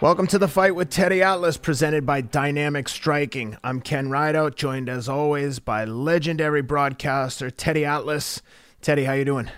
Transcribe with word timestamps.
Welcome 0.00 0.28
to 0.28 0.38
the 0.38 0.48
fight 0.48 0.74
with 0.74 0.88
Teddy 0.88 1.22
Atlas, 1.22 1.58
presented 1.58 2.06
by 2.06 2.22
Dynamic 2.22 2.88
Striking. 2.88 3.58
I'm 3.62 3.82
Ken 3.82 4.08
Rideout, 4.08 4.56
joined 4.56 4.88
as 4.88 5.10
always 5.10 5.58
by 5.58 5.84
legendary 5.84 6.62
broadcaster 6.62 7.50
Teddy 7.50 7.84
Atlas. 7.84 8.40
Teddy, 8.80 9.04
how 9.04 9.12
you 9.12 9.26
doing? 9.26 9.50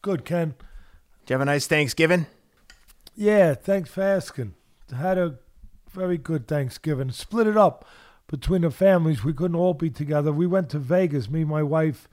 Good, 0.00 0.24
Ken. 0.24 0.54
Did 1.26 1.30
you 1.30 1.34
have 1.34 1.40
a 1.40 1.46
nice 1.46 1.66
Thanksgiving? 1.66 2.26
Yeah, 3.16 3.54
thanks 3.54 3.90
for 3.90 4.02
asking. 4.02 4.54
Had 4.96 5.18
a 5.18 5.40
very 5.90 6.16
good 6.16 6.46
Thanksgiving. 6.46 7.10
Split 7.10 7.48
it 7.48 7.56
up 7.56 7.84
between 8.28 8.62
the 8.62 8.70
families. 8.70 9.24
We 9.24 9.32
couldn't 9.32 9.56
all 9.56 9.74
be 9.74 9.90
together. 9.90 10.30
We 10.32 10.46
went 10.46 10.70
to 10.70 10.78
Vegas, 10.78 11.28
me 11.28 11.40
and 11.40 11.50
my 11.50 11.64
wife. 11.64 12.06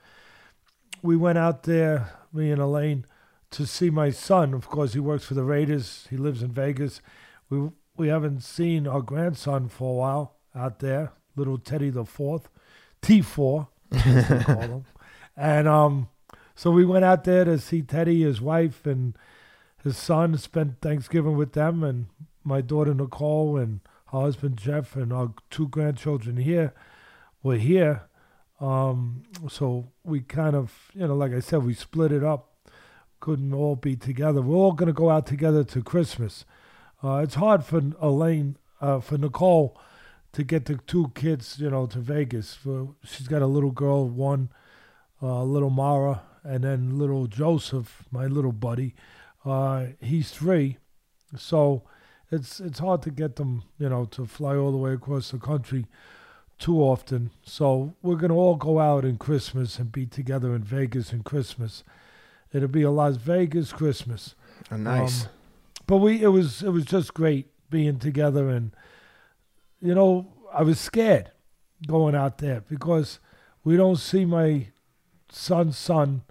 We 1.02 1.16
went 1.16 1.38
out 1.38 1.62
there, 1.62 2.10
me 2.32 2.50
and 2.50 2.60
Elaine, 2.60 3.06
to 3.52 3.64
see 3.64 3.90
my 3.90 4.10
son. 4.10 4.54
Of 4.54 4.66
course, 4.66 4.94
he 4.94 4.98
works 4.98 5.24
for 5.24 5.34
the 5.34 5.44
Raiders. 5.44 6.08
He 6.10 6.16
lives 6.16 6.42
in 6.42 6.50
Vegas 6.50 7.00
we 7.50 7.70
we 7.96 8.08
haven't 8.08 8.42
seen 8.42 8.86
our 8.86 9.00
grandson 9.00 9.68
for 9.68 9.90
a 9.90 9.94
while 9.94 10.36
out 10.54 10.80
there, 10.80 11.12
little 11.34 11.58
Teddy 11.58 11.90
the 11.90 12.04
Fourth, 12.04 12.48
T 13.02 13.22
four, 13.22 13.68
call 13.90 14.60
him, 14.60 14.84
and 15.36 15.68
um, 15.68 16.08
so 16.54 16.70
we 16.70 16.84
went 16.84 17.04
out 17.04 17.24
there 17.24 17.44
to 17.44 17.58
see 17.58 17.82
Teddy, 17.82 18.22
his 18.22 18.40
wife, 18.40 18.86
and 18.86 19.16
his 19.84 19.96
son. 19.96 20.36
Spent 20.38 20.80
Thanksgiving 20.80 21.36
with 21.36 21.52
them, 21.52 21.84
and 21.84 22.06
my 22.42 22.60
daughter 22.60 22.94
Nicole 22.94 23.56
and 23.56 23.80
her 24.12 24.20
husband 24.20 24.56
Jeff 24.56 24.96
and 24.96 25.12
our 25.12 25.32
two 25.50 25.68
grandchildren 25.68 26.38
here 26.38 26.72
were 27.42 27.56
here. 27.56 28.02
Um, 28.60 29.24
so 29.48 29.88
we 30.02 30.20
kind 30.20 30.56
of, 30.56 30.90
you 30.94 31.06
know, 31.06 31.14
like 31.14 31.32
I 31.32 31.40
said, 31.40 31.62
we 31.64 31.74
split 31.74 32.12
it 32.12 32.24
up. 32.24 32.52
Couldn't 33.20 33.52
all 33.52 33.76
be 33.76 33.96
together. 33.96 34.40
We're 34.40 34.56
all 34.56 34.72
going 34.72 34.86
to 34.86 34.92
go 34.92 35.10
out 35.10 35.26
together 35.26 35.64
to 35.64 35.82
Christmas. 35.82 36.44
Uh, 37.06 37.18
it's 37.18 37.36
hard 37.36 37.64
for 37.64 37.80
Elaine, 38.00 38.56
uh, 38.80 38.98
for 38.98 39.16
Nicole, 39.16 39.78
to 40.32 40.42
get 40.42 40.64
the 40.64 40.76
two 40.88 41.12
kids, 41.14 41.56
you 41.60 41.70
know, 41.70 41.86
to 41.86 42.00
Vegas. 42.00 42.54
For, 42.54 42.96
she's 43.04 43.28
got 43.28 43.42
a 43.42 43.46
little 43.46 43.70
girl, 43.70 44.08
one, 44.08 44.48
uh, 45.22 45.44
little 45.44 45.70
Mara, 45.70 46.22
and 46.42 46.64
then 46.64 46.98
little 46.98 47.28
Joseph, 47.28 48.02
my 48.10 48.26
little 48.26 48.50
buddy. 48.50 48.96
Uh, 49.44 49.86
he's 50.00 50.32
three, 50.32 50.78
so 51.36 51.84
it's 52.32 52.58
it's 52.58 52.80
hard 52.80 53.02
to 53.02 53.10
get 53.10 53.36
them, 53.36 53.62
you 53.78 53.88
know, 53.88 54.04
to 54.06 54.26
fly 54.26 54.56
all 54.56 54.72
the 54.72 54.76
way 54.76 54.92
across 54.92 55.30
the 55.30 55.38
country 55.38 55.86
too 56.58 56.80
often. 56.80 57.30
So 57.44 57.94
we're 58.02 58.16
gonna 58.16 58.34
all 58.34 58.56
go 58.56 58.80
out 58.80 59.04
in 59.04 59.16
Christmas 59.16 59.78
and 59.78 59.92
be 59.92 60.06
together 60.06 60.56
in 60.56 60.64
Vegas 60.64 61.12
in 61.12 61.22
Christmas. 61.22 61.84
It'll 62.52 62.66
be 62.66 62.82
a 62.82 62.90
Las 62.90 63.14
Vegas 63.14 63.72
Christmas. 63.72 64.34
Oh, 64.72 64.76
nice. 64.76 65.26
Um, 65.26 65.30
but 65.86 65.98
we 65.98 66.22
it 66.22 66.28
was 66.28 66.62
it 66.62 66.70
was 66.70 66.84
just 66.84 67.14
great 67.14 67.48
being 67.70 67.98
together 67.98 68.48
and 68.48 68.72
you 69.80 69.94
know 69.94 70.32
I 70.52 70.62
was 70.62 70.80
scared 70.80 71.30
going 71.86 72.14
out 72.14 72.38
there 72.38 72.62
because 72.68 73.20
we 73.64 73.76
don't 73.76 73.96
see 73.96 74.24
my 74.24 74.68
son's 75.30 75.76
son 75.76 76.22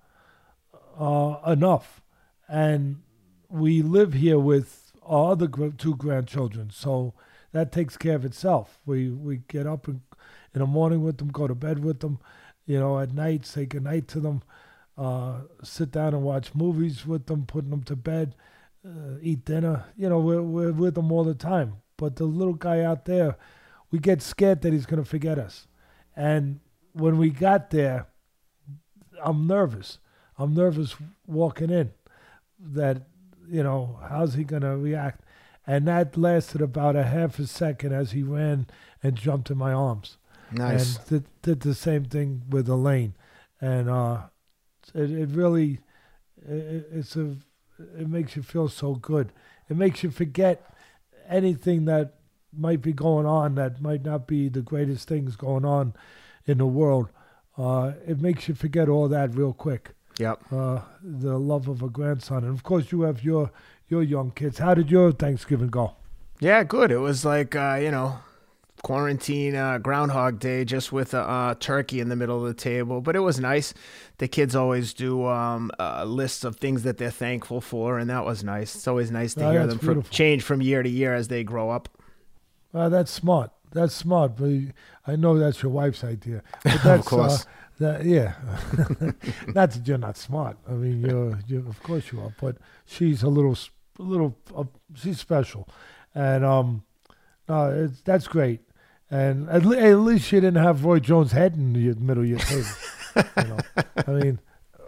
uh, 0.97 1.37
enough. 1.45 2.01
And 2.47 3.01
we 3.49 3.81
live 3.81 4.13
here 4.13 4.39
with 4.39 4.91
our 5.05 5.31
other 5.31 5.47
two 5.47 5.95
grandchildren. 5.95 6.69
So 6.71 7.13
that 7.51 7.71
takes 7.71 7.97
care 7.97 8.15
of 8.15 8.25
itself. 8.25 8.79
We 8.85 9.09
we 9.09 9.41
get 9.47 9.67
up 9.67 9.87
in, 9.87 10.01
in 10.53 10.59
the 10.61 10.65
morning 10.65 11.03
with 11.03 11.17
them 11.17 11.29
go 11.29 11.47
to 11.47 11.55
bed 11.55 11.83
with 11.83 11.99
them 11.99 12.19
you 12.65 12.79
know 12.79 12.99
at 12.99 13.13
night 13.13 13.45
say 13.45 13.65
goodnight 13.65 14.07
to 14.07 14.19
them 14.19 14.41
uh, 14.97 15.41
sit 15.63 15.91
down 15.91 16.13
and 16.13 16.23
watch 16.23 16.55
movies 16.55 17.05
with 17.05 17.27
them 17.27 17.45
putting 17.45 17.69
them 17.69 17.83
to 17.83 17.95
bed 17.95 18.35
uh, 18.85 19.17
eat 19.21 19.45
dinner. 19.45 19.85
You 19.97 20.09
know, 20.09 20.19
we're, 20.19 20.41
we're 20.41 20.71
with 20.71 20.95
them 20.95 21.11
all 21.11 21.23
the 21.23 21.35
time. 21.35 21.77
But 21.97 22.17
the 22.17 22.25
little 22.25 22.53
guy 22.53 22.81
out 22.81 23.05
there, 23.05 23.37
we 23.91 23.99
get 23.99 24.21
scared 24.21 24.61
that 24.61 24.73
he's 24.73 24.85
going 24.85 25.03
to 25.03 25.09
forget 25.09 25.39
us. 25.39 25.67
And 26.15 26.59
when 26.93 27.17
we 27.17 27.29
got 27.29 27.69
there, 27.71 28.07
I'm 29.23 29.47
nervous. 29.47 29.99
I'm 30.37 30.53
nervous 30.53 30.95
walking 31.25 31.69
in 31.69 31.91
that, 32.59 33.03
you 33.47 33.63
know, 33.63 33.99
how's 34.09 34.33
he 34.33 34.43
going 34.43 34.63
to 34.63 34.75
react? 34.77 35.21
And 35.65 35.87
that 35.87 36.17
lasted 36.17 36.61
about 36.61 36.95
a 36.95 37.03
half 37.03 37.39
a 37.39 37.47
second 37.47 37.93
as 37.93 38.11
he 38.11 38.21
ran 38.23 38.67
and 39.01 39.15
jumped 39.15 39.49
in 39.49 39.57
my 39.57 39.73
arms. 39.73 40.17
Nice. 40.51 40.97
And 40.97 41.07
did, 41.07 41.25
did 41.41 41.59
the 41.61 41.73
same 41.73 42.05
thing 42.05 42.43
with 42.49 42.67
Elaine. 42.67 43.15
And 43.59 43.89
uh, 43.89 44.23
it, 44.93 45.09
it 45.09 45.29
really, 45.29 45.79
it, 46.47 46.87
it's 46.91 47.15
a 47.15 47.37
it 47.79 48.07
makes 48.07 48.35
you 48.35 48.43
feel 48.43 48.67
so 48.67 48.95
good. 48.95 49.31
It 49.69 49.77
makes 49.77 50.03
you 50.03 50.11
forget 50.11 50.73
anything 51.27 51.85
that 51.85 52.15
might 52.57 52.81
be 52.81 52.93
going 52.93 53.25
on 53.25 53.55
that 53.55 53.81
might 53.81 54.03
not 54.03 54.27
be 54.27 54.49
the 54.49 54.61
greatest 54.61 55.07
things 55.07 55.35
going 55.35 55.65
on 55.65 55.93
in 56.45 56.59
the 56.59 56.65
world. 56.65 57.09
Uh, 57.57 57.93
it 58.05 58.21
makes 58.21 58.47
you 58.47 58.53
forget 58.53 58.89
all 58.89 59.07
that 59.07 59.35
real 59.35 59.53
quick. 59.53 59.91
Yep. 60.19 60.41
Uh, 60.51 60.81
the 61.01 61.37
love 61.37 61.67
of 61.67 61.81
a 61.81 61.89
grandson, 61.89 62.43
and 62.43 62.53
of 62.53 62.63
course 62.63 62.91
you 62.91 63.01
have 63.01 63.23
your 63.23 63.51
your 63.89 64.01
young 64.01 64.31
kids. 64.31 64.59
How 64.59 64.73
did 64.73 64.89
your 64.89 65.11
Thanksgiving 65.11 65.67
go? 65.67 65.95
Yeah, 66.39 66.63
good. 66.63 66.91
It 66.91 66.97
was 66.97 67.25
like 67.25 67.55
uh, 67.55 67.77
you 67.81 67.91
know 67.91 68.19
quarantine 68.85 69.55
uh, 69.55 69.79
Groundhog 69.79 70.37
Day 70.37 70.63
just 70.63 70.91
with 70.91 71.15
a 71.15 71.19
uh, 71.19 71.55
turkey 71.55 71.99
in 71.99 72.09
the 72.09 72.15
middle 72.15 72.37
of 72.37 72.45
the 72.45 72.53
table. 72.53 73.01
But 73.01 73.15
it 73.15 73.21
was 73.21 73.39
nice. 73.39 73.73
The 74.19 74.27
kids 74.27 74.55
always 74.55 74.93
do 74.93 75.25
um, 75.25 75.71
uh, 75.79 76.03
lists 76.03 76.43
of 76.43 76.57
things 76.57 76.83
that 76.83 76.99
they're 76.99 77.09
thankful 77.09 77.61
for, 77.61 77.97
and 77.97 78.07
that 78.11 78.25
was 78.25 78.43
nice. 78.43 78.75
It's 78.75 78.87
always 78.87 79.09
nice 79.09 79.33
to 79.33 79.47
oh, 79.47 79.51
hear 79.51 79.65
them 79.65 79.79
from, 79.79 80.03
change 80.03 80.43
from 80.43 80.61
year 80.61 80.83
to 80.83 80.89
year 80.89 81.15
as 81.15 81.29
they 81.29 81.43
grow 81.43 81.71
up. 81.71 81.89
That's 82.73 83.09
smart. 83.09 83.49
That's 83.71 83.95
smart. 83.95 84.35
But 84.35 84.51
I 85.07 85.15
know 85.15 85.39
that's 85.39 85.63
your 85.63 85.71
wife's 85.71 86.03
idea. 86.03 86.43
But 86.63 86.83
that's, 86.83 86.99
of 86.99 87.05
course. 87.05 87.41
Uh, 87.41 87.45
that, 87.79 88.05
yeah, 88.05 88.35
not 89.47 89.71
that 89.71 89.81
you're 89.87 89.97
not 89.97 90.15
smart. 90.15 90.57
I 90.69 90.73
mean, 90.73 91.01
you're, 91.01 91.39
you're 91.47 91.67
of 91.67 91.81
course 91.81 92.11
you 92.11 92.21
are. 92.21 92.35
But 92.39 92.57
she's 92.85 93.23
a 93.23 93.29
little, 93.29 93.57
a 93.97 94.03
little, 94.03 94.37
uh, 94.55 94.65
she's 94.93 95.19
special, 95.19 95.67
and 96.13 96.45
um, 96.45 96.83
no, 97.49 97.87
that's 98.05 98.27
great. 98.27 98.61
And 99.11 99.49
at, 99.49 99.63
le- 99.63 99.77
at, 99.77 99.97
least 99.97 100.31
you 100.31 100.41
didn't 100.41 100.63
have 100.63 100.83
Roy 100.83 100.99
Jones' 100.99 101.31
head 101.31 101.53
in 101.53 101.73
the 101.73 101.93
middle 101.95 102.23
of 102.23 102.29
your 102.29 102.39
table. 102.39 102.67
you 103.15 103.43
know? 103.43 103.57
I 104.07 104.11
mean, 104.23 104.39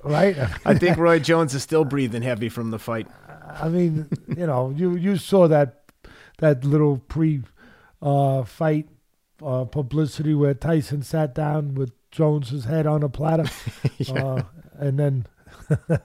right? 0.04 0.36
I 0.66 0.74
think 0.76 0.98
Roy 0.98 1.20
Jones 1.20 1.54
is 1.54 1.64
still 1.64 1.86
breathing 1.86 2.24
heavy 2.24 2.50
from 2.50 2.72
the 2.72 2.80
fight. 2.80 3.08
I 3.48 3.70
mean, 3.70 4.10
you 4.28 4.46
know, 4.46 4.74
you 4.76 4.96
you 4.96 5.18
saw 5.18 5.48
that 5.48 5.84
that 6.40 6.64
little 6.64 6.98
pre 6.98 7.44
uh, 8.02 8.44
fight 8.44 8.90
uh, 9.44 9.66
publicity 9.66 10.34
where 10.34 10.54
Tyson 10.54 11.04
sat 11.04 11.34
down 11.34 11.76
with 11.76 11.92
Jones's 12.12 12.66
head 12.66 12.88
on 12.88 13.04
a 13.04 13.10
platter, 13.10 13.46
yeah. 13.98 14.24
uh, 14.24 14.44
and 14.78 15.00
then 15.00 15.26
uh, 15.90 15.98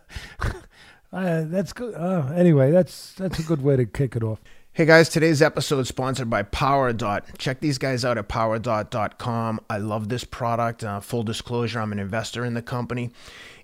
that's 1.12 1.72
good. 1.72 1.94
Uh, 1.94 2.32
anyway, 2.34 2.70
that's 2.70 3.14
that's 3.14 3.38
a 3.38 3.42
good 3.42 3.62
way 3.62 3.76
to 3.76 3.86
kick 3.86 4.16
it 4.16 4.22
off. 4.22 4.40
Hey 4.75 4.87
guys, 4.87 5.10
today's 5.10 5.43
episode 5.43 5.81
is 5.81 5.88
sponsored 5.88 6.31
by 6.31 6.44
PowerDot. 6.44 7.37
Check 7.37 7.60
these 7.60 7.77
guys 7.77 8.06
out 8.06 8.16
at 8.16 8.31
powerdot.com. 8.31 9.60
I 9.69 9.77
love 9.77 10.09
this 10.09 10.25
product. 10.25 10.83
Uh, 10.83 11.00
full 11.00 11.25
disclosure, 11.25 11.78
I'm 11.78 11.93
an 11.93 11.99
investor 11.99 12.43
in 12.43 12.55
the 12.55 12.62
company. 12.62 13.10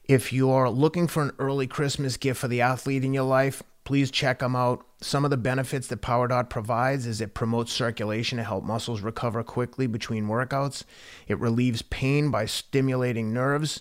If 0.05 0.35
you're 0.35 0.69
looking 0.69 1.09
for 1.09 1.23
an 1.23 1.33
early 1.39 1.67
Christmas 1.67 2.19
gift 2.19 2.39
for 2.39 2.49
the 2.49 2.61
athlete 2.61 3.07
in 3.07 3.15
your 3.15 3.25
life, 3.25 3.63
please 3.85 4.11
check 4.11 4.41
them 4.41 4.55
out. 4.55 4.85
Some 5.01 5.25
of 5.25 5.31
the 5.31 5.39
benefits 5.39 5.87
that 5.87 6.03
PowerDot 6.03 6.51
provides 6.51 7.07
is 7.07 7.23
it 7.23 7.33
promotes 7.33 7.73
circulation 7.73 8.37
to 8.37 8.45
help 8.45 8.63
muscles 8.63 9.01
recover 9.01 9.43
quickly 9.43 9.87
between 9.87 10.27
workouts. 10.27 10.85
It 11.27 11.41
relieves 11.41 11.81
pain 11.81 12.31
by 12.31 12.45
stimulating 12.45 13.33
nerves 13.33 13.81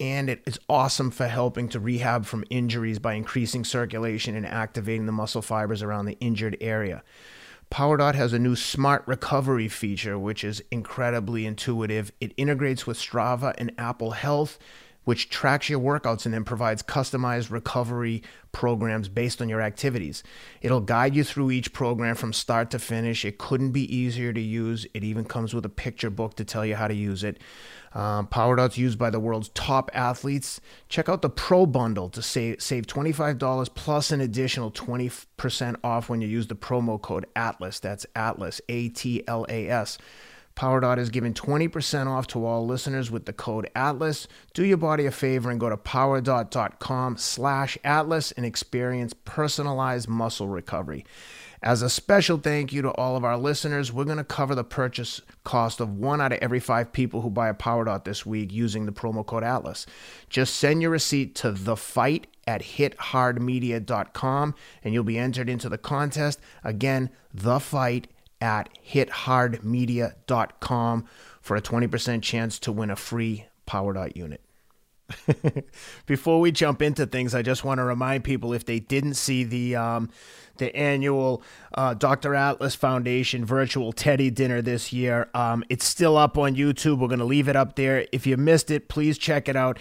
and 0.00 0.30
it 0.30 0.42
is 0.46 0.58
awesome 0.68 1.10
for 1.10 1.28
helping 1.28 1.68
to 1.68 1.78
rehab 1.78 2.24
from 2.24 2.44
injuries 2.48 2.98
by 2.98 3.12
increasing 3.14 3.64
circulation 3.64 4.34
and 4.34 4.46
activating 4.46 5.06
the 5.06 5.12
muscle 5.12 5.42
fibers 5.42 5.82
around 5.82 6.06
the 6.06 6.18
injured 6.20 6.56
area. 6.60 7.02
PowerDot 7.70 8.14
has 8.16 8.32
a 8.32 8.38
new 8.38 8.56
smart 8.56 9.04
recovery 9.06 9.68
feature, 9.68 10.18
which 10.18 10.42
is 10.42 10.62
incredibly 10.70 11.46
intuitive. 11.46 12.10
It 12.20 12.32
integrates 12.36 12.86
with 12.86 12.98
Strava 12.98 13.54
and 13.58 13.72
Apple 13.78 14.12
Health 14.12 14.58
which 15.04 15.30
tracks 15.30 15.68
your 15.68 15.80
workouts 15.80 16.24
and 16.24 16.34
then 16.34 16.44
provides 16.44 16.82
customized 16.82 17.50
recovery 17.50 18.22
programs 18.52 19.08
based 19.08 19.40
on 19.40 19.48
your 19.48 19.60
activities. 19.60 20.22
It'll 20.60 20.80
guide 20.80 21.16
you 21.16 21.24
through 21.24 21.50
each 21.50 21.72
program 21.72 22.14
from 22.14 22.32
start 22.32 22.70
to 22.72 22.78
finish. 22.78 23.24
It 23.24 23.38
couldn't 23.38 23.72
be 23.72 23.94
easier 23.94 24.32
to 24.32 24.40
use. 24.40 24.86
It 24.92 25.02
even 25.02 25.24
comes 25.24 25.54
with 25.54 25.64
a 25.64 25.70
picture 25.70 26.10
book 26.10 26.34
to 26.36 26.44
tell 26.44 26.66
you 26.66 26.76
how 26.76 26.86
to 26.86 26.94
use 26.94 27.24
it. 27.24 27.38
Um, 27.92 28.28
PowerDot's 28.28 28.78
used 28.78 28.98
by 28.98 29.10
the 29.10 29.18
world's 29.18 29.48
top 29.50 29.90
athletes. 29.92 30.60
Check 30.88 31.08
out 31.08 31.22
the 31.22 31.30
Pro 31.30 31.66
Bundle 31.66 32.08
to 32.10 32.22
save, 32.22 32.62
save 32.62 32.86
$25 32.86 33.74
plus 33.74 34.12
an 34.12 34.20
additional 34.20 34.70
20% 34.70 35.76
off 35.82 36.08
when 36.08 36.20
you 36.20 36.28
use 36.28 36.46
the 36.46 36.54
promo 36.54 37.00
code 37.00 37.26
ATLAS. 37.34 37.80
That's 37.80 38.06
ATLAS, 38.14 38.60
A 38.68 38.88
T 38.90 39.24
L 39.26 39.44
A 39.48 39.68
S. 39.68 39.98
Power 40.54 40.80
Dot 40.80 40.98
is 40.98 41.08
giving 41.08 41.32
20% 41.32 42.06
off 42.06 42.26
to 42.28 42.44
all 42.44 42.66
listeners 42.66 43.10
with 43.10 43.24
the 43.24 43.32
code 43.32 43.70
ATLAS. 43.74 44.28
Do 44.52 44.64
your 44.64 44.76
body 44.76 45.06
a 45.06 45.10
favor 45.10 45.50
and 45.50 45.58
go 45.58 45.70
to 45.70 45.76
powerdot.com 45.76 47.16
slash 47.16 47.78
ATLAS 47.82 48.32
and 48.32 48.44
experience 48.44 49.14
personalized 49.24 50.08
muscle 50.08 50.48
recovery. 50.48 51.06
As 51.62 51.82
a 51.82 51.90
special 51.90 52.38
thank 52.38 52.72
you 52.72 52.80
to 52.80 52.90
all 52.92 53.16
of 53.16 53.24
our 53.24 53.36
listeners, 53.36 53.92
we're 53.92 54.04
going 54.04 54.16
to 54.16 54.24
cover 54.24 54.54
the 54.54 54.64
purchase 54.64 55.20
cost 55.44 55.78
of 55.78 55.98
one 55.98 56.18
out 56.20 56.32
of 56.32 56.38
every 56.40 56.60
five 56.60 56.90
people 56.90 57.20
who 57.20 57.28
buy 57.28 57.50
a 57.50 57.54
Power 57.54 57.84
Dot 57.84 58.06
this 58.06 58.24
week 58.24 58.50
using 58.50 58.86
the 58.86 58.92
promo 58.92 59.26
code 59.26 59.42
ATLAS. 59.42 59.84
Just 60.30 60.56
send 60.56 60.80
your 60.80 60.90
receipt 60.90 61.34
to 61.36 61.52
the 61.52 61.76
fight 61.76 62.28
at 62.46 62.62
hithardmedia.com 62.62 64.54
and 64.82 64.94
you'll 64.94 65.04
be 65.04 65.18
entered 65.18 65.50
into 65.50 65.68
the 65.68 65.76
contest. 65.76 66.40
Again, 66.64 67.10
the 67.34 67.60
fight 67.60 68.08
at 68.40 68.70
hithardmedia.com 68.88 71.04
for 71.42 71.56
a 71.56 71.62
20% 71.62 72.22
chance 72.22 72.58
to 72.60 72.72
win 72.72 72.90
a 72.90 72.96
free 72.96 73.44
Power 73.66 73.92
Dot 73.92 74.16
unit. 74.16 74.40
Before 76.06 76.40
we 76.40 76.52
jump 76.52 76.82
into 76.82 77.06
things, 77.06 77.34
I 77.34 77.42
just 77.42 77.64
want 77.64 77.78
to 77.78 77.84
remind 77.84 78.24
people 78.24 78.52
if 78.52 78.64
they 78.64 78.80
didn't 78.80 79.14
see 79.14 79.44
the 79.44 79.76
um, 79.76 80.10
the 80.60 80.74
annual 80.76 81.42
uh, 81.74 81.94
Dr. 81.94 82.36
Atlas 82.36 82.76
Foundation 82.76 83.44
virtual 83.44 83.92
Teddy 83.92 84.30
dinner 84.30 84.62
this 84.62 84.92
year, 84.92 85.28
um, 85.34 85.64
it's 85.68 85.84
still 85.84 86.16
up 86.16 86.38
on 86.38 86.54
YouTube. 86.54 86.98
We're 86.98 87.08
going 87.08 87.18
to 87.18 87.24
leave 87.24 87.48
it 87.48 87.56
up 87.56 87.74
there. 87.74 88.06
If 88.12 88.28
you 88.28 88.36
missed 88.36 88.70
it, 88.70 88.88
please 88.88 89.18
check 89.18 89.48
it 89.48 89.56
out. 89.56 89.80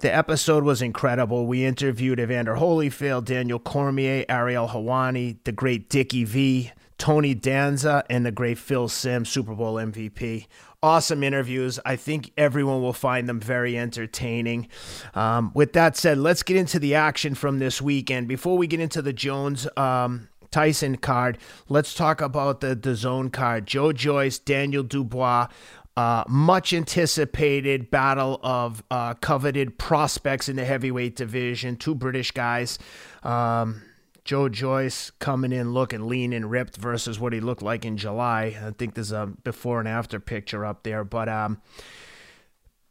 The 0.00 0.14
episode 0.14 0.62
was 0.62 0.80
incredible. 0.80 1.46
We 1.46 1.64
interviewed 1.64 2.20
Evander 2.20 2.54
Holyfield, 2.54 3.24
Daniel 3.24 3.58
Cormier, 3.58 4.24
Ariel 4.28 4.68
Helwani, 4.68 5.38
the 5.42 5.50
great 5.50 5.88
Dickie 5.88 6.24
V, 6.24 6.70
Tony 6.98 7.34
Danza, 7.34 8.04
and 8.08 8.24
the 8.24 8.30
great 8.30 8.58
Phil 8.58 8.88
Simms, 8.88 9.28
Super 9.28 9.54
Bowl 9.54 9.74
MVP. 9.74 10.46
Awesome 10.80 11.24
interviews. 11.24 11.80
I 11.84 11.96
think 11.96 12.30
everyone 12.36 12.80
will 12.80 12.92
find 12.92 13.28
them 13.28 13.40
very 13.40 13.76
entertaining. 13.76 14.68
Um, 15.12 15.50
with 15.52 15.72
that 15.72 15.96
said, 15.96 16.18
let's 16.18 16.44
get 16.44 16.56
into 16.56 16.78
the 16.78 16.94
action 16.94 17.34
from 17.34 17.58
this 17.58 17.82
weekend. 17.82 18.28
Before 18.28 18.56
we 18.56 18.68
get 18.68 18.78
into 18.78 19.02
the 19.02 19.12
Jones 19.12 19.66
um, 19.76 20.28
Tyson 20.52 20.96
card, 20.98 21.38
let's 21.68 21.94
talk 21.94 22.20
about 22.20 22.60
the, 22.60 22.76
the 22.76 22.94
zone 22.94 23.28
card. 23.28 23.66
Joe 23.66 23.92
Joyce, 23.92 24.38
Daniel 24.38 24.84
Dubois. 24.84 25.48
Uh, 25.96 26.22
much 26.28 26.72
anticipated 26.72 27.90
battle 27.90 28.38
of 28.44 28.84
uh, 28.88 29.14
coveted 29.14 29.78
prospects 29.78 30.48
in 30.48 30.54
the 30.54 30.64
heavyweight 30.64 31.16
division. 31.16 31.74
Two 31.74 31.96
British 31.96 32.30
guys. 32.30 32.78
Um, 33.24 33.82
Joe 34.28 34.50
Joyce 34.50 35.10
coming 35.20 35.52
in 35.52 35.72
looking 35.72 36.06
lean 36.06 36.34
and 36.34 36.50
ripped 36.50 36.76
versus 36.76 37.18
what 37.18 37.32
he 37.32 37.40
looked 37.40 37.62
like 37.62 37.86
in 37.86 37.96
July. 37.96 38.54
I 38.62 38.72
think 38.76 38.92
there's 38.92 39.10
a 39.10 39.32
before 39.42 39.78
and 39.78 39.88
after 39.88 40.20
picture 40.20 40.66
up 40.66 40.82
there. 40.82 41.02
But 41.02 41.30
um, 41.30 41.62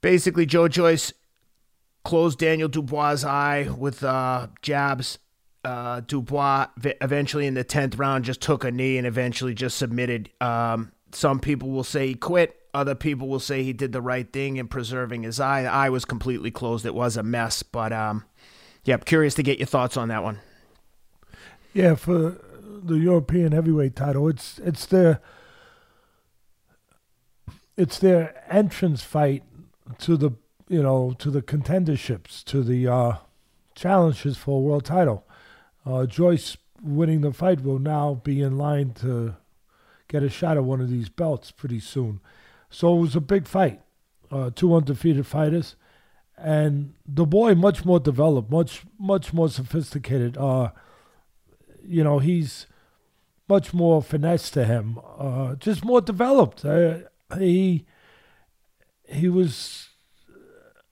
basically, 0.01 0.47
Joe 0.47 0.67
Joyce 0.67 1.13
closed 2.03 2.39
Daniel 2.39 2.67
Dubois' 2.67 3.23
eye 3.23 3.69
with 3.77 4.03
uh, 4.03 4.47
jabs. 4.63 5.19
Uh, 5.63 5.99
Dubois 5.99 6.69
eventually 7.01 7.45
in 7.45 7.53
the 7.53 7.63
10th 7.63 7.99
round 7.99 8.25
just 8.25 8.41
took 8.41 8.63
a 8.63 8.71
knee 8.71 8.97
and 8.97 9.05
eventually 9.05 9.53
just 9.53 9.77
submitted. 9.77 10.31
Um, 10.41 10.91
some 11.11 11.39
people 11.39 11.69
will 11.69 11.83
say 11.83 12.07
he 12.07 12.15
quit. 12.15 12.55
Other 12.73 12.95
people 12.95 13.27
will 13.27 13.39
say 13.39 13.61
he 13.61 13.73
did 13.73 13.91
the 13.91 14.01
right 14.01 14.33
thing 14.33 14.57
in 14.57 14.67
preserving 14.67 15.21
his 15.21 15.39
eye. 15.39 15.61
The 15.61 15.71
eye 15.71 15.89
was 15.89 16.03
completely 16.03 16.49
closed. 16.49 16.83
It 16.83 16.95
was 16.95 17.15
a 17.15 17.21
mess. 17.21 17.61
But 17.61 17.93
um, 17.93 18.25
yeah, 18.85 18.95
I'm 18.95 19.01
curious 19.01 19.35
to 19.35 19.43
get 19.43 19.59
your 19.59 19.67
thoughts 19.67 19.97
on 19.97 20.07
that 20.07 20.23
one. 20.23 20.39
Yeah, 21.77 21.94
for 21.94 22.38
the 22.83 22.95
European 22.95 23.51
heavyweight 23.51 23.95
title, 23.95 24.27
it's 24.29 24.57
it's 24.65 24.88
their 24.88 25.21
it's 27.75 28.00
their 28.00 28.44
entrance 28.51 29.03
fight 29.03 29.44
to 30.00 30.18
the 30.18 30.31
you 30.68 30.81
know 30.81 31.13
to 31.19 31.29
the 31.29 31.44
contenderships 31.44 32.44
to 32.45 32.63
the 32.63 32.88
uh, 32.88 33.18
challenges 33.75 34.38
for 34.38 34.57
a 34.57 34.62
world 34.62 34.85
title. 34.85 35.24
Uh, 35.85 36.07
Joyce 36.07 36.57
winning 36.81 37.21
the 37.21 37.31
fight 37.31 37.62
will 37.62 37.77
now 37.77 38.15
be 38.23 38.41
in 38.41 38.57
line 38.57 38.94
to 38.94 39.35
get 40.07 40.23
a 40.23 40.30
shot 40.30 40.57
at 40.57 40.63
one 40.63 40.81
of 40.81 40.89
these 40.89 41.09
belts 41.09 41.51
pretty 41.51 41.80
soon. 41.80 42.21
So 42.71 42.97
it 42.97 43.01
was 43.01 43.15
a 43.15 43.21
big 43.21 43.45
fight. 43.45 43.81
Uh, 44.31 44.50
two 44.50 44.73
undefeated 44.73 45.27
fighters, 45.27 45.75
and 46.39 46.95
Dubois 47.07 47.53
much 47.53 47.85
more 47.85 48.00
developed, 48.00 48.50
much 48.50 48.81
much 48.97 49.31
more 49.31 49.47
sophisticated. 49.47 50.39
Uh, 50.39 50.71
you 51.87 52.03
know, 52.03 52.19
he's 52.19 52.67
much 53.47 53.73
more 53.73 54.01
finesse 54.01 54.49
to 54.51 54.65
him, 54.65 54.99
uh, 55.17 55.55
just 55.55 55.85
more 55.85 56.01
developed. 56.01 56.65
Uh, 56.65 56.99
he 57.37 57.85
he 59.07 59.29
was, 59.29 59.89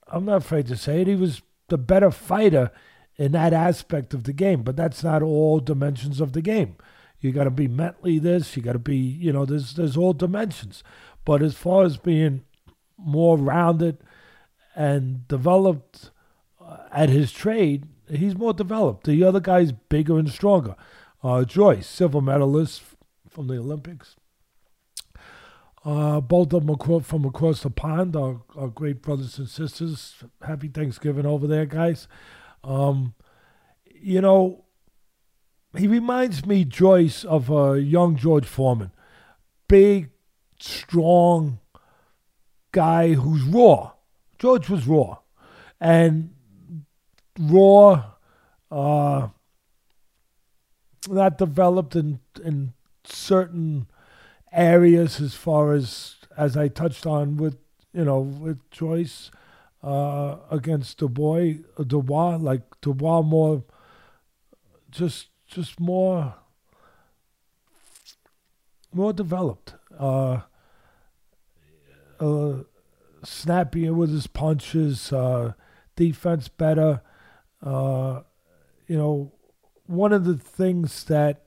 I'm 0.07 0.25
not 0.25 0.37
afraid 0.37 0.67
to 0.67 0.77
say 0.77 1.01
it, 1.01 1.07
he 1.07 1.15
was 1.15 1.41
the 1.67 1.77
better 1.77 2.11
fighter 2.11 2.71
in 3.17 3.33
that 3.33 3.53
aspect 3.53 4.13
of 4.13 4.23
the 4.23 4.33
game, 4.33 4.63
but 4.63 4.75
that's 4.75 5.03
not 5.03 5.21
all 5.21 5.59
dimensions 5.59 6.21
of 6.21 6.33
the 6.33 6.41
game. 6.41 6.77
You 7.19 7.31
got 7.31 7.45
to 7.45 7.51
be 7.51 7.67
mentally 7.67 8.19
this, 8.19 8.55
you 8.55 8.63
got 8.63 8.73
to 8.73 8.79
be, 8.79 8.97
you 8.97 9.33
know, 9.33 9.45
there's 9.45 9.73
there's 9.73 9.97
all 9.97 10.13
dimensions. 10.13 10.83
But 11.25 11.41
as 11.41 11.55
far 11.55 11.83
as 11.83 11.97
being 11.97 12.43
more 12.97 13.37
rounded 13.37 13.97
and 14.75 15.27
developed 15.27 16.11
uh, 16.63 16.77
at 16.91 17.09
his 17.09 17.31
trade, 17.31 17.87
he's 18.09 18.35
more 18.35 18.53
developed. 18.53 19.05
The 19.05 19.23
other 19.23 19.39
guy's 19.39 19.71
bigger 19.71 20.17
and 20.17 20.29
stronger. 20.29 20.75
Uh, 21.23 21.43
Joyce, 21.43 21.87
silver 21.87 22.21
medalist 22.21 22.83
from 23.29 23.47
the 23.47 23.57
Olympics. 23.57 24.15
Uh, 25.83 26.19
both 26.19 26.51
of 26.53 26.65
them 26.65 27.01
from 27.01 27.25
across 27.25 27.61
the 27.61 27.69
pond, 27.69 28.15
our, 28.15 28.41
great 28.73 29.01
brothers 29.01 29.37
and 29.37 29.47
sisters. 29.47 30.15
Happy 30.41 30.67
Thanksgiving 30.67 31.25
over 31.25 31.45
there, 31.45 31.65
guys. 31.67 32.07
Um, 32.63 33.13
you 33.85 34.21
know, 34.21 34.65
he 35.77 35.87
reminds 35.87 36.45
me, 36.45 36.65
Joyce, 36.65 37.23
of 37.23 37.49
a 37.49 37.79
young 37.79 38.15
George 38.15 38.45
Foreman. 38.45 38.91
Big, 39.67 40.09
strong 40.59 41.59
guy 42.71 43.13
who's 43.13 43.43
raw. 43.43 43.91
George 44.39 44.69
was 44.69 44.87
raw. 44.87 45.19
And 45.79 46.34
raw, 47.39 48.03
uh, 48.71 49.29
not 51.07 51.37
developed 51.37 51.95
in 51.95 52.19
in 52.43 52.73
certain 53.03 53.87
areas 54.51 55.19
as 55.21 55.33
far 55.33 55.73
as 55.73 56.15
as 56.37 56.57
I 56.57 56.67
touched 56.67 57.05
on 57.05 57.37
with 57.37 57.57
you 57.93 58.05
know 58.05 58.19
with 58.19 58.69
Joyce 58.71 59.31
uh, 59.83 60.37
against 60.49 60.97
Dubois 60.97 61.55
Dubois 61.85 62.37
like 62.37 62.63
Dubois 62.81 63.21
more 63.21 63.63
just 64.89 65.27
just 65.47 65.79
more 65.79 66.35
more 68.93 69.13
developed 69.13 69.75
uh, 69.99 70.41
uh, 72.19 72.53
snappier 73.23 73.93
with 73.93 74.11
his 74.11 74.27
punches 74.27 75.11
uh, 75.11 75.53
defense 75.95 76.47
better 76.47 77.01
uh, 77.65 78.21
you 78.87 78.97
know, 78.97 79.33
one 79.87 80.13
of 80.13 80.25
the 80.25 80.37
things 80.37 81.03
that 81.05 81.43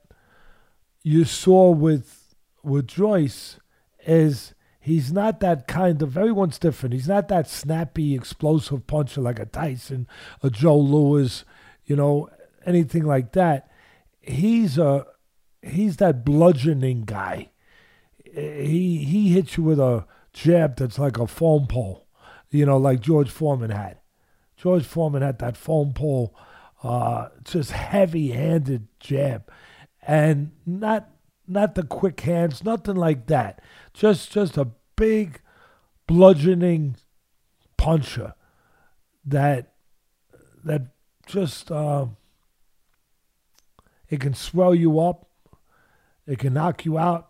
you 1.01 1.23
saw 1.25 1.71
with 1.71 2.35
with 2.61 2.87
Joyce 2.87 3.57
is 4.05 4.53
he's 4.79 5.11
not 5.11 5.39
that 5.39 5.67
kind 5.67 6.01
of 6.01 6.17
everyone's 6.17 6.59
different. 6.59 6.93
He's 6.93 7.07
not 7.07 7.29
that 7.29 7.49
snappy, 7.49 8.13
explosive 8.15 8.85
puncher 8.85 9.21
like 9.21 9.39
a 9.39 9.45
Tyson, 9.45 10.07
a 10.43 10.49
Joe 10.49 10.77
Louis, 10.77 11.45
you 11.85 11.95
know, 11.95 12.29
anything 12.65 13.03
like 13.03 13.31
that. 13.31 13.71
He's 14.19 14.77
a 14.77 15.05
he's 15.61 15.97
that 15.97 16.25
bludgeoning 16.25 17.03
guy. 17.03 17.51
He 18.23 19.03
he 19.05 19.29
hits 19.29 19.57
you 19.57 19.63
with 19.63 19.79
a 19.79 20.05
jab 20.33 20.75
that's 20.75 20.99
like 20.99 21.17
a 21.17 21.27
foam 21.27 21.67
pole, 21.67 22.05
you 22.51 22.65
know, 22.65 22.77
like 22.77 22.99
George 22.99 23.29
Foreman 23.29 23.71
had. 23.71 23.97
George 24.61 24.83
Foreman 24.85 25.21
had 25.21 25.39
that 25.39 25.55
foam 25.55 25.93
pole, 25.93 26.35
uh, 26.83 27.29
just 27.45 27.71
heavy-handed 27.71 28.87
jab, 28.99 29.49
and 30.01 30.51
not 30.65 31.09
not 31.47 31.75
the 31.75 31.83
quick 31.83 32.19
hands, 32.19 32.63
nothing 32.63 32.95
like 32.95 33.27
that. 33.27 33.61
Just 33.93 34.31
just 34.31 34.57
a 34.57 34.67
big, 34.97 35.41
bludgeoning 36.07 36.97
puncher 37.77 38.33
that 39.25 39.71
that 40.65 40.87
just 41.25 41.71
uh, 41.71 42.07
it 44.09 44.19
can 44.19 44.33
swell 44.33 44.75
you 44.75 44.99
up, 44.99 45.29
it 46.27 46.37
can 46.37 46.53
knock 46.53 46.83
you 46.83 46.97
out, 46.97 47.29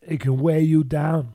it 0.00 0.18
can 0.20 0.38
wear 0.38 0.60
you 0.60 0.82
down, 0.82 1.34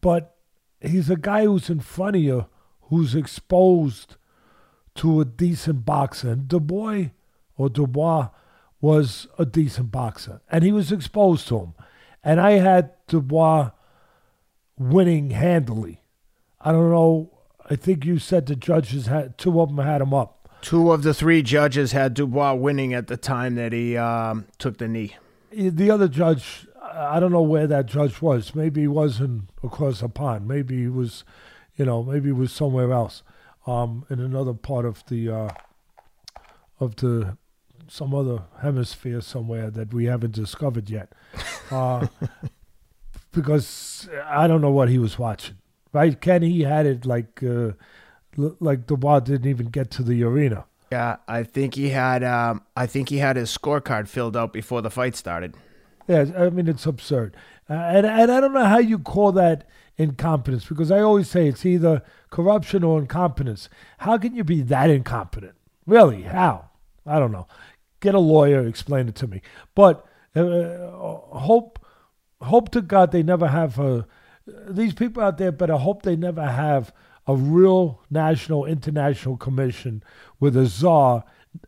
but 0.00 0.34
he's 0.80 1.08
a 1.08 1.16
guy 1.16 1.44
who's 1.44 1.70
in 1.70 1.78
front 1.78 2.16
of 2.16 2.22
you 2.22 2.46
who's 2.90 3.14
exposed 3.14 4.16
to 4.96 5.20
a 5.20 5.24
decent 5.24 5.84
boxer. 5.84 6.30
And 6.32 6.46
Dubois 6.48 7.06
or 7.56 7.68
Dubois 7.70 8.28
was 8.80 9.26
a 9.38 9.44
decent 9.44 9.90
boxer, 9.90 10.40
and 10.50 10.64
he 10.64 10.72
was 10.72 10.92
exposed 10.92 11.48
to 11.48 11.58
him. 11.58 11.74
and 12.22 12.40
I 12.40 12.52
had 12.52 12.92
Dubois 13.06 13.70
winning 14.78 15.30
handily. 15.30 16.02
I 16.60 16.72
don't 16.72 16.90
know. 16.90 17.30
I 17.68 17.76
think 17.76 18.04
you 18.04 18.18
said 18.18 18.46
the 18.46 18.56
judges 18.56 19.06
had 19.06 19.38
two 19.38 19.60
of 19.60 19.68
them 19.74 19.84
had 19.84 20.00
him 20.00 20.12
up. 20.12 20.48
Two 20.62 20.92
of 20.92 21.02
the 21.02 21.14
three 21.14 21.42
judges 21.42 21.92
had 21.92 22.14
Dubois 22.14 22.54
winning 22.54 22.92
at 22.92 23.06
the 23.06 23.16
time 23.16 23.54
that 23.54 23.72
he 23.72 23.96
um, 23.96 24.46
took 24.58 24.78
the 24.78 24.88
knee. 24.88 25.16
The 25.52 25.90
other 25.90 26.08
judge, 26.08 26.66
I 26.82 27.18
don't 27.18 27.32
know 27.32 27.42
where 27.42 27.66
that 27.66 27.86
judge 27.86 28.20
was. 28.20 28.54
Maybe 28.54 28.82
he 28.82 28.88
wasn't 28.88 29.44
across 29.62 30.00
the 30.00 30.08
pond. 30.08 30.46
Maybe 30.46 30.82
he 30.82 30.88
was, 30.88 31.24
you 31.80 31.86
know, 31.86 32.02
maybe 32.02 32.28
it 32.28 32.36
was 32.36 32.52
somewhere 32.52 32.92
else, 32.92 33.22
um, 33.66 34.04
in 34.10 34.20
another 34.20 34.52
part 34.52 34.84
of 34.84 35.02
the 35.06 35.30
uh, 35.30 35.48
of 36.78 36.96
the 36.96 37.38
some 37.88 38.14
other 38.14 38.42
hemisphere 38.60 39.22
somewhere 39.22 39.70
that 39.70 39.94
we 39.94 40.04
haven't 40.04 40.34
discovered 40.34 40.90
yet. 40.90 41.10
Uh, 41.70 42.06
because 43.32 44.10
I 44.26 44.46
don't 44.46 44.60
know 44.60 44.70
what 44.70 44.90
he 44.90 44.98
was 44.98 45.18
watching. 45.18 45.56
Right, 45.90 46.20
Ken? 46.20 46.42
He 46.42 46.60
had 46.64 46.84
it 46.84 47.06
like 47.06 47.42
uh, 47.42 47.72
like 48.36 48.86
Dubois 48.86 49.20
didn't 49.20 49.48
even 49.48 49.68
get 49.68 49.90
to 49.92 50.02
the 50.02 50.22
arena. 50.22 50.66
Yeah, 50.92 51.16
I 51.26 51.44
think 51.44 51.76
he 51.76 51.88
had. 51.88 52.22
Um, 52.22 52.62
I 52.76 52.86
think 52.86 53.08
he 53.08 53.18
had 53.18 53.36
his 53.36 53.56
scorecard 53.56 54.06
filled 54.06 54.36
out 54.36 54.52
before 54.52 54.82
the 54.82 54.90
fight 54.90 55.16
started. 55.16 55.56
Yeah, 56.06 56.26
I 56.36 56.50
mean 56.50 56.68
it's 56.68 56.84
absurd, 56.84 57.38
uh, 57.70 57.72
and 57.72 58.04
and 58.04 58.30
I 58.30 58.38
don't 58.38 58.52
know 58.52 58.66
how 58.66 58.80
you 58.80 58.98
call 58.98 59.32
that 59.32 59.66
incompetence 60.00 60.64
because 60.64 60.90
I 60.90 61.00
always 61.00 61.28
say 61.28 61.46
it's 61.46 61.66
either 61.66 62.02
corruption 62.30 62.82
or 62.82 62.98
incompetence. 62.98 63.68
How 63.98 64.16
can 64.16 64.34
you 64.34 64.44
be 64.44 64.62
that 64.62 64.88
incompetent? 64.88 65.54
Really? 65.86 66.22
How? 66.22 66.70
I 67.06 67.18
don't 67.18 67.32
know. 67.32 67.46
Get 68.00 68.14
a 68.14 68.18
lawyer, 68.18 68.66
explain 68.66 69.08
it 69.08 69.14
to 69.16 69.26
me. 69.26 69.42
But 69.74 70.06
uh, 70.34 70.88
hope, 71.38 71.84
hope 72.40 72.70
to 72.70 72.80
God 72.80 73.12
they 73.12 73.22
never 73.22 73.48
have 73.48 73.78
a. 73.78 74.06
These 74.68 74.94
people 74.94 75.22
out 75.22 75.38
there 75.38 75.52
better 75.52 75.76
hope 75.76 76.02
they 76.02 76.16
never 76.16 76.46
have 76.46 76.92
a 77.26 77.36
real 77.36 78.02
national, 78.10 78.64
international 78.64 79.36
commission 79.36 80.02
with 80.40 80.56
a 80.56 80.66
czar, 80.66 81.24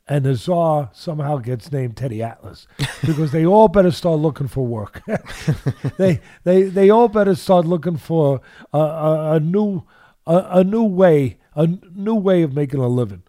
and 0.06 0.24
the 0.24 0.34
czar 0.34 0.90
somehow 0.92 1.38
gets 1.38 1.72
named 1.72 1.96
Teddy 1.96 2.22
Atlas 2.22 2.66
because 3.04 3.32
they 3.32 3.44
all 3.44 3.68
better 3.68 3.90
start 3.90 4.18
looking 4.18 4.48
for 4.48 4.66
work. 4.66 5.02
they, 5.98 6.20
they, 6.44 6.62
they 6.62 6.90
all 6.90 7.08
better 7.08 7.34
start 7.34 7.66
looking 7.66 7.96
for 7.96 8.40
a, 8.72 8.78
a, 8.78 9.32
a 9.34 9.40
new, 9.40 9.82
a, 10.26 10.46
a 10.50 10.64
new 10.64 10.84
way, 10.84 11.38
a 11.54 11.66
new 11.94 12.14
way 12.14 12.42
of 12.42 12.52
making 12.52 12.80
a 12.80 12.88
living 12.88 13.22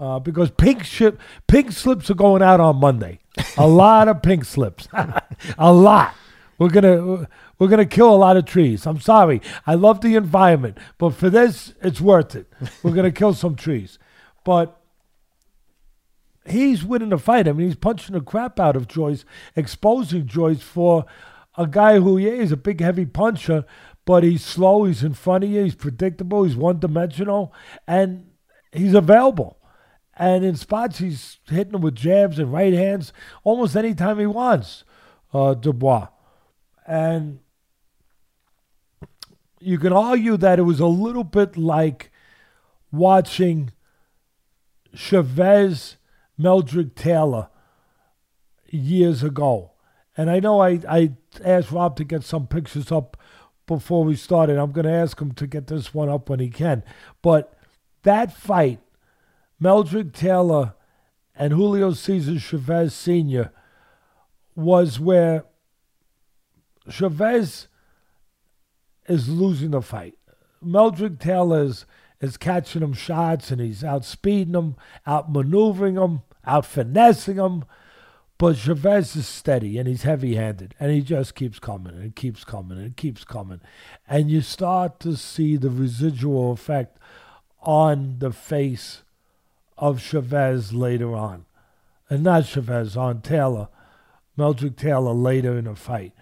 uh, 0.00 0.18
because 0.18 0.50
pink 0.50 0.82
ship 0.82 1.20
pink 1.46 1.70
slips 1.70 2.10
are 2.10 2.14
going 2.14 2.42
out 2.42 2.58
on 2.58 2.76
Monday. 2.76 3.20
A 3.58 3.66
lot 3.68 4.08
of 4.08 4.22
pink 4.22 4.44
slips, 4.44 4.88
a 5.58 5.72
lot. 5.72 6.14
We're 6.58 6.70
gonna 6.70 7.28
we're 7.58 7.68
gonna 7.68 7.86
kill 7.86 8.12
a 8.12 8.16
lot 8.16 8.36
of 8.36 8.46
trees. 8.46 8.86
I'm 8.86 9.00
sorry. 9.00 9.42
I 9.66 9.74
love 9.74 10.00
the 10.00 10.16
environment, 10.16 10.78
but 10.98 11.10
for 11.10 11.30
this, 11.30 11.74
it's 11.82 12.00
worth 12.00 12.34
it. 12.34 12.50
We're 12.82 12.94
gonna 12.94 13.12
kill 13.12 13.34
some 13.34 13.54
trees, 13.54 13.98
but. 14.44 14.76
He's 16.50 16.84
winning 16.84 17.10
the 17.10 17.18
fight. 17.18 17.46
I 17.46 17.52
mean, 17.52 17.68
he's 17.68 17.76
punching 17.76 18.14
the 18.14 18.20
crap 18.20 18.58
out 18.58 18.76
of 18.76 18.88
Joyce, 18.88 19.24
exposing 19.54 20.26
Joyce 20.26 20.62
for 20.62 21.06
a 21.56 21.66
guy 21.66 21.98
who, 21.98 22.18
yeah, 22.18 22.40
he's 22.40 22.52
a 22.52 22.56
big, 22.56 22.80
heavy 22.80 23.06
puncher, 23.06 23.64
but 24.04 24.22
he's 24.22 24.44
slow, 24.44 24.84
he's 24.84 25.02
in 25.02 25.14
front 25.14 25.44
of 25.44 25.50
you, 25.50 25.62
he's 25.62 25.74
predictable, 25.74 26.44
he's 26.44 26.56
one 26.56 26.78
dimensional, 26.78 27.52
and 27.86 28.30
he's 28.72 28.94
available. 28.94 29.58
And 30.14 30.44
in 30.44 30.56
spots, 30.56 30.98
he's 30.98 31.38
hitting 31.48 31.72
them 31.72 31.82
with 31.82 31.94
jabs 31.94 32.38
and 32.38 32.52
right 32.52 32.72
hands 32.72 33.12
almost 33.44 33.76
anytime 33.76 34.18
he 34.18 34.26
wants, 34.26 34.84
uh, 35.32 35.54
Dubois. 35.54 36.08
And 36.86 37.40
you 39.60 39.78
can 39.78 39.92
argue 39.92 40.36
that 40.38 40.58
it 40.58 40.62
was 40.62 40.80
a 40.80 40.86
little 40.86 41.24
bit 41.24 41.56
like 41.56 42.10
watching 42.90 43.72
Chavez 44.94 45.96
Meldrick 46.40 46.94
Taylor 46.94 47.48
years 48.70 49.22
ago. 49.22 49.72
And 50.16 50.30
I 50.30 50.40
know 50.40 50.60
I, 50.60 50.80
I 50.88 51.12
asked 51.44 51.70
Rob 51.70 51.96
to 51.96 52.04
get 52.04 52.24
some 52.24 52.46
pictures 52.46 52.90
up 52.90 53.16
before 53.66 54.04
we 54.04 54.16
started. 54.16 54.58
I'm 54.58 54.72
going 54.72 54.86
to 54.86 54.92
ask 54.92 55.20
him 55.20 55.32
to 55.32 55.46
get 55.46 55.66
this 55.66 55.94
one 55.94 56.08
up 56.08 56.28
when 56.28 56.40
he 56.40 56.48
can. 56.48 56.82
But 57.22 57.56
that 58.02 58.32
fight 58.32 58.80
Meldrick 59.62 60.12
Taylor 60.12 60.74
and 61.34 61.52
Julio 61.52 61.92
Cesar 61.92 62.38
Chavez 62.38 62.94
Sr. 62.94 63.52
was 64.54 64.98
where 64.98 65.44
Chavez 66.88 67.68
is 69.06 69.28
losing 69.28 69.72
the 69.72 69.82
fight. 69.82 70.16
Meldrick 70.64 71.18
Taylor 71.18 71.64
is, 71.64 71.86
is 72.20 72.36
catching 72.36 72.82
him 72.82 72.92
shots 72.92 73.50
and 73.50 73.60
he's 73.60 73.82
outspeeding 73.82 74.54
him, 74.54 74.76
outmaneuvering 75.06 76.02
him, 76.02 76.22
out 76.50 76.66
finessing 76.66 77.36
him. 77.36 77.64
But 78.38 78.56
Chavez 78.56 79.14
is 79.16 79.26
steady 79.26 79.76
and 79.78 79.86
he's 79.86 80.02
heavy 80.02 80.34
handed 80.34 80.74
and 80.80 80.90
he 80.90 81.02
just 81.02 81.34
keeps 81.34 81.58
coming 81.58 81.94
and 81.94 82.16
keeps 82.16 82.42
coming 82.42 82.78
and 82.78 82.96
keeps 82.96 83.22
coming. 83.22 83.60
And 84.08 84.30
you 84.30 84.40
start 84.40 84.98
to 85.00 85.16
see 85.16 85.56
the 85.56 85.68
residual 85.68 86.52
effect 86.52 86.98
on 87.60 88.18
the 88.18 88.32
face 88.32 89.02
of 89.76 90.00
Chavez 90.00 90.72
later 90.72 91.14
on. 91.14 91.44
And 92.08 92.24
not 92.24 92.46
Chavez, 92.46 92.96
on 92.96 93.20
Taylor, 93.20 93.68
Meldrick 94.38 94.76
Taylor 94.76 95.12
later 95.12 95.58
in 95.58 95.66
the 95.66 95.76
fight. 95.76 96.12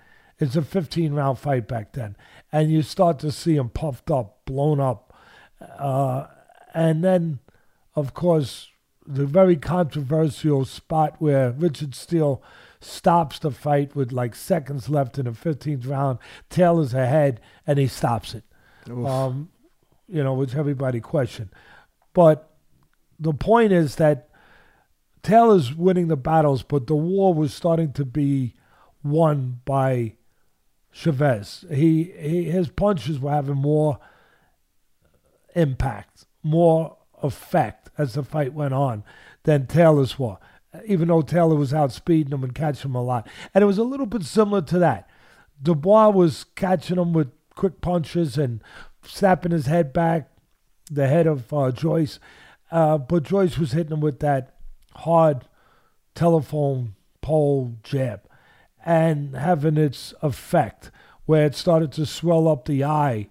It's 0.41 0.57
a 0.57 0.63
15 0.63 1.13
round 1.13 1.39
fight 1.39 1.69
back 1.69 1.93
then. 1.93 2.17
And 2.51 2.71
you 2.71 2.83
start 2.83 3.21
to 3.21 3.31
see 3.31 3.57
him 3.57 3.69
puffed 3.69 4.11
up, 4.11 4.45
blown 4.45 4.81
up. 4.81 5.15
Uh, 5.79 6.27
and 6.75 7.03
then, 7.03 7.39
of 7.95 8.13
course, 8.13 8.69
the 9.09 9.25
very 9.25 9.57
controversial 9.57 10.67
spot 10.67 11.17
where 11.19 11.53
Richard 11.53 11.95
Steele 11.95 12.43
stops 12.79 13.39
the 13.39 13.51
fight 13.51 13.97
with 13.97 14.13
like 14.13 14.35
seconds 14.35 14.91
left 14.91 15.19
in 15.19 15.25
the 15.25 15.31
15th 15.31 15.89
round. 15.89 16.19
Taylor's 16.51 16.93
ahead 16.93 17.41
and 17.67 17.79
he 17.79 17.87
stops 17.87 18.35
it. 18.35 18.45
Um, 19.07 19.49
you 20.09 20.23
know, 20.23 20.35
which 20.35 20.55
everybody 20.55 21.01
questioned. 21.01 21.49
But 22.13 22.51
the 23.19 23.33
point 23.33 23.73
is 23.73 23.97
that 23.97 24.29
Taylor's 25.23 25.75
winning 25.75 26.09
the 26.09 26.17
battles, 26.17 26.63
but 26.63 26.87
the 26.87 26.97
war 26.97 27.33
was 27.33 27.55
starting 27.55 27.93
to 27.95 28.05
be 28.05 28.55
won 29.03 29.61
by 29.65 30.15
Chavez. 30.93 31.65
He, 31.71 32.13
he 32.19 32.45
his 32.45 32.69
punches 32.69 33.19
were 33.19 33.33
having 33.33 33.57
more 33.57 33.99
impact, 35.55 36.27
more 36.43 36.97
effect 37.23 37.88
as 37.99 38.15
the 38.15 38.23
fight 38.23 38.55
went 38.55 38.73
on 38.73 39.05
than 39.43 39.67
Taylor's 39.67 40.19
were. 40.19 40.39
Even 40.87 41.09
though 41.09 41.23
Taylor 41.23 41.57
was 41.57 41.73
outspeeding 41.73 42.33
him 42.33 42.45
and 42.45 42.55
catching 42.55 42.91
him 42.91 42.95
a 42.95 43.03
lot, 43.03 43.27
and 43.53 43.63
it 43.63 43.67
was 43.67 43.79
a 43.79 43.85
little 43.85 44.07
bit 44.07 44.23
similar 44.23 44.63
to 44.63 44.79
that. 44.79 45.09
Dubois 45.61 46.11
was 46.11 46.45
catching 46.55 46.99
him 46.99 47.13
with 47.13 47.33
quick 47.55 47.81
punches 47.81 48.39
and 48.39 48.63
snapping 49.03 49.53
his 49.53 49.67
head 49.67 49.93
back, 49.93 50.31
the 50.91 51.09
head 51.09 51.27
of 51.27 51.53
uh, 51.53 51.73
Joyce, 51.73 52.21
uh, 52.71 52.99
but 52.99 53.25
Joyce 53.25 53.59
was 53.59 53.73
hitting 53.73 53.93
him 53.93 54.01
with 54.01 54.21
that 54.21 54.55
hard 54.95 55.47
telephone 56.15 56.95
pole 57.21 57.77
jab 57.83 58.21
and 58.85 59.37
having 59.37 59.77
its 59.77 60.15
effect 60.23 60.91
where 61.27 61.47
it 61.47 61.55
started 61.55 61.93
to 61.93 62.07
swell 62.07 62.49
up 62.49 62.65
the 62.65 62.85
eye 62.85 63.29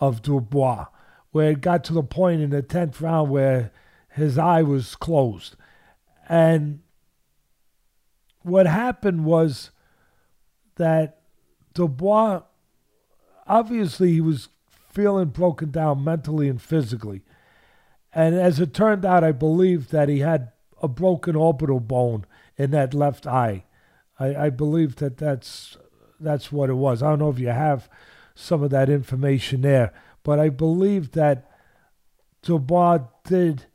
of 0.00 0.22
Dubois, 0.22 0.86
where 1.30 1.50
it 1.50 1.60
got 1.60 1.84
to 1.84 1.92
the 1.92 2.02
point 2.02 2.40
in 2.40 2.50
the 2.50 2.62
10th 2.62 3.00
round 3.00 3.30
where 3.30 3.72
his 4.12 4.38
eye 4.38 4.62
was 4.62 4.94
closed. 4.94 5.56
And 6.28 6.80
what 8.42 8.66
happened 8.66 9.24
was 9.24 9.70
that 10.76 11.20
Dubois, 11.74 12.42
obviously, 13.46 14.12
he 14.12 14.20
was 14.20 14.48
feeling 14.90 15.28
broken 15.28 15.70
down 15.70 16.04
mentally 16.04 16.48
and 16.48 16.60
physically. 16.60 17.22
And 18.12 18.34
as 18.34 18.60
it 18.60 18.74
turned 18.74 19.04
out, 19.04 19.24
I 19.24 19.32
believe 19.32 19.88
that 19.88 20.08
he 20.08 20.18
had 20.18 20.52
a 20.82 20.88
broken 20.88 21.36
orbital 21.36 21.80
bone 21.80 22.26
in 22.56 22.70
that 22.72 22.92
left 22.92 23.26
eye. 23.26 23.64
I, 24.18 24.34
I 24.34 24.50
believe 24.50 24.96
that 24.96 25.16
that's 25.16 25.76
that's 26.20 26.52
what 26.52 26.70
it 26.70 26.74
was. 26.74 27.02
I 27.02 27.10
don't 27.10 27.18
know 27.18 27.30
if 27.30 27.38
you 27.38 27.48
have 27.48 27.88
some 28.34 28.62
of 28.62 28.70
that 28.70 28.88
information 28.88 29.62
there, 29.62 29.92
but 30.22 30.38
I 30.38 30.50
believe 30.50 31.12
that 31.12 31.50
Dubois 32.42 33.00
did. 33.24 33.66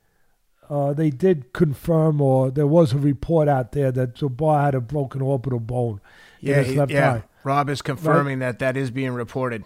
Uh, 0.69 0.93
they 0.93 1.09
did 1.09 1.53
confirm, 1.53 2.19
or 2.19 2.51
there 2.51 2.67
was 2.67 2.93
a 2.93 2.97
report 2.97 3.47
out 3.47 3.71
there 3.71 3.91
that 3.91 4.15
Dubois 4.15 4.65
had 4.65 4.75
a 4.75 4.81
broken 4.81 5.21
orbital 5.21 5.59
bone 5.59 6.01
yeah, 6.41 6.59
in 6.59 6.65
his 6.65 6.75
left 6.75 6.91
yeah. 6.91 7.13
eye. 7.13 7.23
Rob 7.43 7.69
is 7.69 7.81
confirming 7.81 8.39
right? 8.39 8.47
that 8.47 8.59
that 8.59 8.77
is 8.77 8.91
being 8.91 9.11
reported. 9.11 9.63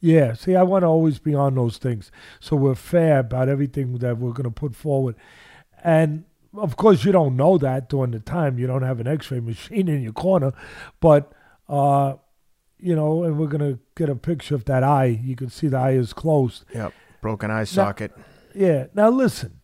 Yeah, 0.00 0.32
see, 0.32 0.56
I 0.56 0.64
want 0.64 0.82
to 0.82 0.88
always 0.88 1.20
be 1.20 1.32
on 1.32 1.54
those 1.54 1.78
things. 1.78 2.10
So 2.40 2.56
we're 2.56 2.74
fair 2.74 3.20
about 3.20 3.48
everything 3.48 3.98
that 3.98 4.18
we're 4.18 4.32
going 4.32 4.44
to 4.44 4.50
put 4.50 4.74
forward. 4.74 5.14
And 5.84 6.24
of 6.54 6.76
course, 6.76 7.04
you 7.04 7.12
don't 7.12 7.36
know 7.36 7.56
that 7.58 7.88
during 7.88 8.10
the 8.10 8.20
time. 8.20 8.58
You 8.58 8.66
don't 8.66 8.82
have 8.82 9.00
an 9.00 9.06
x 9.06 9.30
ray 9.30 9.40
machine 9.40 9.88
in 9.88 10.02
your 10.02 10.12
corner. 10.12 10.52
But 11.00 11.32
uh, 11.68 12.14
you 12.78 12.96
know, 12.96 13.22
and 13.22 13.38
we're 13.38 13.46
gonna 13.46 13.78
get 13.94 14.08
a 14.08 14.16
picture 14.16 14.54
of 14.54 14.64
that 14.66 14.82
eye. 14.82 15.20
You 15.22 15.36
can 15.36 15.48
see 15.48 15.68
the 15.68 15.78
eye 15.78 15.92
is 15.92 16.12
closed. 16.12 16.64
Yep. 16.74 16.92
Broken 17.20 17.50
eye 17.50 17.64
socket. 17.64 18.12
Yeah. 18.54 18.86
Now 18.94 19.08
listen. 19.08 19.60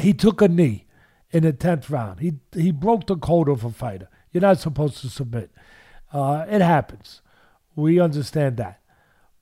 He 0.00 0.12
took 0.12 0.42
a 0.42 0.48
knee 0.48 0.86
in 1.30 1.42
the 1.42 1.52
tenth 1.52 1.90
round. 1.90 2.20
He 2.20 2.34
he 2.54 2.70
broke 2.70 3.06
the 3.06 3.16
code 3.16 3.48
of 3.48 3.64
a 3.64 3.70
fighter. 3.70 4.08
You're 4.32 4.42
not 4.42 4.60
supposed 4.60 4.98
to 4.98 5.08
submit. 5.08 5.50
Uh, 6.12 6.44
it 6.48 6.60
happens. 6.60 7.22
We 7.74 8.00
understand 8.00 8.56
that, 8.58 8.80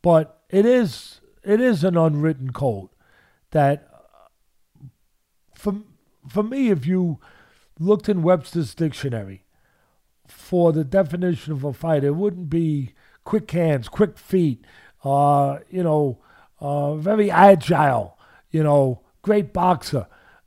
but 0.02 0.40
it 0.50 0.66
is 0.66 1.20
it 1.42 1.60
is 1.60 1.84
an 1.84 1.96
unwritten 1.96 2.52
code 2.52 2.90
that 3.50 3.88
uh, 3.92 4.88
for 5.54 5.74
for 6.28 6.42
me, 6.42 6.70
if 6.70 6.86
you 6.86 7.20
looked 7.78 8.08
in 8.08 8.22
Webster's 8.22 8.74
dictionary 8.74 9.44
for 10.26 10.72
the 10.72 10.84
definition 10.84 11.52
of 11.52 11.64
a 11.64 11.72
fighter, 11.72 12.08
it 12.08 12.16
wouldn't 12.16 12.48
be 12.48 12.94
quick 13.24 13.50
hands, 13.50 13.88
quick 13.88 14.18
feet, 14.18 14.64
uh, 15.04 15.58
you 15.70 15.82
know, 15.82 16.18
uh, 16.60 16.94
very 16.94 17.30
agile, 17.30 18.18
you 18.50 18.62
know, 18.62 19.00
great 19.22 19.52
boxer. 19.52 20.06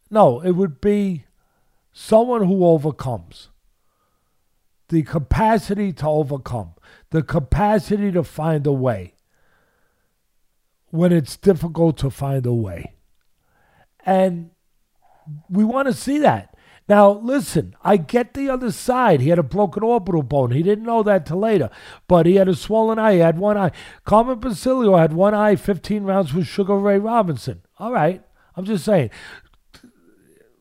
No, 0.10 0.42
it 0.42 0.52
would 0.52 0.80
be 0.82 1.26
someone 1.92 2.46
who 2.46 2.66
overcomes. 2.66 3.50
The 4.90 5.04
capacity 5.04 5.92
to 5.94 6.08
overcome, 6.08 6.74
the 7.10 7.22
capacity 7.22 8.12
to 8.14 8.24
find 8.24 8.66
a 8.66 8.72
way 8.72 9.16
when 10.90 11.12
it's 11.12 11.36
difficult 11.36 11.98
to 11.98 12.10
find 12.10 12.46
a 12.46 12.54
way. 12.54 12.94
And 14.06 14.52
we 15.50 15.66
want 15.66 15.88
to 15.88 15.94
see 15.94 16.20
that. 16.20 16.56
Now, 16.88 17.12
listen, 17.12 17.76
I 17.84 17.98
get 17.98 18.34
the 18.34 18.50
other 18.50 18.72
side. 18.72 19.20
He 19.20 19.28
had 19.30 19.40
a 19.40 19.44
broken 19.44 19.84
orbital 19.84 20.24
bone. 20.24 20.52
He 20.52 20.64
didn't 20.64 20.86
know 20.86 21.04
that 21.04 21.26
till 21.26 21.40
later, 21.40 21.70
but 22.08 22.26
he 22.26 22.36
had 22.36 22.48
a 22.48 22.56
swollen 22.56 22.98
eye. 22.98 23.16
He 23.16 23.20
had 23.20 23.38
one 23.38 23.58
eye. 23.58 23.72
Carmen 24.06 24.40
Basilio 24.40 24.96
had 24.96 25.12
one 25.12 25.34
eye, 25.34 25.58
15 25.58 26.04
rounds 26.04 26.34
with 26.34 26.48
Sugar 26.48 26.78
Ray 26.78 26.98
Robinson. 26.98 27.62
All 27.78 27.92
right. 27.92 28.24
I'm 28.56 28.64
just 28.64 28.86
saying. 28.86 29.10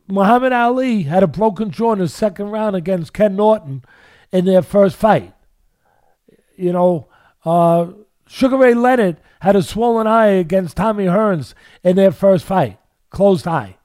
Muhammad 0.08 0.52
Ali 0.52 1.02
had 1.02 1.22
a 1.22 1.28
broken 1.28 1.70
jaw 1.70 1.92
in 1.92 1.98
the 1.98 2.08
second 2.08 2.50
round 2.50 2.76
against 2.76 3.12
Ken 3.12 3.36
Norton 3.36 3.84
in 4.32 4.44
their 4.44 4.62
first 4.62 4.96
fight. 4.96 5.34
You 6.56 6.72
know, 6.72 7.08
uh, 7.44 7.88
Sugar 8.26 8.56
Ray 8.56 8.74
Leonard 8.74 9.18
had 9.40 9.56
a 9.56 9.62
swollen 9.62 10.06
eye 10.06 10.26
against 10.26 10.76
Tommy 10.76 11.06
Hearns 11.06 11.54
in 11.82 11.96
their 11.96 12.12
first 12.12 12.44
fight, 12.44 12.78
closed 13.10 13.46
eye. 13.46 13.76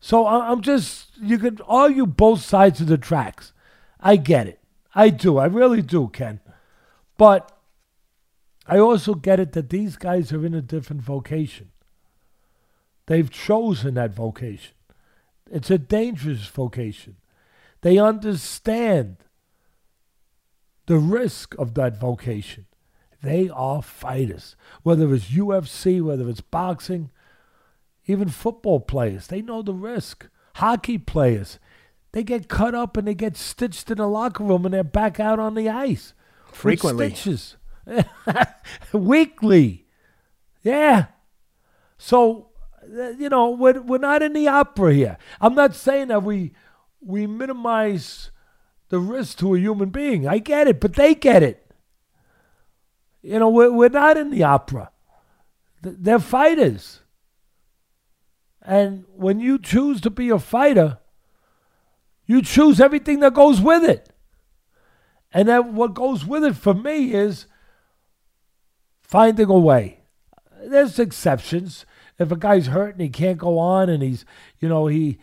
So 0.00 0.26
I'm 0.26 0.62
just, 0.62 1.16
you 1.20 1.38
could 1.38 1.62
argue 1.66 2.06
both 2.06 2.40
sides 2.42 2.80
of 2.80 2.88
the 2.88 2.98
tracks. 2.98 3.52
I 4.00 4.16
get 4.16 4.48
it. 4.48 4.58
I 4.94 5.10
do. 5.10 5.38
I 5.38 5.46
really 5.46 5.80
do, 5.80 6.08
Ken. 6.08 6.40
But 7.16 7.56
I 8.66 8.78
also 8.78 9.14
get 9.14 9.38
it 9.38 9.52
that 9.52 9.70
these 9.70 9.96
guys 9.96 10.32
are 10.32 10.44
in 10.44 10.54
a 10.54 10.60
different 10.60 11.02
vocation. 11.02 11.70
They've 13.06 13.30
chosen 13.30 13.94
that 13.94 14.12
vocation. 14.12 14.74
It's 15.52 15.70
a 15.70 15.76
dangerous 15.76 16.46
vocation. 16.46 17.16
They 17.82 17.98
understand 17.98 19.18
the 20.86 20.96
risk 20.96 21.54
of 21.58 21.74
that 21.74 22.00
vocation. 22.00 22.66
They 23.22 23.50
are 23.50 23.82
fighters. 23.82 24.56
Whether 24.82 25.12
it's 25.14 25.26
UFC, 25.26 26.02
whether 26.02 26.28
it's 26.28 26.40
boxing, 26.40 27.10
even 28.06 28.30
football 28.30 28.80
players, 28.80 29.26
they 29.26 29.42
know 29.42 29.60
the 29.62 29.74
risk. 29.74 30.28
Hockey 30.56 30.98
players, 30.98 31.58
they 32.12 32.22
get 32.22 32.48
cut 32.48 32.74
up 32.74 32.96
and 32.96 33.06
they 33.06 33.14
get 33.14 33.36
stitched 33.36 33.90
in 33.90 33.98
the 33.98 34.08
locker 34.08 34.44
room 34.44 34.64
and 34.64 34.72
they're 34.74 34.82
back 34.82 35.20
out 35.20 35.38
on 35.38 35.54
the 35.54 35.68
ice. 35.68 36.14
Frequently. 36.50 37.10
Stitches. 37.10 37.56
Weekly. 38.92 39.86
Yeah. 40.62 41.06
So, 41.98 42.51
Uh, 42.92 43.10
you 43.10 43.28
know, 43.28 43.50
we're, 43.50 43.80
we're 43.80 43.98
not 43.98 44.22
in 44.22 44.32
the 44.32 44.48
opera 44.48 44.92
here. 44.92 45.18
I'm 45.40 45.54
not 45.54 45.74
saying 45.74 46.08
that 46.08 46.22
we 46.22 46.52
we 47.00 47.26
minimize 47.26 48.30
the 48.88 48.98
risk 48.98 49.38
to 49.38 49.54
a 49.54 49.58
human 49.58 49.90
being. 49.90 50.28
I 50.28 50.38
get 50.38 50.68
it, 50.68 50.80
but 50.80 50.94
they 50.94 51.14
get 51.14 51.42
it. 51.42 51.66
You 53.22 53.38
know, 53.38 53.48
we're, 53.48 53.72
we're 53.72 53.88
not 53.88 54.16
in 54.16 54.30
the 54.30 54.44
opera. 54.44 54.90
They're 55.82 56.18
fighters. 56.18 57.00
And 58.60 59.04
when 59.14 59.40
you 59.40 59.58
choose 59.58 60.00
to 60.02 60.10
be 60.10 60.28
a 60.28 60.38
fighter, 60.38 60.98
you 62.26 62.42
choose 62.42 62.80
everything 62.80 63.20
that 63.20 63.34
goes 63.34 63.60
with 63.60 63.82
it. 63.82 64.10
And 65.32 65.48
then 65.48 65.74
what 65.74 65.94
goes 65.94 66.24
with 66.24 66.44
it 66.44 66.56
for 66.56 66.74
me 66.74 67.14
is 67.14 67.46
finding 69.00 69.48
a 69.48 69.58
way. 69.58 70.00
There's 70.62 70.98
exceptions. 70.98 71.86
If 72.22 72.32
a 72.32 72.36
guy's 72.36 72.68
hurt 72.68 72.94
and 72.94 73.02
he 73.02 73.08
can't 73.08 73.38
go 73.38 73.58
on 73.58 73.88
and 73.88 74.02
he's, 74.02 74.24
you 74.58 74.68
know, 74.68 74.86
he, 74.86 75.18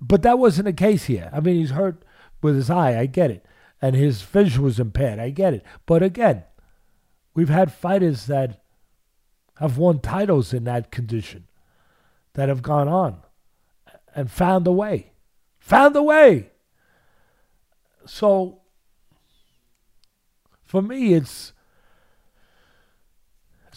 but 0.00 0.22
that 0.22 0.38
wasn't 0.38 0.66
the 0.66 0.72
case 0.72 1.04
here. 1.04 1.30
I 1.32 1.40
mean, 1.40 1.56
he's 1.56 1.70
hurt 1.70 2.04
with 2.42 2.56
his 2.56 2.70
eye. 2.70 2.98
I 2.98 3.06
get 3.06 3.30
it. 3.30 3.44
And 3.82 3.94
his 3.94 4.22
vision 4.22 4.62
was 4.62 4.80
impaired. 4.80 5.18
I 5.18 5.30
get 5.30 5.54
it. 5.54 5.64
But 5.86 6.02
again, 6.02 6.44
we've 7.34 7.48
had 7.48 7.72
fighters 7.72 8.26
that 8.26 8.62
have 9.58 9.78
won 9.78 10.00
titles 10.00 10.52
in 10.52 10.64
that 10.64 10.90
condition 10.90 11.46
that 12.34 12.48
have 12.48 12.62
gone 12.62 12.88
on 12.88 13.18
and 14.14 14.30
found 14.30 14.66
a 14.66 14.72
way. 14.72 15.12
Found 15.58 15.94
a 15.96 16.02
way. 16.02 16.50
So 18.06 18.62
for 20.64 20.82
me, 20.82 21.14
it's 21.14 21.52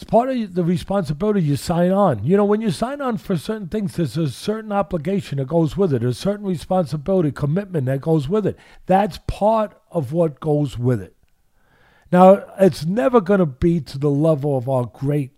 it's 0.03 0.11
part 0.11 0.29
of 0.29 0.53
the 0.53 0.65
responsibility 0.65 1.41
you 1.41 1.55
sign 1.55 1.91
on. 1.91 2.25
You 2.25 2.35
know, 2.35 2.43
when 2.43 2.59
you 2.59 2.71
sign 2.71 2.99
on 2.99 3.17
for 3.17 3.37
certain 3.37 3.69
things, 3.69 3.95
there's 3.95 4.17
a 4.17 4.29
certain 4.29 4.73
obligation 4.73 5.37
that 5.37 5.47
goes 5.47 5.77
with 5.77 5.93
it, 5.93 6.03
a 6.03 6.13
certain 6.13 6.45
responsibility, 6.45 7.31
commitment 7.31 7.85
that 7.85 8.01
goes 8.01 8.27
with 8.27 8.45
it. 8.45 8.57
That's 8.85 9.19
part 9.27 9.79
of 9.91 10.11
what 10.11 10.41
goes 10.41 10.77
with 10.77 11.01
it. 11.01 11.15
Now, 12.11 12.43
it's 12.59 12.85
never 12.85 13.21
going 13.21 13.39
to 13.39 13.45
be 13.45 13.79
to 13.79 13.97
the 13.97 14.09
level 14.09 14.57
of 14.57 14.67
our 14.67 14.87
great 14.87 15.31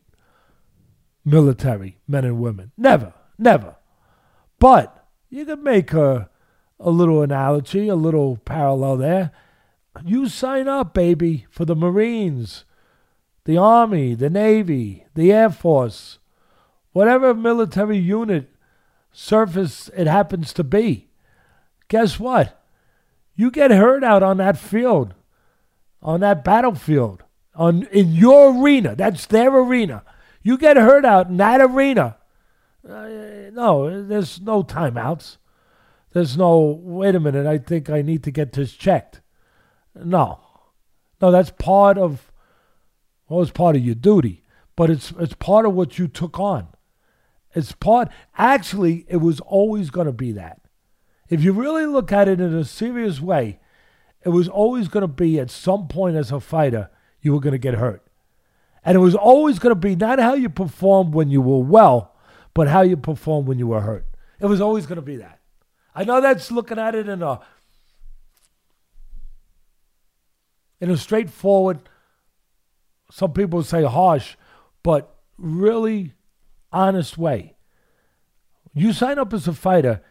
military 1.24 2.00
men 2.08 2.26
and 2.26 2.40
women. 2.42 2.72
Never, 2.76 3.14
never. 3.38 3.76
But 4.58 5.06
you 5.30 5.46
can 5.46 5.62
make 5.62 5.94
a, 5.94 6.28
a 6.80 6.90
little 6.90 7.22
analogy, 7.22 7.88
a 7.88 7.96
little 7.96 8.38
parallel 8.38 8.98
there. 8.98 9.32
You 10.04 10.28
sign 10.28 10.68
up, 10.68 10.96
baby, 10.96 11.46
for 11.52 11.66
the 11.66 11.76
Marines, 11.76 12.66
the 13.46 13.58
Army, 13.58 14.14
the 14.14 14.30
Navy, 14.30 15.06
the 15.16 15.32
Air 15.32 15.50
Force, 15.50 16.20
whatever 16.92 17.34
military 17.34 17.98
unit 17.98 18.50
surface 19.12 19.90
it 19.96 20.08
happens 20.08 20.52
to 20.54 20.64
be. 20.64 21.08
Guess 21.88 22.20
what? 22.20 22.62
You 23.36 23.52
get 23.52 23.72
hurt 23.72 24.04
out 24.04 24.24
on 24.24 24.38
that 24.38 24.58
field, 24.58 25.14
on 26.02 26.20
that 26.22 26.44
battlefield, 26.44 27.24
on 27.54 27.84
in 27.92 28.14
your 28.14 28.62
arena. 28.62 28.96
That's 28.96 29.26
their 29.26 29.56
arena. 29.56 30.04
You 30.42 30.58
get 30.58 30.78
hurt 30.78 31.06
out 31.06 31.28
in 31.30 31.38
that 31.38 31.62
arena. 31.62 32.18
Uh, 32.88 33.50
no, 33.52 34.04
there's 34.04 34.40
no 34.42 34.64
timeouts. 34.64 35.38
There's 36.14 36.38
no, 36.38 36.80
wait 36.82 37.16
a 37.16 37.20
minute, 37.20 37.46
I 37.46 37.58
think 37.58 37.90
I 37.90 38.02
need 38.02 38.24
to 38.24 38.32
get 38.32 38.54
this 38.54 38.72
checked. 38.74 39.22
No. 39.96 40.40
No, 41.22 41.32
that's 41.32 41.52
part 41.52 41.98
of, 41.98 42.25
well, 43.28 43.42
it's 43.42 43.52
part 43.52 43.76
of 43.76 43.84
your 43.84 43.96
duty, 43.96 44.44
but 44.76 44.90
it's, 44.90 45.12
it's 45.20 45.34
part 45.34 45.66
of 45.66 45.74
what 45.74 45.98
you 45.98 46.08
took 46.08 46.40
on. 46.40 46.68
It's 47.54 47.72
part, 47.72 48.10
actually, 48.38 49.06
it 49.08 49.18
was 49.18 49.40
always 49.40 49.90
going 49.90 50.08
to 50.08 50.14
be 50.14 50.32
that. 50.34 50.62
If 51.30 51.44
you 51.44 51.54
really 51.54 51.86
look 51.86 52.12
at 52.12 52.28
it 52.28 52.40
in 52.40 52.54
a 52.54 52.66
serious 52.66 53.20
way, 53.20 53.60
it 54.24 54.30
was 54.30 54.48
always 54.48 54.88
going 54.88 55.02
to 55.02 55.08
be 55.08 55.40
at 55.40 55.50
some 55.50 55.88
point 55.88 56.16
as 56.16 56.32
a 56.32 56.40
fighter, 56.40 56.90
you 57.22 57.34
were 57.34 57.40
going 57.40 57.54
to 57.54 57.58
get 57.58 57.76
hurt. 57.76 58.06
And 58.84 58.96
it 58.96 59.00
was 59.00 59.16
always 59.16 59.58
going 59.58 59.72
to 59.72 59.80
be 59.80 59.96
not 59.96 60.20
how 60.20 60.34
you 60.36 60.50
performed 60.50 61.14
when 61.14 61.30
you 61.30 61.42
were 61.42 61.64
well, 61.64 62.14
but 62.54 62.68
how 62.68 62.82
you 62.82 62.98
performed 62.98 63.48
when 63.48 63.58
you 63.58 63.68
were 63.68 63.82
hurt. 63.82 64.06
It 64.40 64.46
was 64.46 64.62
always 64.62 64.86
going 64.86 64.98
to 64.98 65.02
be 65.02 65.16
that. 65.18 65.40
I 65.96 66.04
know 66.04 66.22
that's 66.22 66.52
looking 66.52 66.78
at 66.78 66.94
it 66.94 67.08
in 67.08 67.24
a 67.24 67.40
in 70.82 70.92
a 70.92 70.98
straightforward, 70.98 71.80
some 73.12 73.34
people 73.34 73.64
say 73.64 73.84
harsh, 73.84 74.36
but 74.84 75.16
really 75.38 76.14
honest 76.72 77.18
way. 77.18 77.56
You 78.74 78.94
sign 78.94 79.20
up 79.20 79.34
as 79.34 79.48
a 79.48 79.54
fighter, 79.54 80.02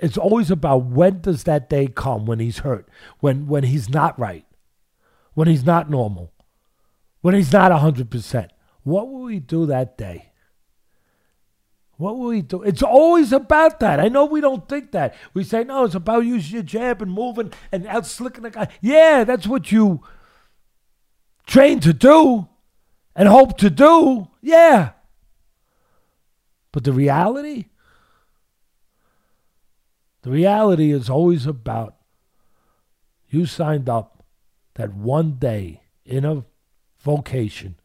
it's 0.00 0.18
always 0.18 0.50
about 0.50 0.86
when 0.86 1.20
does 1.20 1.44
that 1.44 1.68
day 1.68 1.86
come 1.86 2.26
when 2.26 2.38
he's 2.38 2.58
hurt, 2.58 2.88
when 3.20 3.46
when 3.46 3.64
he's 3.64 3.88
not 3.88 4.18
right, 4.18 4.46
when 5.34 5.48
he's 5.48 5.64
not 5.64 5.90
normal 5.90 6.34
when 7.24 7.34
he's 7.34 7.54
not 7.54 7.72
100%. 7.72 8.48
What 8.82 9.10
will 9.10 9.28
he 9.28 9.40
do 9.40 9.64
that 9.64 9.96
day? 9.96 10.30
What 11.96 12.18
will 12.18 12.28
he 12.28 12.42
do? 12.42 12.62
It's 12.62 12.82
always 12.82 13.32
about 13.32 13.80
that. 13.80 13.98
I 13.98 14.08
know 14.08 14.26
we 14.26 14.42
don't 14.42 14.68
think 14.68 14.92
that. 14.92 15.14
We 15.32 15.42
say, 15.42 15.64
no, 15.64 15.84
it's 15.84 15.94
about 15.94 16.26
using 16.26 16.52
your 16.52 16.62
jab 16.62 17.00
and 17.00 17.10
moving 17.10 17.50
and 17.72 17.86
out 17.86 18.04
slicking 18.04 18.42
the 18.42 18.50
guy. 18.50 18.68
Yeah, 18.82 19.24
that's 19.24 19.46
what 19.46 19.72
you 19.72 20.02
train 21.46 21.80
to 21.80 21.92
do 21.92 22.48
and 23.14 23.28
hope 23.28 23.58
to 23.58 23.70
do, 23.70 24.28
yeah. 24.40 24.90
But 26.72 26.84
the 26.84 26.92
reality, 26.92 27.66
the 30.22 30.30
reality 30.30 30.90
is 30.90 31.08
always 31.08 31.46
about 31.46 31.94
you 33.28 33.46
signed 33.46 33.88
up 33.88 34.24
that 34.74 34.94
one 34.94 35.32
day 35.38 35.82
in 36.04 36.24
a 36.24 36.44
vocation 37.00 37.76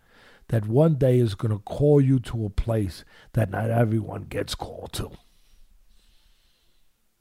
that 0.50 0.66
one 0.66 0.96
day 0.96 1.20
is 1.20 1.36
going 1.36 1.52
to 1.52 1.64
call 1.64 2.02
you 2.02 2.20
to 2.20 2.46
a 2.46 2.50
place 2.50 3.04
that 3.34 3.52
not 3.52 3.70
everyone 3.70 4.24
gets 4.24 4.56
called 4.56 4.92
to. 4.94 5.12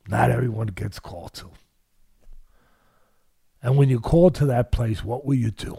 Not 0.08 0.30
everyone 0.30 0.68
gets 0.68 0.98
called 0.98 1.34
to. 1.34 1.50
And 3.62 3.76
when 3.76 3.90
you 3.90 4.00
call 4.00 4.30
to 4.30 4.46
that 4.46 4.72
place, 4.72 5.04
what 5.04 5.26
will 5.26 5.34
you 5.34 5.50
do? 5.50 5.78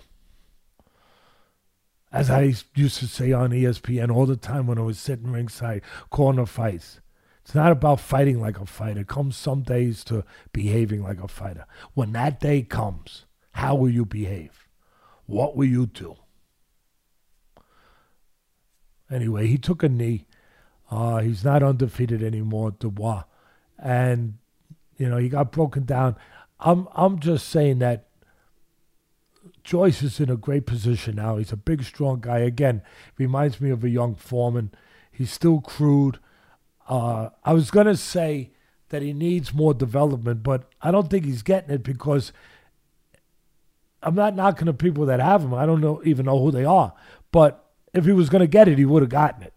As 2.11 2.29
I 2.29 2.53
used 2.75 2.97
to 2.99 3.07
say 3.07 3.31
on 3.31 3.51
ESPN 3.51 4.13
all 4.13 4.25
the 4.25 4.35
time 4.35 4.65
when 4.65 4.79
I 4.79 4.81
was 4.81 4.97
sitting 4.97 5.31
ringside 5.31 5.83
the 6.37 6.45
fights, 6.45 7.01
it's 7.43 7.55
not 7.55 7.71
about 7.71 7.99
fighting 7.99 8.41
like 8.41 8.59
a 8.59 8.65
fighter. 8.65 9.03
Comes 9.03 9.35
some 9.35 9.61
days 9.61 10.03
to 10.05 10.23
behaving 10.51 11.03
like 11.03 11.21
a 11.21 11.27
fighter. 11.27 11.65
When 11.93 12.11
that 12.13 12.39
day 12.39 12.63
comes, 12.63 13.25
how 13.53 13.75
will 13.75 13.89
you 13.89 14.05
behave? 14.05 14.67
What 15.25 15.55
will 15.55 15.67
you 15.67 15.85
do? 15.85 16.15
Anyway, 19.11 19.47
he 19.47 19.57
took 19.57 19.83
a 19.83 19.89
knee. 19.89 20.27
Uh, 20.91 21.19
he's 21.19 21.43
not 21.43 21.63
undefeated 21.63 22.23
anymore, 22.23 22.71
Dubois, 22.71 23.23
and 23.77 24.37
you 24.97 25.07
know 25.07 25.17
he 25.17 25.29
got 25.29 25.51
broken 25.51 25.85
down. 25.85 26.15
I'm 26.59 26.87
I'm 26.95 27.19
just 27.19 27.49
saying 27.49 27.79
that 27.79 28.08
Joyce 29.69 30.01
is 30.01 30.19
in 30.19 30.31
a 30.31 30.35
great 30.35 30.65
position 30.65 31.17
now. 31.17 31.37
He's 31.37 31.51
a 31.51 31.55
big, 31.55 31.83
strong 31.83 32.21
guy. 32.21 32.39
Again, 32.39 32.81
reminds 33.19 33.61
me 33.61 33.69
of 33.69 33.83
a 33.83 33.89
young 33.89 34.15
Foreman. 34.15 34.71
He's 35.11 35.31
still 35.31 35.61
crude. 35.61 36.17
Uh, 36.87 37.29
I 37.45 37.53
was 37.53 37.69
gonna 37.69 37.95
say 37.95 38.49
that 38.89 39.03
he 39.03 39.13
needs 39.13 39.53
more 39.53 39.75
development, 39.75 40.41
but 40.41 40.71
I 40.81 40.89
don't 40.89 41.07
think 41.07 41.23
he's 41.23 41.43
getting 41.43 41.69
it 41.69 41.83
because 41.83 42.33
I'm 44.01 44.15
not 44.15 44.35
knocking 44.35 44.65
the 44.65 44.73
people 44.73 45.05
that 45.05 45.19
have 45.19 45.43
him. 45.43 45.53
I 45.53 45.67
don't 45.67 45.81
know 45.81 46.01
even 46.03 46.25
know 46.25 46.41
who 46.41 46.49
they 46.49 46.65
are, 46.65 46.95
but 47.31 47.69
if 47.93 48.05
he 48.05 48.11
was 48.11 48.27
going 48.27 48.41
to 48.41 48.47
get 48.47 48.67
it, 48.67 48.79
he 48.79 48.85
would 48.85 49.03
have 49.03 49.11
gotten 49.11 49.43
it 49.43 49.53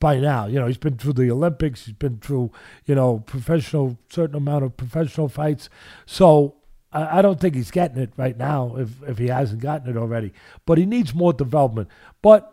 by 0.00 0.20
now. 0.20 0.48
You 0.48 0.60
know, 0.60 0.66
he's 0.66 0.76
been 0.76 0.98
through 0.98 1.14
the 1.14 1.30
Olympics. 1.30 1.86
He's 1.86 1.94
been 1.94 2.18
through, 2.18 2.52
you 2.84 2.94
know, 2.94 3.20
professional 3.20 3.96
certain 4.10 4.36
amount 4.36 4.64
of 4.64 4.76
professional 4.76 5.30
fights. 5.30 5.70
So 6.04 6.56
I, 6.92 7.22
don't 7.22 7.38
think 7.38 7.54
he's 7.54 7.70
getting 7.70 7.98
it 7.98 8.12
right 8.16 8.36
now 8.36 8.74
if 8.76 8.90
if 9.06 9.18
he 9.18 9.28
hasn't 9.28 9.60
gotten 9.60 9.88
it 9.88 9.96
already. 9.96 10.32
But 10.66 10.78
he 10.78 10.86
needs 10.86 11.14
more 11.14 11.32
development. 11.32 11.88
But 12.20 12.52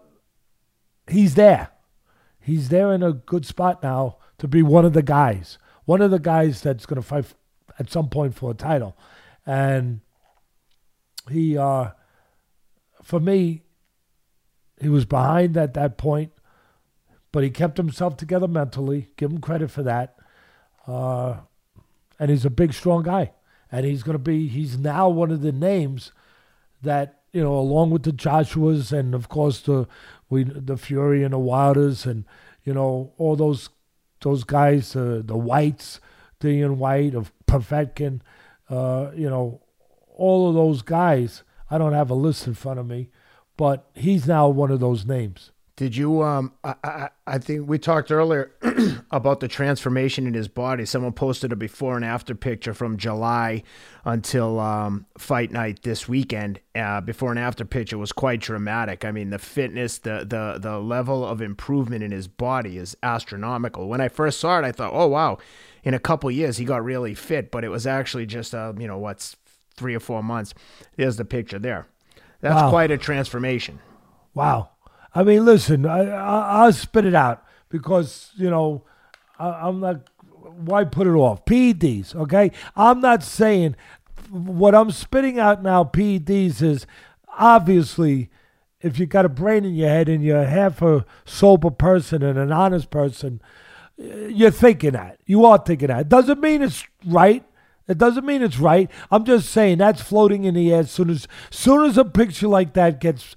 he's 1.08 1.36
there. 1.36 1.70
He's 2.40 2.70
there 2.70 2.94
in 2.94 3.02
a 3.02 3.14
good 3.14 3.46
spot 3.46 3.82
now 3.82 4.18
to 4.38 4.48
be 4.48 4.62
one 4.62 4.86
of 4.86 4.94
the 4.94 5.02
guys. 5.02 5.58
One 5.86 6.02
of 6.02 6.12
the 6.12 6.20
guys 6.20 6.62
that's 6.62 6.86
going 6.86 7.02
to 7.02 7.08
fight 7.08 7.34
at 7.80 7.90
some 7.90 8.10
point 8.10 8.36
for 8.36 8.52
a 8.52 8.54
title. 8.54 8.96
And 9.46 10.02
he, 11.32 11.58
uh, 11.58 11.92
for 13.04 13.20
me, 13.20 13.64
he 14.80 14.90
was 14.90 15.06
behind 15.06 15.58
at 15.58 15.74
that 15.74 15.98
point, 15.98 16.32
but 17.32 17.44
he 17.44 17.50
kept 17.50 17.78
himself 17.78 18.18
together 18.18 18.48
mentally. 18.48 19.10
Give 19.18 19.32
him 19.32 19.42
credit 19.42 19.72
for 19.72 19.84
that. 19.84 20.16
Uh, 20.86 21.38
and 22.20 22.30
he's 22.30 22.46
a 22.46 22.50
big, 22.50 22.74
strong 22.74 23.04
guy. 23.04 23.32
And 23.72 23.86
he's 23.86 24.04
going 24.04 24.16
to 24.16 24.20
be, 24.20 24.48
he's 24.48 24.78
now 24.78 25.10
one 25.10 25.32
of 25.32 25.42
the 25.42 25.52
names 25.52 26.12
that, 26.82 27.22
you 27.34 27.44
know, 27.44 27.58
along 27.58 27.92
with 27.92 28.04
the 28.04 28.12
Joshuas 28.12 28.92
and, 28.98 29.14
of 29.14 29.30
course, 29.30 29.62
the 29.62 29.88
we 30.30 30.44
the 30.44 30.78
Fury 30.78 31.24
and 31.24 31.34
the 31.34 31.40
Wilders 31.40 32.06
and, 32.06 32.26
you 32.64 32.74
know, 32.74 33.14
all 33.18 33.36
those 33.36 33.70
those 34.22 34.44
guys, 34.44 34.96
uh, 34.96 35.22
the 35.24 35.38
Whytes, 35.38 36.00
Dillian 36.40 36.78
Whyte 36.78 37.14
of 37.14 37.32
Povetkin, 37.46 38.22
uh, 38.70 39.12
you 39.16 39.30
know, 39.30 39.62
all 40.16 40.50
of 40.50 40.56
those 40.56 40.82
guys. 40.82 41.44
I 41.70 41.78
don't 41.78 41.94
have 41.94 42.10
a 42.10 42.16
list 42.16 42.48
in 42.48 42.54
front 42.54 42.80
of 42.80 42.88
me, 42.88 43.10
but 43.58 43.90
he's 43.94 44.28
now 44.28 44.48
one 44.48 44.72
of 44.72 44.80
those 44.80 45.06
names. 45.06 45.52
Did 45.78 45.96
you? 45.96 46.24
Um, 46.24 46.54
I, 46.64 46.76
I, 46.84 47.10
I 47.28 47.38
think 47.38 47.70
we 47.70 47.78
talked 47.78 48.12
earlier 48.12 48.52
about 49.12 49.42
the 49.42 49.48
transformation 49.48 50.26
in 50.26 50.34
his 50.34 50.48
body. 50.48 50.86
Someone 50.86 51.14
posted 51.14 51.52
a 51.52 51.56
before 51.56 51.96
and 51.96 52.04
after 52.04 52.34
picture 52.34 52.74
from 52.74 52.98
July 52.98 53.62
until 54.04 54.60
um, 54.60 55.06
fight 55.20 55.52
night 55.52 55.84
this 55.84 56.08
weekend. 56.08 56.60
Uh, 56.74 57.00
before 57.00 57.30
and 57.30 57.38
after 57.38 57.64
picture 57.64 58.00
was 58.00 58.12
quite 58.12 58.42
dramatic. 58.42 59.06
I 59.06 59.12
mean, 59.12 59.30
the 59.30 59.38
fitness, 59.38 60.00
the 60.00 60.26
the 60.28 60.58
the 60.60 60.80
level 60.80 61.24
of 61.24 61.44
improvement 61.44 62.02
in 62.02 62.10
his 62.10 62.28
body 62.28 62.80
is 62.80 62.98
astronomical. 63.04 63.88
When 63.88 64.02
I 64.02 64.08
first 64.08 64.40
saw 64.40 64.58
it, 64.58 64.66
I 64.66 64.72
thought, 64.72 64.94
oh 64.96 65.08
wow, 65.08 65.38
in 65.84 65.94
a 65.94 66.00
couple 66.00 66.32
years 66.32 66.58
he 66.58 66.66
got 66.66 66.84
really 66.84 67.14
fit. 67.14 67.52
But 67.52 67.64
it 67.64 67.70
was 67.70 67.86
actually 67.86 68.26
just 68.26 68.56
uh, 68.56 68.74
you 68.80 68.88
know 68.88 68.98
what's 68.98 69.36
three 69.76 69.94
or 69.94 70.00
four 70.00 70.24
months. 70.24 70.56
There's 70.96 71.18
the 71.18 71.26
picture 71.26 71.60
there. 71.60 71.86
That's 72.42 72.56
wow. 72.64 72.72
quite 72.72 72.90
a 72.90 72.98
transformation. 72.98 73.78
Wow. 74.34 74.72
I 75.18 75.24
mean, 75.24 75.46
listen, 75.46 75.88
I, 75.88 76.10
I, 76.12 76.66
will 76.66 76.74
spit 76.74 77.04
it 77.04 77.16
out 77.16 77.44
because, 77.70 78.30
you 78.36 78.52
know, 78.52 78.84
I, 79.40 79.68
am 79.68 79.80
not, 79.80 80.08
why 80.30 80.84
put 80.84 81.08
it 81.08 81.16
off? 81.16 81.44
PEDs, 81.44 82.14
okay? 82.14 82.52
I'm 82.76 83.02
not 83.02 83.24
saying 83.24 83.76
what 84.30 84.76
I'm 84.76 84.92
spitting 84.92 85.40
out 85.40 85.64
now, 85.64 85.84
PEDs, 85.86 86.62
is 86.62 86.86
obviously 87.36 88.30
if 88.82 89.00
you 89.00 89.08
got 89.08 89.26
a 89.26 89.30
brain 89.30 89.66
in 89.66 89.74
your 89.74 89.90
head 89.90 90.08
and 90.08 90.24
you're 90.24 90.46
half 90.46 90.84
a 90.84 91.04
sober 91.26 91.72
person 91.72 92.22
and 92.22 92.38
an 92.38 92.52
honest 92.52 92.92
person, 92.92 93.42
you're 93.98 94.52
thinking 94.52 94.92
that. 94.92 95.18
You 95.26 95.46
are 95.46 95.58
thinking 95.58 95.88
that. 95.88 96.02
It 96.02 96.10
doesn't 96.10 96.40
mean 96.40 96.62
it's 96.62 96.84
right. 97.04 97.44
It 97.88 97.98
doesn't 97.98 98.26
mean 98.26 98.44
it's 98.44 98.60
right. 98.60 98.92
I'm 99.10 99.26
just 99.26 99.50
saying 99.50 99.80
that's 99.80 100.00
floating 100.00 100.44
in 100.44 100.54
the 100.54 100.72
air. 100.72 100.82
As 100.82 100.92
soon 100.92 101.10
as, 101.10 101.28
soon 101.50 101.86
as 101.86 101.98
a 101.98 102.06
picture 102.06 102.48
like 102.48 102.74
that 102.74 103.02
gets 103.02 103.36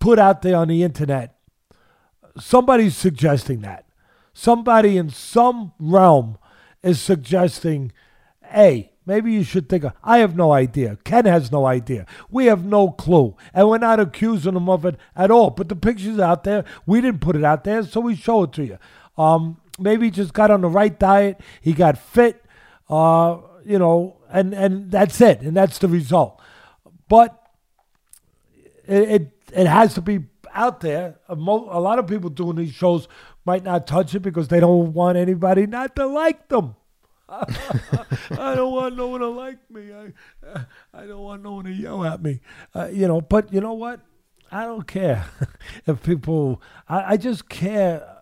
put 0.00 0.18
out 0.18 0.42
there 0.42 0.56
on 0.56 0.68
the 0.68 0.82
internet, 0.82 1.36
somebody's 2.38 2.96
suggesting 2.96 3.60
that. 3.60 3.86
Somebody 4.32 4.96
in 4.96 5.10
some 5.10 5.72
realm 5.78 6.38
is 6.82 7.00
suggesting, 7.00 7.92
hey, 8.42 8.92
maybe 9.06 9.32
you 9.32 9.44
should 9.44 9.68
think. 9.68 9.84
Of, 9.84 9.92
I 10.02 10.18
have 10.18 10.34
no 10.34 10.52
idea. 10.52 10.98
Ken 11.04 11.26
has 11.26 11.52
no 11.52 11.66
idea. 11.66 12.06
We 12.30 12.46
have 12.46 12.64
no 12.64 12.90
clue, 12.90 13.36
and 13.54 13.68
we're 13.68 13.78
not 13.78 14.00
accusing 14.00 14.56
him 14.56 14.68
of 14.68 14.84
it 14.84 14.96
at 15.14 15.30
all. 15.30 15.50
But 15.50 15.68
the 15.68 15.76
picture's 15.76 16.18
out 16.18 16.44
there. 16.44 16.64
We 16.86 17.00
didn't 17.00 17.20
put 17.20 17.36
it 17.36 17.44
out 17.44 17.64
there, 17.64 17.84
so 17.84 18.00
we 18.00 18.16
show 18.16 18.44
it 18.44 18.52
to 18.54 18.64
you. 18.64 18.78
Um, 19.16 19.60
maybe 19.78 20.06
he 20.06 20.10
just 20.10 20.32
got 20.32 20.50
on 20.50 20.62
the 20.62 20.68
right 20.68 20.98
diet. 20.98 21.40
He 21.60 21.72
got 21.72 21.98
fit 21.98 22.44
uh, 22.90 23.38
you 23.64 23.78
know, 23.78 24.16
and 24.28 24.52
and 24.52 24.90
that's 24.90 25.20
it, 25.20 25.40
and 25.40 25.56
that's 25.56 25.78
the 25.78 25.88
result. 25.88 26.40
But 27.08 27.40
it 28.86 29.10
it, 29.10 29.32
it 29.52 29.66
has 29.66 29.94
to 29.94 30.00
be 30.00 30.24
out 30.52 30.80
there. 30.80 31.18
A, 31.28 31.36
mo- 31.36 31.68
a 31.70 31.80
lot 31.80 31.98
of 31.98 32.06
people 32.06 32.30
doing 32.30 32.56
these 32.56 32.72
shows 32.72 33.08
might 33.44 33.64
not 33.64 33.86
touch 33.86 34.14
it 34.14 34.20
because 34.20 34.48
they 34.48 34.60
don't 34.60 34.92
want 34.92 35.16
anybody 35.16 35.66
not 35.66 35.96
to 35.96 36.06
like 36.06 36.48
them. 36.48 36.76
I 37.30 38.54
don't 38.56 38.72
want 38.72 38.96
no 38.96 39.06
one 39.06 39.20
to 39.20 39.28
like 39.28 39.58
me. 39.70 39.92
I, 39.92 40.64
I 40.92 41.06
don't 41.06 41.20
want 41.22 41.42
no 41.42 41.52
one 41.52 41.64
to 41.66 41.72
yell 41.72 42.04
at 42.04 42.20
me. 42.22 42.40
Uh, 42.74 42.88
you 42.92 43.06
know, 43.06 43.20
but 43.20 43.52
you 43.52 43.60
know 43.60 43.74
what? 43.74 44.00
I 44.50 44.64
don't 44.64 44.86
care 44.86 45.26
if 45.86 46.02
people. 46.02 46.60
I, 46.88 47.12
I 47.12 47.16
just 47.16 47.48
care. 47.48 48.16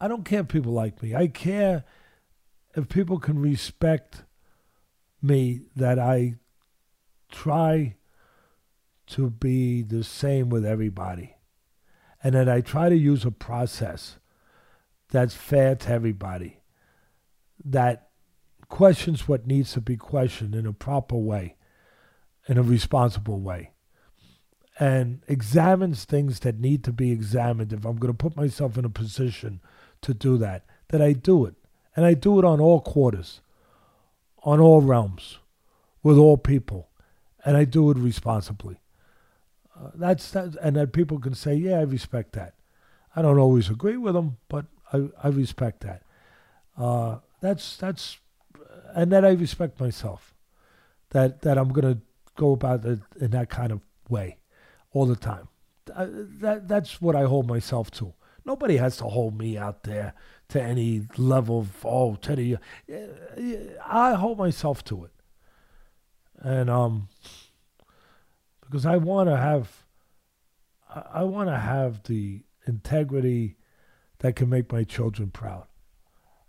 I 0.00 0.06
don't 0.06 0.24
care 0.24 0.40
if 0.40 0.48
people 0.48 0.72
like 0.72 1.02
me. 1.02 1.16
I 1.16 1.26
care 1.26 1.84
if 2.76 2.88
people 2.88 3.18
can 3.18 3.40
respect 3.40 4.22
me 5.20 5.62
that 5.74 5.98
I 5.98 6.36
try 7.30 7.96
to 9.12 9.30
be 9.30 9.82
the 9.82 10.04
same 10.04 10.48
with 10.48 10.64
everybody 10.64 11.36
and 12.22 12.34
that 12.34 12.48
I 12.48 12.60
try 12.60 12.88
to 12.88 12.96
use 12.96 13.24
a 13.24 13.30
process 13.30 14.18
that's 15.10 15.34
fair 15.34 15.74
to 15.74 15.90
everybody, 15.90 16.60
that 17.64 18.08
questions 18.68 19.28
what 19.28 19.46
needs 19.46 19.72
to 19.72 19.80
be 19.80 19.96
questioned 19.96 20.54
in 20.54 20.66
a 20.66 20.72
proper 20.72 21.16
way, 21.16 21.56
in 22.48 22.58
a 22.58 22.62
responsible 22.62 23.40
way, 23.40 23.72
and 24.78 25.22
examines 25.28 26.04
things 26.04 26.40
that 26.40 26.58
need 26.58 26.82
to 26.84 26.92
be 26.92 27.10
examined. 27.10 27.72
If 27.72 27.84
I'm 27.84 27.96
going 27.96 28.12
to 28.12 28.16
put 28.16 28.36
myself 28.36 28.78
in 28.78 28.84
a 28.84 28.90
position 28.90 29.60
to 30.00 30.14
do 30.14 30.38
that, 30.38 30.64
that 30.88 31.02
I 31.02 31.12
do 31.12 31.44
it. 31.44 31.54
And 31.94 32.06
I 32.06 32.14
do 32.14 32.38
it 32.38 32.44
on 32.44 32.58
all 32.58 32.80
quarters, 32.80 33.42
on 34.42 34.60
all 34.60 34.80
realms, 34.80 35.38
with 36.02 36.16
all 36.16 36.38
people. 36.38 36.88
And 37.44 37.56
I 37.56 37.64
do 37.64 37.90
it 37.90 37.98
responsibly. 37.98 38.81
Uh, 39.82 39.90
that's 39.94 40.30
that, 40.30 40.54
and 40.62 40.76
that 40.76 40.92
people 40.92 41.18
can 41.18 41.34
say, 41.34 41.54
yeah, 41.54 41.78
I 41.78 41.82
respect 41.82 42.32
that. 42.32 42.54
I 43.16 43.22
don't 43.22 43.38
always 43.38 43.68
agree 43.68 43.96
with 43.96 44.14
them, 44.14 44.38
but 44.48 44.66
I, 44.92 45.08
I 45.22 45.28
respect 45.28 45.80
that. 45.80 46.02
Uh, 46.76 47.18
that's 47.40 47.76
that's, 47.76 48.18
and 48.94 49.10
that 49.12 49.24
I 49.24 49.32
respect 49.32 49.80
myself. 49.80 50.34
That 51.10 51.42
that 51.42 51.58
I'm 51.58 51.70
gonna 51.70 51.98
go 52.36 52.52
about 52.52 52.84
it 52.84 53.00
in 53.20 53.30
that 53.32 53.50
kind 53.50 53.72
of 53.72 53.80
way 54.08 54.38
all 54.92 55.06
the 55.06 55.16
time. 55.16 55.48
Uh, 55.94 56.06
that 56.40 56.68
that's 56.68 57.00
what 57.02 57.16
I 57.16 57.24
hold 57.24 57.48
myself 57.48 57.90
to. 57.92 58.14
Nobody 58.44 58.76
has 58.76 58.96
to 58.98 59.04
hold 59.04 59.38
me 59.38 59.58
out 59.58 59.82
there 59.82 60.14
to 60.48 60.62
any 60.62 61.02
level 61.16 61.60
of 61.60 61.84
oh 61.84 62.14
Teddy. 62.14 62.56
Uh, 62.56 62.96
I 63.84 64.14
hold 64.14 64.38
myself 64.38 64.84
to 64.84 65.04
it, 65.04 65.12
and 66.38 66.70
um, 66.70 67.08
because 68.72 68.86
I 68.86 68.96
want 68.96 69.28
to 69.28 69.36
have, 69.36 69.84
I, 71.12 71.24
want 71.24 71.50
to 71.50 71.58
have 71.58 72.04
the 72.04 72.40
integrity 72.66 73.58
that 74.20 74.34
can 74.34 74.48
make 74.48 74.72
my 74.72 74.82
children 74.82 75.30
proud, 75.30 75.66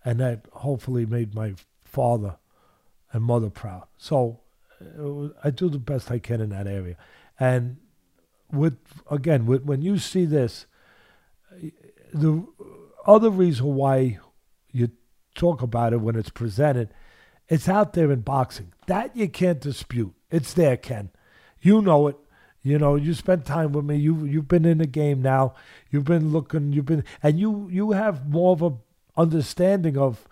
and 0.05 0.21
that 0.21 0.45
hopefully 0.53 1.05
made 1.05 1.35
my 1.35 1.55
father 1.83 2.37
and 3.11 3.23
mother 3.23 3.49
proud. 3.49 3.87
So 3.97 4.39
uh, 4.81 5.37
I 5.43 5.49
do 5.49 5.67
the 5.67 5.79
best 5.79 6.11
I 6.11 6.19
can 6.19 6.39
in 6.39 6.47
that 6.51 6.65
area, 6.65 6.95
and 7.37 7.75
with 8.49 8.77
again 9.11 9.45
with, 9.45 9.65
when 9.65 9.81
you 9.81 9.97
see 9.97 10.23
this, 10.23 10.65
the 12.13 12.47
other 13.05 13.31
reason 13.31 13.65
why 13.75 14.19
you 14.71 14.91
talk 15.35 15.61
about 15.61 15.91
it 15.91 15.99
when 15.99 16.15
it's 16.15 16.29
presented, 16.29 16.93
it's 17.49 17.67
out 17.67 17.91
there 17.91 18.13
in 18.13 18.21
boxing. 18.21 18.71
That 18.87 19.13
you 19.13 19.27
can't 19.27 19.59
dispute. 19.59 20.13
It's 20.31 20.53
there, 20.53 20.77
Ken. 20.77 21.09
You 21.63 21.81
know 21.81 22.07
it. 22.07 22.17
You 22.61 22.77
know, 22.77 22.95
you 22.95 23.13
spent 23.13 23.45
time 23.45 23.73
with 23.73 23.85
me. 23.85 23.97
You 23.97 24.23
you've 24.25 24.47
been 24.47 24.65
in 24.65 24.77
the 24.77 24.85
game 24.85 25.21
now. 25.21 25.55
You've 25.89 26.05
been 26.05 26.31
looking. 26.31 26.71
You've 26.71 26.85
been, 26.85 27.03
and 27.21 27.39
you 27.39 27.67
you 27.69 27.91
have 27.91 28.29
more 28.29 28.53
of 28.53 28.61
a 28.61 28.73
understanding 29.17 29.97
of 29.97 30.27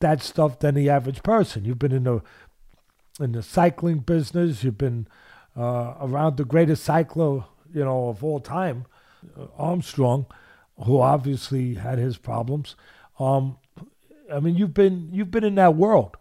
that 0.00 0.22
stuff 0.22 0.58
than 0.58 0.74
the 0.74 0.90
average 0.90 1.22
person. 1.22 1.64
You've 1.64 1.78
been 1.78 1.92
in 1.92 2.04
the 2.04 2.22
in 3.20 3.32
the 3.32 3.42
cycling 3.42 3.98
business. 4.00 4.64
You've 4.64 4.78
been 4.78 5.06
uh, 5.56 5.94
around 6.00 6.36
the 6.36 6.44
greatest 6.44 6.84
cycler 6.84 7.44
you 7.72 7.84
know, 7.84 8.08
of 8.08 8.24
all 8.24 8.40
time, 8.40 8.86
uh, 9.38 9.46
Armstrong, 9.56 10.26
who 10.84 11.00
obviously 11.00 11.74
had 11.74 11.98
his 11.98 12.16
problems. 12.16 12.76
Um, 13.18 13.58
I 14.32 14.40
mean, 14.40 14.56
you've 14.56 14.74
been 14.74 15.10
you've 15.12 15.30
been 15.30 15.44
in 15.44 15.56
that 15.56 15.74
world, 15.74 16.16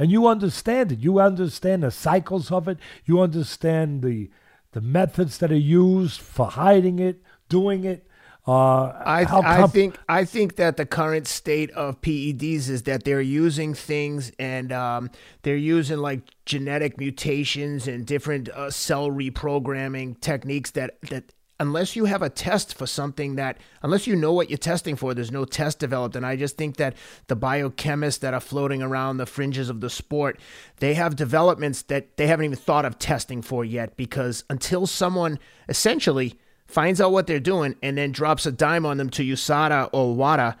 and 0.00 0.10
you 0.10 0.26
understand 0.26 0.92
it. 0.92 1.00
You 1.00 1.20
understand 1.20 1.82
the 1.82 1.90
cycles 1.90 2.50
of 2.50 2.66
it. 2.66 2.78
You 3.04 3.20
understand 3.20 4.02
the 4.02 4.30
the 4.72 4.80
methods 4.80 5.38
that 5.38 5.52
are 5.52 5.56
used 5.56 6.20
for 6.20 6.46
hiding 6.46 6.98
it, 6.98 7.22
doing 7.48 7.84
it. 7.84 8.06
Uh, 8.46 8.94
I, 9.04 9.26
comp- 9.26 9.46
I 9.46 9.66
think 9.66 9.98
I 10.08 10.24
think 10.24 10.56
that 10.56 10.78
the 10.78 10.86
current 10.86 11.26
state 11.26 11.70
of 11.72 12.00
PEDs 12.00 12.70
is 12.70 12.84
that 12.84 13.04
they're 13.04 13.20
using 13.20 13.74
things 13.74 14.32
and 14.38 14.72
um, 14.72 15.10
they're 15.42 15.56
using 15.56 15.98
like 15.98 16.22
genetic 16.46 16.96
mutations 16.96 17.86
and 17.86 18.06
different 18.06 18.48
uh, 18.48 18.70
cell 18.70 19.10
reprogramming 19.10 20.18
techniques 20.20 20.70
that 20.70 20.98
that 21.10 21.34
unless 21.60 21.94
you 21.94 22.06
have 22.06 22.22
a 22.22 22.28
test 22.28 22.74
for 22.74 22.86
something 22.86 23.36
that 23.36 23.58
unless 23.82 24.08
you 24.08 24.16
know 24.16 24.32
what 24.32 24.50
you're 24.50 24.58
testing 24.58 24.96
for 24.96 25.14
there's 25.14 25.30
no 25.30 25.44
test 25.44 25.78
developed 25.78 26.16
and 26.16 26.26
i 26.26 26.34
just 26.34 26.56
think 26.56 26.76
that 26.76 26.96
the 27.28 27.36
biochemists 27.36 28.18
that 28.18 28.34
are 28.34 28.40
floating 28.40 28.82
around 28.82 29.18
the 29.18 29.26
fringes 29.26 29.70
of 29.70 29.80
the 29.80 29.90
sport 29.90 30.40
they 30.78 30.94
have 30.94 31.14
developments 31.14 31.82
that 31.82 32.16
they 32.16 32.26
haven't 32.26 32.46
even 32.46 32.56
thought 32.56 32.84
of 32.84 32.98
testing 32.98 33.40
for 33.40 33.64
yet 33.64 33.96
because 33.96 34.42
until 34.50 34.86
someone 34.86 35.38
essentially 35.68 36.36
finds 36.70 37.00
out 37.00 37.12
what 37.12 37.26
they're 37.26 37.40
doing, 37.40 37.74
and 37.82 37.98
then 37.98 38.12
drops 38.12 38.46
a 38.46 38.52
dime 38.52 38.86
on 38.86 38.96
them 38.96 39.10
to 39.10 39.22
USADA 39.22 39.90
or 39.92 40.14
WADA, 40.14 40.56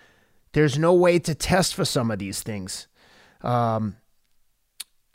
there's 0.52 0.78
no 0.78 0.92
way 0.92 1.18
to 1.20 1.34
test 1.34 1.74
for 1.74 1.84
some 1.84 2.10
of 2.10 2.18
these 2.18 2.42
things. 2.42 2.88
Um, 3.42 3.96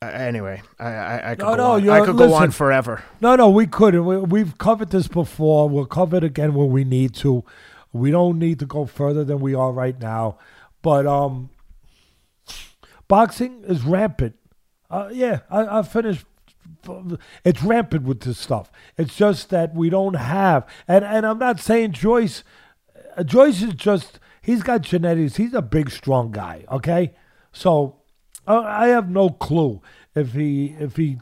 anyway, 0.01 0.61
I, 0.79 0.87
I, 0.87 1.31
I 1.31 1.35
could, 1.35 1.45
no, 1.45 1.55
go, 1.55 1.55
no, 1.55 1.71
on. 1.71 1.89
I 1.89 2.05
could 2.05 2.15
listen, 2.15 2.29
go 2.29 2.35
on 2.35 2.51
forever. 2.51 3.03
No, 3.21 3.35
no, 3.35 3.49
we 3.49 3.67
couldn't. 3.67 4.05
We, 4.05 4.17
we've 4.17 4.57
covered 4.57 4.91
this 4.91 5.07
before. 5.07 5.69
We'll 5.69 5.85
cover 5.85 6.17
it 6.17 6.23
again 6.23 6.53
when 6.53 6.69
we 6.69 6.83
need 6.83 7.13
to. 7.15 7.43
We 7.93 8.11
don't 8.11 8.39
need 8.39 8.59
to 8.59 8.65
go 8.65 8.85
further 8.85 9.23
than 9.23 9.39
we 9.39 9.55
are 9.55 9.71
right 9.71 9.99
now. 9.99 10.37
But 10.81 11.07
um, 11.07 11.49
boxing 13.07 13.63
is 13.65 13.83
rampant. 13.83 14.35
Uh, 14.89 15.09
yeah, 15.11 15.39
I, 15.49 15.79
I 15.79 15.81
finished 15.81 16.25
it's 17.43 17.63
rampant 17.63 18.03
with 18.03 18.21
this 18.21 18.37
stuff. 18.37 18.71
It's 18.97 19.15
just 19.15 19.49
that 19.49 19.73
we 19.73 19.89
don't 19.89 20.15
have, 20.15 20.67
and 20.87 21.03
and 21.03 21.25
I'm 21.25 21.39
not 21.39 21.59
saying 21.59 21.93
Joyce. 21.93 22.43
Uh, 23.17 23.23
Joyce 23.23 23.61
is 23.61 23.73
just 23.73 24.19
he's 24.41 24.63
got 24.63 24.81
genetics. 24.81 25.37
He's 25.37 25.53
a 25.53 25.61
big, 25.61 25.89
strong 25.89 26.31
guy. 26.31 26.65
Okay, 26.71 27.13
so 27.51 27.97
uh, 27.97 28.04
I 28.47 28.87
have 28.87 29.09
no 29.09 29.29
clue 29.29 29.81
if 30.13 30.33
he 30.33 30.75
if 30.79 30.95
he 30.95 31.17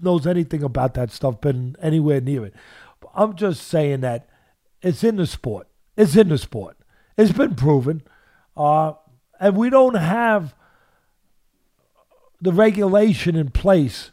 knows 0.00 0.26
anything 0.26 0.62
about 0.62 0.94
that 0.94 1.10
stuff, 1.10 1.40
been 1.40 1.76
anywhere 1.80 2.20
near 2.20 2.46
it. 2.46 2.54
I'm 3.14 3.34
just 3.34 3.66
saying 3.66 4.00
that 4.00 4.28
it's 4.82 5.04
in 5.04 5.16
the 5.16 5.26
sport. 5.26 5.68
It's 5.96 6.16
in 6.16 6.28
the 6.28 6.38
sport. 6.38 6.76
It's 7.16 7.32
been 7.32 7.54
proven, 7.54 8.02
uh, 8.56 8.92
and 9.40 9.56
we 9.56 9.70
don't 9.70 9.94
have 9.94 10.54
the 12.40 12.52
regulation 12.52 13.36
in 13.36 13.50
place 13.50 14.12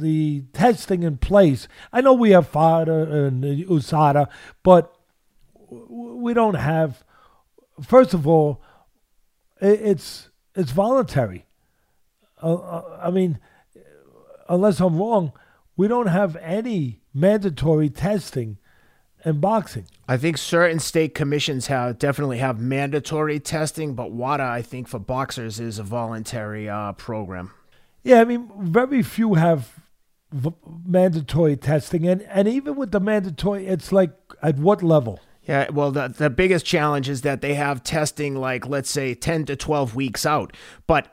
the 0.00 0.42
testing 0.52 1.02
in 1.02 1.18
place. 1.18 1.68
I 1.92 2.00
know 2.00 2.12
we 2.12 2.30
have 2.30 2.48
VADA 2.48 3.26
and 3.26 3.44
USADA, 3.44 4.28
but 4.62 4.96
we 5.68 6.34
don't 6.34 6.54
have. 6.54 7.04
First 7.82 8.14
of 8.14 8.26
all, 8.26 8.62
it's 9.60 10.29
it's 10.60 10.72
voluntary. 10.72 11.46
Uh, 12.42 12.54
uh, 12.54 13.00
I 13.02 13.10
mean, 13.10 13.38
unless 14.48 14.80
I'm 14.80 14.98
wrong, 14.98 15.32
we 15.76 15.88
don't 15.88 16.08
have 16.08 16.36
any 16.36 17.00
mandatory 17.14 17.88
testing 17.88 18.58
in 19.24 19.40
boxing. 19.40 19.86
I 20.08 20.16
think 20.16 20.38
certain 20.38 20.78
state 20.78 21.14
commissions 21.14 21.66
have 21.66 21.98
definitely 21.98 22.38
have 22.38 22.60
mandatory 22.60 23.40
testing, 23.40 23.94
but 23.94 24.10
VADA, 24.10 24.42
I 24.42 24.62
think, 24.62 24.88
for 24.88 24.98
boxers 24.98 25.60
is 25.60 25.78
a 25.78 25.82
voluntary 25.82 26.68
uh, 26.68 26.92
program. 26.92 27.52
Yeah, 28.02 28.20
I 28.20 28.24
mean, 28.24 28.50
very 28.58 29.02
few 29.02 29.34
have 29.34 29.80
v- 30.32 30.54
mandatory 30.86 31.56
testing, 31.56 32.06
and 32.08 32.22
and 32.22 32.48
even 32.48 32.76
with 32.76 32.92
the 32.92 33.00
mandatory, 33.00 33.66
it's 33.66 33.92
like 33.92 34.12
at 34.42 34.56
what 34.56 34.82
level? 34.82 35.20
Yeah, 35.50 35.68
well, 35.72 35.90
the 35.90 36.06
the 36.06 36.30
biggest 36.30 36.64
challenge 36.64 37.08
is 37.08 37.22
that 37.22 37.40
they 37.40 37.54
have 37.54 37.82
testing 37.82 38.36
like 38.36 38.68
let's 38.68 38.88
say 38.88 39.14
ten 39.14 39.44
to 39.46 39.56
twelve 39.56 39.96
weeks 39.96 40.24
out, 40.24 40.56
but 40.86 41.08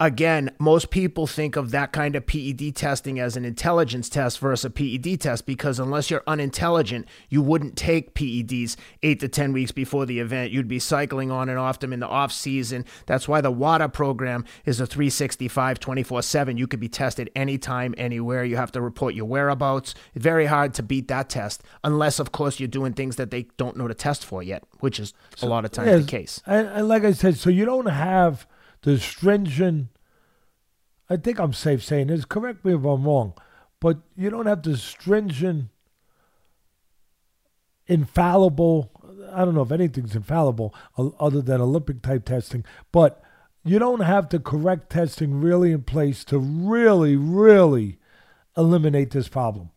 again, 0.00 0.50
most 0.58 0.90
people 0.90 1.26
think 1.26 1.56
of 1.56 1.70
that 1.72 1.92
kind 1.92 2.14
of 2.14 2.26
PED 2.26 2.74
testing 2.74 3.18
as 3.18 3.36
an 3.36 3.44
intelligence 3.44 4.08
test 4.08 4.38
versus 4.38 4.64
a 4.64 4.70
PED 4.70 5.20
test 5.20 5.46
because 5.46 5.80
unless 5.80 6.10
you're 6.10 6.22
unintelligent, 6.26 7.06
you 7.28 7.42
wouldn't 7.42 7.76
take 7.76 8.14
PEDs 8.14 8.76
eight 9.02 9.20
to 9.20 9.28
10 9.28 9.52
weeks 9.52 9.72
before 9.72 10.06
the 10.06 10.20
event. 10.20 10.52
You'd 10.52 10.68
be 10.68 10.78
cycling 10.78 11.30
on 11.30 11.48
and 11.48 11.58
off 11.58 11.80
them 11.80 11.92
in 11.92 12.00
the 12.00 12.06
off 12.06 12.32
season. 12.32 12.84
That's 13.06 13.26
why 13.26 13.40
the 13.40 13.50
WADA 13.50 13.88
program 13.88 14.44
is 14.64 14.80
a 14.80 14.86
365 14.86 15.80
24 15.80 16.22
7. 16.22 16.56
You 16.56 16.66
could 16.66 16.80
be 16.80 16.88
tested 16.88 17.30
anytime, 17.34 17.94
anywhere. 17.98 18.44
You 18.44 18.56
have 18.56 18.72
to 18.72 18.80
report 18.80 19.14
your 19.14 19.26
whereabouts. 19.26 19.94
Very 20.14 20.46
hard 20.46 20.74
to 20.74 20.82
beat 20.82 21.08
that 21.08 21.28
test 21.28 21.62
unless, 21.82 22.18
of 22.18 22.32
course, 22.32 22.60
you're 22.60 22.68
doing 22.68 22.92
things 22.92 23.16
that 23.16 23.30
they 23.30 23.48
don't 23.56 23.76
know 23.76 23.88
to 23.88 23.94
test 23.94 24.24
for 24.24 24.42
yet, 24.42 24.62
which 24.80 25.00
is 25.00 25.12
so, 25.36 25.46
a 25.46 25.48
lot 25.48 25.64
of 25.64 25.72
times 25.72 25.88
yes, 25.88 26.00
the 26.02 26.06
case. 26.06 26.42
And, 26.46 26.68
and 26.68 26.88
like 26.88 27.04
I 27.04 27.12
said, 27.12 27.36
so 27.36 27.50
you 27.50 27.64
don't 27.64 27.86
have 27.86 28.46
the 28.82 28.98
stringent. 28.98 29.88
I 31.10 31.16
think 31.16 31.38
I'm 31.38 31.52
safe 31.52 31.82
saying 31.82 32.08
this. 32.08 32.24
Correct 32.24 32.64
me 32.64 32.74
if 32.74 32.84
I'm 32.84 33.04
wrong, 33.04 33.34
but 33.80 33.98
you 34.16 34.30
don't 34.30 34.46
have 34.46 34.62
the 34.62 34.76
stringent, 34.76 35.68
infallible. 37.86 38.90
I 39.32 39.44
don't 39.44 39.54
know 39.54 39.62
if 39.62 39.72
anything's 39.72 40.14
infallible 40.14 40.74
other 41.18 41.40
than 41.40 41.60
Olympic 41.60 42.02
type 42.02 42.24
testing, 42.24 42.64
but 42.92 43.22
you 43.64 43.78
don't 43.78 44.00
have 44.00 44.28
the 44.28 44.38
correct 44.38 44.90
testing 44.90 45.40
really 45.40 45.72
in 45.72 45.82
place 45.82 46.24
to 46.24 46.38
really, 46.38 47.16
really 47.16 47.98
eliminate 48.56 49.10
this 49.10 49.28
problem. 49.28 49.70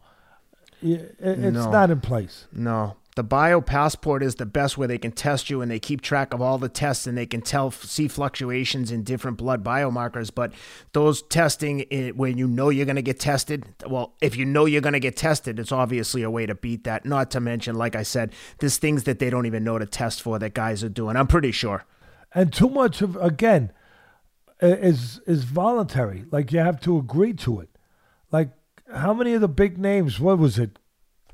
It's 0.82 1.20
no. 1.20 1.72
not 1.72 1.92
in 1.92 2.02
place. 2.02 2.48
No, 2.52 2.96
the 3.16 3.24
bio 3.24 3.60
passport 3.60 4.24
is 4.24 4.36
the 4.36 4.46
best 4.46 4.78
where 4.78 4.88
they 4.88 4.98
can 4.98 5.12
test 5.12 5.50
you 5.50 5.62
and 5.62 5.70
they 5.70 5.80
keep 5.80 6.02
track 6.02 6.34
of 6.34 6.42
all 6.42 6.58
the 6.58 6.70
tests 6.70 7.06
and 7.06 7.18
they 7.18 7.26
can 7.26 7.42
tell 7.42 7.70
see 7.70 8.08
fluctuations 8.08 8.90
in 8.90 9.04
different 9.04 9.38
blood 9.38 9.64
biomarkers. 9.64 10.32
But 10.34 10.54
those 10.94 11.22
testing 11.24 11.86
eh, 11.92 12.12
when 12.12 12.38
you 12.38 12.48
know 12.48 12.70
you're 12.70 12.86
going 12.86 12.96
to 12.96 13.02
get 13.02 13.20
tested 13.20 13.66
well 13.86 14.14
if 14.22 14.38
you 14.38 14.46
know 14.46 14.66
you're 14.66 14.82
going 14.82 14.94
to 14.94 15.00
get 15.00 15.18
tested 15.18 15.60
it's 15.60 15.72
obviously 15.72 16.24
a 16.24 16.32
way 16.32 16.46
to 16.46 16.56
beat 16.56 16.86
that. 16.86 17.06
Not 17.06 17.32
to 17.32 17.40
mention 17.40 17.76
like 17.76 17.96
i 17.96 18.04
said 18.04 18.32
there's 18.60 18.78
things 18.78 19.04
that 19.04 19.20
they 19.20 19.30
don't 19.30 19.46
even 19.46 19.64
know 19.64 19.78
to 19.78 19.86
test 19.86 20.22
for 20.22 20.40
that 20.40 20.54
guys 20.54 20.84
are 20.84 20.90
doing. 20.90 21.18
I'm 21.18 21.28
pretty 21.28 21.52
sure. 21.52 21.84
And 22.34 22.54
too 22.54 22.70
much 22.70 23.02
of 23.02 23.18
again 23.18 23.74
is 24.62 25.20
is 25.28 25.44
voluntary. 25.44 26.26
Like 26.32 26.54
you 26.54 26.60
have 26.60 26.80
to 26.82 26.98
agree 26.98 27.34
to 27.34 27.60
it. 27.60 27.70
Like 28.32 28.52
how 28.94 29.14
many 29.14 29.34
of 29.34 29.42
the 29.42 29.50
big 29.50 29.78
names 29.78 30.18
what 30.18 30.38
was 30.38 30.58
it 30.58 30.80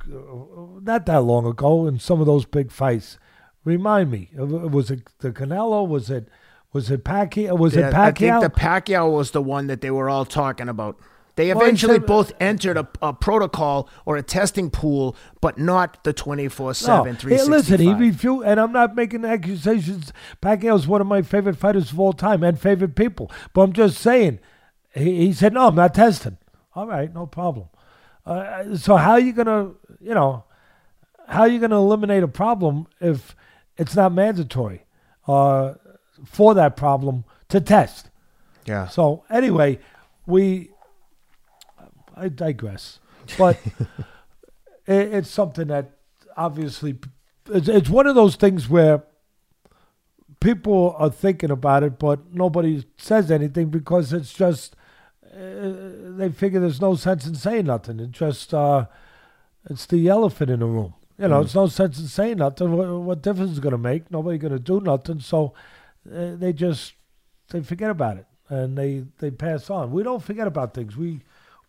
not 0.07 1.05
that 1.05 1.21
long 1.21 1.45
ago 1.45 1.87
in 1.87 1.99
some 1.99 2.19
of 2.19 2.25
those 2.25 2.45
big 2.45 2.71
fights. 2.71 3.17
Remind 3.63 4.11
me, 4.11 4.29
was 4.33 4.89
it 4.89 5.09
the 5.19 5.31
Canelo? 5.31 5.87
Was 5.87 6.09
it 6.09 6.29
was 6.73 6.89
it 6.91 7.03
Pacquiao? 7.03 7.57
Was 7.57 7.75
yeah, 7.75 7.89
it 7.89 7.93
Pacquiao? 7.93 8.37
I 8.37 8.39
think 8.41 8.53
the 8.53 8.59
Pacquiao 8.59 9.11
was 9.11 9.31
the 9.31 9.41
one 9.41 9.67
that 9.67 9.81
they 9.81 9.91
were 9.91 10.09
all 10.09 10.25
talking 10.25 10.69
about. 10.69 10.97
They 11.37 11.51
eventually 11.51 11.95
said- 11.95 12.07
both 12.07 12.33
entered 12.39 12.77
a, 12.77 12.87
a 12.99 13.13
protocol 13.13 13.87
or 14.05 14.17
a 14.17 14.23
testing 14.23 14.71
pool, 14.71 15.15
but 15.39 15.59
not 15.59 16.03
the 16.03 16.11
24 16.11 16.69
No, 16.69 16.73
7, 16.73 17.15
hey, 17.15 17.43
listen, 17.43 17.79
he 17.79 17.93
refused, 17.93 18.43
and 18.43 18.59
I'm 18.59 18.71
not 18.71 18.95
making 18.95 19.23
accusations. 19.23 20.11
Pacquiao's 20.41 20.87
one 20.87 20.99
of 20.99 21.05
my 21.05 21.21
favorite 21.21 21.55
fighters 21.55 21.91
of 21.91 21.99
all 21.99 22.11
time 22.11 22.41
and 22.41 22.59
favorite 22.59 22.95
people. 22.95 23.31
But 23.53 23.61
I'm 23.61 23.73
just 23.73 23.99
saying, 23.99 24.39
he, 24.95 25.27
he 25.27 25.33
said, 25.33 25.53
no, 25.53 25.67
I'm 25.67 25.75
not 25.75 25.93
testing. 25.93 26.39
All 26.73 26.87
right, 26.87 27.13
no 27.13 27.27
problem. 27.27 27.67
Uh, 28.25 28.75
so 28.75 28.97
how 28.97 29.11
are 29.11 29.19
you 29.19 29.31
gonna, 29.31 29.73
you 29.99 30.13
know, 30.13 30.43
how 31.27 31.41
are 31.41 31.47
you 31.47 31.59
gonna 31.59 31.77
eliminate 31.77 32.23
a 32.23 32.27
problem 32.27 32.87
if 32.99 33.35
it's 33.77 33.95
not 33.95 34.13
mandatory 34.13 34.85
uh, 35.27 35.73
for 36.25 36.53
that 36.53 36.75
problem 36.75 37.25
to 37.49 37.61
test? 37.61 38.09
yeah. 38.65 38.87
So 38.87 39.23
anyway, 39.29 39.79
we 40.25 40.69
I 42.15 42.29
digress, 42.29 42.99
but 43.37 43.57
it, 44.87 45.13
it's 45.13 45.29
something 45.29 45.67
that 45.67 45.91
obviously 46.35 46.97
it's, 47.49 47.67
it's 47.67 47.89
one 47.89 48.07
of 48.07 48.15
those 48.15 48.35
things 48.35 48.69
where 48.69 49.03
people 50.39 50.95
are 50.97 51.09
thinking 51.09 51.51
about 51.51 51.83
it, 51.83 51.99
but 51.99 52.33
nobody 52.33 52.85
says 52.97 53.31
anything 53.31 53.69
because 53.69 54.13
it's 54.13 54.33
just 54.33 54.75
uh, 55.33 55.69
they 56.17 56.29
figure 56.29 56.59
there's 56.59 56.81
no 56.81 56.95
sense 56.95 57.25
in 57.25 57.35
saying 57.35 57.65
nothing. 57.65 57.99
It 57.99 58.11
just 58.11 58.53
uh, 58.53 58.85
it's 59.69 59.85
the 59.85 60.07
elephant 60.07 60.49
in 60.51 60.59
the 60.59 60.65
room. 60.65 60.93
You 61.17 61.27
know, 61.27 61.41
it's 61.41 61.55
no 61.55 61.67
sense 61.67 61.99
in 61.99 62.07
saying 62.07 62.37
nothing. 62.37 62.71
What, 62.73 62.87
what 62.89 63.21
difference 63.23 63.51
is 63.51 63.57
it 63.57 63.61
going 63.61 63.71
to 63.71 63.77
make? 63.77 64.11
Nobody 64.11 64.37
going 64.37 64.53
to 64.53 64.59
do 64.59 64.79
nothing. 64.79 65.19
So 65.19 65.53
uh, 66.11 66.35
they 66.35 66.53
just 66.53 66.93
they 67.49 67.61
forget 67.61 67.89
about 67.89 68.17
it 68.17 68.25
and 68.49 68.77
they 68.77 69.05
they 69.19 69.31
pass 69.31 69.69
on. 69.69 69.91
We 69.91 70.03
don't 70.03 70.23
forget 70.23 70.47
about 70.47 70.73
things. 70.73 70.95
We 70.95 71.21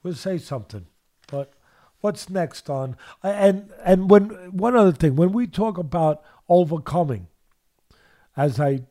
we 0.02 0.12
say 0.14 0.38
something, 0.38 0.86
but 1.28 1.52
what's 2.00 2.30
next 2.30 2.70
on 2.70 2.96
and 3.22 3.72
and 3.82 4.08
when 4.08 4.28
one 4.52 4.76
other 4.76 4.92
thing 4.92 5.16
when 5.16 5.32
we 5.32 5.46
talk 5.46 5.78
about 5.78 6.22
overcoming, 6.48 7.28
as 8.36 8.60
I 8.60 8.82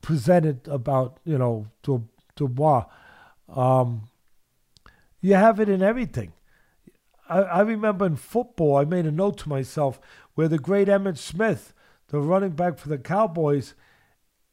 presented 0.00 0.66
about 0.68 1.18
you 1.24 1.38
know 1.38 1.66
Du- 1.82 2.08
Dubois, 2.36 2.84
um, 3.48 4.08
you 5.20 5.34
have 5.34 5.60
it 5.60 5.68
in 5.68 5.82
everything. 5.82 6.32
I, 7.28 7.38
I 7.40 7.60
remember 7.60 8.06
in 8.06 8.16
football, 8.16 8.76
I 8.76 8.84
made 8.84 9.06
a 9.06 9.10
note 9.12 9.38
to 9.38 9.48
myself 9.48 10.00
where 10.34 10.48
the 10.48 10.58
great 10.58 10.88
Emmitt 10.88 11.18
Smith, 11.18 11.74
the 12.08 12.20
running 12.20 12.50
back 12.52 12.78
for 12.78 12.88
the 12.88 12.98
Cowboys, 12.98 13.74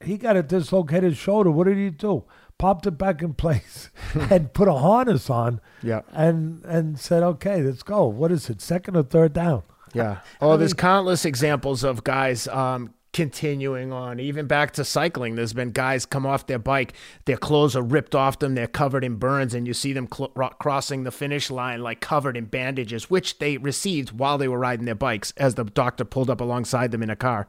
he 0.04 0.18
got 0.18 0.36
a 0.38 0.44
dislocated 0.44 1.16
shoulder. 1.18 1.50
What 1.52 1.68
did 1.68 1.78
he 1.78 1.90
do? 1.90 2.26
Popped 2.58 2.86
it 2.88 2.92
back 2.98 3.22
in 3.22 3.34
place 3.46 3.90
and 4.14 4.54
put 4.54 4.68
a 4.68 4.74
harness 4.76 5.30
on 5.30 5.62
Yeah. 5.82 6.02
and 6.12 6.64
and 6.66 7.00
said, 7.00 7.24
"Okay, 7.24 7.62
let's 7.62 7.84
go." 7.84 8.06
What 8.06 8.32
is 8.32 8.50
it? 8.50 8.62
Second 8.62 8.96
or 8.98 9.04
third 9.04 9.34
down? 9.34 9.64
Yeah. 9.94 10.20
Oh, 10.42 10.58
there's 10.58 10.74
countless 10.74 11.24
examples 11.26 11.84
of 11.84 12.04
guys 12.04 12.48
um, 12.50 12.94
continuing 13.16 13.94
on. 13.94 14.20
Even 14.20 14.46
back 14.46 14.72
to 14.72 14.84
cycling, 14.84 15.36
there's 15.36 15.54
been 15.54 15.72
guys 15.72 16.06
come 16.06 16.26
off 16.26 16.48
their 16.48 16.60
bike, 16.60 16.92
their 17.24 17.38
clothes 17.38 17.74
are 17.74 17.82
ripped 17.82 18.14
off 18.14 18.40
them, 18.40 18.56
they're 18.56 18.68
covered 18.68 19.06
in 19.06 19.16
burns, 19.16 19.54
and 19.54 19.66
you 19.66 19.74
see 19.74 19.94
them 19.94 20.06
cl- 20.14 20.34
ro- 20.36 20.50
crossing 20.60 21.04
the 21.04 21.12
finish 21.12 21.50
line 21.50 21.82
like 21.82 22.02
covered 22.02 22.36
in 22.36 22.44
bandages, 22.44 23.10
which 23.10 23.40
they 23.40 23.58
received 23.58 24.12
while 24.12 24.38
they 24.38 24.50
were 24.50 24.60
riding 24.60 24.84
their 24.84 24.96
bikes 24.96 25.32
as 25.38 25.56
the 25.56 25.64
doctor 25.64 26.04
pulled 26.04 26.30
up 26.30 26.42
alongside 26.42 26.92
them 26.92 27.02
in 27.02 27.10
a 27.10 27.16
car. 27.16 27.48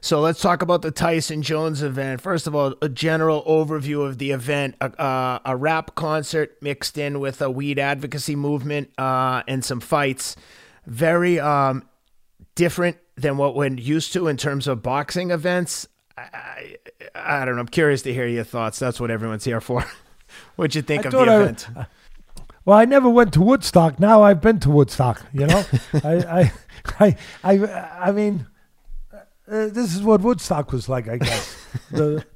So 0.00 0.18
let's 0.18 0.40
talk 0.40 0.62
about 0.62 0.80
the 0.80 0.92
Tyson 0.92 1.42
Jones 1.42 1.82
event. 1.82 2.22
First 2.22 2.46
of 2.46 2.54
all, 2.54 2.74
a 2.80 2.88
general 2.88 3.42
overview 3.42 4.06
of 4.06 4.16
the 4.16 4.30
event: 4.30 4.76
a, 4.80 4.98
uh, 4.98 5.40
a 5.44 5.56
rap 5.56 5.94
concert 5.94 6.56
mixed 6.62 6.96
in 6.96 7.20
with 7.20 7.42
a 7.42 7.50
weed 7.50 7.78
advocacy 7.78 8.34
movement 8.34 8.92
uh, 8.96 9.42
and 9.46 9.62
some 9.62 9.80
fights. 9.80 10.36
Very 10.86 11.38
um, 11.38 11.86
different 12.54 12.96
than 13.18 13.36
what 13.36 13.54
we're 13.54 13.72
used 13.72 14.12
to 14.14 14.28
in 14.28 14.36
terms 14.36 14.66
of 14.66 14.82
boxing 14.82 15.30
events. 15.30 15.88
I, 16.16 16.76
I, 17.14 17.42
I 17.42 17.44
don't 17.44 17.56
know. 17.56 17.60
I'm 17.60 17.68
curious 17.68 18.02
to 18.02 18.14
hear 18.14 18.26
your 18.26 18.44
thoughts. 18.44 18.78
That's 18.78 19.00
what 19.00 19.10
everyone's 19.10 19.44
here 19.44 19.60
for. 19.60 19.84
What'd 20.56 20.74
you 20.74 20.82
think 20.82 21.04
I 21.04 21.08
of 21.08 21.12
the 21.12 21.18
I- 21.18 21.42
event? 21.42 21.68
Well, 22.64 22.76
I 22.76 22.84
never 22.84 23.08
went 23.08 23.32
to 23.32 23.40
Woodstock. 23.40 23.98
Now 23.98 24.22
I've 24.22 24.42
been 24.42 24.60
to 24.60 24.68
Woodstock. 24.68 25.24
You 25.32 25.46
know, 25.46 25.64
I, 26.04 26.52
I, 27.00 27.16
I, 27.42 27.56
I, 27.98 28.12
mean, 28.12 28.46
uh, 29.10 29.20
this 29.68 29.94
is 29.96 30.02
what 30.02 30.20
Woodstock 30.20 30.70
was 30.70 30.86
like. 30.86 31.08
I 31.08 31.16
guess 31.16 31.56
the 31.90 32.26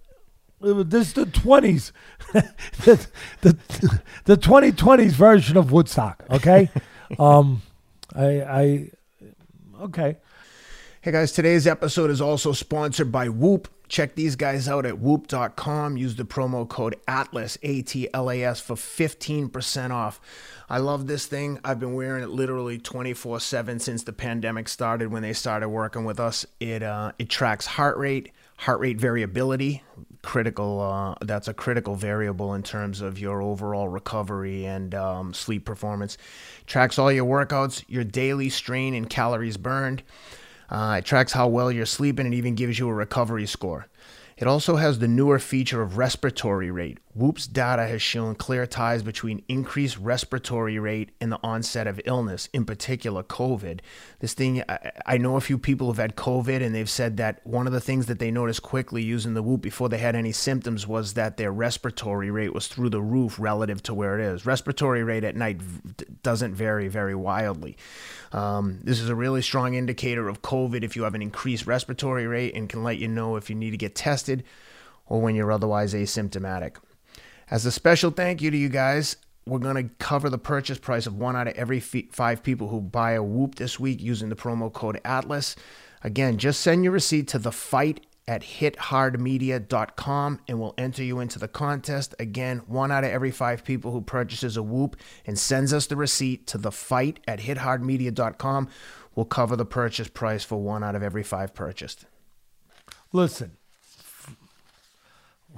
was, 0.59 0.87
this 0.87 1.09
is 1.09 1.13
the 1.13 1.27
twenties, 1.27 1.93
the, 2.33 3.07
the 3.43 4.01
the 4.25 4.37
twenty 4.39 4.73
twenties 4.73 5.15
version 5.17 5.59
of 5.59 5.71
Woodstock. 5.71 6.25
Okay, 6.31 6.71
um, 7.19 7.61
I, 8.15 8.25
I, 8.41 8.91
okay. 9.83 10.17
Hey 11.05 11.11
guys, 11.11 11.33
today's 11.33 11.67
episode 11.67 12.11
is 12.11 12.21
also 12.21 12.53
sponsored 12.53 13.11
by 13.11 13.29
Whoop. 13.29 13.67
Check 13.89 14.15
these 14.15 14.37
guys 14.37 14.69
out 14.69 14.87
at 14.87 15.01
whoop.com. 15.01 15.97
Use 15.97 16.15
the 16.15 16.23
promo 16.23 16.69
code 16.69 16.95
ATLAS, 17.09 17.59
A 17.65 17.83
T 17.83 18.09
L 18.15 18.31
A 18.31 18.45
S, 18.45 18.61
for 18.61 18.77
15% 18.77 19.91
off. 19.91 20.21
I 20.71 20.79
love 20.79 21.09
this 21.09 21.27
thing. 21.27 21.59
I've 21.65 21.81
been 21.81 21.95
wearing 21.95 22.23
it 22.23 22.29
literally 22.29 22.79
24 22.79 23.41
7 23.41 23.81
since 23.81 24.05
the 24.05 24.13
pandemic 24.13 24.69
started 24.69 25.11
when 25.11 25.23
they 25.23 25.33
started 25.33 25.71
working 25.71 26.05
with 26.05 26.21
us. 26.21 26.47
It, 26.61 26.85
uh, 26.85 27.11
it 27.19 27.29
tracks 27.29 27.67
heart 27.67 27.99
rate, 27.99 28.31
heart 28.59 28.79
rate 28.79 29.01
variability. 29.01 29.83
Critical, 30.23 30.81
uh, 30.81 31.17
that's 31.25 31.49
a 31.49 31.55
critical 31.55 31.97
variable 31.97 32.55
in 32.55 32.63
terms 32.63 33.01
of 33.01 33.19
your 33.19 33.43
overall 33.43 33.89
recovery 33.89 34.67
and 34.67 34.95
um, 34.95 35.35
sleep 35.35 35.65
performance. 35.65 36.17
Tracks 36.67 36.97
all 36.97 37.11
your 37.11 37.27
workouts, 37.27 37.83
your 37.89 38.05
daily 38.05 38.49
strain 38.49 38.95
and 38.95 39.11
calories 39.11 39.57
burned. 39.57 40.05
Uh, 40.73 40.97
it 40.99 41.05
tracks 41.05 41.33
how 41.33 41.47
well 41.47 41.71
you're 41.71 41.85
sleeping 41.85 42.25
and 42.25 42.35
even 42.35 42.55
gives 42.55 42.79
you 42.79 42.89
a 42.89 42.95
recovery 42.95 43.45
score. 43.45 43.89
It 44.39 44.47
also 44.47 44.77
has 44.77 44.99
the 44.99 45.07
newer 45.07 45.39
feature 45.39 45.83
of 45.83 45.99
respiratory 45.99 46.71
rate. 46.71 46.97
Whoop's 47.15 47.47
data 47.47 47.87
has 47.87 48.01
shown 48.01 48.35
clear 48.37 48.67
ties 48.67 49.03
between 49.03 49.43
increased 49.47 49.99
respiratory 49.99 50.79
rate 50.79 51.11
and 51.21 51.31
the 51.31 51.39
onset 51.43 51.87
of 51.87 52.01
illness, 52.07 52.49
in 52.55 52.65
particular 52.65 53.23
COVID. 53.23 53.81
This 54.21 54.33
thing, 54.33 54.63
I, 54.67 54.93
I 55.05 55.19
know 55.19 55.37
a 55.37 55.43
few 55.43 55.59
people 55.59 55.89
have 55.89 55.99
had 55.99 56.17
COVID, 56.17 56.63
and 56.63 56.75
they've 56.75 56.89
said 56.89 57.19
that 57.19 57.47
one 57.47 57.67
of 57.67 57.75
the 57.75 57.83
things 57.83 58.07
that 58.07 58.19
they 58.19 58.31
noticed 58.31 58.63
quickly 58.63 59.03
using 59.03 59.35
the 59.35 59.43
Whoop 59.43 59.61
before 59.61 59.91
they 59.91 59.99
had 59.99 60.17
any 60.17 60.33
symptoms 60.33 60.87
was 60.87 61.13
that 61.13 61.37
their 61.37 61.53
respiratory 61.53 62.31
rate 62.31 62.55
was 62.55 62.67
through 62.67 62.89
the 62.89 63.03
roof 63.03 63.39
relative 63.39 63.83
to 63.83 63.95
where 63.95 64.19
it 64.19 64.25
is. 64.25 64.47
Respiratory 64.47 65.05
rate 65.05 65.25
at 65.25 65.37
night 65.37 65.61
v- 65.61 66.07
doesn't 66.23 66.55
vary 66.55 66.89
very 66.89 67.15
wildly. 67.15 67.77
Um, 68.33 68.81
this 68.83 69.01
is 69.01 69.11
a 69.11 69.15
really 69.15 69.43
strong 69.43 69.75
indicator 69.75 70.31
of 70.31 70.41
COVID 70.41 70.83
if 70.83 70.97
you 70.97 71.03
have 71.03 71.15
an 71.15 71.21
increased 71.21 71.67
respiratory 71.67 72.27
rate 72.27 72.55
and 72.55 72.71
can 72.71 72.83
let 72.83 72.97
you 72.97 73.09
know 73.09 73.37
if 73.37 73.51
you 73.51 73.57
need 73.57 73.73
to 73.73 73.77
get 73.77 73.95
tested 73.95 74.45
or 75.07 75.21
when 75.21 75.35
you're 75.35 75.53
otherwise 75.53 75.93
asymptomatic. 75.93 76.77
As 77.53 77.67
a 77.67 77.71
special 77.71 78.11
thank 78.11 78.41
you 78.41 78.51
to 78.51 78.57
you 78.57 78.71
guys, 78.71 79.17
we're 79.45 79.59
going 79.59 79.77
to 79.77 79.95
cover 79.97 80.31
the 80.31 80.39
purchase 80.39 80.79
price 80.79 81.07
of 81.07 81.19
one 81.19 81.37
out 81.37 81.49
of 81.49 81.55
every 81.55 81.81
five 81.81 82.43
people 82.43 82.69
who 82.69 82.81
buy 82.81 83.13
a 83.13 83.23
Whoop 83.23 83.57
this 83.57 83.79
week 83.79 84.01
using 84.01 84.31
the 84.31 84.35
promo 84.35 84.73
code 84.73 84.99
ATLAS. 85.05 85.55
Again, 86.03 86.39
just 86.39 86.63
send 86.63 86.83
your 86.83 86.95
receipt 86.95 87.29
to 87.29 87.39
the 87.39 87.53
fight 87.53 88.07
at 88.27 88.41
hithardmedia.com 88.41 90.41
and 90.49 90.61
we'll 90.61 90.73
enter 90.79 91.03
you 91.03 91.21
into 91.21 91.39
the 91.39 91.47
contest. 91.47 92.15
Again, 92.19 92.63
one 92.69 92.91
out 92.91 93.05
of 93.05 93.11
every 93.11 93.31
five 93.31 93.65
people 93.65 93.93
who 93.93 94.01
purchases 94.01 94.57
a 94.57 94.63
Whoop 94.63 94.97
and 95.27 95.39
sends 95.39 95.75
us 95.75 95.87
the 95.87 95.97
receipt 95.97 96.47
to 96.47 96.57
the 96.57 96.73
fight 96.73 97.21
at 97.29 97.41
hithardmedia.com 97.41 98.69
will 99.15 99.27
cover 99.27 99.57
the 99.57 99.67
purchase 99.67 100.09
price 100.09 100.43
for 100.43 100.57
one 100.57 100.83
out 100.83 100.95
of 100.95 101.03
every 101.03 101.23
five 101.23 101.53
purchased. 101.53 102.07
Listen, 103.13 103.59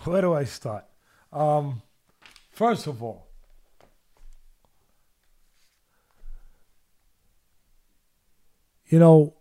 where 0.03 0.23
do 0.23 0.35
I 0.35 0.43
start? 0.43 0.87
Um, 1.35 1.83
first 2.55 2.87
of 2.87 3.03
all, 3.03 3.27
you 8.87 8.99
know, 8.99 9.35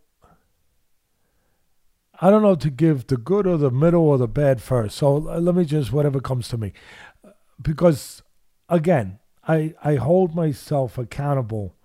I 2.19 2.29
don't 2.29 2.41
know 2.41 2.55
to 2.55 2.69
give 2.69 3.07
the 3.07 3.17
good 3.17 3.45
or 3.45 3.57
the 3.57 3.71
middle 3.71 4.03
or 4.03 4.17
the 4.17 4.27
bad 4.27 4.61
first. 4.61 4.97
So 4.97 5.29
uh, 5.29 5.39
let 5.39 5.55
me 5.55 5.65
just 5.65 5.91
whatever 5.91 6.19
comes 6.19 6.47
to 6.49 6.57
me, 6.57 6.73
because 7.61 8.23
again, 8.67 9.19
I 9.47 9.75
I 9.83 9.95
hold 9.95 10.35
myself 10.35 10.97
accountable 10.97 11.75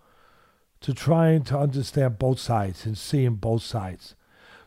to 0.81 0.95
trying 0.95 1.43
to 1.43 1.59
understand 1.59 2.19
both 2.19 2.39
sides 2.39 2.87
and 2.87 2.97
seeing 2.97 3.35
both 3.35 3.63
sides. 3.63 4.15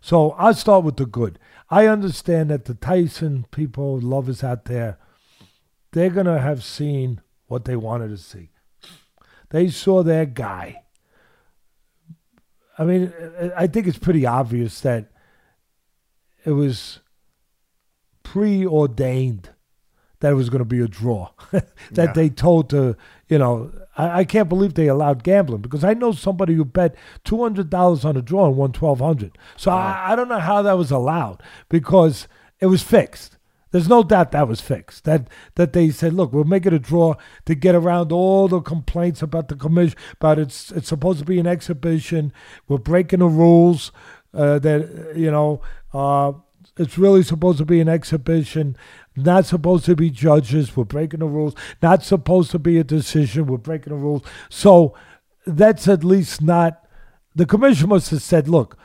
So 0.01 0.31
I'll 0.31 0.53
start 0.53 0.83
with 0.83 0.97
the 0.97 1.05
good. 1.05 1.39
I 1.69 1.87
understand 1.87 2.49
that 2.49 2.65
the 2.65 2.73
Tyson 2.73 3.45
people, 3.51 3.99
lovers 3.99 4.43
out 4.43 4.65
there, 4.65 4.97
they're 5.93 6.09
going 6.09 6.25
to 6.25 6.39
have 6.39 6.63
seen 6.63 7.21
what 7.47 7.65
they 7.65 7.75
wanted 7.75 8.09
to 8.09 8.17
see. 8.17 8.49
They 9.49 9.69
saw 9.69 10.03
their 10.03 10.25
guy. 10.25 10.83
I 12.77 12.83
mean, 12.85 13.13
I 13.55 13.67
think 13.67 13.87
it's 13.87 13.97
pretty 13.99 14.25
obvious 14.25 14.79
that 14.81 15.11
it 16.45 16.51
was 16.51 16.99
preordained 18.23 19.49
that 20.21 20.31
it 20.31 20.35
was 20.35 20.49
going 20.49 20.59
to 20.59 20.65
be 20.65 20.79
a 20.81 20.87
draw. 20.87 21.29
that 21.51 21.65
Yeah. 21.91 22.13
they 22.13 22.29
told 22.29 22.69
to, 22.69 22.95
you 23.27 23.37
know, 23.39 23.71
I, 23.97 24.19
I 24.19 24.23
can't 24.23 24.47
believe 24.49 24.75
they 24.75 24.87
allowed 24.87 25.23
gambling 25.23 25.61
because 25.61 25.83
I 25.83 25.93
know 25.95 26.11
somebody 26.11 26.53
who 26.53 26.63
bet 26.63 26.95
two 27.23 27.41
hundred 27.41 27.69
dollars 27.69 28.05
on 28.05 28.15
a 28.15 28.21
draw 28.21 28.47
and 28.47 28.55
won 28.55 28.71
twelve 28.71 28.99
hundred. 28.99 29.37
So 29.57 29.71
I, 29.71 30.13
I 30.13 30.15
don't 30.15 30.29
know 30.29 30.39
how 30.39 30.61
that 30.61 30.77
was 30.77 30.91
allowed 30.91 31.41
because 31.69 32.27
it 32.59 32.67
was 32.67 32.83
fixed. 32.83 33.37
There's 33.71 33.87
no 33.87 34.03
doubt 34.03 34.31
that 34.31 34.47
was 34.47 34.61
fixed. 34.61 35.05
That 35.05 35.29
that 35.55 35.73
they 35.73 35.89
said, 35.89 36.13
look, 36.13 36.33
we'll 36.33 36.43
make 36.43 36.65
it 36.65 36.73
a 36.73 36.79
draw 36.79 37.15
to 37.45 37.55
get 37.55 37.75
around 37.75 38.11
all 38.11 38.47
the 38.47 38.61
complaints 38.61 39.21
about 39.21 39.47
the 39.47 39.55
commission 39.55 39.97
about 40.13 40.39
it's 40.39 40.71
it's 40.71 40.89
supposed 40.89 41.19
to 41.19 41.25
be 41.25 41.39
an 41.39 41.47
exhibition. 41.47 42.33
We're 42.67 42.77
breaking 42.77 43.19
the 43.19 43.27
rules. 43.27 43.91
Uh, 44.33 44.59
that 44.59 45.13
you 45.15 45.29
know, 45.29 45.61
uh, 45.93 46.31
it's 46.77 46.97
really 46.97 47.23
supposed 47.23 47.57
to 47.57 47.65
be 47.65 47.81
an 47.81 47.89
exhibition. 47.89 48.77
Not 49.15 49.45
supposed 49.45 49.85
to 49.85 49.95
be 49.95 50.09
judges. 50.09 50.75
We're 50.75 50.85
breaking 50.85 51.19
the 51.19 51.25
rules. 51.25 51.53
Not 51.81 52.03
supposed 52.03 52.51
to 52.51 52.59
be 52.59 52.77
a 52.77 52.83
decision. 52.83 53.47
We're 53.47 53.57
breaking 53.57 53.91
the 53.91 53.99
rules. 53.99 54.23
So 54.49 54.95
that's 55.45 55.87
at 55.87 56.03
least 56.03 56.41
not. 56.41 56.85
The 57.35 57.45
commission 57.45 57.89
must 57.89 58.09
have 58.11 58.21
said, 58.21 58.47
look, 58.47 58.77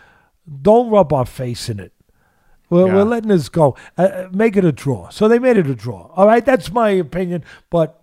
don't 0.63 0.91
rub 0.91 1.13
our 1.13 1.27
face 1.27 1.69
in 1.69 1.81
it. 1.81 1.93
We're, 2.69 2.87
Yeah. 2.89 2.95
we're 2.95 3.05
letting 3.05 3.29
this 3.29 3.49
go. 3.49 3.77
Uh, 3.97 4.03
Uh, 4.03 4.29
make 4.33 4.57
it 4.57 4.65
a 4.65 4.73
draw. 4.73 5.09
So 5.11 5.29
they 5.29 5.39
made 5.39 5.57
it 5.57 5.67
a 5.67 5.75
draw. 5.75 6.11
All 6.17 6.27
right, 6.27 6.45
that's 6.45 6.73
my 6.73 6.91
opinion. 6.91 7.45
But 7.71 8.01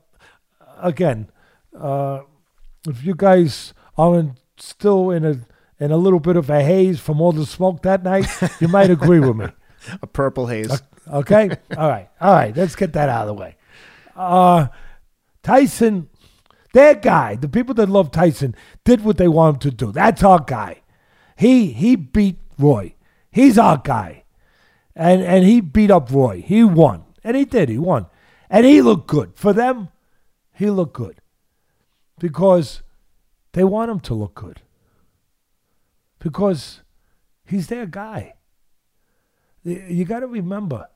uh, 0.62 0.66
again, 0.82 1.30
uh, 1.78 2.22
if 2.88 3.04
you 3.04 3.14
guys 3.16 3.74
are 3.98 4.18
in, 4.20 4.36
still 4.58 5.10
in 5.12 5.26
a 5.26 5.40
in 5.80 5.92
a 5.92 5.98
little 5.98 6.20
bit 6.20 6.38
of 6.38 6.50
a 6.50 6.64
haze 6.64 7.00
from 7.00 7.20
all 7.20 7.32
the 7.34 7.46
smoke 7.46 7.82
that 7.82 8.04
night, 8.04 8.28
you 8.62 8.68
might 8.70 8.90
agree 8.90 9.20
with 9.20 9.36
me. 9.36 9.48
A 10.02 10.08
purple 10.08 10.48
haze. 10.48 10.82
Okay, 11.12 11.50
all 11.78 11.90
right, 11.90 12.10
all 12.22 12.34
right. 12.34 12.56
Let's 12.56 12.76
get 12.76 12.94
that 12.94 13.10
out 13.10 13.22
of 13.24 13.28
the 13.28 13.34
way. 13.34 13.58
Uh, 14.16 14.68
Tyson, 15.42 16.08
that 16.74 17.02
guy, 17.02 17.36
the 17.36 17.50
people 17.50 17.74
that 17.76 17.90
love 17.90 18.12
Tyson, 18.12 18.56
did 18.86 19.04
what 19.04 19.18
they 19.18 19.28
want 19.28 19.56
him 19.56 19.60
to 19.72 19.72
do. 19.76 19.92
That's 19.92 20.24
our 20.24 20.40
guy. 20.40 20.82
He 21.38 21.74
he 21.74 21.96
beat 21.98 22.38
Roy. 22.58 22.96
He's 23.32 23.58
our 23.58 23.78
guy, 23.84 24.23
and 24.96 25.22
and 25.22 25.44
he 25.44 25.62
beat 25.62 25.92
up 25.92 26.12
Roy. 26.12 26.42
He 26.42 26.64
won, 26.64 27.04
and 27.24 27.36
he 27.36 27.46
did. 27.46 27.70
He 27.70 27.78
won, 27.78 28.08
and 28.50 28.66
he 28.66 28.82
looked 28.82 29.08
good 29.08 29.34
for 29.36 29.54
them. 29.54 29.90
He 30.54 30.70
looked 30.70 30.94
good 30.94 31.22
because 32.20 32.84
they 33.54 33.64
want 33.64 33.92
him 33.92 34.00
to 34.02 34.14
look 34.14 34.36
good 34.36 34.62
because 36.20 36.82
he's 37.46 37.68
their 37.68 37.86
guy. 37.86 38.36
You 39.64 40.06
got 40.06 40.20
to 40.20 40.28
remember, 40.28 40.88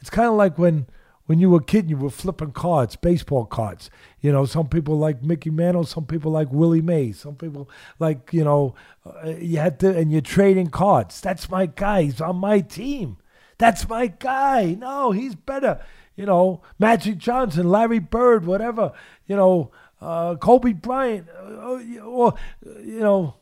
it's 0.00 0.10
kind 0.10 0.28
of 0.28 0.34
like 0.34 0.58
when 0.58 0.86
when 1.26 1.38
you 1.38 1.50
were 1.50 1.58
a 1.58 1.64
kid, 1.64 1.88
you 1.88 1.96
were 1.96 2.10
flipping 2.10 2.52
cards, 2.52 2.96
baseball 2.96 3.46
cards. 3.46 3.90
You 4.22 4.30
know, 4.30 4.44
some 4.44 4.68
people 4.68 4.98
like 4.98 5.22
Mickey 5.22 5.50
Mantle, 5.50 5.84
some 5.84 6.06
people 6.06 6.30
like 6.30 6.50
Willie 6.52 6.80
Mays, 6.80 7.18
some 7.18 7.34
people 7.34 7.68
like 7.98 8.32
you 8.32 8.44
know, 8.44 8.74
uh, 9.04 9.30
you 9.30 9.58
had 9.58 9.80
to, 9.80 9.96
and 9.96 10.12
you're 10.12 10.20
trading 10.20 10.68
cards. 10.68 11.20
That's 11.20 11.50
my 11.50 11.66
guy. 11.66 12.04
He's 12.04 12.20
on 12.20 12.36
my 12.36 12.60
team. 12.60 13.18
That's 13.58 13.88
my 13.88 14.06
guy. 14.06 14.76
No, 14.78 15.10
he's 15.10 15.34
better. 15.34 15.80
You 16.14 16.26
know, 16.26 16.62
Magic 16.78 17.18
Johnson, 17.18 17.68
Larry 17.68 17.98
Bird, 17.98 18.46
whatever. 18.46 18.92
You 19.26 19.36
know, 19.36 19.72
uh, 20.00 20.36
Kobe 20.36 20.72
Bryant, 20.72 21.28
uh, 21.28 21.80
or 22.04 22.34
you 22.64 23.00
know, 23.00 23.36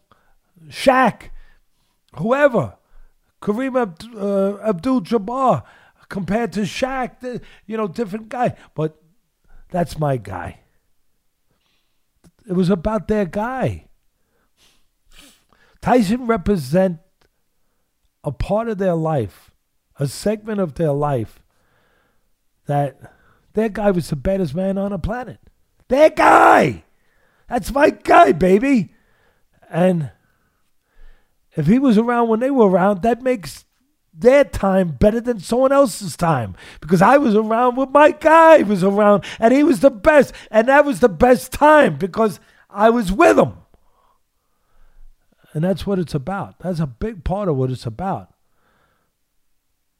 Shaq, 0.68 1.30
whoever. 2.16 2.74
Kareem 3.42 3.74
uh, 4.16 4.58
Abdul-Jabbar 4.62 5.62
compared 6.08 6.52
to 6.52 6.60
Shaq, 6.60 7.42
you 7.66 7.76
know, 7.76 7.88
different 7.88 8.28
guy. 8.28 8.54
But 8.74 9.00
that's 9.70 9.98
my 9.98 10.16
guy. 10.18 10.60
It 12.48 12.52
was 12.52 12.70
about 12.70 13.08
their 13.08 13.24
guy. 13.24 13.86
Tyson 15.80 16.26
represent 16.26 16.98
a 18.22 18.32
part 18.32 18.68
of 18.68 18.78
their 18.78 18.94
life, 18.94 19.50
a 19.98 20.06
segment 20.06 20.60
of 20.60 20.74
their 20.74 20.92
life 20.92 21.40
that 22.66 23.14
their 23.54 23.68
guy 23.68 23.90
was 23.90 24.08
the 24.10 24.16
baddest 24.16 24.54
man 24.54 24.78
on 24.78 24.92
the 24.92 24.98
planet. 24.98 25.38
Their 25.88 26.10
guy. 26.10 26.84
That's 27.48 27.72
my 27.72 27.90
guy, 27.90 28.32
baby. 28.32 28.94
And 29.68 30.10
if 31.56 31.66
he 31.66 31.78
was 31.78 31.98
around 31.98 32.28
when 32.28 32.40
they 32.40 32.50
were 32.50 32.68
around, 32.68 33.02
that 33.02 33.22
makes 33.22 33.64
their 34.12 34.44
time 34.44 34.88
better 34.88 35.20
than 35.20 35.40
someone 35.40 35.72
else's 35.72 36.16
time. 36.16 36.54
Because 36.80 37.02
I 37.02 37.16
was 37.16 37.34
around 37.34 37.76
with 37.76 37.90
my 37.90 38.10
guy 38.10 38.62
was 38.62 38.82
around 38.84 39.24
and 39.38 39.54
he 39.54 39.62
was 39.62 39.80
the 39.80 39.90
best. 39.90 40.34
And 40.50 40.68
that 40.68 40.84
was 40.84 41.00
the 41.00 41.08
best 41.08 41.52
time 41.52 41.96
because 41.96 42.40
I 42.68 42.90
was 42.90 43.12
with 43.12 43.38
him. 43.38 43.54
And 45.52 45.64
that's 45.64 45.86
what 45.86 45.98
it's 45.98 46.14
about. 46.14 46.58
That's 46.60 46.80
a 46.80 46.86
big 46.86 47.24
part 47.24 47.48
of 47.48 47.56
what 47.56 47.70
it's 47.70 47.86
about. 47.86 48.34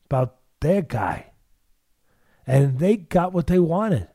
About 0.07 0.37
their 0.61 0.83
guy. 0.83 1.33
And 2.47 2.79
they 2.79 2.97
got 2.97 3.33
what 3.33 3.47
they 3.47 3.59
wanted. 3.59 4.09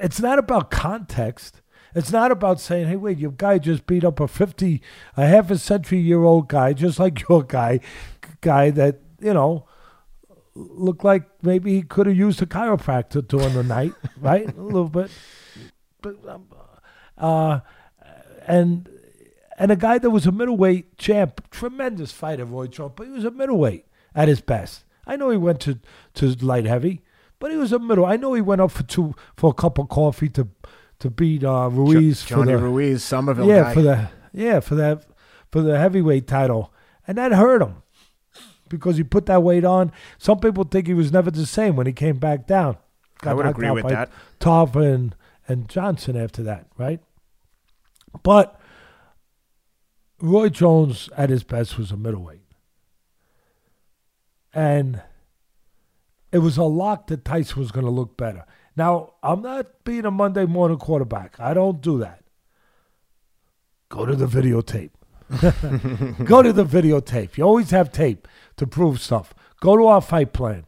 It's 0.00 0.20
not 0.20 0.38
about 0.38 0.70
context. 0.70 1.62
It's 1.96 2.12
not 2.12 2.30
about 2.30 2.60
saying, 2.60 2.88
hey, 2.88 2.96
wait, 2.96 3.16
your 3.16 3.30
guy 3.30 3.56
just 3.58 3.86
beat 3.86 4.04
up 4.04 4.20
a 4.20 4.28
50, 4.28 4.82
a 5.16 5.26
half 5.26 5.50
a 5.50 5.56
century 5.56 5.98
year 5.98 6.22
old 6.22 6.46
guy, 6.46 6.74
just 6.74 6.98
like 6.98 7.26
your 7.28 7.42
guy, 7.42 7.80
guy 8.42 8.68
that, 8.70 9.00
you 9.18 9.32
know, 9.32 9.66
looked 10.54 11.04
like 11.04 11.24
maybe 11.42 11.72
he 11.72 11.80
could 11.80 12.06
have 12.06 12.16
used 12.16 12.42
a 12.42 12.46
chiropractor 12.46 13.26
during 13.26 13.54
the 13.54 13.62
night, 13.62 13.94
right? 14.20 14.46
A 14.46 14.60
little 14.60 14.90
bit. 14.90 15.10
But, 16.02 16.16
um, 16.28 16.48
uh, 17.16 17.60
and 18.46 18.90
and 19.58 19.72
a 19.72 19.76
guy 19.76 19.96
that 19.96 20.10
was 20.10 20.26
a 20.26 20.32
middleweight 20.32 20.98
champ, 20.98 21.50
tremendous 21.50 22.12
fighter, 22.12 22.44
Roy 22.44 22.66
Jones, 22.66 22.92
but 22.94 23.06
he 23.06 23.12
was 23.12 23.24
a 23.24 23.30
middleweight 23.30 23.86
at 24.14 24.28
his 24.28 24.42
best. 24.42 24.84
I 25.06 25.16
know 25.16 25.30
he 25.30 25.38
went 25.38 25.60
to, 25.60 25.78
to 26.14 26.26
light 26.44 26.66
heavy, 26.66 27.02
but 27.38 27.50
he 27.50 27.56
was 27.56 27.72
a 27.72 27.78
middle. 27.78 28.04
I 28.04 28.16
know 28.16 28.34
he 28.34 28.42
went 28.42 28.60
up 28.60 28.70
for 28.70 28.82
two 28.82 29.14
for 29.36 29.50
a 29.50 29.54
cup 29.54 29.78
of 29.78 29.88
coffee 29.88 30.28
to 30.30 30.44
to 31.00 31.10
beat 31.10 31.44
uh, 31.44 31.68
Ruiz 31.70 32.22
Jo- 32.22 32.36
Johnny 32.36 32.52
for 32.52 32.58
the 32.58 32.64
Ruiz, 32.64 33.04
Somerville 33.04 33.46
yeah 33.46 33.62
guy. 33.62 33.74
for 33.74 33.82
the 33.82 34.08
yeah 34.32 34.60
for 34.60 34.74
that 34.74 35.04
for 35.50 35.62
the 35.62 35.78
heavyweight 35.78 36.26
title, 36.26 36.72
and 37.06 37.18
that 37.18 37.32
hurt 37.32 37.62
him 37.62 37.82
because 38.68 38.96
he 38.96 39.04
put 39.04 39.26
that 39.26 39.42
weight 39.42 39.64
on. 39.64 39.92
Some 40.18 40.40
people 40.40 40.64
think 40.64 40.86
he 40.86 40.94
was 40.94 41.12
never 41.12 41.30
the 41.30 41.46
same 41.46 41.76
when 41.76 41.86
he 41.86 41.92
came 41.92 42.16
back 42.16 42.46
down. 42.46 42.76
I 43.22 43.34
would 43.34 43.46
agree 43.46 43.70
with 43.70 43.88
that. 43.88 44.10
Tarver 44.40 44.82
and, 44.82 45.14
and 45.48 45.68
Johnson 45.68 46.16
after 46.16 46.42
that, 46.42 46.66
right? 46.76 47.00
But 48.22 48.60
Roy 50.20 50.48
Jones 50.48 51.08
at 51.16 51.30
his 51.30 51.42
best 51.42 51.78
was 51.78 51.90
a 51.90 51.96
middleweight. 51.96 52.42
And 54.52 55.02
it 56.32 56.38
was 56.38 56.56
a 56.56 56.64
lock 56.64 57.08
that 57.08 57.24
Tyson 57.24 57.60
was 57.60 57.70
going 57.70 57.84
to 57.86 57.92
look 57.92 58.16
better. 58.16 58.44
Now, 58.76 59.14
I'm 59.22 59.42
not 59.42 59.84
being 59.84 60.04
a 60.04 60.10
Monday 60.10 60.44
morning 60.44 60.78
quarterback. 60.78 61.40
I 61.40 61.54
don't 61.54 61.80
do 61.80 61.98
that. 61.98 62.22
Go 63.88 64.04
to 64.04 64.14
the 64.14 64.26
videotape. 64.26 64.90
Go 66.24 66.42
to 66.42 66.52
the 66.52 66.64
videotape. 66.64 67.36
You 67.36 67.44
always 67.44 67.70
have 67.70 67.90
tape 67.90 68.28
to 68.56 68.66
prove 68.66 69.00
stuff. 69.00 69.34
Go 69.60 69.76
to 69.76 69.86
our 69.86 70.00
fight 70.00 70.32
plan. 70.32 70.66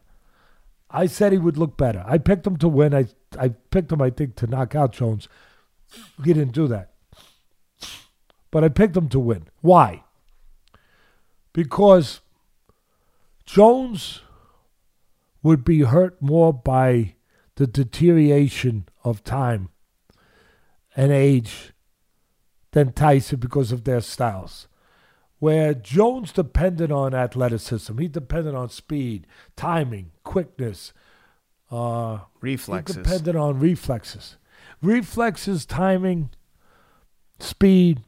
I 0.89 1.05
said 1.05 1.31
he 1.31 1.37
would 1.37 1.57
look 1.57 1.77
better. 1.77 2.03
I 2.07 2.17
picked 2.17 2.47
him 2.47 2.57
to 2.57 2.67
win. 2.67 2.93
I 2.93 3.05
I 3.37 3.49
picked 3.49 3.91
him, 3.91 4.01
I 4.01 4.09
think, 4.09 4.35
to 4.37 4.47
knock 4.47 4.73
out 4.73 4.93
Jones. 4.93 5.27
He 6.23 6.33
didn't 6.33 6.53
do 6.53 6.67
that. 6.67 6.93
But 8.51 8.63
I 8.63 8.69
picked 8.69 8.97
him 8.97 9.07
to 9.09 9.19
win. 9.19 9.47
Why? 9.61 10.03
Because 11.53 12.21
Jones 13.45 14.21
would 15.43 15.63
be 15.63 15.81
hurt 15.81 16.19
more 16.21 16.51
by 16.51 17.15
the 17.59 17.67
deterioration 17.67 18.87
of 19.03 19.21
time 19.25 19.67
and 20.95 21.11
age 21.11 21.73
than 22.71 22.93
Tyson 22.93 23.37
because 23.37 23.73
of 23.73 23.83
their 23.83 23.99
styles. 23.99 24.69
Where 25.39 25.73
Jones 25.73 26.31
depended 26.31 26.89
on 26.89 27.13
athleticism, 27.13 27.97
he 27.97 28.07
depended 28.07 28.55
on 28.55 28.69
speed, 28.69 29.27
timing, 29.57 30.11
quickness. 30.23 30.93
Uh, 31.69 32.19
Reflexes. 32.39 32.95
he 32.95 33.01
depended 33.03 33.35
on 33.35 33.59
reflexes. 33.59 34.37
Reflexes, 34.81 35.65
timing, 35.65 36.29
speed, 37.39 37.99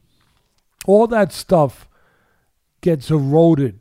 all 0.86 1.06
that 1.08 1.30
stuff 1.30 1.90
gets 2.80 3.10
eroded, 3.10 3.80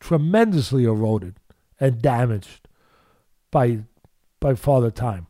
tremendously 0.00 0.82
eroded 0.82 1.36
and 1.78 2.02
damaged 2.02 2.66
by 3.52 3.84
by 4.40 4.54
father 4.54 4.90
time. 4.90 5.26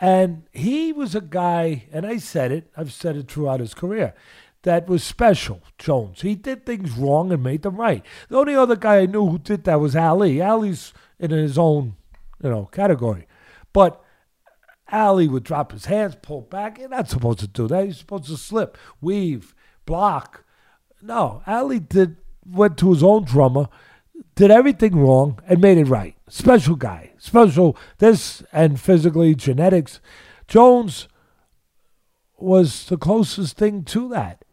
And 0.00 0.44
he 0.52 0.92
was 0.92 1.14
a 1.14 1.20
guy, 1.20 1.84
and 1.92 2.04
I 2.04 2.16
said 2.16 2.50
it, 2.50 2.70
I've 2.76 2.92
said 2.92 3.16
it 3.16 3.30
throughout 3.30 3.60
his 3.60 3.74
career, 3.74 4.14
that 4.62 4.88
was 4.88 5.02
special, 5.02 5.60
Jones. 5.78 6.22
He 6.22 6.34
did 6.34 6.64
things 6.64 6.92
wrong 6.92 7.32
and 7.32 7.42
made 7.42 7.62
them 7.62 7.76
right. 7.76 8.04
The 8.28 8.38
only 8.38 8.54
other 8.54 8.76
guy 8.76 8.98
I 8.98 9.06
knew 9.06 9.26
who 9.26 9.38
did 9.38 9.64
that 9.64 9.80
was 9.80 9.96
Ali. 9.96 10.40
Ali's 10.40 10.92
in 11.18 11.30
his 11.30 11.58
own 11.58 11.96
you 12.42 12.50
know, 12.50 12.66
category. 12.66 13.26
But 13.72 14.02
Ali 14.90 15.28
would 15.28 15.44
drop 15.44 15.72
his 15.72 15.86
hands, 15.86 16.16
pull 16.20 16.42
back. 16.42 16.78
You're 16.78 16.88
not 16.88 17.08
supposed 17.08 17.38
to 17.40 17.46
do 17.46 17.66
that. 17.68 17.84
You're 17.84 17.94
supposed 17.94 18.26
to 18.26 18.36
slip, 18.36 18.76
weave, 19.00 19.54
block. 19.86 20.44
No, 21.00 21.42
Ali 21.46 21.80
did 21.80 22.16
went 22.44 22.76
to 22.78 22.92
his 22.92 23.02
own 23.02 23.24
drummer, 23.24 23.68
did 24.34 24.50
everything 24.50 24.96
wrong, 24.96 25.38
and 25.46 25.60
made 25.60 25.78
it 25.78 25.88
right. 25.88 26.16
Special 26.28 26.76
guy, 26.76 27.12
special 27.18 27.76
this 27.98 28.42
and 28.52 28.80
physically 28.80 29.34
genetics. 29.34 30.00
Jones 30.48 31.08
was 32.38 32.86
the 32.86 32.96
closest 32.96 33.56
thing 33.56 33.84
to 33.84 34.08
that. 34.08 34.44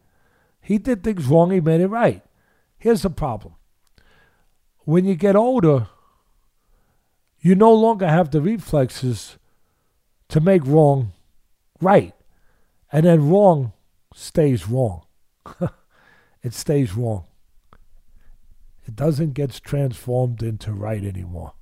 He 0.60 0.78
did 0.78 1.02
things 1.02 1.26
wrong, 1.26 1.50
he 1.50 1.60
made 1.60 1.80
it 1.80 1.88
right. 1.88 2.22
Here's 2.78 3.02
the 3.02 3.10
problem 3.10 3.54
when 4.84 5.04
you 5.04 5.14
get 5.14 5.36
older, 5.36 5.88
you 7.40 7.54
no 7.54 7.72
longer 7.72 8.08
have 8.08 8.30
the 8.30 8.40
reflexes 8.40 9.38
to 10.28 10.40
make 10.40 10.64
wrong 10.64 11.12
right. 11.80 12.14
And 12.92 13.06
then 13.06 13.30
wrong 13.30 13.72
stays 14.14 14.68
wrong. 14.68 15.02
it 16.42 16.54
stays 16.54 16.94
wrong. 16.94 17.24
It 18.90 18.96
doesn't 18.96 19.34
get 19.34 19.52
transformed 19.62 20.42
into 20.42 20.72
right 20.72 21.04
anymore 21.04 21.52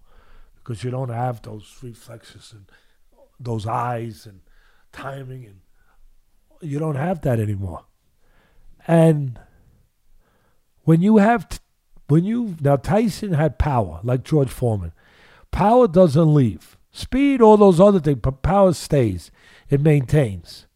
because 0.54 0.82
you 0.82 0.90
don't 0.90 1.10
have 1.10 1.42
those 1.42 1.78
reflexes 1.82 2.54
and 2.54 2.64
those 3.38 3.66
eyes 3.66 4.24
and 4.24 4.40
timing 4.92 5.44
and 5.44 5.60
you 6.62 6.78
don't 6.78 6.94
have 6.94 7.20
that 7.20 7.38
anymore. 7.38 7.84
And 8.86 9.38
when 10.84 11.02
you 11.02 11.18
have 11.18 11.50
t- 11.50 11.58
when 12.06 12.24
you 12.24 12.56
now 12.62 12.76
Tyson 12.76 13.34
had 13.34 13.58
power 13.58 14.00
like 14.02 14.24
George 14.24 14.48
Foreman. 14.48 14.92
Power 15.50 15.86
doesn't 15.86 16.32
leave. 16.32 16.78
Speed, 16.90 17.42
all 17.42 17.58
those 17.58 17.78
other 17.78 18.00
things, 18.00 18.20
but 18.22 18.40
power 18.40 18.72
stays. 18.72 19.30
It 19.68 19.82
maintains. 19.82 20.66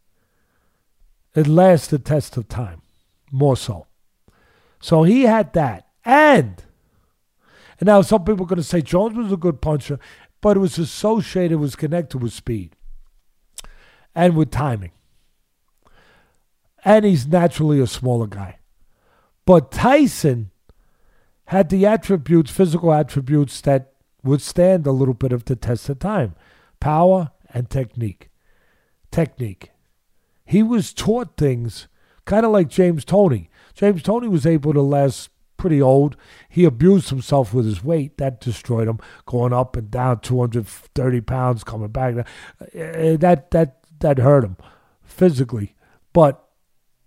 It 1.33 1.47
lasts 1.47 1.87
the 1.87 1.97
test 1.97 2.37
of 2.37 2.47
time, 2.47 2.83
more 3.31 3.57
so. 3.57 3.87
So 4.79 5.01
he 5.01 5.23
had 5.23 5.53
that. 5.53 5.87
And, 6.05 6.63
and 7.79 7.87
now 7.87 8.01
some 8.01 8.25
people 8.25 8.45
are 8.45 8.49
going 8.49 8.57
to 8.57 8.63
say 8.63 8.81
Jones 8.81 9.15
was 9.15 9.31
a 9.31 9.37
good 9.37 9.61
puncher, 9.61 9.99
but 10.41 10.57
it 10.57 10.59
was 10.59 10.77
associated, 10.77 11.57
was 11.57 11.75
connected 11.75 12.17
with 12.17 12.33
speed 12.33 12.75
and 14.13 14.35
with 14.35 14.51
timing. 14.51 14.91
And 16.85 17.05
he's 17.05 17.25
naturally 17.25 17.79
a 17.79 17.87
smaller 17.87 18.27
guy. 18.27 18.59
But 19.45 19.71
Tyson 19.71 20.51
had 21.45 21.69
the 21.69 21.85
attributes, 21.85 22.51
physical 22.51 22.93
attributes 22.93 23.61
that 23.61 23.93
would 24.23 24.41
stand 24.41 24.87
a 24.87 24.91
little 24.91 25.13
bit 25.13 25.31
of 25.31 25.45
the 25.45 25.55
test 25.55 25.89
of 25.89 25.99
time 25.99 26.35
power 26.79 27.31
and 27.53 27.69
technique. 27.69 28.29
Technique. 29.11 29.71
He 30.45 30.61
was 30.61 30.93
taught 30.93 31.37
things 31.37 31.87
kind 32.25 32.45
of 32.45 32.51
like 32.51 32.67
James 32.67 33.05
Toney. 33.05 33.49
James 33.73 34.03
Toney 34.03 34.27
was 34.27 34.45
able 34.45 34.73
to 34.73 34.81
last 34.81 35.29
pretty 35.63 35.81
old. 35.81 36.17
He 36.49 36.65
abused 36.65 37.07
himself 37.09 37.53
with 37.53 37.65
his 37.65 37.81
weight. 37.81 38.17
That 38.17 38.41
destroyed 38.41 38.89
him, 38.89 38.99
going 39.25 39.53
up 39.53 39.77
and 39.77 39.89
down 39.89 40.19
230 40.19 41.21
pounds, 41.21 41.63
coming 41.63 41.87
back. 41.87 42.17
Uh, 42.17 42.25
that, 42.73 43.47
that, 43.51 43.77
that 44.01 44.17
hurt 44.17 44.43
him 44.43 44.57
physically. 45.01 45.73
But 46.11 46.43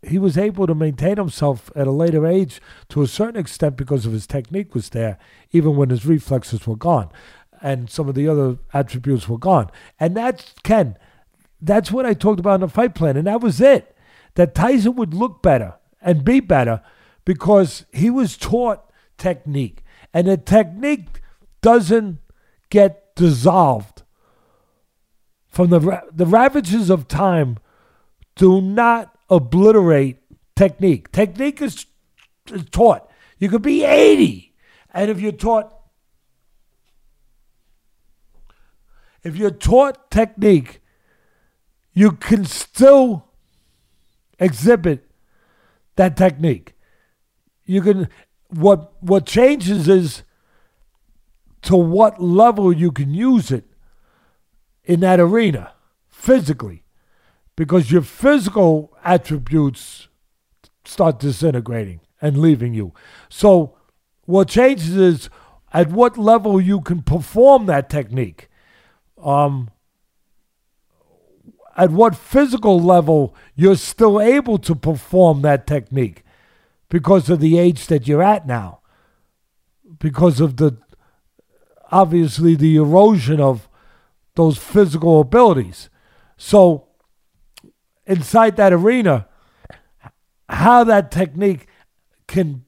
he 0.01 0.19
was 0.19 0.39
able 0.39 0.67
to 0.67 0.75
maintain 0.75 1.19
himself 1.19 1.71
at 1.77 1.87
a 1.87 1.91
later 1.91 2.27
age 2.27 2.63
to 2.89 3.03
a 3.03 3.07
certain 3.07 3.39
extent 3.39 3.77
because 3.77 4.07
of 4.07 4.15
his 4.15 4.27
technique 4.27 4.75
was 4.75 4.89
there, 4.89 5.19
even 5.53 5.77
when 5.77 5.91
his 5.91 6.07
reflexes 6.07 6.67
were 6.67 6.77
gone 6.77 7.11
and 7.61 7.91
some 7.91 8.09
of 8.09 8.15
the 8.15 8.27
other 8.27 8.57
attributes 8.73 9.29
were 9.29 9.39
gone. 9.39 9.71
And 10.01 10.17
that's 10.17 10.55
Ken. 10.63 10.97
That's 11.61 11.93
what 11.93 12.07
I 12.07 12.15
talked 12.15 12.41
about 12.41 12.57
in 12.57 12.61
the 12.63 12.69
fight 12.69 12.95
plan, 12.95 13.19
and 13.19 13.27
that 13.27 13.43
was 13.43 13.61
it. 13.61 13.95
That 14.35 14.55
Tyson 14.55 14.95
would 14.97 15.13
look 15.13 15.43
better 15.43 15.75
and 16.01 16.25
be 16.25 16.41
better 16.41 16.83
because 17.27 17.85
he 17.93 18.09
was 18.09 18.39
taught 18.39 18.91
technique, 19.19 19.83
and 20.15 20.27
the 20.27 20.39
technique 20.39 21.21
doesn't 21.61 22.19
get 22.71 23.15
dissolved 23.17 24.05
from 25.47 25.69
the 25.69 26.03
the 26.11 26.25
ravages 26.25 26.89
of 26.89 27.07
time. 27.07 27.59
Do 28.37 28.63
not 28.63 29.15
obliterate 29.29 30.19
technique. 30.55 31.11
Technique 31.11 31.61
is, 31.61 31.87
is 32.53 32.65
taught. 32.71 33.11
You 33.39 33.49
could 33.49 33.63
be 33.63 33.85
80, 33.85 34.55
and 34.95 35.11
if 35.11 35.21
you're 35.21 35.33
taught 35.33 35.75
if 39.25 39.37
you're 39.37 39.51
taught 39.51 40.11
technique, 40.13 40.81
you 41.93 42.13
can 42.13 42.45
still 42.45 43.25
exhibit 44.39 45.11
that 45.97 46.17
technique. 46.17 46.76
You 47.67 47.83
can 47.83 48.09
what 48.49 48.93
what 49.03 49.27
changes 49.27 49.89
is 49.89 50.23
to 51.63 51.77
what 51.77 52.23
level 52.23 52.73
you 52.73 52.93
can 52.93 53.13
use 53.13 53.51
it 53.51 53.65
in 54.85 55.01
that 55.01 55.19
arena 55.19 55.73
physically 56.09 56.85
because 57.57 57.91
your 57.91 58.03
physical 58.03 58.97
attributes 59.05 60.09
start 60.85 61.19
disintegrating 61.19 62.01
and 62.21 62.39
leaving 62.39 62.73
you. 62.73 62.93
So, 63.29 63.77
what 64.25 64.49
changes 64.49 64.97
is 64.97 65.31
at 65.73 65.91
what 65.91 66.17
level 66.17 66.61
you 66.61 66.81
can 66.81 67.03
perform 67.03 67.67
that 67.67 67.91
technique. 67.91 68.49
Um, 69.23 69.71
at 71.77 71.91
what 71.91 72.17
physical 72.17 72.81
level 72.81 73.35
you're 73.55 73.77
still 73.77 74.21
able 74.21 74.59
to 74.59 74.75
perform 74.75 75.43
that 75.43 75.67
technique 75.67 76.23
because 76.89 77.29
of 77.31 77.41
the 77.41 77.59
age 77.59 77.87
that 77.87 78.07
you're 78.07 78.23
at 78.23 78.47
now, 78.47 78.81
because 79.99 80.41
of 80.41 80.57
the 80.57 80.79
obviously 81.91 82.55
the 82.55 82.77
erosion 82.77 83.41
of 83.41 83.69
those 84.35 84.59
physical 84.59 85.21
abilities. 85.21 85.89
So, 86.37 86.89
inside 88.07 88.57
that 88.57 88.73
arena, 88.73 89.27
how 90.49 90.85
that 90.85 91.11
technique 91.11 91.67
can, 92.27 92.65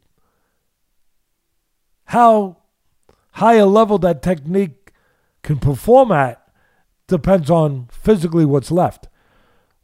how 2.05 2.59
high 3.33 3.55
a 3.55 3.67
level 3.67 3.99
that 3.99 4.23
technique 4.23 4.93
can 5.43 5.59
perform 5.59 6.11
at 6.13 6.43
depends 7.07 7.51
on 7.51 7.89
physically 7.91 8.45
what's 8.45 8.71
left. 8.71 9.09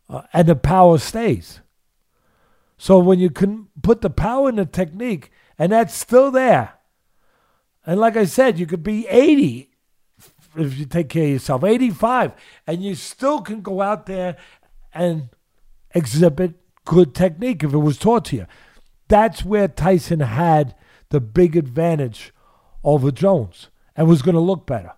Uh, 0.08 0.22
and 0.32 0.48
the 0.48 0.56
power 0.56 0.98
stays. 0.98 1.60
So 2.84 2.98
when 2.98 3.18
you 3.18 3.30
can 3.30 3.68
put 3.80 4.02
the 4.02 4.10
power 4.10 4.50
in 4.50 4.56
the 4.56 4.66
technique, 4.66 5.30
and 5.58 5.72
that's 5.72 5.94
still 5.94 6.30
there, 6.30 6.74
and 7.86 7.98
like 7.98 8.14
I 8.14 8.26
said, 8.26 8.58
you 8.58 8.66
could 8.66 8.82
be 8.82 9.08
80 9.08 9.70
if 10.58 10.78
you 10.78 10.84
take 10.84 11.08
care 11.08 11.24
of 11.24 11.30
yourself, 11.30 11.64
85, 11.64 12.32
and 12.66 12.82
you 12.82 12.94
still 12.94 13.40
can 13.40 13.62
go 13.62 13.80
out 13.80 14.04
there 14.04 14.36
and 14.92 15.30
exhibit 15.94 16.56
good 16.84 17.14
technique 17.14 17.64
if 17.64 17.72
it 17.72 17.78
was 17.78 17.96
taught 17.96 18.26
to 18.26 18.36
you. 18.36 18.46
That's 19.08 19.46
where 19.46 19.66
Tyson 19.66 20.20
had 20.20 20.74
the 21.08 21.22
big 21.22 21.56
advantage 21.56 22.34
over 22.84 23.10
Jones 23.10 23.70
and 23.96 24.06
was 24.06 24.20
going 24.20 24.34
to 24.34 24.42
look 24.42 24.66
better 24.66 24.92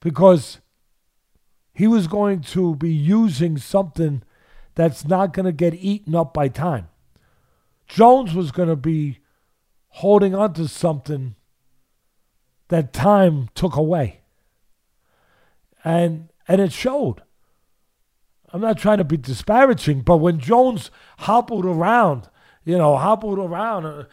because 0.00 0.62
he 1.74 1.86
was 1.86 2.06
going 2.06 2.40
to 2.40 2.76
be 2.76 2.90
using 2.90 3.58
something 3.58 4.22
that's 4.74 5.06
not 5.06 5.32
going 5.32 5.46
to 5.46 5.52
get 5.52 5.74
eaten 5.74 6.14
up 6.14 6.32
by 6.34 6.48
time. 6.48 6.88
Jones 7.86 8.34
was 8.34 8.52
going 8.52 8.68
to 8.68 8.76
be 8.76 9.18
holding 9.88 10.34
on 10.34 10.54
to 10.54 10.68
something 10.68 11.34
that 12.68 12.92
time 12.92 13.48
took 13.54 13.76
away. 13.76 14.20
And 15.84 16.28
and 16.46 16.60
it 16.60 16.72
showed. 16.72 17.22
I'm 18.52 18.60
not 18.60 18.78
trying 18.78 18.98
to 18.98 19.04
be 19.04 19.16
disparaging, 19.16 20.02
but 20.02 20.16
when 20.16 20.40
Jones 20.40 20.90
hobbled 21.18 21.64
around, 21.64 22.28
you 22.64 22.76
know, 22.76 22.96
hobbled 22.96 23.38
around, 23.38 23.86
uh, 23.86 24.04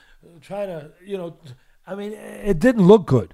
trying 0.42 0.68
to, 0.68 0.92
you 1.04 1.18
know, 1.18 1.38
I 1.88 1.96
mean, 1.96 2.14
it 2.14 2.60
didn't 2.60 2.86
look 2.86 3.08
good 3.08 3.34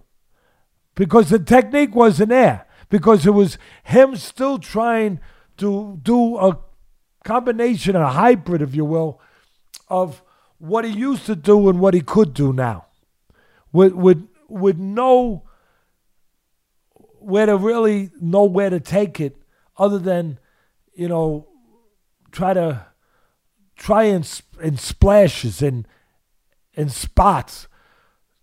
because 0.96 1.30
the 1.30 1.40
technique 1.40 1.94
wasn't 1.96 2.30
there. 2.30 2.66
Because 2.90 3.26
it 3.26 3.32
was 3.32 3.58
him 3.84 4.16
still 4.16 4.60
trying 4.60 5.20
to 5.58 6.00
do 6.04 6.38
a 6.38 6.60
combination, 7.24 7.96
a 7.96 8.12
hybrid, 8.12 8.62
if 8.62 8.76
you 8.76 8.86
will, 8.86 9.20
of 9.88 10.22
what 10.58 10.86
he 10.86 10.92
used 10.92 11.26
to 11.26 11.36
do 11.36 11.70
and 11.70 11.80
what 11.80 11.94
he 11.94 12.02
could 12.02 12.34
do 12.34 12.54
now, 12.54 12.86
with 13.72 13.94
with 13.94 14.28
with 14.48 14.78
no 14.78 15.44
where 17.20 17.46
to 17.46 17.58
really 17.58 18.12
know 18.20 18.44
where 18.44 18.70
to 18.70 18.80
take 18.80 19.20
it, 19.20 19.38
other 19.78 20.00
than 20.00 20.38
you 20.94 21.08
know, 21.08 21.48
try 22.32 22.54
to 22.54 22.86
try 23.76 24.04
and 24.04 24.42
in 24.62 24.78
splashes 24.78 25.62
and 25.62 25.88
in 26.74 26.90
spots 26.90 27.68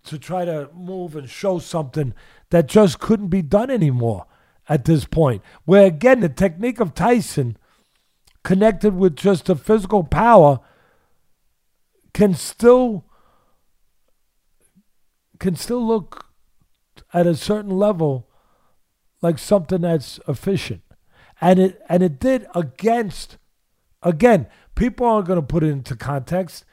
to 0.05 0.19
try 0.19 0.45
to 0.45 0.69
move 0.75 1.15
and 1.15 1.29
show 1.29 1.59
something 1.59 2.15
that 2.51 2.67
just 2.67 2.99
couldn't 2.99 3.29
be 3.29 3.43
done 3.43 3.71
anymore 3.71 4.27
at 4.69 4.85
this 4.85 5.05
point. 5.05 5.43
Where 5.65 5.87
again, 5.87 6.21
the 6.21 6.29
technique 6.29 6.81
of 6.81 6.95
Tyson 6.95 7.57
connected 8.43 8.95
with 8.95 9.17
just 9.17 9.47
the 9.47 9.57
physical 9.57 10.05
power 10.05 10.61
can 12.13 12.35
still 12.35 13.05
can 15.39 15.57
still 15.57 15.87
look 15.87 16.27
at 17.13 17.27
a 17.27 17.35
certain 17.35 17.71
level 17.71 18.29
like 19.23 19.39
something 19.39 19.83
that's 19.83 20.21
efficient. 20.29 20.83
And 21.41 21.59
it 21.59 21.83
and 21.89 22.03
it 22.03 22.21
did 22.21 22.47
against 22.55 23.39
again, 24.03 24.47
people 24.75 25.07
aren't 25.07 25.27
gonna 25.27 25.43
put 25.43 25.63
it 25.63 25.69
into 25.69 25.97
context. 25.97 26.65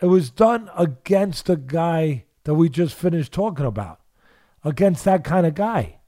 It 0.00 0.06
was 0.06 0.30
done 0.30 0.70
against 0.76 1.48
a 1.48 1.56
guy 1.56 2.24
that 2.44 2.54
we 2.54 2.68
just 2.68 2.94
finished 2.94 3.32
talking 3.32 3.66
about. 3.66 4.00
Against 4.62 5.04
that 5.04 5.24
kind 5.24 5.46
of 5.46 5.54
guy. 5.54 5.98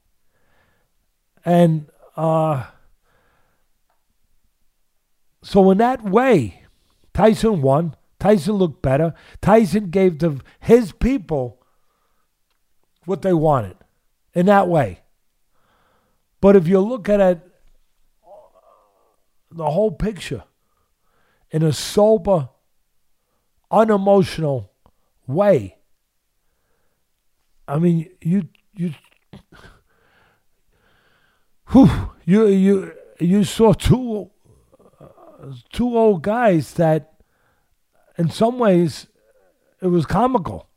And 1.45 1.87
uh 2.15 2.65
so 5.47 5.71
in 5.71 5.77
that 5.77 6.03
way, 6.03 6.63
Tyson 7.13 7.61
won. 7.61 7.95
Tyson 8.19 8.55
looked 8.55 8.81
better. 8.81 9.13
Tyson 9.41 9.91
gave 9.91 10.17
to 10.17 10.41
his 10.59 10.91
people 10.91 11.63
what 13.05 13.21
they 13.21 13.31
wanted 13.31 13.77
in 14.33 14.47
that 14.47 14.67
way. 14.67 14.99
But 16.41 16.57
if 16.57 16.67
you 16.67 16.81
look 16.81 17.07
at 17.07 17.21
it, 17.21 17.39
the 19.49 19.71
whole 19.71 19.91
picture 19.91 20.43
in 21.49 21.63
a 21.63 21.71
sober, 21.71 22.49
unemotional 23.71 24.73
way, 25.27 25.77
I 27.69 27.79
mean, 27.79 28.09
you 28.19 28.49
you 28.75 28.93
whew, 31.69 32.11
you 32.25 32.47
you 32.47 32.93
you 33.21 33.43
saw 33.45 33.71
two 33.71 34.31
two 35.71 35.97
old 35.97 36.23
guys 36.23 36.73
that, 36.73 37.13
in 38.17 38.29
some 38.29 38.59
ways, 38.59 39.07
it 39.81 39.87
was 39.87 40.05
comical. 40.05 40.67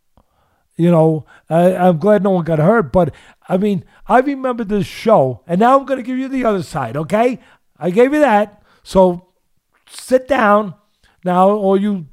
You 0.77 0.91
know, 0.91 1.27
I, 1.49 1.77
I'm 1.77 1.99
glad 1.99 2.23
no 2.23 2.31
one 2.31 2.45
got 2.45 2.59
hurt, 2.59 2.93
but 2.93 3.15
I 3.49 3.59
mean, 3.59 3.85
I 4.07 4.21
remember 4.21 4.65
this 4.65 4.87
show, 4.87 5.43
and 5.47 5.61
now 5.61 5.79
I'm 5.79 5.85
going 5.85 5.99
to 5.99 6.07
give 6.07 6.19
you 6.19 6.29
the 6.29 6.45
other 6.45 6.63
side. 6.63 6.97
Okay, 6.97 7.39
I 7.79 7.91
gave 7.91 8.15
you 8.15 8.21
that, 8.21 8.63
so 8.83 9.29
sit 9.89 10.27
down 10.27 10.75
now, 11.25 11.51
all 11.51 11.79
you 11.79 12.07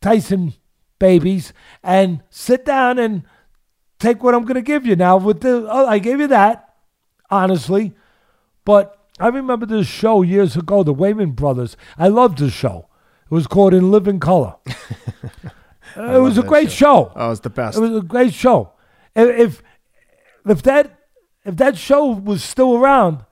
Tyson 0.00 0.54
babies, 0.98 1.52
and 1.82 2.22
sit 2.30 2.64
down 2.64 2.98
and 2.98 3.24
take 3.98 4.22
what 4.22 4.34
I'm 4.34 4.44
going 4.44 4.54
to 4.54 4.62
give 4.62 4.86
you. 4.86 4.96
Now, 4.96 5.18
with 5.18 5.40
the 5.40 5.66
oh, 5.68 5.86
I 5.86 5.98
gave 5.98 6.20
you 6.20 6.28
that, 6.28 6.74
honestly, 7.30 7.94
but 8.64 8.95
I 9.18 9.28
remember 9.28 9.64
this 9.66 9.86
show 9.86 10.22
years 10.22 10.56
ago, 10.56 10.82
the 10.82 10.94
Wayans 10.94 11.34
Brothers. 11.36 11.76
I 11.96 12.08
loved 12.08 12.38
this 12.38 12.52
show. 12.52 12.88
It 13.24 13.30
was 13.34 13.46
called 13.46 13.72
In 13.74 13.90
Living 13.90 14.20
Color. 14.20 14.56
Uh, 15.96 16.16
it 16.18 16.20
was 16.20 16.36
a 16.36 16.42
great 16.42 16.70
show. 16.70 17.06
show. 17.06 17.12
Oh, 17.16 17.30
it's 17.30 17.40
the 17.40 17.48
best. 17.48 17.78
It 17.78 17.80
was 17.80 17.96
a 17.96 18.02
great 18.02 18.34
show. 18.34 18.72
If 19.14 19.38
if, 19.38 19.62
if 20.46 20.62
that 20.64 20.98
if 21.46 21.56
that 21.56 21.78
show 21.78 22.04
was 22.10 22.44
still 22.44 22.76
around, 22.76 23.24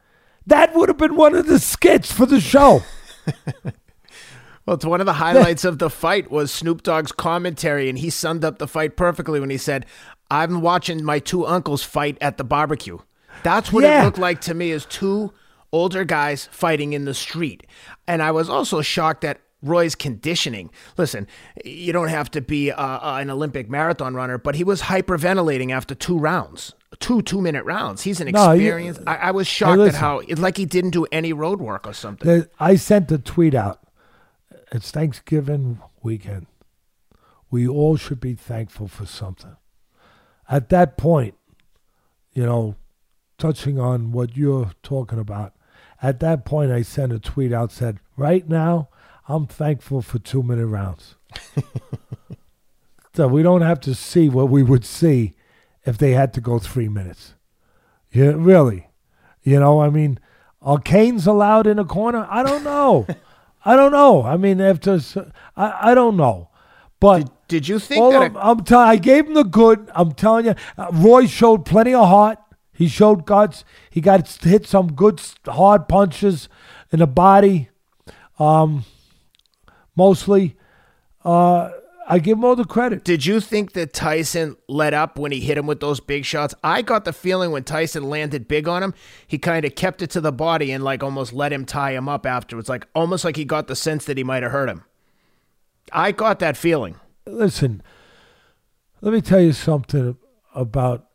that 0.46 0.74
would 0.74 0.88
have 0.88 0.96
been 0.96 1.14
one 1.14 1.34
of 1.34 1.46
the 1.46 1.58
skits 1.58 2.10
for 2.10 2.24
the 2.24 2.40
show. 2.40 2.80
Well, 4.66 4.76
it's 4.76 4.84
one 4.86 5.00
of 5.00 5.04
the 5.06 5.12
highlights 5.14 5.66
of 5.66 5.78
the 5.78 5.90
fight 5.90 6.30
was 6.30 6.50
Snoop 6.50 6.82
Dogg's 6.82 7.12
commentary, 7.12 7.90
and 7.90 7.98
he 7.98 8.08
summed 8.08 8.46
up 8.46 8.56
the 8.58 8.66
fight 8.66 8.96
perfectly 8.96 9.38
when 9.38 9.50
he 9.50 9.58
said, 9.58 9.84
"I'm 10.30 10.62
watching 10.62 11.04
my 11.04 11.18
two 11.18 11.44
uncles 11.46 11.82
fight 11.82 12.16
at 12.22 12.38
the 12.38 12.44
barbecue." 12.44 12.96
That's 13.42 13.70
what 13.70 13.84
Yeah. 13.84 14.00
it 14.00 14.04
looked 14.06 14.16
like 14.18 14.40
to 14.42 14.54
me 14.54 14.70
as 14.72 14.86
two 14.86 15.34
older 15.74 16.04
guys 16.04 16.48
fighting 16.52 16.92
in 16.92 17.04
the 17.04 17.14
street. 17.14 17.66
And 18.06 18.22
I 18.22 18.30
was 18.30 18.48
also 18.48 18.80
shocked 18.80 19.24
at 19.24 19.40
Roy's 19.60 19.94
conditioning. 19.94 20.70
Listen, 20.96 21.26
you 21.64 21.92
don't 21.92 22.08
have 22.08 22.30
to 22.32 22.40
be 22.40 22.70
uh, 22.70 22.76
uh, 22.82 23.16
an 23.20 23.30
Olympic 23.30 23.68
marathon 23.68 24.14
runner, 24.14 24.38
but 24.38 24.54
he 24.54 24.62
was 24.64 24.82
hyperventilating 24.82 25.72
after 25.72 25.94
two 25.94 26.18
rounds, 26.18 26.74
two 27.00 27.22
two-minute 27.22 27.64
rounds. 27.64 28.02
He's 28.02 28.20
an 28.20 28.28
No, 28.30 28.52
you- 28.52 28.94
I, 29.06 29.16
I 29.16 29.30
was 29.32 29.46
shocked 29.46 29.80
at 29.80 29.94
how 29.94 30.18
it's 30.20 30.40
like 30.40 30.56
he 30.58 30.66
didn't 30.66 30.90
do 30.90 31.06
any 31.10 31.32
road 31.32 31.60
work 31.60 31.86
or 31.86 31.92
something. 31.94 32.28
The- 32.28 32.50
I 32.60 32.76
sent 32.76 33.10
a 33.10 33.18
tweet 33.18 33.54
out. 33.54 33.80
It's 34.70 34.90
Thanksgiving 34.90 35.80
weekend. 36.02 36.46
We 37.50 37.66
all 37.66 37.96
should 37.96 38.20
be 38.20 38.34
thankful 38.34 38.86
for 38.88 39.06
something. 39.06 39.56
At 40.48 40.68
that 40.68 40.96
point, 40.98 41.34
you 42.34 42.44
know, 42.44 42.74
touching 43.38 43.78
on 43.80 44.12
what 44.12 44.36
you're 44.36 44.72
talking 44.82 45.18
about, 45.18 45.53
at 46.04 46.20
that 46.20 46.44
point, 46.44 46.70
I 46.70 46.82
sent 46.82 47.12
a 47.12 47.18
tweet 47.18 47.50
out 47.52 47.72
said, 47.72 47.98
"Right 48.16 48.46
now, 48.46 48.88
I'm 49.26 49.46
thankful 49.46 50.02
for 50.02 50.18
two 50.18 50.42
minute 50.42 50.66
rounds." 50.66 51.14
so 53.14 53.26
we 53.26 53.42
don't 53.42 53.62
have 53.62 53.80
to 53.80 53.94
see 53.94 54.28
what 54.28 54.50
we 54.50 54.62
would 54.62 54.84
see 54.84 55.34
if 55.86 55.96
they 55.96 56.12
had 56.12 56.34
to 56.34 56.40
go 56.42 56.58
three 56.58 56.88
minutes. 56.88 57.34
Yeah, 58.12 58.32
really. 58.36 58.88
You 59.42 59.58
know, 59.60 59.80
I 59.80 59.88
mean, 59.88 60.18
are 60.60 60.78
canes 60.78 61.26
allowed 61.26 61.66
in 61.66 61.78
a 61.78 61.84
corner? 61.86 62.26
I 62.30 62.42
don't 62.42 62.64
know. 62.64 63.06
I 63.64 63.74
don't 63.76 63.92
know. 63.92 64.22
I 64.24 64.36
mean, 64.36 64.60
after 64.60 65.00
I, 65.56 65.90
I 65.90 65.94
don't 65.94 66.18
know, 66.18 66.50
but 67.00 67.48
Did 67.48 67.66
you 67.66 67.78
think 67.78 68.12
that? 68.12 68.30
of- 68.32 68.36
I'm 68.36 68.62
tell- 68.64 68.80
I 68.80 68.96
gave 68.96 69.26
him 69.26 69.34
the 69.34 69.42
good. 69.42 69.90
I'm 69.94 70.12
telling 70.12 70.44
you, 70.46 70.54
uh, 70.76 70.90
Roy 70.92 71.26
showed 71.26 71.64
plenty 71.64 71.94
of 71.94 72.06
heart. 72.06 72.38
He 72.74 72.88
showed 72.88 73.24
guts. 73.24 73.64
He 73.88 74.00
got 74.00 74.28
hit 74.42 74.66
some 74.66 74.92
good 74.92 75.22
hard 75.46 75.88
punches 75.88 76.48
in 76.90 76.98
the 76.98 77.06
body, 77.06 77.70
um, 78.38 78.84
mostly. 79.96 80.56
Uh, 81.24 81.70
I 82.06 82.18
give 82.18 82.36
him 82.36 82.44
all 82.44 82.56
the 82.56 82.64
credit. 82.64 83.02
Did 83.02 83.24
you 83.24 83.40
think 83.40 83.72
that 83.72 83.94
Tyson 83.94 84.56
let 84.68 84.92
up 84.92 85.18
when 85.18 85.32
he 85.32 85.40
hit 85.40 85.56
him 85.56 85.66
with 85.66 85.80
those 85.80 86.00
big 86.00 86.24
shots? 86.24 86.54
I 86.62 86.82
got 86.82 87.04
the 87.04 87.12
feeling 87.14 87.50
when 87.50 87.64
Tyson 87.64 88.10
landed 88.10 88.46
big 88.46 88.68
on 88.68 88.82
him, 88.82 88.92
he 89.26 89.38
kind 89.38 89.64
of 89.64 89.74
kept 89.74 90.02
it 90.02 90.10
to 90.10 90.20
the 90.20 90.32
body 90.32 90.70
and 90.70 90.84
like 90.84 91.02
almost 91.02 91.32
let 91.32 91.52
him 91.52 91.64
tie 91.64 91.92
him 91.92 92.08
up 92.08 92.26
afterwards, 92.26 92.68
like 92.68 92.86
almost 92.94 93.24
like 93.24 93.36
he 93.36 93.44
got 93.44 93.68
the 93.68 93.76
sense 93.76 94.04
that 94.04 94.18
he 94.18 94.24
might 94.24 94.42
have 94.42 94.52
hurt 94.52 94.68
him. 94.68 94.84
I 95.92 96.12
got 96.12 96.40
that 96.40 96.56
feeling. 96.56 96.96
listen, 97.26 97.82
let 99.00 99.14
me 99.14 99.20
tell 99.20 99.40
you 99.40 99.52
something 99.52 100.16
about 100.54 101.06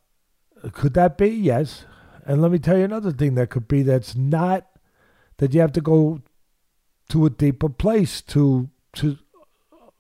could 0.73 0.93
that 0.93 1.17
be? 1.17 1.29
Yes. 1.29 1.85
And 2.25 2.41
let 2.41 2.51
me 2.51 2.59
tell 2.59 2.77
you 2.77 2.83
another 2.83 3.11
thing 3.11 3.35
that 3.35 3.49
could 3.49 3.67
be 3.67 3.81
that's 3.81 4.15
not 4.15 4.67
that 5.37 5.53
you 5.53 5.61
have 5.61 5.71
to 5.73 5.81
go 5.81 6.21
to 7.09 7.25
a 7.25 7.29
deeper 7.29 7.69
place 7.69 8.21
to 8.21 8.69
to 8.93 9.17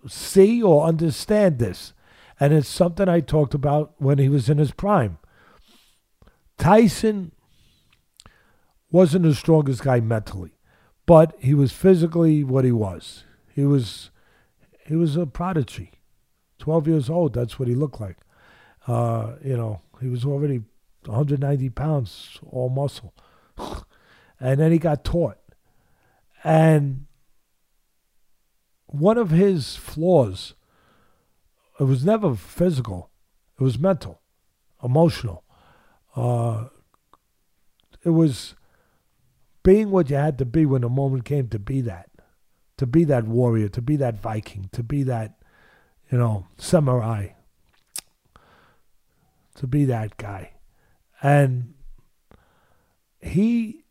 see 0.07 0.61
or 0.61 0.85
understand 0.85 1.59
this. 1.59 1.93
And 2.39 2.53
it's 2.53 2.69
something 2.69 3.09
I 3.09 3.19
talked 3.19 3.53
about 3.53 3.93
when 3.97 4.17
he 4.17 4.29
was 4.29 4.49
in 4.49 4.57
his 4.57 4.71
prime. 4.71 5.17
Tyson 6.57 7.31
wasn't 8.91 9.23
the 9.23 9.35
strongest 9.35 9.83
guy 9.83 9.99
mentally, 9.99 10.51
but 11.05 11.35
he 11.39 11.53
was 11.53 11.71
physically 11.71 12.43
what 12.43 12.65
he 12.65 12.71
was. 12.71 13.23
He 13.53 13.65
was 13.65 14.11
he 14.85 14.95
was 14.95 15.15
a 15.15 15.25
prodigy. 15.25 15.91
12 16.59 16.87
years 16.87 17.09
old, 17.09 17.33
that's 17.33 17.57
what 17.57 17.69
he 17.69 17.75
looked 17.75 18.01
like. 18.01 18.17
Uh, 18.89 19.35
you 19.43 19.55
know, 19.55 19.81
he 20.01 20.07
was 20.07 20.25
already 20.25 20.63
190 21.05 21.69
pounds, 21.69 22.39
all 22.49 22.69
muscle. 22.69 23.13
and 24.39 24.59
then 24.59 24.71
he 24.71 24.77
got 24.77 25.03
taught. 25.03 25.37
And 26.43 27.05
one 28.87 29.17
of 29.17 29.29
his 29.29 29.75
flaws, 29.75 30.55
it 31.79 31.83
was 31.83 32.03
never 32.03 32.35
physical, 32.35 33.09
it 33.59 33.63
was 33.63 33.77
mental, 33.77 34.21
emotional. 34.83 35.43
Uh, 36.15 36.65
it 38.03 38.09
was 38.09 38.55
being 39.61 39.91
what 39.91 40.09
you 40.09 40.15
had 40.15 40.37
to 40.37 40.45
be 40.45 40.65
when 40.65 40.81
the 40.81 40.89
moment 40.89 41.25
came 41.25 41.47
to 41.49 41.59
be 41.59 41.81
that 41.81 42.09
to 42.79 42.87
be 42.87 43.03
that 43.03 43.25
warrior, 43.25 43.67
to 43.67 43.81
be 43.81 43.97
that 43.97 44.15
Viking, 44.15 44.69
to 44.71 44.81
be 44.81 45.03
that, 45.03 45.33
you 46.09 46.17
know, 46.17 46.47
samurai, 46.57 47.27
to 49.59 49.67
be 49.67 49.83
that 49.85 50.15
guy. 50.17 50.51
And 51.21 51.73
he 53.21 53.83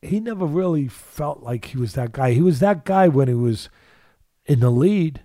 he 0.00 0.20
never 0.20 0.46
really 0.46 0.86
felt 0.86 1.42
like 1.42 1.66
he 1.66 1.76
was 1.76 1.94
that 1.94 2.12
guy. 2.12 2.32
He 2.32 2.40
was 2.40 2.60
that 2.60 2.84
guy 2.84 3.08
when 3.08 3.26
he 3.26 3.34
was 3.34 3.68
in 4.46 4.60
the 4.60 4.70
lead 4.70 5.22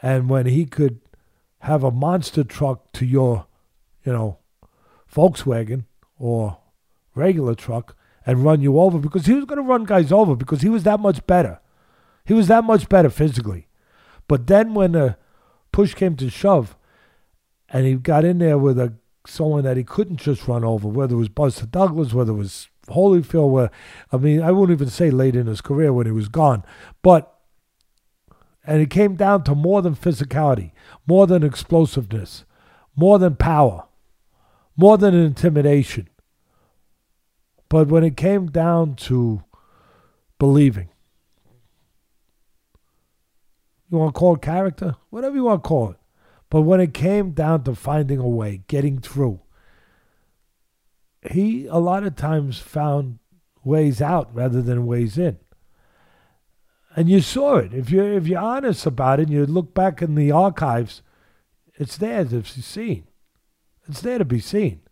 and 0.00 0.30
when 0.30 0.46
he 0.46 0.64
could 0.64 1.00
have 1.60 1.82
a 1.82 1.90
monster 1.90 2.44
truck 2.44 2.92
to 2.92 3.04
your, 3.04 3.46
you 4.04 4.12
know, 4.12 4.38
Volkswagen 5.12 5.86
or 6.16 6.58
regular 7.16 7.56
truck 7.56 7.96
and 8.24 8.44
run 8.44 8.60
you 8.60 8.78
over 8.78 8.98
because 8.98 9.26
he 9.26 9.34
was 9.34 9.44
going 9.44 9.56
to 9.58 9.68
run 9.68 9.82
guys 9.84 10.12
over 10.12 10.36
because 10.36 10.62
he 10.62 10.68
was 10.68 10.84
that 10.84 11.00
much 11.00 11.26
better. 11.26 11.58
He 12.24 12.32
was 12.32 12.46
that 12.46 12.62
much 12.62 12.88
better 12.88 13.10
physically. 13.10 13.66
But 14.28 14.46
then 14.46 14.72
when 14.72 14.92
the 14.92 15.16
push 15.72 15.94
came 15.94 16.14
to 16.16 16.30
shove, 16.30 16.76
and 17.72 17.86
he 17.86 17.94
got 17.94 18.24
in 18.24 18.38
there 18.38 18.58
with 18.58 18.78
a 18.78 18.94
someone 19.26 19.62
that 19.64 19.76
he 19.76 19.84
couldn't 19.84 20.16
just 20.16 20.48
run 20.48 20.64
over, 20.64 20.88
whether 20.88 21.14
it 21.14 21.18
was 21.18 21.28
Buster 21.28 21.66
Douglas, 21.66 22.12
whether 22.12 22.32
it 22.32 22.36
was 22.36 22.68
Holyfield, 22.88 23.50
where 23.50 23.70
I 24.10 24.16
mean, 24.16 24.42
I 24.42 24.50
wouldn't 24.50 24.76
even 24.76 24.90
say 24.90 25.10
late 25.10 25.36
in 25.36 25.46
his 25.46 25.60
career 25.60 25.92
when 25.92 26.06
he 26.06 26.12
was 26.12 26.28
gone, 26.28 26.64
but 27.02 27.28
and 28.64 28.80
it 28.80 28.90
came 28.90 29.16
down 29.16 29.42
to 29.44 29.54
more 29.54 29.82
than 29.82 29.96
physicality, 29.96 30.72
more 31.06 31.26
than 31.26 31.42
explosiveness, 31.42 32.44
more 32.94 33.18
than 33.18 33.36
power, 33.36 33.86
more 34.76 34.98
than 34.98 35.14
intimidation. 35.14 36.08
But 37.68 37.88
when 37.88 38.04
it 38.04 38.16
came 38.16 38.50
down 38.50 38.96
to 38.96 39.42
believing, 40.38 40.90
you 43.90 43.98
want 43.98 44.14
to 44.14 44.18
call 44.18 44.34
it 44.34 44.42
character? 44.42 44.96
Whatever 45.10 45.36
you 45.36 45.44
want 45.44 45.64
to 45.64 45.68
call 45.68 45.90
it. 45.90 45.96
But 46.52 46.62
when 46.62 46.82
it 46.82 46.92
came 46.92 47.30
down 47.30 47.64
to 47.64 47.74
finding 47.74 48.18
a 48.18 48.28
way, 48.28 48.60
getting 48.68 48.98
through, 48.98 49.40
he 51.30 51.64
a 51.64 51.78
lot 51.78 52.04
of 52.04 52.14
times 52.14 52.58
found 52.58 53.20
ways 53.64 54.02
out 54.02 54.28
rather 54.34 54.60
than 54.60 54.84
ways 54.84 55.16
in. 55.16 55.38
And 56.94 57.08
you 57.08 57.22
saw 57.22 57.56
it. 57.56 57.72
If 57.72 57.88
you're 57.88 58.12
if 58.12 58.26
you're 58.26 58.38
honest 58.38 58.84
about 58.84 59.18
it 59.18 59.28
and 59.28 59.32
you 59.32 59.46
look 59.46 59.72
back 59.72 60.02
in 60.02 60.14
the 60.14 60.30
archives, 60.30 61.00
it's 61.76 61.96
there 61.96 62.22
to 62.22 62.40
be 62.40 62.44
seen. 62.44 63.06
It's 63.88 64.02
there 64.02 64.18
to 64.18 64.26
be 64.26 64.40
seen. 64.40 64.82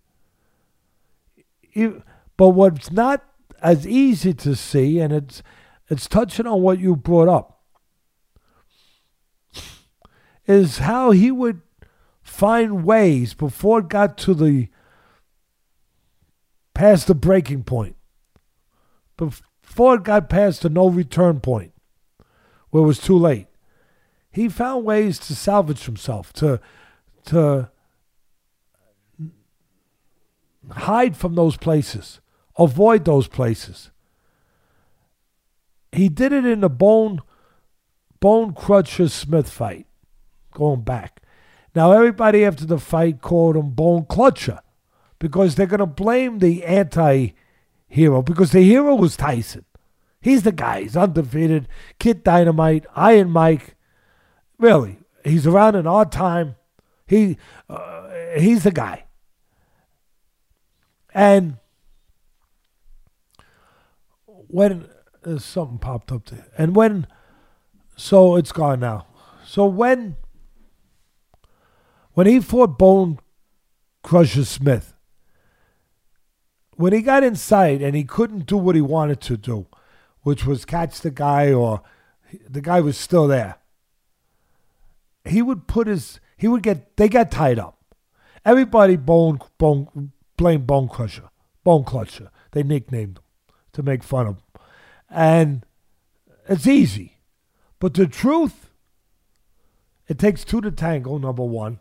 but 2.39 2.49
what's 2.49 2.91
not 2.91 3.23
as 3.61 3.87
easy 3.87 4.33
to 4.33 4.57
see, 4.57 4.99
and 4.99 5.13
it's 5.13 5.43
it's 5.91 6.09
touching 6.09 6.47
on 6.47 6.63
what 6.63 6.79
you 6.79 6.97
brought 6.97 7.29
up, 7.29 7.60
is 10.51 10.79
how 10.79 11.13
he 11.13 11.31
would 11.31 11.61
find 12.23 12.85
ways 12.85 13.35
before 13.35 13.79
it 13.79 13.89
got 13.89 14.19
to 14.19 14.35
the 14.35 14.69
past 16.75 17.07
the 17.07 17.15
breaking 17.15 17.63
point, 17.63 17.95
before 19.17 19.95
it 19.95 20.03
got 20.03 20.29
past 20.29 20.63
the 20.63 20.69
no 20.69 20.89
return 20.89 21.41
point, 21.41 21.73
where 22.71 22.83
it 22.83 22.87
was 22.87 22.99
too 22.99 23.17
late. 23.17 23.47
He 24.33 24.49
found 24.49 24.85
ways 24.85 25.19
to 25.21 25.37
salvage 25.37 25.85
himself, 25.85 26.33
to 26.35 26.61
to 27.27 27.71
hide 30.71 31.17
from 31.17 31.35
those 31.35 31.57
places, 31.57 32.21
avoid 32.59 33.05
those 33.05 33.29
places. 33.29 33.91
He 35.93 36.09
did 36.09 36.33
it 36.33 36.45
in 36.45 36.61
the 36.61 36.71
Bone 36.71 37.21
Bone 38.21 38.53
Crusher 38.53 39.09
Smith 39.09 39.49
fight, 39.49 39.87
going 40.53 40.83
back. 40.83 41.23
Now 41.75 41.93
everybody 41.93 42.45
after 42.45 42.67
the 42.67 42.79
fight 42.79 43.21
called 43.21 43.57
him 43.57 43.71
Bone 43.71 44.05
Clutcher 44.05 44.61
because 45.19 45.55
they're 45.55 45.67
gonna 45.67 45.87
blame 45.87 46.39
the 46.39 46.65
anti-hero 46.65 48.23
because 48.23 48.53
the 48.53 48.63
hero 48.63 48.95
was 48.95 49.17
Tyson. 49.17 49.65
He's 50.21 50.43
the 50.43 50.53
guy. 50.53 50.83
He's 50.83 50.97
undefeated. 50.97 51.67
Kid 51.99 52.23
Dynamite, 52.23 52.85
Iron 52.95 53.31
Mike. 53.31 53.77
Really, 54.59 54.99
he's 55.25 55.47
around 55.47 55.77
in 55.77 55.87
our 55.87 56.05
time. 56.05 56.57
He 57.07 57.39
uh, 57.69 58.09
he's 58.37 58.65
the 58.65 58.71
guy. 58.71 59.05
And 61.15 61.57
when 64.27 64.89
uh, 65.25 65.39
something 65.39 65.79
popped 65.79 66.13
up 66.13 66.27
there, 66.27 66.47
and 66.59 66.77
when 66.77 67.07
so 67.97 68.37
it's 68.37 68.53
gone 68.53 68.81
now. 68.81 69.07
So 69.45 69.65
when 69.65 70.17
when 72.21 72.27
he 72.27 72.39
fought 72.39 72.77
Bone 72.77 73.19
Crusher 74.03 74.45
Smith, 74.45 74.93
when 76.77 76.93
he 76.93 77.01
got 77.01 77.25
inside 77.25 77.81
and 77.81 77.97
he 77.97 78.05
couldn't 78.05 78.45
do 78.45 78.59
what 78.59 78.75
he 78.75 78.83
wanted 78.83 79.23
to 79.23 79.39
do, 79.39 79.67
which 80.21 80.45
was 80.45 80.67
catch 80.67 81.01
the 81.01 81.11
guy 81.11 81.51
or 81.51 81.81
the 82.47 82.61
guy 82.61 82.79
was 82.79 82.99
still 82.99 83.27
there. 83.27 83.57
He 85.25 85.41
would 85.41 85.67
put 85.67 85.87
his 85.87 86.21
he 86.37 86.47
would 86.47 86.63
get 86.63 86.99
they 86.99 87.09
got 87.09 87.31
tied 87.31 87.59
up. 87.59 87.79
Everybody 88.45 88.97
bone 88.97 89.41
bone 89.57 90.13
blame 90.37 90.67
Bone 90.67 90.89
Crusher, 90.89 91.31
Bone 91.65 91.85
Clutcher. 91.85 92.29
They 92.51 92.63
nicknamed 92.63 93.17
him 93.17 93.25
to 93.73 93.83
make 93.83 94.03
fun 94.03 94.27
of 94.27 94.35
him. 94.37 94.45
And 95.09 95.65
it's 96.47 96.67
easy. 96.67 97.17
But 97.79 97.95
the 97.95 98.07
truth, 98.07 98.69
it 100.07 100.19
takes 100.19 100.45
two 100.45 100.61
to 100.61 100.71
tango, 100.71 101.17
number 101.17 101.45
one. 101.45 101.81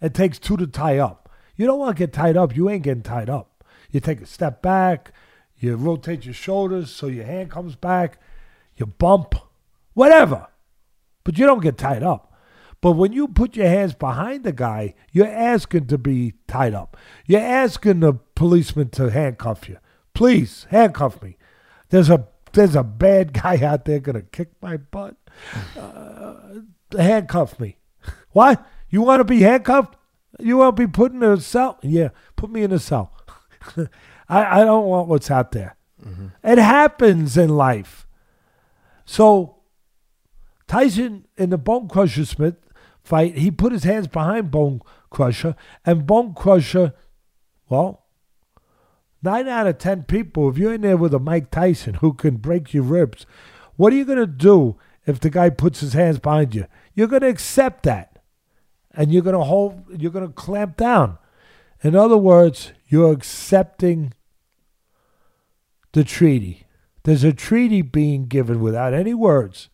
It 0.00 0.14
takes 0.14 0.38
two 0.38 0.56
to 0.56 0.66
tie 0.66 0.98
up. 0.98 1.28
You 1.56 1.66
don't 1.66 1.78
want 1.78 1.96
to 1.96 1.98
get 2.00 2.12
tied 2.12 2.36
up. 2.36 2.56
You 2.56 2.70
ain't 2.70 2.84
getting 2.84 3.02
tied 3.02 3.28
up. 3.28 3.64
You 3.90 4.00
take 4.00 4.20
a 4.20 4.26
step 4.26 4.62
back, 4.62 5.12
you 5.58 5.74
rotate 5.76 6.24
your 6.24 6.34
shoulders 6.34 6.90
so 6.90 7.06
your 7.06 7.24
hand 7.24 7.50
comes 7.50 7.74
back, 7.74 8.20
you 8.76 8.86
bump, 8.86 9.34
whatever. 9.94 10.46
But 11.24 11.38
you 11.38 11.46
don't 11.46 11.62
get 11.62 11.78
tied 11.78 12.02
up. 12.02 12.32
But 12.80 12.92
when 12.92 13.12
you 13.12 13.26
put 13.26 13.56
your 13.56 13.68
hands 13.68 13.94
behind 13.94 14.44
the 14.44 14.52
guy, 14.52 14.94
you're 15.10 15.26
asking 15.26 15.88
to 15.88 15.98
be 15.98 16.34
tied 16.46 16.74
up. 16.74 16.96
You're 17.26 17.40
asking 17.40 18.00
the 18.00 18.14
policeman 18.34 18.90
to 18.90 19.10
handcuff 19.10 19.68
you. 19.68 19.78
Please 20.14 20.66
handcuff 20.70 21.20
me. 21.20 21.36
There's 21.88 22.10
a 22.10 22.28
there's 22.52 22.76
a 22.76 22.84
bad 22.84 23.32
guy 23.42 23.58
out 23.64 23.84
there 23.84 23.98
gonna 23.98 24.22
kick 24.22 24.50
my 24.62 24.76
butt. 24.76 25.16
Uh, 25.76 26.34
handcuff 26.96 27.58
me. 27.58 27.76
What? 28.32 28.64
You 28.90 29.02
want 29.02 29.20
to 29.20 29.24
be 29.24 29.40
handcuffed? 29.40 29.96
You 30.38 30.58
want 30.58 30.76
to 30.76 30.86
be 30.86 30.90
put 30.90 31.12
in 31.12 31.22
a 31.22 31.40
cell? 31.40 31.78
Yeah, 31.82 32.08
put 32.36 32.50
me 32.50 32.62
in 32.62 32.72
a 32.72 32.78
cell. 32.78 33.12
I, 34.28 34.60
I 34.60 34.64
don't 34.64 34.86
want 34.86 35.08
what's 35.08 35.30
out 35.30 35.52
there. 35.52 35.76
Mm-hmm. 36.04 36.28
It 36.44 36.58
happens 36.58 37.36
in 37.36 37.50
life. 37.50 38.06
So 39.04 39.56
Tyson 40.66 41.26
in 41.36 41.50
the 41.50 41.58
Bone 41.58 41.88
Crusher 41.88 42.24
Smith 42.24 42.56
fight, 43.02 43.38
he 43.38 43.50
put 43.50 43.72
his 43.72 43.84
hands 43.84 44.06
behind 44.06 44.50
Bone 44.50 44.80
Crusher, 45.10 45.56
and 45.84 46.06
Bone 46.06 46.34
Crusher, 46.34 46.92
well, 47.68 48.04
nine 49.22 49.48
out 49.48 49.66
of 49.66 49.78
ten 49.78 50.02
people, 50.02 50.48
if 50.50 50.58
you're 50.58 50.74
in 50.74 50.82
there 50.82 50.96
with 50.96 51.14
a 51.14 51.18
Mike 51.18 51.50
Tyson 51.50 51.94
who 51.94 52.12
can 52.12 52.36
break 52.36 52.74
your 52.74 52.82
ribs, 52.82 53.26
what 53.76 53.92
are 53.92 53.96
you 53.96 54.04
going 54.04 54.18
to 54.18 54.26
do 54.26 54.76
if 55.06 55.18
the 55.18 55.30
guy 55.30 55.48
puts 55.48 55.80
his 55.80 55.94
hands 55.94 56.18
behind 56.18 56.54
you? 56.54 56.66
You're 56.94 57.08
going 57.08 57.22
to 57.22 57.28
accept 57.28 57.84
that, 57.84 58.07
and 58.98 59.12
you're 59.12 59.22
going 59.22 59.38
to 59.38 59.44
hold, 59.44 59.84
you're 59.96 60.10
going 60.10 60.26
to 60.26 60.32
clamp 60.32 60.76
down. 60.76 61.18
In 61.82 61.94
other 61.94 62.18
words, 62.18 62.72
you're 62.88 63.12
accepting 63.12 64.12
the 65.92 66.02
treaty. 66.02 66.66
There's 67.04 67.22
a 67.22 67.32
treaty 67.32 67.80
being 67.80 68.26
given 68.26 68.60
without 68.60 68.92
any 68.92 69.14
words 69.14 69.68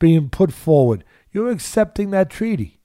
being 0.00 0.28
put 0.28 0.52
forward. 0.52 1.04
You're 1.30 1.48
accepting 1.48 2.10
that 2.10 2.28
treaty. 2.28 2.80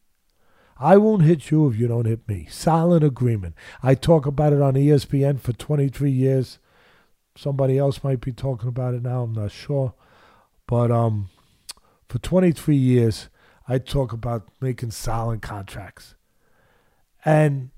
I 0.77 0.97
won't 0.97 1.23
hit 1.23 1.49
you 1.49 1.67
if 1.67 1.75
you 1.77 1.87
don't 1.87 2.05
hit 2.05 2.27
me. 2.27 2.47
Silent 2.49 3.03
agreement. 3.03 3.55
I 3.81 3.95
talk 3.95 4.27
about 4.27 4.53
it 4.53 4.61
on 4.61 4.75
ESPN 4.75 5.39
for 5.39 5.51
23 5.51 6.11
years. 6.11 6.59
Somebody 7.35 7.79
else 7.79 8.03
might 8.03 8.21
be 8.21 8.31
talking 8.31 8.69
about 8.69 8.93
it 8.93 9.01
now. 9.01 9.23
I'm 9.23 9.33
not 9.33 9.51
sure. 9.51 9.95
But 10.67 10.91
um, 10.91 11.29
for 12.07 12.19
23 12.19 12.75
years, 12.75 13.29
I 13.71 13.77
talk 13.77 14.13
about 14.13 14.47
making 14.59 14.91
silent 14.91 15.41
contracts. 15.41 16.15
And 17.23 17.69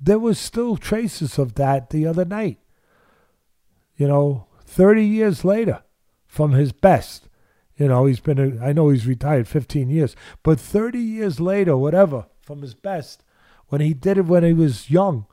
there 0.00 0.18
was 0.18 0.38
still 0.38 0.76
traces 0.76 1.38
of 1.38 1.54
that 1.54 1.90
the 1.90 2.06
other 2.06 2.24
night 2.24 2.58
you 4.02 4.08
know, 4.08 4.46
30 4.64 5.04
years 5.04 5.44
later 5.44 5.82
from 6.26 6.52
his 6.52 6.72
best. 6.72 7.28
You 7.76 7.86
know, 7.86 8.06
he's 8.06 8.18
been, 8.18 8.58
a, 8.58 8.64
I 8.64 8.72
know 8.72 8.88
he's 8.88 9.06
retired 9.06 9.46
15 9.46 9.90
years, 9.90 10.16
but 10.42 10.58
30 10.58 10.98
years 10.98 11.38
later, 11.38 11.76
whatever, 11.76 12.26
from 12.40 12.62
his 12.62 12.74
best, 12.74 13.22
when 13.68 13.80
he 13.80 13.94
did 13.94 14.18
it 14.18 14.26
when 14.26 14.42
he 14.42 14.52
was 14.52 14.90
young, 14.90 15.26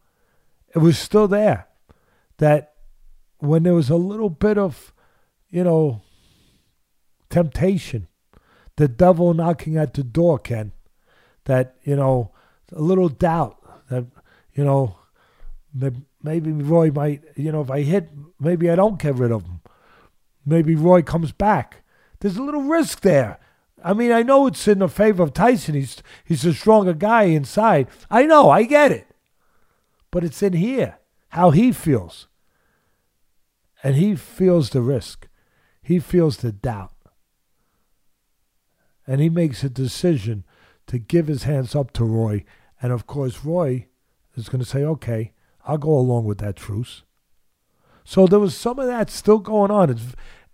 it 0.75 0.77
was 0.77 0.99
still 0.99 1.27
there. 1.27 1.67
That 2.37 2.73
when 3.39 3.63
there 3.63 3.73
was 3.73 3.89
a 3.89 3.95
little 3.95 4.29
bit 4.29 4.59
of, 4.59 4.93
you 5.49 5.63
know, 5.63 6.03
temptation, 7.31 8.07
the 8.80 8.88
devil 8.88 9.34
knocking 9.34 9.75
at 9.75 9.93
the 9.93 10.03
door, 10.03 10.39
Ken, 10.39 10.71
that, 11.43 11.75
you 11.84 11.97
know, 11.97 12.32
a 12.71 12.82
little 12.82 13.09
doubt 13.09 13.57
that, 13.89 14.05
you 14.53 14.63
know, 14.63 14.97
maybe 16.23 16.53
Roy 16.53 16.89
might, 16.89 17.21
you 17.36 17.51
know, 17.51 17.59
if 17.59 17.69
I 17.69 17.82
hit, 17.82 18.09
maybe 18.39 18.69
I 18.69 18.77
don't 18.77 18.97
get 18.97 19.15
rid 19.15 19.34
of 19.34 19.43
him. 19.43 19.59
Maybe 20.45 20.75
Roy 20.75 21.01
comes 21.01 21.34
back. 21.34 21.84
There's 22.21 22.38
a 22.38 22.41
little 22.41 22.61
risk 22.61 23.01
there. 23.01 23.38
I 23.84 23.91
mean, 23.91 24.13
I 24.13 24.23
know 24.23 24.47
it's 24.47 24.65
in 24.65 24.80
the 24.80 24.88
favor 24.88 25.23
of 25.23 25.34
Tyson. 25.34 25.75
He's 25.75 26.01
he's 26.23 26.45
a 26.45 26.53
stronger 26.53 26.93
guy 26.93 27.23
inside. 27.23 27.88
I 28.09 28.25
know, 28.25 28.49
I 28.49 28.63
get 28.63 28.93
it. 28.93 29.07
But 30.09 30.23
it's 30.23 30.41
in 30.41 30.53
here, 30.53 30.99
how 31.30 31.51
he 31.51 31.73
feels. 31.73 32.27
And 33.84 33.97
he 33.97 34.15
feels 34.15 34.69
the 34.69 34.82
risk. 34.82 35.27
He 35.82 35.99
feels 35.99 36.38
the 36.38 36.53
doubt. 36.53 36.93
And 39.10 39.20
he 39.20 39.28
makes 39.28 39.64
a 39.64 39.72
decision 39.72 40.45
to 40.86 40.99
give 40.99 41.26
his 41.26 41.41
hands 41.41 41.74
up 41.74 41.91
to 41.93 42.05
Roy. 42.05 42.45
And 42.80 42.93
of 42.93 43.07
course, 43.07 43.43
Roy 43.43 43.88
is 44.36 44.49
going 44.49 44.60
to 44.60 44.70
say, 44.70 44.84
okay, 44.84 45.34
I'll 45.66 45.80
go 45.80 45.97
along 45.97 46.26
with 46.26 46.38
that 46.38 46.55
truce. 46.55 47.01
So 48.03 48.28
there 48.28 48.38
was 48.38 48.55
some 48.55 48.78
of 48.78 48.86
that 48.86 49.10
still 49.10 49.39
going 49.39 49.72
on. 49.72 49.89
It's, 49.89 50.03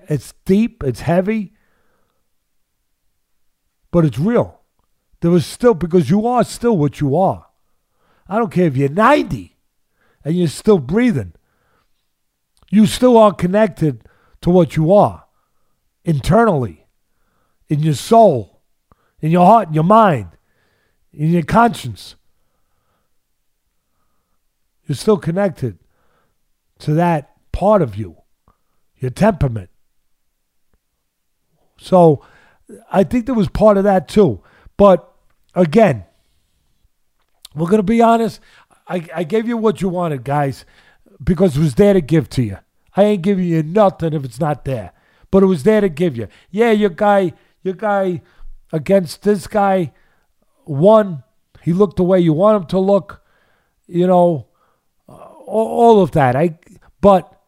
it's 0.07 0.33
deep, 0.45 0.85
it's 0.85 1.01
heavy, 1.01 1.51
but 3.91 4.05
it's 4.05 4.17
real. 4.17 4.61
There 5.19 5.31
was 5.31 5.45
still, 5.45 5.73
because 5.73 6.09
you 6.09 6.25
are 6.25 6.45
still 6.45 6.77
what 6.77 7.01
you 7.01 7.17
are. 7.17 7.47
I 8.29 8.37
don't 8.37 8.53
care 8.53 8.67
if 8.67 8.77
you're 8.77 8.87
90 8.87 9.57
and 10.23 10.33
you're 10.33 10.47
still 10.47 10.79
breathing. 10.79 11.33
You 12.71 12.85
still 12.85 13.17
are 13.17 13.33
connected 13.33 14.07
to 14.41 14.49
what 14.49 14.77
you 14.77 14.93
are 14.93 15.25
internally, 16.05 16.84
in 17.67 17.79
your 17.79 17.93
soul, 17.93 18.61
in 19.21 19.31
your 19.31 19.45
heart, 19.45 19.69
in 19.69 19.73
your 19.73 19.83
mind, 19.83 20.29
in 21.13 21.31
your 21.31 21.43
conscience. 21.43 22.15
You're 24.87 24.95
still 24.95 25.17
connected 25.17 25.79
to 26.79 26.93
that 26.93 27.31
part 27.51 27.81
of 27.81 27.95
you, 27.95 28.17
your 28.97 29.11
temperament. 29.11 29.69
So 31.77 32.23
I 32.91 33.03
think 33.03 33.25
there 33.25 33.35
was 33.35 33.49
part 33.49 33.77
of 33.77 33.83
that 33.83 34.07
too. 34.07 34.41
But 34.77 35.11
again, 35.53 36.05
we're 37.55 37.67
going 37.67 37.77
to 37.77 37.83
be 37.83 38.01
honest. 38.01 38.39
I, 38.87 39.07
I 39.15 39.23
gave 39.23 39.47
you 39.47 39.57
what 39.57 39.81
you 39.81 39.89
wanted, 39.89 40.23
guys, 40.23 40.65
because 41.23 41.57
it 41.57 41.61
was 41.61 41.75
there 41.75 41.93
to 41.93 42.01
give 42.01 42.29
to 42.31 42.43
you. 42.43 42.57
I 42.95 43.03
ain't 43.03 43.21
giving 43.23 43.45
you 43.45 43.63
nothing 43.63 44.13
if 44.13 44.23
it's 44.23 44.39
not 44.39 44.65
there. 44.65 44.91
But 45.31 45.43
it 45.43 45.47
was 45.47 45.63
there 45.63 45.81
to 45.81 45.89
give 45.89 46.15
you. 46.15 46.27
Yeah, 46.51 46.71
your 46.71 46.91
guy, 46.91 47.33
your 47.65 47.73
guy 47.73 48.21
against 48.71 49.23
this 49.23 49.47
guy 49.47 49.91
won. 50.65 51.23
He 51.63 51.73
looked 51.73 51.97
the 51.97 52.03
way 52.03 52.19
you 52.19 52.31
want 52.31 52.61
him 52.61 52.67
to 52.67 52.79
look. 52.79 53.23
You 53.87 54.07
know, 54.07 54.47
all 55.07 56.01
of 56.01 56.11
that. 56.11 56.35
I 56.35 56.59
but 57.01 57.41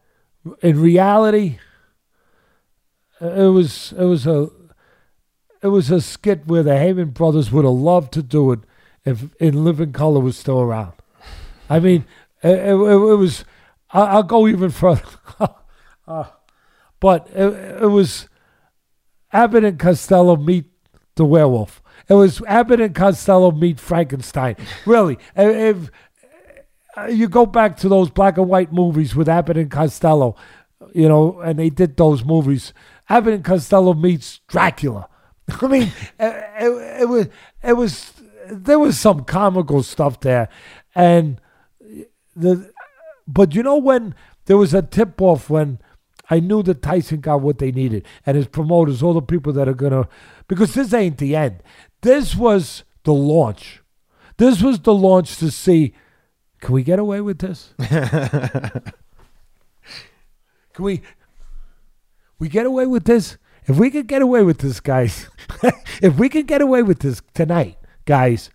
in 0.60 0.80
reality, 0.80 1.58
it 3.20 3.52
was 3.52 3.92
it 3.92 4.04
was 4.04 4.26
a 4.26 4.48
it 5.62 5.68
was 5.68 5.90
a 5.90 6.00
skit 6.00 6.46
where 6.46 6.64
the 6.64 6.72
Heyman 6.72 7.14
brothers 7.14 7.52
would 7.52 7.64
have 7.64 7.74
loved 7.74 8.12
to 8.14 8.22
do 8.22 8.52
it 8.52 8.60
if 9.04 9.28
In 9.40 9.64
Living 9.64 9.92
Color 9.92 10.20
was 10.20 10.36
still 10.36 10.60
around. 10.60 10.94
I 11.70 11.78
mean, 11.78 12.04
it, 12.42 12.58
it, 12.58 12.72
it 12.72 13.16
was. 13.16 13.44
I'll 13.90 14.22
go 14.22 14.46
even 14.48 14.70
further. 14.70 15.02
uh, 16.08 16.24
but 17.00 17.28
it, 17.32 17.82
it 17.82 17.90
was 17.90 18.28
Abbott 19.32 19.64
and 19.64 19.78
Costello 19.78 20.36
meet 20.36 20.66
the 21.16 21.24
werewolf. 21.24 21.82
It 22.08 22.14
was 22.14 22.42
Abbott 22.46 22.80
and 22.80 22.94
Costello 22.94 23.50
meet 23.50 23.78
Frankenstein. 23.78 24.56
Really, 24.86 25.18
if 25.36 25.90
uh, 26.96 27.06
you 27.06 27.28
go 27.28 27.44
back 27.44 27.76
to 27.78 27.88
those 27.88 28.10
black 28.10 28.38
and 28.38 28.48
white 28.48 28.72
movies 28.72 29.14
with 29.14 29.28
Abbott 29.28 29.58
and 29.58 29.70
Costello, 29.70 30.36
you 30.94 31.08
know, 31.08 31.40
and 31.40 31.58
they 31.58 31.70
did 31.70 31.96
those 31.96 32.24
movies. 32.24 32.72
Abbott 33.08 33.34
and 33.34 33.44
Costello 33.44 33.94
meets 33.94 34.40
Dracula. 34.48 35.08
I 35.62 35.66
mean, 35.66 35.92
it, 36.18 36.44
it, 36.60 37.02
it, 37.02 37.08
was 37.08 37.28
it 37.62 37.72
was 37.74 38.12
there 38.50 38.78
was 38.78 38.98
some 38.98 39.24
comical 39.24 39.82
stuff 39.82 40.20
there, 40.20 40.48
and 40.94 41.40
the 42.34 42.72
but 43.26 43.54
you 43.54 43.62
know 43.62 43.76
when 43.76 44.14
there 44.46 44.56
was 44.56 44.72
a 44.72 44.82
tip 44.82 45.20
off 45.20 45.50
when 45.50 45.78
I 46.30 46.40
knew 46.40 46.62
that 46.64 46.82
Tyson 46.82 47.20
got 47.20 47.40
what 47.40 47.58
they 47.58 47.72
needed 47.72 48.04
and 48.26 48.36
his 48.36 48.48
promoters, 48.48 49.02
all 49.02 49.14
the 49.14 49.22
people 49.22 49.52
that 49.54 49.68
are 49.68 49.74
gonna 49.74 50.08
because 50.46 50.74
this 50.74 50.92
ain't 50.92 51.18
the 51.18 51.36
end. 51.36 51.62
This 52.02 52.34
was 52.34 52.84
the 53.04 53.14
launch. 53.14 53.82
This 54.36 54.62
was 54.62 54.80
the 54.80 54.94
launch 54.94 55.36
to 55.38 55.50
see 55.50 55.94
can 56.60 56.74
we 56.74 56.82
get 56.82 56.98
away 56.98 57.20
with 57.20 57.38
this? 57.38 57.72
Can 60.78 60.84
we 60.84 61.02
we 62.38 62.48
get 62.48 62.66
away 62.66 62.86
with 62.86 63.04
this? 63.04 63.36
If 63.66 63.78
we 63.78 63.90
could 63.90 64.06
get 64.06 64.22
away 64.22 64.44
with 64.44 64.58
this, 64.58 64.78
guys, 64.78 65.28
if 66.00 66.16
we 66.16 66.28
could 66.28 66.46
get 66.46 66.60
away 66.60 66.84
with 66.84 67.00
this 67.00 67.20
tonight, 67.34 67.78
guys, 68.04 68.50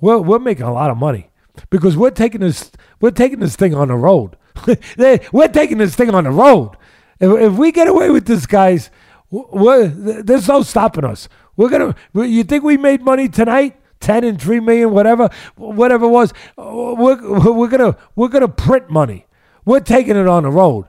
we're 0.00 0.16
we're 0.16 0.38
making 0.38 0.64
a 0.64 0.72
lot 0.72 0.90
of 0.90 0.96
money 0.96 1.28
because 1.68 1.94
we're 1.94 2.10
taking 2.10 2.40
this 2.40 2.72
we're 2.98 3.10
taking 3.10 3.40
this 3.40 3.56
thing 3.56 3.74
on 3.74 3.88
the 3.88 3.94
road. 3.94 4.38
we're 5.32 5.48
taking 5.48 5.76
this 5.76 5.94
thing 5.94 6.14
on 6.14 6.24
the 6.24 6.30
road. 6.30 6.78
If, 7.20 7.30
if 7.30 7.52
we 7.54 7.72
get 7.72 7.88
away 7.88 8.10
with 8.10 8.26
this, 8.26 8.46
guys, 8.46 8.90
there's 9.30 10.48
no 10.48 10.62
stopping 10.62 11.04
us. 11.04 11.28
We're 11.56 11.70
gonna. 11.70 11.94
You 12.14 12.44
think 12.44 12.64
we 12.64 12.76
made 12.76 13.02
money 13.02 13.28
tonight? 13.28 13.80
10 14.00 14.24
and 14.24 14.40
3 14.40 14.60
million 14.60 14.90
whatever 14.90 15.30
whatever 15.56 16.04
it 16.04 16.10
was. 16.10 16.32
We're, 16.56 17.52
we're 17.52 17.68
gonna 17.68 17.96
we're 18.14 18.28
gonna 18.28 18.48
print 18.48 18.90
money. 18.90 19.26
We're 19.64 19.80
taking 19.80 20.16
it 20.16 20.28
on 20.28 20.44
the 20.44 20.50
road. 20.50 20.86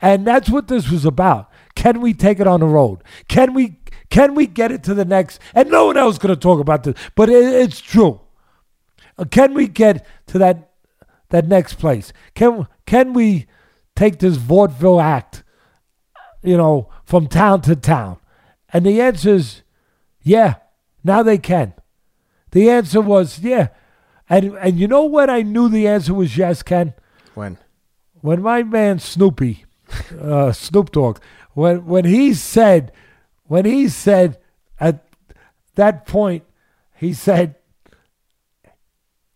And 0.00 0.26
that's 0.26 0.48
what 0.48 0.68
this 0.68 0.90
was 0.90 1.04
about. 1.04 1.50
Can 1.74 2.00
we 2.00 2.14
take 2.14 2.40
it 2.40 2.46
on 2.46 2.60
the 2.60 2.66
road? 2.66 3.02
Can 3.28 3.54
we 3.54 3.78
can 4.08 4.34
we 4.34 4.46
get 4.46 4.72
it 4.72 4.82
to 4.84 4.94
the 4.94 5.04
next? 5.04 5.40
And 5.54 5.70
no 5.70 5.86
one 5.86 5.96
else 5.96 6.14
is 6.14 6.18
to 6.20 6.36
talk 6.36 6.60
about 6.60 6.84
this 6.84 6.96
but 7.14 7.28
it, 7.28 7.42
it's 7.42 7.80
true. 7.80 8.20
Uh, 9.18 9.24
can 9.24 9.54
we 9.54 9.66
get 9.66 10.06
to 10.28 10.38
that 10.38 10.70
that 11.30 11.48
next 11.48 11.74
place? 11.74 12.12
Can 12.34 12.66
can 12.86 13.12
we 13.12 13.46
take 13.96 14.18
this 14.18 14.36
vaudeville 14.36 15.00
act 15.00 15.42
you 16.42 16.56
know 16.56 16.88
from 17.04 17.26
town 17.26 17.60
to 17.60 17.76
town 17.76 18.18
and 18.72 18.86
the 18.86 19.00
answer 19.00 19.34
is 19.34 19.62
yeah 20.22 20.56
now 21.02 21.22
they 21.22 21.38
can 21.38 21.72
the 22.50 22.70
answer 22.70 23.00
was 23.00 23.38
yeah. 23.40 23.68
And 24.28 24.56
and 24.58 24.78
you 24.78 24.88
know 24.88 25.04
when 25.04 25.30
I 25.30 25.42
knew 25.42 25.68
the 25.68 25.86
answer 25.86 26.14
was 26.14 26.36
yes, 26.36 26.62
Ken? 26.62 26.94
When? 27.34 27.58
When 28.20 28.42
my 28.42 28.62
man 28.62 28.98
Snoopy, 28.98 29.64
uh, 30.20 30.52
Snoop 30.52 30.92
Dogg, 30.92 31.18
when 31.52 31.86
when 31.86 32.04
he 32.04 32.34
said, 32.34 32.92
when 33.44 33.64
he 33.64 33.88
said 33.88 34.38
at 34.78 35.04
that 35.74 36.06
point, 36.06 36.44
he 36.96 37.12
said, 37.12 37.56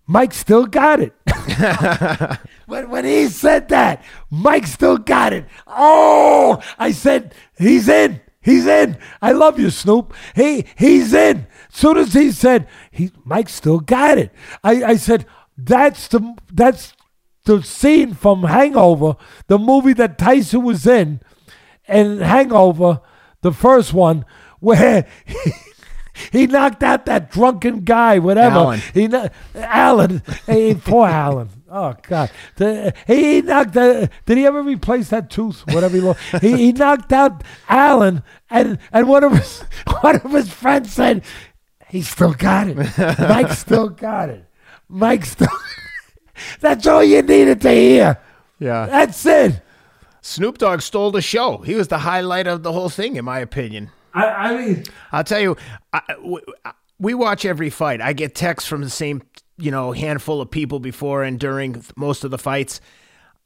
Mike 0.06 0.34
still 0.34 0.66
got 0.66 1.00
it. 1.00 1.14
when, 2.66 2.90
when 2.90 3.04
he 3.04 3.28
said 3.28 3.68
that, 3.68 4.04
Mike 4.30 4.66
still 4.66 4.98
got 4.98 5.32
it. 5.32 5.46
Oh, 5.66 6.62
I 6.78 6.92
said, 6.92 7.34
he's 7.58 7.88
in. 7.88 8.20
He's 8.40 8.66
in. 8.66 8.98
I 9.22 9.32
love 9.32 9.58
you, 9.58 9.70
Snoop. 9.70 10.12
He 10.36 10.66
he's 10.76 11.14
in. 11.14 11.46
Soon 11.70 11.96
as 11.96 12.12
he 12.12 12.30
said 12.30 12.68
he 12.90 13.10
Mike 13.24 13.48
still 13.48 13.80
got 13.80 14.18
it. 14.18 14.32
I, 14.62 14.84
I 14.84 14.96
said 14.96 15.24
that's 15.56 16.08
the 16.08 16.36
that's 16.52 16.92
the 17.44 17.62
scene 17.62 18.14
from 18.14 18.42
Hangover, 18.44 19.16
the 19.46 19.58
movie 19.58 19.92
that 19.94 20.18
Tyson 20.18 20.62
was 20.62 20.86
in, 20.86 21.20
and 21.86 22.20
Hangover, 22.20 23.00
the 23.42 23.52
first 23.52 23.92
one, 23.92 24.24
where 24.60 25.06
he, 25.24 25.52
he 26.32 26.46
knocked 26.46 26.82
out 26.82 27.06
that 27.06 27.30
drunken 27.30 27.80
guy, 27.80 28.18
whatever. 28.18 28.56
Alan. 28.56 28.80
He 28.92 29.08
Alan. 29.54 30.22
hey, 30.46 30.74
poor 30.74 31.06
Alan. 31.06 31.48
Oh 31.76 31.96
God! 32.02 32.30
The, 32.54 32.94
he 33.04 33.42
knocked. 33.42 33.72
The, 33.72 34.08
did 34.26 34.38
he 34.38 34.46
ever 34.46 34.62
replace 34.62 35.08
that 35.08 35.28
tooth? 35.28 35.64
Whatever 35.72 35.96
he 35.96 36.02
lost, 36.02 36.20
he, 36.40 36.56
he 36.56 36.72
knocked 36.72 37.12
out 37.12 37.42
Alan, 37.68 38.22
and 38.48 38.78
and 38.92 39.08
one 39.08 39.24
of 39.24 39.32
his 39.32 39.62
one 40.00 40.14
of 40.14 40.30
his 40.30 40.52
friends 40.52 40.92
said 40.92 41.24
he 41.88 42.02
still 42.02 42.32
got 42.32 42.68
it. 42.68 42.76
Mike 43.18 43.50
still 43.50 43.88
got 43.88 44.28
it. 44.28 44.44
Mike 44.88 45.24
still. 45.24 45.48
That's 46.60 46.86
all 46.86 47.02
you 47.02 47.22
needed 47.22 47.60
to 47.62 47.70
hear. 47.70 48.18
Yeah, 48.60 48.86
that's 48.86 49.24
it. 49.26 49.60
Snoop 50.20 50.58
Dogg 50.58 50.80
stole 50.80 51.10
the 51.10 51.22
show. 51.22 51.58
He 51.58 51.74
was 51.74 51.88
the 51.88 51.98
highlight 51.98 52.46
of 52.46 52.62
the 52.62 52.72
whole 52.72 52.88
thing, 52.88 53.16
in 53.16 53.24
my 53.24 53.38
opinion. 53.38 53.90
I, 54.14 54.26
I 54.26 54.56
mean, 54.56 54.84
I'll 55.12 55.22
tell 55.22 55.40
you, 55.40 55.56
I, 55.92 56.00
we 56.98 57.14
watch 57.14 57.44
every 57.44 57.70
fight. 57.70 58.00
I 58.00 58.14
get 58.14 58.34
texts 58.34 58.68
from 58.68 58.80
the 58.80 58.90
same 58.90 59.22
you 59.56 59.70
know, 59.70 59.92
handful 59.92 60.40
of 60.40 60.50
people 60.50 60.80
before 60.80 61.22
and 61.22 61.38
during 61.38 61.82
most 61.96 62.24
of 62.24 62.30
the 62.30 62.38
fights. 62.38 62.80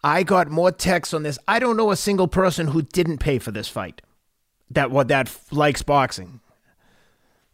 I 0.03 0.23
got 0.23 0.51
more 0.51 0.71
texts 0.71 1.13
on 1.13 1.23
this. 1.23 1.39
I 1.49 1.59
don't 1.59 1.77
know 1.77 1.91
a 1.91 1.97
single 1.97 2.29
person 2.29 2.69
who 2.69 2.83
didn't 2.83 3.19
pay 3.19 3.39
for 3.39 3.51
this 3.51 3.69
fight. 3.69 4.01
That 4.71 4.91
what 4.91 5.09
that 5.09 5.35
likes 5.51 5.83
boxing. 5.83 6.41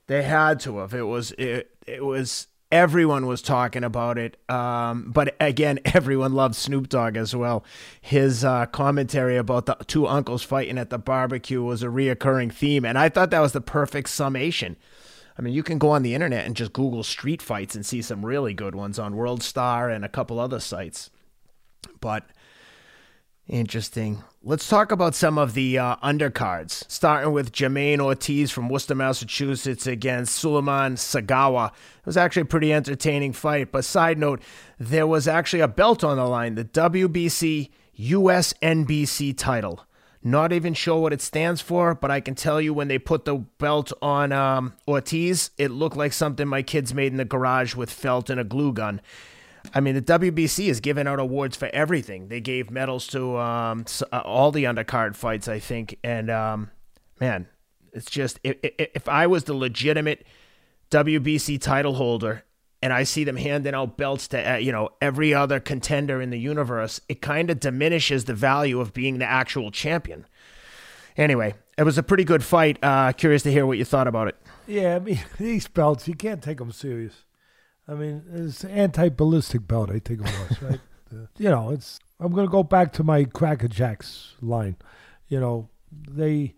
They 0.07 0.23
had 0.23 0.61
to 0.61 0.79
have. 0.79 0.93
It 0.93 1.03
was 1.03 1.33
it, 1.33 1.75
it 1.87 2.05
was 2.05 2.49
everyone 2.71 3.27
was 3.27 3.41
talking 3.41 3.85
about 3.85 4.19
it. 4.19 4.37
Um, 4.51 5.11
but 5.13 5.37
again, 5.41 5.79
everyone 5.87 6.35
loved 6.35 6.57
Snoop 6.57 6.89
Dogg 6.89 7.17
as 7.17 7.35
well. 7.35 7.65
His 8.01 8.45
uh, 8.45 8.67
commentary 8.67 9.37
about 9.37 9.67
the 9.67 9.77
two 9.87 10.07
uncles 10.07 10.43
fighting 10.43 10.77
at 10.77 10.91
the 10.91 10.99
barbecue 10.99 11.63
was 11.63 11.83
a 11.83 11.87
reoccurring 11.87 12.53
theme, 12.53 12.85
and 12.85 12.99
I 12.99 13.09
thought 13.09 13.31
that 13.31 13.41
was 13.41 13.53
the 13.53 13.61
perfect 13.61 14.11
summation 14.11 14.77
I 15.37 15.43
mean, 15.43 15.55
you 15.55 15.63
can 15.63 15.79
go 15.79 15.91
on 15.91 16.03
the 16.03 16.15
internet 16.15 16.47
and 16.47 16.57
just 16.57 16.73
Google 16.73 17.03
street 17.03 17.43
fights 17.43 17.75
and 17.75 17.85
see 17.85 18.03
some 18.03 18.25
really 18.25 18.55
good 18.55 18.75
ones 18.75 18.99
on 18.99 19.17
World 19.17 19.43
Star 19.43 19.91
and 19.91 20.05
a 20.05 20.09
couple 20.09 20.39
other 20.39 20.61
sites. 20.61 21.11
But 22.01 22.25
Interesting. 23.47 24.25
Let's 24.43 24.69
talk 24.71 24.91
about 24.91 25.15
some 25.15 25.37
of 25.37 25.53
the 25.53 25.79
uh, 25.79 25.97
undercards, 25.97 26.91
starting 26.91 27.33
with 27.33 27.53
Jermaine 27.53 28.01
Ortiz 28.01 28.51
from 28.51 28.71
Worcester, 28.71 28.95
Massachusetts 28.95 29.87
against 29.87 30.35
Sulaiman 30.37 30.95
Segawa. 30.95 31.69
It 31.69 32.07
was 32.07 32.17
actually 32.17 32.43
a 32.43 32.47
pretty 32.47 32.73
entertaining 32.73 33.35
fight. 33.35 33.71
But 33.71 33.85
side 33.85 34.19
note, 34.19 34.41
there 34.79 35.07
was 35.07 35.29
actually 35.29 35.61
a 35.61 35.69
belt 35.69 36.03
on 36.03 36.17
the 36.17 36.25
line, 36.25 36.55
the 36.55 36.65
WBC 36.65 37.69
USNBC 37.99 39.37
title. 39.37 39.85
Not 40.27 40.55
even 40.55 40.73
sure 40.73 41.03
what 41.03 41.13
it 41.13 41.21
stands 41.21 41.61
for, 41.61 41.95
but 41.95 42.11
I 42.11 42.21
can 42.21 42.35
tell 42.35 42.59
you 42.59 42.73
when 42.73 42.89
they 42.89 42.99
put 42.99 43.27
the 43.27 43.35
belt 43.35 43.93
on 44.01 44.33
um, 44.33 44.73
Ortiz, 44.89 45.51
it 45.59 45.71
looked 45.71 45.99
like 45.99 46.15
something 46.15 46.49
my 46.49 46.63
kids 46.63 46.95
made 46.95 47.13
in 47.13 47.19
the 47.19 47.27
garage 47.27 47.75
with 47.75 47.91
felt 47.91 48.31
and 48.31 48.41
a 48.41 48.45
glue 48.45 48.73
gun. 48.73 49.03
I 49.75 49.81
mean, 49.81 49.95
the 49.95 50.03
WBC 50.03 50.69
is 50.69 50.81
giving 50.81 51.07
out 51.07 51.21
awards 51.21 51.59
for 51.59 51.69
everything. 51.75 52.29
They 52.29 52.41
gave 52.41 52.71
medals 52.71 53.07
to 53.09 53.37
um, 53.37 53.85
uh, 54.11 54.23
all 54.25 54.51
the 54.51 54.65
undercard 54.65 55.15
fights, 55.15 55.47
I 55.47 55.59
think. 55.59 55.99
And 56.03 56.31
um, 56.31 56.71
man, 57.21 57.47
it's 57.93 58.11
just 58.11 58.41
if, 58.43 58.57
if 58.63 59.07
I 59.09 59.27
was 59.27 59.45
the 59.45 59.55
legitimate 59.55 60.27
WBC 60.91 61.61
title 61.61 61.95
holder 61.95 62.45
and 62.85 62.93
I 62.93 63.05
see 63.05 63.25
them 63.25 63.37
handing 63.37 63.73
out 63.73 63.97
belts 63.97 64.29
to 64.29 64.53
uh, 64.53 64.57
you 64.57 64.71
know 64.71 64.91
every 65.01 65.33
other 65.33 65.59
contender 65.59 66.21
in 66.21 66.29
the 66.29 66.39
universe, 66.39 67.01
it 67.09 67.23
kind 67.23 67.49
of 67.49 67.59
diminishes 67.59 68.27
the 68.27 68.35
value 68.35 68.79
of 68.79 68.93
being 68.93 69.19
the 69.19 69.25
actual 69.25 69.71
champion. 69.71 70.27
Anyway, 71.17 71.55
it 71.79 71.85
was 71.85 71.97
a 71.97 72.03
pretty 72.03 72.25
good 72.25 72.45
fight. 72.45 72.79
Uh, 72.83 73.13
curious 73.13 73.43
to 73.45 73.51
hear 73.51 73.65
what 73.65 73.79
you 73.79 73.87
thought 73.87 74.07
about 74.07 74.29
it. 74.29 74.37
Yeah, 74.67 74.97
I 74.97 74.99
mean 74.99 75.19
these 75.39 75.67
belts, 75.67 76.07
you 76.07 76.15
can't 76.15 76.43
take 76.43 76.59
them 76.59 76.73
serious. 76.73 77.25
I 77.89 77.95
mean, 77.95 78.23
it's 78.31 78.65
anti-ballistic 78.65 79.67
belt. 79.67 79.89
I 79.89 79.99
think 79.99 80.21
it 80.21 80.49
was 80.51 80.63
right. 80.63 80.81
you 81.39 81.49
know, 81.49 81.71
it's. 81.71 81.99
I'm 82.21 82.35
gonna 82.35 82.49
go 82.49 82.63
back 82.63 82.93
to 82.95 83.03
my 83.03 83.25
Cracker 83.25 83.69
Jacks 83.69 84.35
line. 84.43 84.77
You 85.29 85.41
know, 85.41 85.71
they 85.91 86.55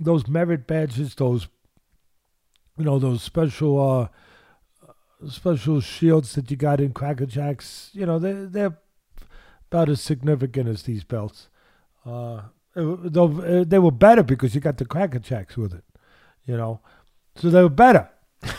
those 0.00 0.26
merit 0.26 0.66
badges, 0.66 1.14
those 1.16 1.48
you 2.78 2.86
know, 2.86 2.98
those 2.98 3.22
special 3.22 3.78
uh 3.78 4.08
special 5.28 5.80
shields 5.80 6.34
that 6.34 6.50
you 6.50 6.56
got 6.56 6.80
in 6.80 6.92
Cracker 6.92 7.26
Jacks. 7.26 7.90
You 7.92 8.06
know, 8.06 8.18
they're, 8.18 8.46
they're 8.46 8.78
about 9.70 9.88
as 9.88 10.00
significant 10.00 10.68
as 10.68 10.82
these 10.82 11.04
belts. 11.04 11.48
Uh, 12.06 12.42
uh, 12.76 13.64
they 13.64 13.78
were 13.78 13.90
better 13.90 14.22
because 14.22 14.54
you 14.54 14.60
got 14.60 14.78
the 14.78 14.84
Cracker 14.84 15.18
Jacks 15.18 15.56
with 15.56 15.74
it. 15.74 15.84
You 16.46 16.56
know, 16.56 16.80
so 17.36 17.50
they 17.50 17.62
were 17.62 17.68
better. 17.68 18.08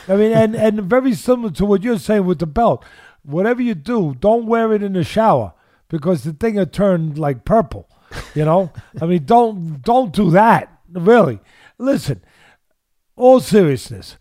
I 0.08 0.16
mean, 0.16 0.32
and, 0.32 0.56
and 0.56 0.84
very 0.84 1.14
similar 1.14 1.52
to 1.52 1.66
what 1.66 1.84
you're 1.84 2.00
saying 2.00 2.26
with 2.26 2.40
the 2.40 2.48
belt. 2.48 2.84
Whatever 3.24 3.62
you 3.62 3.76
do, 3.76 4.16
don't 4.20 4.46
wear 4.46 4.72
it 4.74 4.84
in 4.84 4.94
the 4.94 5.04
shower 5.04 5.54
because 5.90 6.24
the 6.24 6.34
thing 6.34 6.56
will 6.56 6.66
turn 6.66 7.16
like 7.16 7.46
purple. 7.46 7.90
You 8.34 8.46
know, 8.46 8.72
I 9.02 9.06
mean, 9.06 9.26
don't 9.26 9.82
don't 9.82 10.14
do 10.14 10.30
that. 10.32 10.72
Really, 10.92 11.40
listen. 11.78 12.24
All 13.18 13.40
seriousness, 13.40 14.18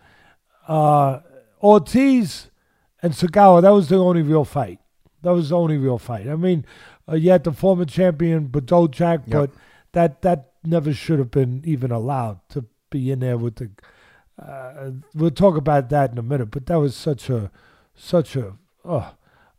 uh, 0.68 1.18
Ortiz 1.65 2.51
and 3.03 3.15
Segawa. 3.15 3.62
That 3.62 3.71
was 3.71 3.89
the 3.89 3.97
only 3.97 4.23
real 4.23 4.45
fight. 4.45 4.79
That 5.23 5.33
was 5.33 5.49
the 5.49 5.57
only 5.57 5.79
real 5.79 5.99
fight. 5.99 6.29
I 6.29 6.37
mean, 6.37 6.67
uh, 7.09 7.15
you 7.15 7.31
had 7.31 7.45
the 7.45 7.53
former 7.53 7.87
champion 7.87 8.49
Badou 8.49 8.91
Jack, 8.91 9.21
yep. 9.27 9.31
but 9.31 9.51
that 9.93 10.23
that 10.23 10.53
never 10.62 10.93
should 10.93 11.19
have 11.19 11.31
been 11.31 11.62
even 11.65 11.91
allowed 11.91 12.41
to 12.51 12.67
be 12.91 13.11
in 13.11 13.21
there 13.21 13.39
with 13.39 13.57
the 13.57 13.71
uh, 14.41 14.91
we'll 15.15 15.31
talk 15.31 15.57
about 15.57 15.91
that 15.91 16.12
in 16.12 16.19
a 16.19 16.23
minute, 16.23 16.51
but 16.51 16.67
that 16.67 16.77
was 16.77 16.97
such 16.97 17.31
a, 17.31 17.51
such 17.95 18.37
a, 18.37 18.55
oh, 18.85 19.15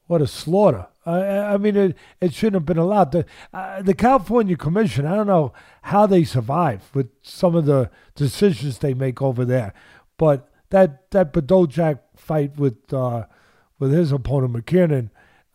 what 0.07 0.21
a 0.21 0.27
slaughter. 0.27 0.87
I, 1.05 1.19
I 1.53 1.57
mean, 1.57 1.75
it, 1.75 1.97
it 2.19 2.33
shouldn't 2.33 2.55
have 2.55 2.65
been 2.65 2.77
allowed. 2.77 3.11
The, 3.11 3.25
uh, 3.53 3.81
the 3.81 3.93
California 3.93 4.57
Commission, 4.57 5.05
I 5.05 5.15
don't 5.15 5.27
know 5.27 5.53
how 5.83 6.05
they 6.05 6.23
survive 6.23 6.89
with 6.93 7.09
some 7.21 7.55
of 7.55 7.65
the 7.65 7.89
decisions 8.15 8.79
they 8.79 8.93
make 8.93 9.21
over 9.21 9.45
there, 9.45 9.73
but 10.17 10.49
that 10.69 11.11
that 11.11 11.33
Badou 11.33 11.67
Jack 11.67 11.97
fight 12.15 12.57
with 12.57 12.93
uh, 12.93 13.25
with 13.79 13.91
his 13.91 14.11
opponent 14.11 14.53
McKinnon, 14.53 15.09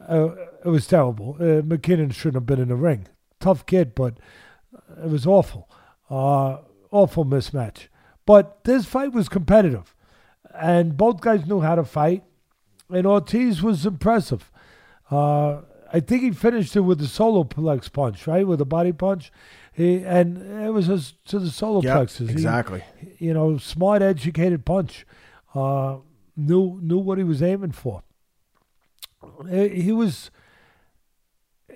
uh, 0.09 0.31
it 0.65 0.69
was 0.69 0.87
terrible. 0.87 1.37
Uh, 1.39 1.63
McKinnon 1.63 2.13
shouldn't 2.13 2.37
have 2.37 2.47
been 2.47 2.61
in 2.61 2.69
the 2.69 2.77
ring. 2.77 3.09
Tough 3.39 3.67
kid, 3.67 3.95
but 3.95 4.19
it 5.03 5.09
was 5.09 5.27
awful. 5.27 5.69
Uh, 6.09 6.59
awful 6.91 7.25
mismatch. 7.25 7.89
But 8.27 8.65
this 8.65 8.87
fight 8.87 9.13
was 9.13 9.29
competitive, 9.29 9.95
and 10.55 10.97
both 10.97 11.21
guys 11.21 11.47
knew 11.47 11.61
how 11.61 11.75
to 11.75 11.85
fight. 11.85 12.25
And 12.89 13.07
Ortiz 13.07 13.63
was 13.63 13.87
impressive. 13.87 14.51
Uh, 15.11 15.63
I 15.93 16.01
think 16.01 16.23
he 16.23 16.31
finished 16.31 16.77
it 16.77 16.81
with 16.81 16.99
the 16.99 17.07
solar 17.07 17.45
plex 17.45 17.93
punch, 17.93 18.27
right, 18.27 18.47
with 18.47 18.61
a 18.61 18.65
body 18.65 18.93
punch. 18.93 19.33
He 19.73 20.05
and 20.05 20.39
it 20.65 20.71
was 20.71 20.89
a, 20.89 21.01
to 21.29 21.39
the 21.39 21.51
solar 21.51 21.83
yep, 21.83 21.97
plexus. 21.97 22.31
Exactly. 22.31 22.83
He, 22.99 23.27
you 23.27 23.35
know, 23.35 23.59
smart, 23.59 24.03
educated 24.03 24.65
punch. 24.65 25.07
Uh, 25.55 25.99
knew 26.37 26.79
knew 26.83 26.99
what 26.99 27.19
he 27.19 27.25
was 27.25 27.43
aiming 27.43 27.73
for. 27.73 28.03
He, 29.49 29.69
he 29.69 29.93
was. 29.93 30.31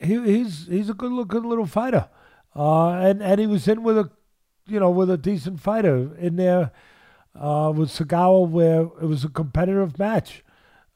He, 0.03 0.21
he's 0.25 0.67
he's 0.67 0.91
a 0.91 0.95
good 0.95 1.13
looking 1.13 1.45
little 1.45 1.67
fighter, 1.67 2.09
uh, 2.55 2.91
and 2.91 3.23
and 3.23 3.41
he 3.41 3.47
was 3.47 3.67
in 3.69 3.83
with 3.83 3.99
a 3.99 4.11
you 4.67 4.81
know, 4.81 4.91
with 4.91 5.11
a 5.11 5.19
decent 5.19 5.61
fighter 5.61 6.15
in 6.17 6.37
there 6.37 6.73
uh, 7.35 7.73
with 7.75 7.91
Segawa, 7.91 8.49
where 8.49 8.83
it 8.83 9.07
was 9.07 9.25
a 9.25 9.29
competitive 9.29 9.99
match. 9.99 10.45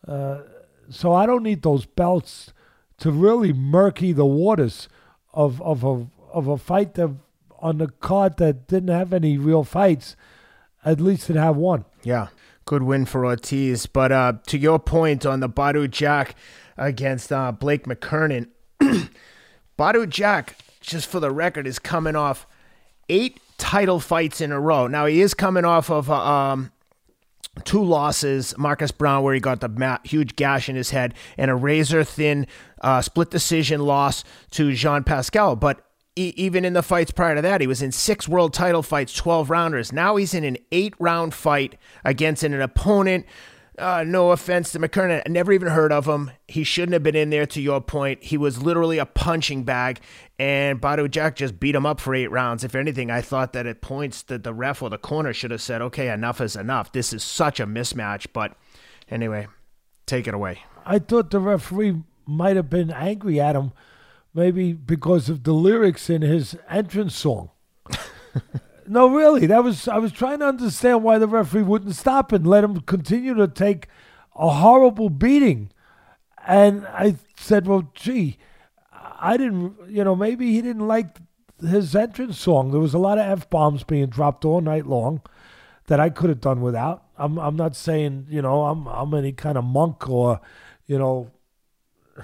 Uh, 0.06 0.40
so 0.88 1.12
I 1.12 1.26
don't 1.26 1.42
need 1.42 1.62
those 1.62 1.84
belts 1.84 2.52
to 2.99 3.11
really 3.11 3.53
murky 3.53 4.12
the 4.12 4.26
waters 4.26 4.88
of 5.32 5.61
of 5.62 5.84
a 5.84 6.07
of 6.32 6.46
a 6.46 6.59
fight 6.59 6.94
that 6.94 7.14
on 7.61 7.78
the 7.78 7.88
card 7.88 8.36
that 8.38 8.66
didn't 8.66 8.88
have 8.88 9.12
any 9.12 9.36
real 9.38 9.64
fights. 9.64 10.16
At 10.84 11.01
least 11.01 11.28
it 11.28 11.36
had 11.36 11.57
one. 11.57 11.84
Yeah, 12.03 12.28
good 12.64 12.82
win 12.82 13.05
for 13.05 13.26
Ortiz. 13.26 13.86
But 13.86 14.12
uh, 14.12 14.34
to 14.46 14.59
your 14.59 14.78
point 14.78 15.26
on 15.26 15.40
the 15.40 15.49
Badou 15.49 15.90
Jack 15.90 16.36
against 16.76 17.32
uh, 17.32 17.53
Blake 17.53 17.84
McKernan, 17.84 18.49
Badou 19.78 20.09
Jack, 20.09 20.57
just 20.80 21.09
for 21.09 21.20
the 21.20 21.30
record, 21.30 21.66
is 21.66 21.78
coming 21.78 22.14
off 22.14 22.46
eight 23.09 23.40
title 23.59 23.99
fights 23.99 24.40
in 24.40 24.53
a 24.53 24.61
row. 24.61 24.86
Now 24.86 25.07
he 25.07 25.20
is 25.20 25.34
coming 25.34 25.64
off 25.64 25.90
of 25.90 26.11
uh, 26.11 26.14
um, 26.14 26.70
two 27.64 27.82
losses. 27.82 28.57
Marcus 28.57 28.92
Browne, 28.92 29.24
where 29.24 29.34
he 29.34 29.40
got 29.40 29.61
the 29.61 30.01
huge 30.05 30.36
gash 30.36 30.68
in 30.68 30.76
his 30.76 30.90
head, 30.90 31.14
and 31.36 31.51
a 31.51 31.57
razor 31.57 32.05
thin 32.05 32.46
uh, 32.81 33.03
split 33.03 33.31
decision 33.31 33.81
loss 33.81 34.24
to 34.53 34.72
Jean 34.72 35.05
Pascal. 35.05 35.57
But 35.57 35.85
e- 36.16 36.35
even 36.37 36.64
in 36.64 36.72
the 36.72 36.83
fights 36.83 37.11
prior 37.11 37.35
to 37.35 37.43
that, 37.43 37.61
he 37.61 37.66
was 37.66 37.83
in 37.83 37.93
six 37.93 38.29
world 38.29 38.53
title 38.53 38.83
fights, 38.83 39.14
12 39.14 39.51
rounders. 39.51 39.93
Now 39.93 40.16
he's 40.16 40.35
in 40.35 40.45
an 40.45 40.57
eight 40.72 40.95
round 40.99 41.35
fight 41.35 41.76
against 42.05 42.43
an 42.43 42.61
opponent 42.61 43.26
uh, 43.79 44.05
no 44.07 44.33
offense 44.33 44.72
to 44.72 44.79
McKernan, 44.79 45.22
I 45.24 45.29
never 45.29 45.53
even 45.53 45.68
heard 45.68 45.93
of 45.93 46.07
him. 46.07 46.33
He 46.49 46.64
shouldn't 46.64 46.93
have 46.93 47.03
been 47.03 47.16
in 47.16 47.31
there. 47.31 47.47
To 47.47 47.61
your 47.61 47.81
point, 47.81 48.22
he 48.24 48.37
was 48.37 48.62
literally 48.62 48.99
a 48.99 49.07
punching 49.07 49.64
bag, 49.64 50.01
and 50.39 50.81
Badou 50.81 51.11
Jack 51.11 51.37
just 51.37 51.61
beat 51.61 51.74
him 51.74 51.87
up 51.87 52.01
for 52.01 52.14
eight 52.14 52.31
rounds. 52.31 52.64
If 52.64 52.74
anything, 52.74 53.11
I 53.11 53.20
thought 53.20 53.53
that 53.53 53.66
at 53.66 53.81
points 53.81 54.22
that 54.22 54.43
the 54.43 54.53
ref 54.53 54.83
or 54.83 54.91
the 54.91 54.99
corner 54.99 55.33
should 55.33 55.51
have 55.51 55.62
said, 55.62 55.81
"Okay, 55.81 56.11
enough 56.11 56.41
is 56.41 56.57
enough. 56.57 56.93
This 56.93 57.12
is 57.12 57.22
such 57.22 57.61
a 57.61 57.66
mismatch." 57.66 58.26
But 58.33 58.57
anyway, 59.11 59.47
take 60.07 60.26
it 60.26 60.35
away. 60.35 60.62
I 60.85 60.99
thought 60.99 61.31
the 61.31 61.41
referee 61.41 62.03
might 62.29 62.57
have 62.57 62.70
been 62.70 62.91
angry 62.91 63.41
at 63.41 63.57
him, 63.57 63.72
maybe 64.35 64.72
because 64.72 65.29
of 65.29 65.43
the 65.43 65.53
lyrics 65.53 66.09
in 66.11 66.22
his 66.22 66.57
entrance 66.68 67.16
song. 67.16 67.51
No, 68.89 69.09
really. 69.09 69.47
That 69.47 69.62
was 69.62 69.87
I 69.87 69.99
was 69.99 70.12
trying 70.12 70.39
to 70.39 70.47
understand 70.47 71.03
why 71.03 71.18
the 71.18 71.29
referee 71.29 71.62
wouldn't 71.62 71.95
stop 71.95 72.33
and 72.33 72.47
let 72.47 72.64
him 72.64 72.81
continue 72.81 73.35
to 73.35 73.47
take 73.47 73.87
a 74.35 74.49
horrible 74.49 75.11
beating. 75.11 75.70
And 76.47 76.87
I 76.87 77.16
said, 77.37 77.66
"Well, 77.66 77.91
gee, 77.95 78.39
I 79.20 79.37
didn't, 79.37 79.76
you 79.89 80.05
know, 80.05 80.16
maybe 80.16 80.53
he 80.53 80.62
didn't 80.62 80.89
like 80.89 81.18
his 81.61 81.95
entrance 81.95 82.39
song. 82.39 82.70
There 82.70 82.81
was 82.81 82.95
a 82.95 82.99
lot 82.99 83.18
of 83.18 83.26
f 83.26 83.51
bombs 83.51 83.85
being 83.85 84.07
dropped 84.07 84.45
all 84.45 84.61
night 84.62 84.87
long 84.87 85.20
that 85.89 86.01
I 86.01 86.09
could 86.09 86.31
have 86.31 86.41
done 86.41 86.62
without. 86.62 87.05
I'm 87.18 87.39
I'm 87.39 87.57
not 87.57 87.76
saying, 87.76 88.26
you 88.31 88.41
know, 88.41 88.64
I'm 88.64 88.87
I'm 88.87 89.12
any 89.12 89.33
kind 89.33 89.59
of 89.59 89.64
monk 89.64 90.09
or, 90.09 90.41
you 90.87 90.99
know, 90.99 91.31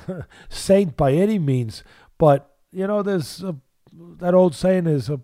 saint 0.49 0.97
by 0.97 1.13
any 1.13 1.39
means, 1.39 1.83
but 2.19 2.51
you 2.73 2.87
know, 2.87 3.03
there's 3.03 3.43
a, 3.43 3.57
that 3.93 4.35
old 4.35 4.55
saying 4.55 4.87
is 4.87 5.09
a 5.09 5.21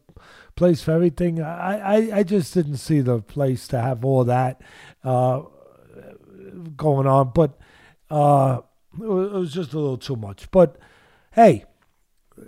place 0.55 0.83
for 0.83 0.93
everything. 0.93 1.41
I, 1.41 1.79
I, 1.79 2.19
I 2.19 2.23
just 2.23 2.55
didn't 2.55 2.77
see 2.77 3.01
the 3.01 3.21
place 3.21 3.67
to 3.69 3.81
have 3.81 4.05
all 4.05 4.25
that 4.25 4.63
uh, 5.03 5.43
going 6.77 7.07
on, 7.07 7.33
but 7.35 7.59
uh, 8.11 8.61
it, 9.01 9.07
was, 9.07 9.53
just 9.53 9.73
a 9.73 9.79
little 9.79 9.97
too 9.97 10.17
much. 10.17 10.51
But 10.51 10.79
hey, 11.33 11.65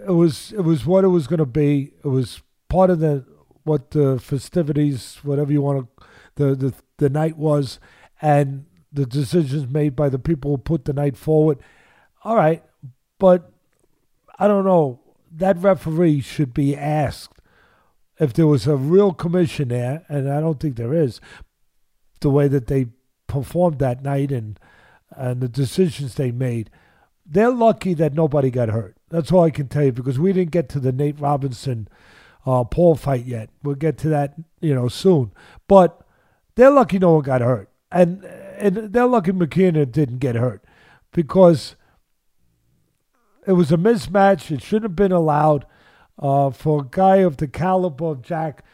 it 0.07 0.13
was 0.13 0.53
it 0.53 0.63
was 0.63 0.87
what 0.87 1.05
it 1.05 1.09
was 1.09 1.27
going 1.27 1.39
to 1.39 1.47
be. 1.47 1.93
It 2.05 2.09
was 2.09 2.43
part 2.69 2.91
of 2.91 3.01
the 3.01 3.25
what 3.65 3.93
the 3.93 4.19
festivities, 4.19 5.19
whatever 5.23 5.53
you 5.53 5.63
want 5.63 5.87
to, 5.87 6.07
the 6.37 6.55
the 6.55 6.75
the 6.99 7.11
night 7.11 7.37
was, 7.37 7.81
and 8.21 8.67
the 8.93 9.07
decisions 9.07 9.67
made 9.73 9.97
by 9.97 10.09
the 10.09 10.19
people 10.19 10.51
who 10.51 10.59
put 10.59 10.85
the 10.85 10.93
night 10.93 11.17
forward. 11.17 11.59
All 12.25 12.37
right, 12.37 12.63
but 13.19 13.51
I 14.39 14.47
don't 14.47 14.65
know 14.65 15.01
that 15.35 15.59
referee 15.59 16.21
should 16.21 16.53
be 16.55 16.77
asked 16.77 17.41
if 18.21 18.33
there 18.33 18.47
was 18.47 18.67
a 18.67 18.77
real 18.77 19.13
commission 19.13 19.69
there, 19.69 20.05
and 20.09 20.31
I 20.31 20.41
don't 20.41 20.61
think 20.61 20.77
there 20.77 20.95
is, 20.95 21.21
the 22.21 22.31
way 22.31 22.49
that 22.49 22.67
they 22.67 22.87
performed 23.27 23.79
that 23.79 24.03
night 24.03 24.31
and 24.31 24.59
and 25.17 25.41
the 25.41 25.49
decisions 25.49 26.15
they 26.15 26.31
made. 26.31 26.71
They're 27.27 27.51
lucky 27.51 27.95
that 27.95 28.15
nobody 28.15 28.51
got 28.51 28.71
hurt. 28.71 28.97
That's 29.11 29.31
all 29.31 29.45
I 29.45 29.51
can 29.51 29.69
tell 29.69 29.85
you 29.85 29.93
because 29.93 30.19
we 30.19 30.33
didn't 30.33 30.53
get 30.53 30.69
to 30.71 30.81
the 30.81 30.93
Nate 30.93 31.21
Robinson 31.21 31.89
uh, 32.47 32.65
Paul 32.65 32.95
fight 32.95 33.27
yet. 33.27 33.51
We'll 33.63 33.75
get 33.75 33.99
to 33.99 34.09
that, 34.09 34.35
you 34.61 34.75
know, 34.75 34.89
soon. 34.89 35.33
But 35.69 36.01
they're 36.55 36.71
lucky 36.71 36.99
no 36.99 37.15
one 37.15 37.23
got 37.23 37.41
hurt, 37.41 37.69
and 37.91 38.25
and 38.25 38.93
they're 38.93 39.07
lucky 39.07 39.33
McKinnon 39.33 39.91
didn't 39.93 40.19
get 40.19 40.37
hurt 40.37 40.65
because 41.13 41.77
it 43.47 43.53
was 43.53 43.73
a 43.73 43.77
mismatch. 43.77 44.51
It 44.51 44.63
shouldn't 44.63 44.85
have 44.85 44.97
been 44.97 45.13
allowed 45.13 45.67
uh, 46.19 46.51
for 46.51 46.83
a 46.83 46.89
guy 46.89 47.17
of 47.17 47.39
the 47.39 47.49
caliber 47.49 48.07
of 48.07 48.23
Jack. 48.23 48.65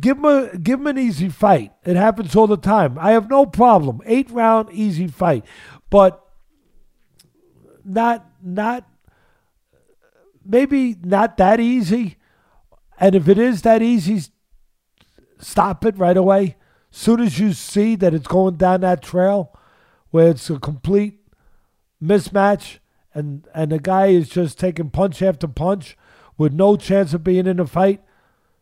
Give 0.00 0.18
him 0.18 0.24
a 0.24 0.58
give 0.58 0.80
him 0.80 0.86
an 0.88 0.98
easy 0.98 1.28
fight. 1.28 1.72
It 1.84 1.96
happens 1.96 2.34
all 2.34 2.46
the 2.46 2.56
time. 2.56 2.98
I 2.98 3.12
have 3.12 3.30
no 3.30 3.46
problem. 3.46 4.00
Eight 4.04 4.30
round 4.30 4.70
easy 4.72 5.06
fight, 5.06 5.44
but 5.88 6.24
not 7.84 8.26
not 8.42 8.88
maybe 10.44 10.96
not 11.02 11.36
that 11.36 11.60
easy. 11.60 12.16
And 12.98 13.14
if 13.14 13.28
it 13.28 13.38
is 13.38 13.62
that 13.62 13.80
easy, 13.80 14.20
stop 15.38 15.84
it 15.84 15.96
right 15.96 16.16
away. 16.16 16.56
Soon 16.90 17.20
as 17.20 17.38
you 17.38 17.52
see 17.52 17.94
that 17.96 18.14
it's 18.14 18.26
going 18.26 18.56
down 18.56 18.80
that 18.80 19.02
trail 19.02 19.56
where 20.10 20.30
it's 20.30 20.50
a 20.50 20.58
complete 20.58 21.20
mismatch 22.02 22.78
and 23.18 23.48
and 23.52 23.72
the 23.72 23.80
guy 23.80 24.06
is 24.06 24.28
just 24.28 24.58
taking 24.58 24.90
punch 24.90 25.20
after 25.22 25.48
punch 25.48 25.96
with 26.36 26.52
no 26.52 26.76
chance 26.76 27.12
of 27.12 27.24
being 27.24 27.46
in 27.46 27.58
a 27.58 27.66
fight. 27.66 28.00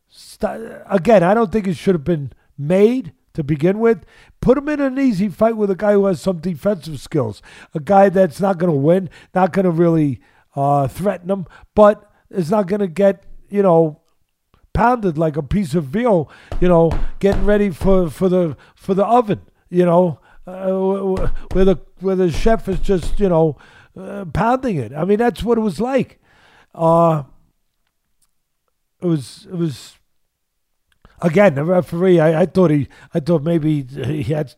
St- 0.08 0.72
again, 0.88 1.22
I 1.22 1.34
don't 1.34 1.52
think 1.52 1.66
it 1.66 1.76
should 1.76 1.94
have 1.94 2.04
been 2.04 2.32
made 2.56 3.12
to 3.34 3.44
begin 3.44 3.78
with. 3.78 4.04
Put 4.40 4.56
him 4.56 4.68
in 4.70 4.80
an 4.80 4.98
easy 4.98 5.28
fight 5.28 5.58
with 5.58 5.70
a 5.70 5.76
guy 5.76 5.92
who 5.92 6.06
has 6.06 6.22
some 6.22 6.38
defensive 6.38 7.00
skills, 7.00 7.42
a 7.74 7.80
guy 7.80 8.08
that's 8.08 8.40
not 8.40 8.56
going 8.56 8.72
to 8.72 8.78
win, 8.78 9.10
not 9.34 9.52
going 9.52 9.66
to 9.66 9.70
really 9.70 10.20
uh, 10.54 10.88
threaten 10.88 11.30
him, 11.30 11.46
but 11.74 12.10
is 12.30 12.50
not 12.50 12.66
going 12.66 12.80
to 12.80 12.88
get 12.88 13.24
you 13.50 13.62
know 13.62 14.00
pounded 14.72 15.18
like 15.18 15.36
a 15.36 15.42
piece 15.42 15.74
of 15.74 15.84
veal, 15.84 16.30
you 16.60 16.68
know, 16.68 16.90
getting 17.18 17.44
ready 17.44 17.70
for, 17.70 18.08
for 18.10 18.28
the 18.30 18.56
for 18.74 18.94
the 18.94 19.04
oven, 19.04 19.42
you 19.68 19.84
know, 19.84 20.20
uh, 20.46 20.70
where 21.52 21.64
the 21.64 21.76
where 22.00 22.16
the 22.16 22.30
chef 22.30 22.68
is 22.68 22.80
just 22.80 23.20
you 23.20 23.28
know 23.28 23.56
uh, 23.96 24.24
pounding 24.26 24.76
it. 24.76 24.92
I 24.92 25.04
mean, 25.04 25.18
that's 25.18 25.42
what 25.42 25.58
it 25.58 25.62
was 25.62 25.80
like. 25.80 26.20
Uh, 26.74 27.24
it 29.00 29.06
was 29.06 29.46
it 29.50 29.54
was 29.56 29.96
again 31.22 31.54
the 31.54 31.64
referee. 31.64 32.20
I, 32.20 32.42
I 32.42 32.46
thought 32.46 32.70
he 32.70 32.88
I 33.14 33.20
thought 33.20 33.42
maybe 33.42 33.82
he 33.82 34.22
had 34.24 34.54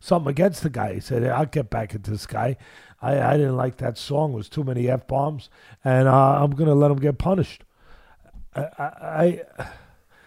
something 0.00 0.30
against 0.30 0.62
the 0.62 0.70
guy. 0.70 0.94
He 0.94 1.00
said, 1.00 1.24
"I'll 1.24 1.46
get 1.46 1.70
back 1.70 1.94
at 1.94 2.04
this 2.04 2.26
guy." 2.26 2.56
I, 3.02 3.18
I 3.20 3.36
didn't 3.36 3.56
like 3.56 3.78
that 3.78 3.96
song. 3.96 4.32
It 4.32 4.36
was 4.36 4.48
too 4.48 4.64
many 4.64 4.88
f 4.88 5.06
bombs, 5.06 5.48
and 5.84 6.08
uh, 6.08 6.42
I'm 6.42 6.50
gonna 6.50 6.74
let 6.74 6.90
him 6.90 6.98
get 6.98 7.18
punished. 7.18 7.64
I, 8.54 8.62
I, 8.78 9.42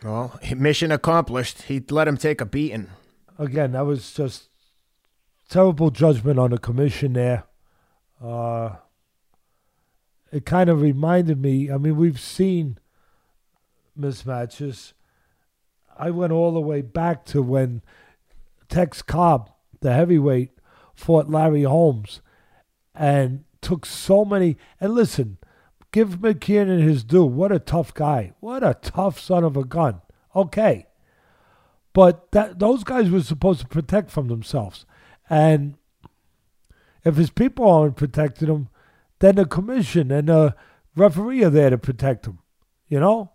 well, 0.03 0.39
mission 0.55 0.91
accomplished. 0.91 1.63
He 1.63 1.83
let 1.89 2.07
him 2.07 2.17
take 2.17 2.41
a 2.41 2.45
beating. 2.45 2.89
Again, 3.37 3.73
that 3.73 3.85
was 3.85 4.13
just 4.13 4.49
terrible 5.49 5.91
judgment 5.91 6.39
on 6.39 6.51
the 6.51 6.57
commission 6.57 7.13
there. 7.13 7.43
Uh, 8.23 8.75
it 10.31 10.45
kind 10.45 10.69
of 10.69 10.81
reminded 10.81 11.39
me. 11.39 11.69
I 11.69 11.77
mean, 11.77 11.97
we've 11.97 12.19
seen 12.19 12.77
mismatches. 13.99 14.93
I 15.97 16.09
went 16.09 16.31
all 16.31 16.53
the 16.53 16.61
way 16.61 16.81
back 16.81 17.25
to 17.25 17.41
when 17.41 17.81
Tex 18.69 19.01
Cobb, 19.01 19.51
the 19.81 19.93
heavyweight, 19.93 20.51
fought 20.95 21.29
Larry 21.29 21.63
Holmes 21.63 22.21
and 22.95 23.43
took 23.61 23.85
so 23.85 24.23
many. 24.23 24.57
And 24.79 24.93
listen, 24.93 25.37
give 25.91 26.19
McKinnon 26.19 26.81
his 26.81 27.03
due. 27.03 27.25
What 27.25 27.51
a 27.51 27.59
tough 27.59 27.93
guy. 27.93 28.33
What 28.39 28.63
a 28.63 28.77
tough 28.81 29.19
son 29.19 29.43
of 29.43 29.57
a 29.57 29.63
gun. 29.63 30.01
Okay. 30.35 30.87
But 31.93 32.31
that 32.31 32.57
those 32.57 32.83
guys 32.83 33.09
were 33.09 33.21
supposed 33.21 33.59
to 33.59 33.67
protect 33.67 34.09
from 34.09 34.27
themselves. 34.27 34.85
And 35.29 35.75
if 37.03 37.15
his 37.15 37.29
people 37.29 37.69
aren't 37.69 37.95
protecting 37.95 38.47
him, 38.47 38.69
then 39.19 39.35
the 39.35 39.45
commission 39.45 40.11
and 40.11 40.29
the 40.29 40.55
referee 40.95 41.43
are 41.43 41.49
there 41.49 41.69
to 41.69 41.77
protect 41.77 42.25
him. 42.25 42.39
You 42.87 42.99
know? 42.99 43.31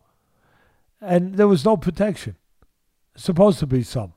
And 1.00 1.34
there 1.34 1.48
was 1.48 1.64
no 1.64 1.76
protection. 1.76 2.36
Supposed 3.16 3.58
to 3.60 3.66
be 3.66 3.82
some. 3.82 4.14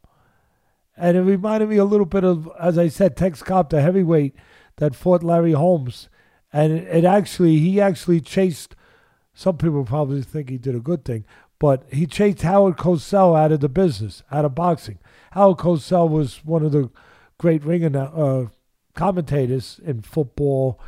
And 0.96 1.18
it 1.18 1.22
reminded 1.22 1.70
me 1.70 1.78
a 1.78 1.86
little 1.86 2.06
bit 2.06 2.24
of, 2.24 2.50
as 2.60 2.78
I 2.78 2.88
said, 2.88 3.16
Tex 3.16 3.42
Cobb, 3.42 3.70
the 3.70 3.82
heavyweight 3.82 4.36
that 4.78 4.96
fought 4.96 5.24
Larry 5.24 5.54
Holmes 5.54 6.10
and 6.54 6.74
it, 6.74 7.06
actually 7.06 7.60
he 7.60 7.80
actually 7.80 8.22
chased. 8.22 8.76
Some 9.34 9.58
people 9.58 9.86
probably 9.86 10.22
think 10.22 10.50
he 10.50 10.58
did 10.58 10.76
a 10.76 10.80
good 10.80 11.06
thing, 11.06 11.26
but 11.60 11.84
he 11.92 12.06
chased 12.06 12.42
Howard 12.42 12.78
Cosell 12.78 13.38
out 13.38 13.52
of 13.52 13.62
the 13.62 13.70
business, 13.70 14.24
out 14.32 14.46
of 14.46 14.56
boxing. 14.56 15.00
Howard 15.32 15.58
Cosell 15.58 16.10
was 16.10 16.44
one 16.44 16.66
of 16.66 16.74
the 16.74 16.90
great 17.38 17.64
ring 17.64 17.96
uh, 17.96 18.48
commentators 18.94 19.80
in 19.84 20.02
football, 20.02 20.80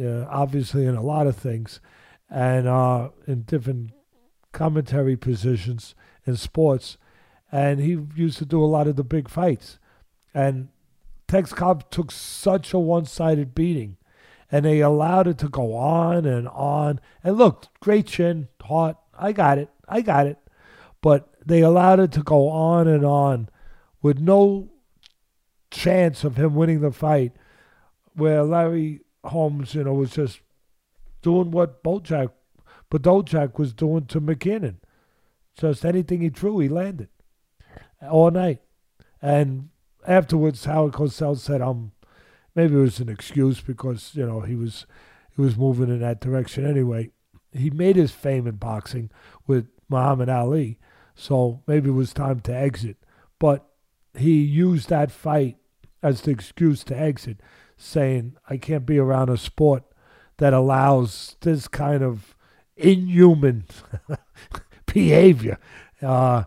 uh, 0.00 0.24
obviously 0.28 0.86
in 0.86 0.94
a 0.94 1.02
lot 1.02 1.26
of 1.26 1.36
things, 1.36 1.80
and 2.30 2.66
uh, 2.66 3.10
in 3.26 3.42
different 3.42 3.92
commentary 4.52 5.16
positions 5.16 5.94
in 6.26 6.36
sports. 6.36 6.96
And 7.50 7.80
he 7.80 7.98
used 8.14 8.38
to 8.38 8.46
do 8.46 8.62
a 8.62 8.66
lot 8.66 8.86
of 8.86 8.96
the 8.96 9.04
big 9.04 9.28
fights. 9.28 9.78
And 10.32 10.68
Tex 11.28 11.52
Cobb 11.52 11.90
took 11.90 12.10
such 12.10 12.72
a 12.72 12.78
one 12.78 13.04
sided 13.04 13.54
beating 13.54 13.96
and 14.52 14.66
they 14.66 14.80
allowed 14.80 15.26
it 15.26 15.38
to 15.38 15.48
go 15.48 15.74
on 15.74 16.26
and 16.26 16.46
on. 16.48 17.00
And 17.24 17.38
look, 17.38 17.66
great 17.80 18.06
chin, 18.06 18.48
hot. 18.60 19.00
I 19.18 19.32
got 19.32 19.56
it. 19.56 19.70
I 19.88 20.02
got 20.02 20.26
it. 20.26 20.36
But 21.00 21.30
they 21.44 21.62
allowed 21.62 22.00
it 22.00 22.12
to 22.12 22.22
go 22.22 22.50
on 22.50 22.86
and 22.86 23.04
on 23.04 23.48
with 24.02 24.20
no 24.20 24.68
chance 25.70 26.22
of 26.22 26.36
him 26.36 26.54
winning 26.54 26.80
the 26.80 26.92
fight. 26.92 27.32
Where 28.14 28.42
Larry 28.42 29.00
Holmes, 29.24 29.74
you 29.74 29.84
know, 29.84 29.94
was 29.94 30.12
just 30.12 30.40
doing 31.22 31.50
what 31.50 31.82
Bojack, 31.82 32.30
Jack 33.24 33.58
was 33.58 33.72
doing 33.72 34.06
to 34.06 34.20
McKinnon. 34.20 34.76
Just 35.58 35.84
anything 35.84 36.20
he 36.20 36.28
threw, 36.28 36.58
he 36.58 36.68
landed 36.68 37.08
all 38.10 38.30
night. 38.30 38.60
And 39.20 39.68
afterwards, 40.06 40.64
Howard 40.64 40.92
Cosell 40.92 41.38
said, 41.38 41.60
"I'm 41.60 41.92
maybe 42.54 42.74
it 42.74 42.80
was 42.80 43.00
an 43.00 43.08
excuse 43.08 43.60
because 43.60 44.14
you 44.14 44.26
know 44.26 44.40
he 44.40 44.54
was 44.54 44.86
he 45.34 45.40
was 45.40 45.56
moving 45.56 45.88
in 45.88 46.00
that 46.00 46.20
direction 46.20 46.66
anyway. 46.66 47.10
He 47.52 47.70
made 47.70 47.96
his 47.96 48.12
fame 48.12 48.46
in 48.46 48.56
boxing 48.56 49.10
with 49.46 49.68
Muhammad 49.88 50.28
Ali, 50.28 50.78
so 51.14 51.62
maybe 51.66 51.90
it 51.90 51.94
was 51.94 52.12
time 52.12 52.40
to 52.40 52.54
exit. 52.54 52.96
But 53.38 53.66
he 54.14 54.42
used 54.42 54.88
that 54.88 55.10
fight 55.10 55.56
as 56.02 56.22
the 56.22 56.30
excuse 56.30 56.82
to 56.84 56.98
exit, 56.98 57.40
saying, 57.82 58.36
"I 58.48 58.56
can't 58.56 58.86
be 58.86 58.98
around 58.98 59.28
a 59.28 59.36
sport 59.36 59.84
that 60.38 60.52
allows 60.52 61.36
this 61.40 61.68
kind 61.68 62.02
of 62.02 62.36
inhuman 62.76 63.64
behavior, 64.86 65.58
uh, 66.00 66.44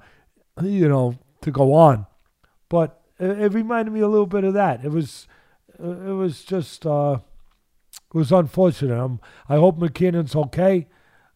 you 0.61 0.87
know, 0.87 1.17
to 1.41 1.51
go 1.51 1.73
on." 1.73 2.07
But 2.69 3.01
it, 3.19 3.39
it 3.39 3.53
reminded 3.53 3.93
me 3.93 3.99
a 4.01 4.07
little 4.07 4.25
bit 4.25 4.43
of 4.43 4.53
that. 4.53 4.83
It 4.83 4.91
was 4.91 5.27
it 5.79 6.15
was 6.15 6.43
just 6.43 6.85
uh, 6.85 7.19
it 8.13 8.17
was 8.17 8.31
unfortunate. 8.31 8.97
Um, 8.97 9.19
I 9.49 9.55
hope 9.55 9.77
McKinnon's 9.77 10.35
okay. 10.35 10.87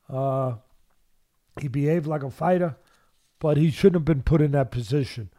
Uh, 0.09 0.55
he 1.59 1.67
behaved 1.67 2.07
like 2.07 2.23
a 2.23 2.31
fighter, 2.31 2.77
but 3.39 3.57
he 3.57 3.69
shouldn't 3.69 3.95
have 4.01 4.05
been 4.05 4.23
put 4.23 4.41
in 4.41 4.51
that 4.51 4.71
position 4.71 5.29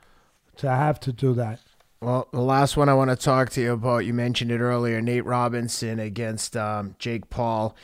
to 0.56 0.68
have 0.68 1.00
to 1.00 1.12
do 1.12 1.32
that. 1.34 1.60
Well, 2.02 2.28
the 2.32 2.40
last 2.40 2.78
one 2.78 2.88
I 2.88 2.94
want 2.94 3.10
to 3.10 3.16
talk 3.16 3.50
to 3.50 3.60
you 3.60 3.72
about, 3.72 4.06
you 4.06 4.14
mentioned 4.14 4.50
it 4.50 4.60
earlier, 4.60 5.02
Nate 5.02 5.26
Robinson 5.26 5.98
against 5.98 6.56
um, 6.56 6.94
Jake 6.98 7.28
Paul. 7.28 7.76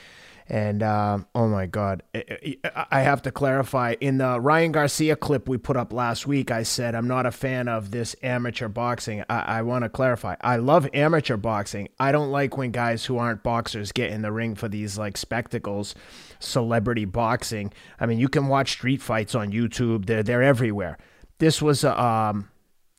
And 0.49 0.83
uh, 0.83 1.19
oh 1.35 1.49
my 1.49 1.67
God, 1.67 2.03
I 2.15 3.01
have 3.01 3.21
to 3.23 3.31
clarify. 3.31 3.97
In 4.01 4.17
the 4.17 4.41
Ryan 4.41 4.73
Garcia 4.73 5.17
clip 5.17 5.49
we 5.49 5.59
put 5.59 5.77
up 5.77 5.93
last 5.93 6.27
week, 6.27 6.51
I 6.51 6.63
said 6.63 6.95
I'm 6.95 7.09
not 7.09 7.27
a 7.27 7.31
fan 7.31 7.69
of 7.69 7.91
this 7.91 8.17
amateur 8.23 8.69
boxing. 8.69 9.23
I, 9.29 9.59
I 9.59 9.63
want 9.63 9.83
to 9.83 9.91
clarify. 9.91 10.37
I 10.41 10.57
love 10.57 10.89
amateur 10.95 11.37
boxing. 11.37 11.89
I 11.99 12.11
don't 12.11 12.31
like 12.31 12.57
when 12.57 12.71
guys 12.71 13.05
who 13.05 13.19
aren't 13.19 13.43
boxers 13.43 13.93
get 13.93 14.13
in 14.13 14.23
the 14.23 14.33
ring 14.33 14.55
for 14.55 14.69
these 14.69 14.97
like 14.97 15.19
spectacles, 15.19 15.95
celebrity 16.39 17.05
boxing. 17.05 17.71
I 18.01 18.07
mean, 18.07 18.19
you 18.19 18.29
can 18.29 18.47
watch 18.47 18.71
street 18.71 19.03
fights 19.03 19.35
on 19.35 19.51
YouTube. 19.51 20.07
They're 20.07 20.23
they're 20.23 20.45
everywhere. 20.45 20.97
This 21.39 21.61
was 21.61 21.85
a 21.85 22.01
um, 22.03 22.49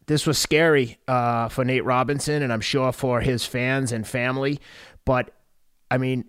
this 0.08 0.26
was 0.26 0.38
scary 0.38 0.98
uh, 1.08 1.50
for 1.50 1.64
Nate 1.64 1.86
Robinson, 1.86 2.42
and 2.42 2.52
I'm 2.52 2.62
sure 2.62 2.92
for 2.92 3.22
his 3.22 3.46
fans 3.46 3.92
and 3.92 4.08
family. 4.08 4.60
But 5.06 5.34
I 5.92 5.98
mean 5.98 6.26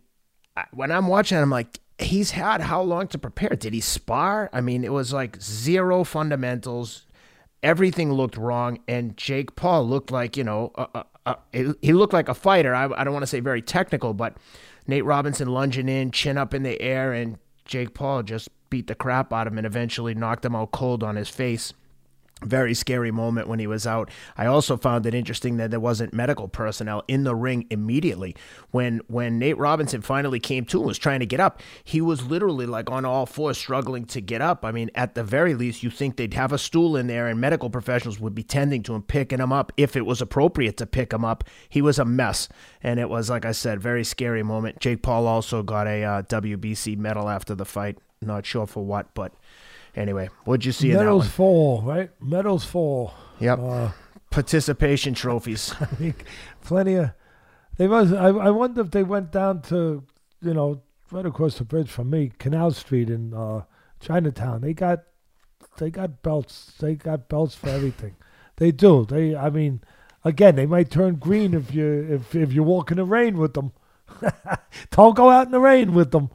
when 0.72 0.90
I'm 0.90 1.06
watching, 1.06 1.38
I'm 1.38 1.50
like, 1.50 1.80
he's 1.98 2.32
had 2.32 2.60
how 2.60 2.82
long 2.82 3.08
to 3.08 3.18
prepare? 3.18 3.50
Did 3.50 3.72
he 3.72 3.80
spar? 3.80 4.50
I 4.52 4.60
mean, 4.60 4.84
it 4.84 4.92
was 4.92 5.12
like 5.12 5.40
zero 5.40 6.04
fundamentals. 6.04 7.06
Everything 7.62 8.12
looked 8.12 8.36
wrong, 8.36 8.78
and 8.86 9.16
Jake 9.16 9.56
Paul 9.56 9.86
looked 9.88 10.10
like 10.10 10.36
you 10.36 10.44
know, 10.44 10.72
uh, 10.76 11.02
uh, 11.26 11.34
he 11.52 11.92
looked 11.92 12.12
like 12.12 12.28
a 12.28 12.34
fighter. 12.34 12.74
I, 12.74 12.84
I 12.84 13.04
don't 13.04 13.12
want 13.12 13.24
to 13.24 13.28
say 13.28 13.40
very 13.40 13.62
technical, 13.62 14.14
but 14.14 14.36
Nate 14.86 15.04
Robinson 15.04 15.48
lunging 15.48 15.88
in, 15.88 16.10
chin 16.12 16.38
up 16.38 16.54
in 16.54 16.62
the 16.62 16.80
air, 16.80 17.12
and 17.12 17.38
Jake 17.64 17.94
Paul 17.94 18.22
just 18.22 18.48
beat 18.70 18.86
the 18.86 18.94
crap 18.94 19.32
out 19.32 19.46
of 19.46 19.52
him 19.52 19.58
and 19.58 19.66
eventually 19.66 20.14
knocked 20.14 20.44
him 20.44 20.54
out 20.54 20.70
cold 20.70 21.02
on 21.02 21.16
his 21.16 21.28
face 21.28 21.72
very 22.42 22.74
scary 22.74 23.10
moment 23.10 23.48
when 23.48 23.58
he 23.58 23.66
was 23.66 23.86
out. 23.86 24.10
I 24.36 24.46
also 24.46 24.76
found 24.76 25.06
it 25.06 25.14
interesting 25.14 25.56
that 25.56 25.70
there 25.70 25.80
wasn't 25.80 26.14
medical 26.14 26.48
personnel 26.48 27.04
in 27.08 27.24
the 27.24 27.34
ring 27.34 27.66
immediately. 27.70 28.36
When 28.70 29.00
when 29.08 29.38
Nate 29.38 29.58
Robinson 29.58 30.02
finally 30.02 30.40
came 30.40 30.64
to 30.66 30.78
and 30.78 30.86
was 30.86 30.98
trying 30.98 31.20
to 31.20 31.26
get 31.26 31.40
up, 31.40 31.60
he 31.84 32.00
was 32.00 32.24
literally 32.24 32.66
like 32.66 32.90
on 32.90 33.04
all 33.04 33.26
fours 33.26 33.58
struggling 33.58 34.04
to 34.06 34.20
get 34.20 34.40
up. 34.40 34.64
I 34.64 34.72
mean, 34.72 34.90
at 34.94 35.14
the 35.14 35.24
very 35.24 35.54
least, 35.54 35.82
you 35.82 35.90
think 35.90 36.16
they'd 36.16 36.34
have 36.34 36.52
a 36.52 36.58
stool 36.58 36.96
in 36.96 37.06
there 37.06 37.26
and 37.26 37.40
medical 37.40 37.70
professionals 37.70 38.20
would 38.20 38.34
be 38.34 38.42
tending 38.42 38.82
to 38.84 38.94
him, 38.94 39.02
picking 39.02 39.40
him 39.40 39.52
up 39.52 39.72
if 39.76 39.96
it 39.96 40.06
was 40.06 40.20
appropriate 40.20 40.76
to 40.78 40.86
pick 40.86 41.12
him 41.12 41.24
up. 41.24 41.44
He 41.68 41.82
was 41.82 41.98
a 41.98 42.04
mess. 42.04 42.48
And 42.82 43.00
it 43.00 43.08
was, 43.08 43.30
like 43.30 43.44
I 43.44 43.52
said, 43.52 43.80
very 43.80 44.04
scary 44.04 44.42
moment. 44.42 44.80
Jake 44.80 45.02
Paul 45.02 45.26
also 45.26 45.62
got 45.62 45.86
a 45.86 46.04
uh, 46.04 46.22
WBC 46.22 46.96
medal 46.96 47.28
after 47.28 47.54
the 47.54 47.64
fight. 47.64 47.98
Not 48.20 48.46
sure 48.46 48.66
for 48.66 48.84
what, 48.84 49.14
but 49.14 49.32
Anyway, 49.98 50.30
what'd 50.44 50.64
you 50.64 50.70
see 50.70 50.92
Medals 50.92 51.24
in 51.24 51.28
that 51.28 51.34
fall, 51.34 51.82
right? 51.82 52.10
Medals 52.22 52.64
fall. 52.64 53.14
Yep. 53.40 53.58
Uh, 53.58 53.90
Participation 54.30 55.12
trophies. 55.12 55.74
I 55.80 55.86
think 55.86 56.24
plenty 56.62 56.94
of. 56.94 57.10
They 57.78 57.88
was. 57.88 58.12
I, 58.12 58.28
I 58.28 58.50
wonder 58.50 58.80
if 58.82 58.92
they 58.92 59.02
went 59.02 59.32
down 59.32 59.62
to, 59.62 60.04
you 60.40 60.54
know, 60.54 60.82
right 61.10 61.26
across 61.26 61.58
the 61.58 61.64
bridge 61.64 61.90
from 61.90 62.10
me, 62.10 62.30
Canal 62.38 62.70
Street 62.70 63.10
in 63.10 63.34
uh, 63.34 63.62
Chinatown. 63.98 64.60
They 64.60 64.72
got, 64.72 65.00
they 65.78 65.90
got 65.90 66.22
belts. 66.22 66.74
They 66.78 66.94
got 66.94 67.28
belts 67.28 67.56
for 67.56 67.68
everything. 67.68 68.14
they 68.56 68.70
do. 68.70 69.04
They. 69.04 69.34
I 69.34 69.50
mean, 69.50 69.80
again, 70.24 70.54
they 70.54 70.66
might 70.66 70.90
turn 70.90 71.16
green 71.16 71.54
if 71.54 71.74
you 71.74 72.06
if 72.08 72.36
if 72.36 72.52
you 72.52 72.62
walk 72.62 72.92
in 72.92 72.98
the 72.98 73.04
rain 73.04 73.36
with 73.36 73.54
them. 73.54 73.72
Don't 74.92 75.16
go 75.16 75.28
out 75.28 75.46
in 75.46 75.52
the 75.52 75.60
rain 75.60 75.92
with 75.92 76.12
them. 76.12 76.30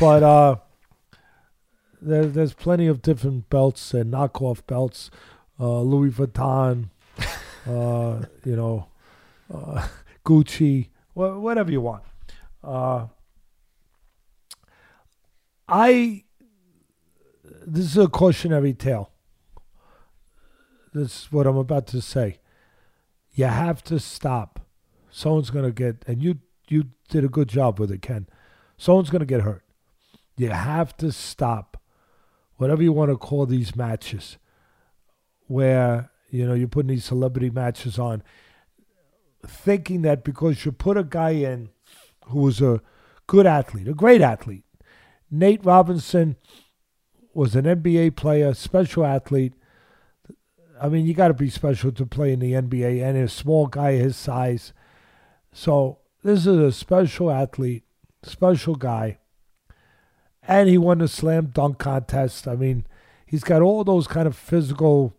But 0.00 0.22
uh, 0.24 0.56
there, 2.04 2.26
there's 2.26 2.54
plenty 2.54 2.86
of 2.86 3.02
different 3.02 3.48
belts 3.50 3.94
and 3.94 4.12
knockoff 4.12 4.66
belts, 4.66 5.10
uh, 5.58 5.80
Louis 5.80 6.10
Vuitton, 6.10 6.90
uh, 7.66 8.26
you 8.44 8.56
know, 8.56 8.88
uh, 9.52 9.86
Gucci, 10.24 10.88
wh- 11.14 11.40
whatever 11.40 11.70
you 11.70 11.80
want. 11.80 12.02
Uh, 12.62 13.06
I 15.68 16.24
this 17.66 17.86
is 17.86 17.96
a 17.96 18.08
cautionary 18.08 18.74
tale. 18.74 19.10
This 20.92 21.24
is 21.24 21.32
what 21.32 21.46
I'm 21.46 21.56
about 21.56 21.86
to 21.88 22.00
say. 22.00 22.38
You 23.32 23.46
have 23.46 23.82
to 23.84 23.98
stop. 23.98 24.60
Someone's 25.10 25.50
gonna 25.50 25.70
get, 25.70 26.04
and 26.06 26.22
you 26.22 26.38
you 26.68 26.90
did 27.08 27.24
a 27.24 27.28
good 27.28 27.48
job 27.48 27.80
with 27.80 27.90
it, 27.90 28.02
Ken. 28.02 28.26
Someone's 28.76 29.10
gonna 29.10 29.24
get 29.24 29.40
hurt. 29.40 29.64
You 30.36 30.50
have 30.50 30.96
to 30.98 31.12
stop 31.12 31.73
whatever 32.56 32.82
you 32.82 32.92
want 32.92 33.10
to 33.10 33.16
call 33.16 33.46
these 33.46 33.76
matches, 33.76 34.38
where 35.46 36.10
you 36.30 36.46
know 36.46 36.54
you're 36.54 36.68
putting 36.68 36.88
these 36.88 37.04
celebrity 37.04 37.50
matches 37.50 37.98
on, 37.98 38.22
thinking 39.46 40.02
that 40.02 40.24
because 40.24 40.64
you 40.64 40.72
put 40.72 40.96
a 40.96 41.04
guy 41.04 41.30
in 41.30 41.70
who 42.26 42.40
was 42.40 42.60
a 42.60 42.80
good 43.26 43.46
athlete, 43.46 43.88
a 43.88 43.94
great 43.94 44.20
athlete, 44.20 44.64
Nate 45.30 45.64
Robinson 45.64 46.36
was 47.32 47.54
an 47.56 47.64
NBA 47.64 48.16
player, 48.16 48.54
special 48.54 49.04
athlete. 49.04 49.54
I 50.80 50.88
mean, 50.88 51.06
you 51.06 51.14
got 51.14 51.28
to 51.28 51.34
be 51.34 51.50
special 51.50 51.92
to 51.92 52.06
play 52.06 52.32
in 52.32 52.40
the 52.40 52.52
NBA, 52.52 53.02
and 53.02 53.16
a 53.16 53.28
small 53.28 53.66
guy 53.66 53.92
his 53.92 54.16
size. 54.16 54.72
So 55.52 55.98
this 56.22 56.46
is 56.46 56.58
a 56.58 56.72
special 56.72 57.30
athlete, 57.30 57.84
special 58.22 58.74
guy 58.74 59.18
and 60.46 60.68
he 60.68 60.78
won 60.78 60.98
the 60.98 61.08
slam 61.08 61.46
dunk 61.46 61.78
contest. 61.78 62.46
I 62.46 62.56
mean, 62.56 62.86
he's 63.26 63.44
got 63.44 63.62
all 63.62 63.84
those 63.84 64.06
kind 64.06 64.26
of 64.26 64.36
physical 64.36 65.14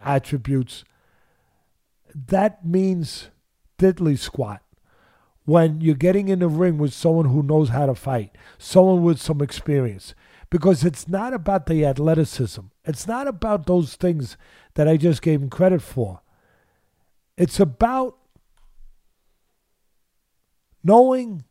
attributes. 0.00 0.84
That 2.14 2.64
means 2.64 3.30
diddly 3.78 4.18
squat 4.18 4.62
when 5.44 5.80
you're 5.80 5.94
getting 5.94 6.28
in 6.28 6.40
the 6.40 6.48
ring 6.48 6.78
with 6.78 6.92
someone 6.92 7.26
who 7.26 7.42
knows 7.42 7.68
how 7.68 7.86
to 7.86 7.94
fight, 7.94 8.36
someone 8.58 9.02
with 9.02 9.20
some 9.20 9.40
experience. 9.40 10.14
Because 10.48 10.84
it's 10.84 11.08
not 11.08 11.34
about 11.34 11.66
the 11.66 11.84
athleticism. 11.84 12.62
It's 12.84 13.06
not 13.06 13.26
about 13.26 13.66
those 13.66 13.96
things 13.96 14.36
that 14.74 14.86
I 14.86 14.96
just 14.96 15.20
gave 15.20 15.42
him 15.42 15.50
credit 15.50 15.82
for. 15.82 16.20
It's 17.36 17.58
about 17.58 18.16
knowing 20.84 21.44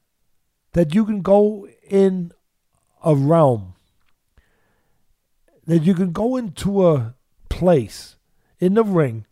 that 0.71 0.95
you 0.95 1.05
can 1.05 1.21
go 1.21 1.67
in 1.89 2.31
a 3.05 3.15
realm 3.15 3.75
that 5.65 5.83
you 5.83 5.93
can 5.93 6.11
go 6.11 6.35
into 6.35 6.87
a 6.87 7.15
place 7.49 8.17
in 8.59 8.73
the 8.73 8.83
ring 8.83 9.25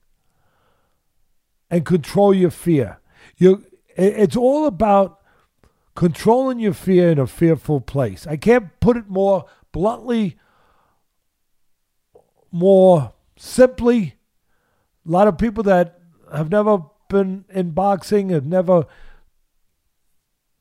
and 1.69 1.85
control 1.85 2.33
your 2.33 2.51
fear. 2.51 2.99
You, 3.37 3.65
it's 3.95 4.37
all 4.37 4.67
about 4.67 5.19
controlling 5.95 6.59
your 6.59 6.73
fear 6.73 7.11
in 7.11 7.19
a 7.19 7.27
fearful 7.27 7.81
place. 7.81 8.25
I 8.27 8.37
can't 8.37 8.79
put 8.79 8.95
it 8.95 9.09
more 9.09 9.45
bluntly, 9.71 10.37
more 12.51 13.13
simply. 13.35 14.15
A 15.07 15.11
lot 15.11 15.27
of 15.27 15.37
people 15.37 15.63
that 15.63 15.99
have 16.33 16.49
never 16.49 16.83
been 17.09 17.45
in 17.49 17.71
boxing, 17.71 18.29
have 18.29 18.45
never, 18.45 18.85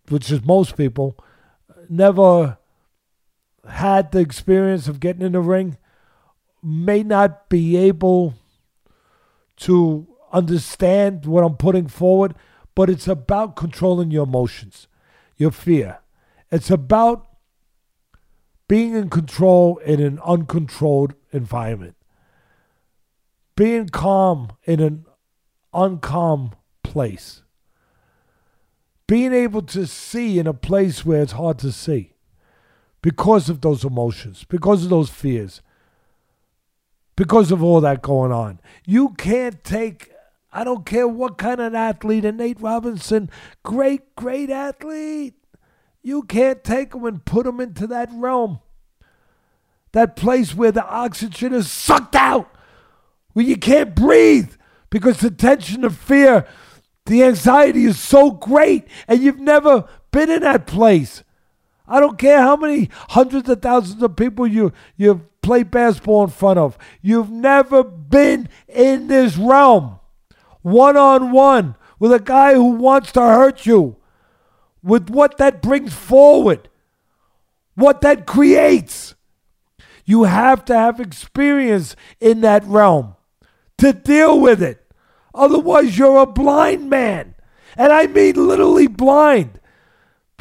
which 0.09 0.31
is 0.31 0.45
most 0.45 0.77
people, 0.77 1.17
never 1.89 2.59
had 3.69 4.13
the 4.13 4.19
experience 4.19 4.89
of 4.89 5.01
getting 5.01 5.23
in 5.23 5.33
the 5.33 5.41
ring 5.41 5.77
may 6.63 7.03
not 7.03 7.49
be 7.49 7.77
able 7.77 8.35
to 9.57 10.07
understand 10.33 11.27
what 11.27 11.45
I'm 11.45 11.57
putting 11.57 11.89
forward, 11.89 12.35
but 12.75 12.89
it's 12.89 13.07
about 13.07 13.57
controlling 13.57 14.11
your 14.11 14.25
emotions, 14.25 14.89
your 15.37 15.51
fear. 15.51 15.99
It's 16.51 16.71
about 16.71 17.29
being 18.69 18.95
in 18.95 19.11
control 19.11 19.79
in 19.79 20.01
an 20.01 20.19
uncontrolled 20.25 21.15
environment, 21.33 21.97
being 23.55 23.89
calm 23.89 24.53
in 24.65 24.81
an 24.81 25.05
uncalm 25.75 26.53
place, 26.83 27.43
being 29.07 29.33
able 29.33 29.63
to 29.63 29.87
see 29.87 30.39
in 30.39 30.47
a 30.47 30.55
place 30.55 31.05
where 31.05 31.23
it's 31.23 31.33
hard 31.33 31.59
to 31.59 31.71
see 31.71 32.12
because 33.03 33.49
of 33.49 33.61
those 33.61 33.85
emotions, 33.85 34.45
because 34.49 34.85
of 34.85 34.91
those 34.91 35.11
fears, 35.11 35.61
because 37.17 37.51
of 37.51 37.63
all 37.63 37.81
that 37.81 38.01
going 38.01 38.33
on. 38.33 38.61
You 38.87 39.11
can't 39.11 39.63
take, 39.65 40.13
I 40.53 40.65
don't 40.65 40.87
care 40.87 41.09
what 41.09 41.37
kind 41.37 41.61
of 41.61 41.75
athlete, 41.75 42.25
and 42.25 42.39
Nate 42.39 42.61
Robinson, 42.61 43.29
great, 43.63 44.15
great 44.17 44.51
athlete. 44.51 45.35
You 46.03 46.23
can't 46.23 46.65
take 46.65 46.95
him 46.95 47.05
and 47.05 47.25
put 47.25 47.47
him 47.47 47.61
into 47.61 47.87
that 47.89 48.09
realm, 48.13 48.61
that 49.93 50.17
place 50.17 50.55
where 50.55 50.73
the 50.73 50.87
oxygen 50.87 51.53
is 51.53 51.71
sucked 51.71 52.17
out, 52.17 52.55
where 53.33 53.45
you 53.45 53.57
can't 53.57 53.95
breathe 53.95 54.55
because 54.91 55.19
the 55.21 55.31
tension 55.31 55.85
of 55.85 55.97
fear, 55.97 56.47
the 57.07 57.25
anxiety 57.25 57.85
is 57.85 57.99
so 57.99 58.31
great, 58.31 58.87
and 59.09 59.21
you've 59.21 59.41
never 59.41 59.89
been 60.13 60.31
in 60.31 60.43
that 60.43 60.67
place. 60.67 61.25
I 61.87 62.01
don't 62.01 62.19
care 62.19 62.41
how 62.41 62.57
many 62.57 62.91
hundreds 63.11 63.49
of 63.49 63.61
thousands 63.61 64.03
of 64.03 64.17
people 64.17 64.47
you 64.47 64.73
you 64.97 65.27
play 65.43 65.63
basketball 65.63 66.25
in 66.25 66.31
front 66.31 66.59
of. 66.59 66.79
You've 67.01 67.31
never 67.31 67.83
been 67.83 68.49
in 68.69 69.09
this 69.09 69.37
realm 69.37 69.99
one 70.63 70.97
on 70.97 71.33
one 71.33 71.77
with 71.99 72.13
a 72.13 72.21
guy 72.21 72.55
who 72.55 72.71
wants 72.71 73.13
to 73.13 73.21
hurt 73.21 73.67
you. 73.67 73.97
With 74.83 75.11
what 75.11 75.39
that 75.39 75.63
brings 75.63 75.93
forward, 75.95 76.69
what 77.75 78.01
that 78.01 78.27
creates. 78.27 79.15
You 80.05 80.25
have 80.25 80.65
to 80.65 80.75
have 80.75 80.99
experience 80.99 81.95
in 82.21 82.41
that 82.41 82.65
realm 82.65 83.15
to 83.79 83.93
deal 83.93 84.41
with 84.41 84.61
it. 84.61 84.85
Otherwise, 85.33 85.97
you're 85.97 86.23
a 86.23 86.27
blind 86.27 86.91
man. 86.91 87.37
And 87.77 87.93
I 87.93 88.07
mean 88.09 88.35
literally 88.35 88.89
blind 88.89 89.61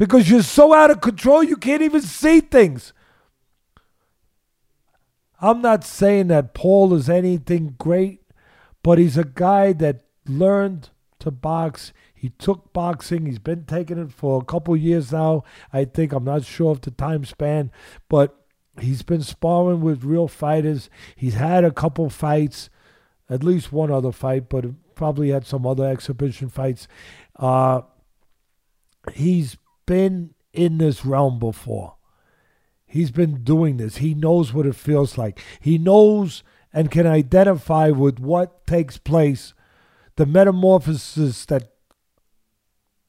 because 0.01 0.31
you're 0.31 0.41
so 0.41 0.73
out 0.73 0.89
of 0.89 0.99
control 0.99 1.43
you 1.43 1.55
can't 1.55 1.83
even 1.83 2.01
see 2.01 2.39
things. 2.39 2.91
I'm 5.39 5.61
not 5.61 5.83
saying 5.83 6.29
that 6.29 6.55
Paul 6.55 6.95
is 6.95 7.07
anything 7.07 7.75
great, 7.77 8.23
but 8.81 8.97
he's 8.97 9.15
a 9.15 9.23
guy 9.23 9.73
that 9.73 10.01
learned 10.25 10.89
to 11.19 11.29
box. 11.29 11.93
He 12.15 12.29
took 12.29 12.73
boxing. 12.73 13.27
He's 13.27 13.37
been 13.37 13.65
taking 13.65 13.99
it 13.99 14.11
for 14.11 14.41
a 14.41 14.43
couple 14.43 14.75
years 14.75 15.11
now. 15.11 15.43
I 15.71 15.85
think 15.85 16.13
I'm 16.13 16.23
not 16.23 16.45
sure 16.45 16.71
of 16.71 16.81
the 16.81 16.89
time 16.89 17.23
span, 17.23 17.71
but 18.09 18.35
he's 18.79 19.03
been 19.03 19.21
sparring 19.21 19.81
with 19.81 20.03
real 20.03 20.27
fighters. 20.27 20.89
He's 21.15 21.35
had 21.35 21.63
a 21.63 21.69
couple 21.69 22.09
fights, 22.09 22.71
at 23.29 23.43
least 23.43 23.71
one 23.71 23.91
other 23.91 24.11
fight, 24.11 24.49
but 24.49 24.65
probably 24.95 25.29
had 25.29 25.45
some 25.45 25.63
other 25.63 25.85
exhibition 25.85 26.49
fights. 26.49 26.87
Uh, 27.35 27.81
he's 29.13 29.57
been 29.85 30.33
in 30.53 30.77
this 30.77 31.05
realm 31.05 31.39
before. 31.39 31.95
He's 32.85 33.11
been 33.11 33.43
doing 33.43 33.77
this. 33.77 33.97
He 33.97 34.13
knows 34.13 34.53
what 34.53 34.65
it 34.65 34.75
feels 34.75 35.17
like. 35.17 35.39
He 35.61 35.77
knows 35.77 36.43
and 36.73 36.91
can 36.91 37.07
identify 37.07 37.89
with 37.89 38.19
what 38.19 38.65
takes 38.67 38.97
place, 38.97 39.53
the 40.15 40.25
metamorphosis 40.25 41.45
that 41.45 41.71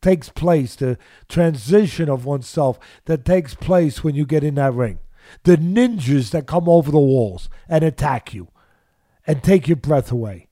takes 0.00 0.28
place, 0.28 0.74
the 0.76 0.98
transition 1.28 2.08
of 2.08 2.24
oneself 2.24 2.78
that 3.06 3.24
takes 3.24 3.54
place 3.54 4.04
when 4.04 4.14
you 4.14 4.26
get 4.26 4.44
in 4.44 4.56
that 4.56 4.74
ring, 4.74 4.98
the 5.44 5.56
ninjas 5.56 6.30
that 6.30 6.46
come 6.46 6.68
over 6.68 6.90
the 6.90 6.98
walls 6.98 7.48
and 7.68 7.84
attack 7.84 8.34
you 8.34 8.48
and 9.26 9.42
take 9.42 9.68
your 9.68 9.76
breath 9.76 10.10
away, 10.12 10.48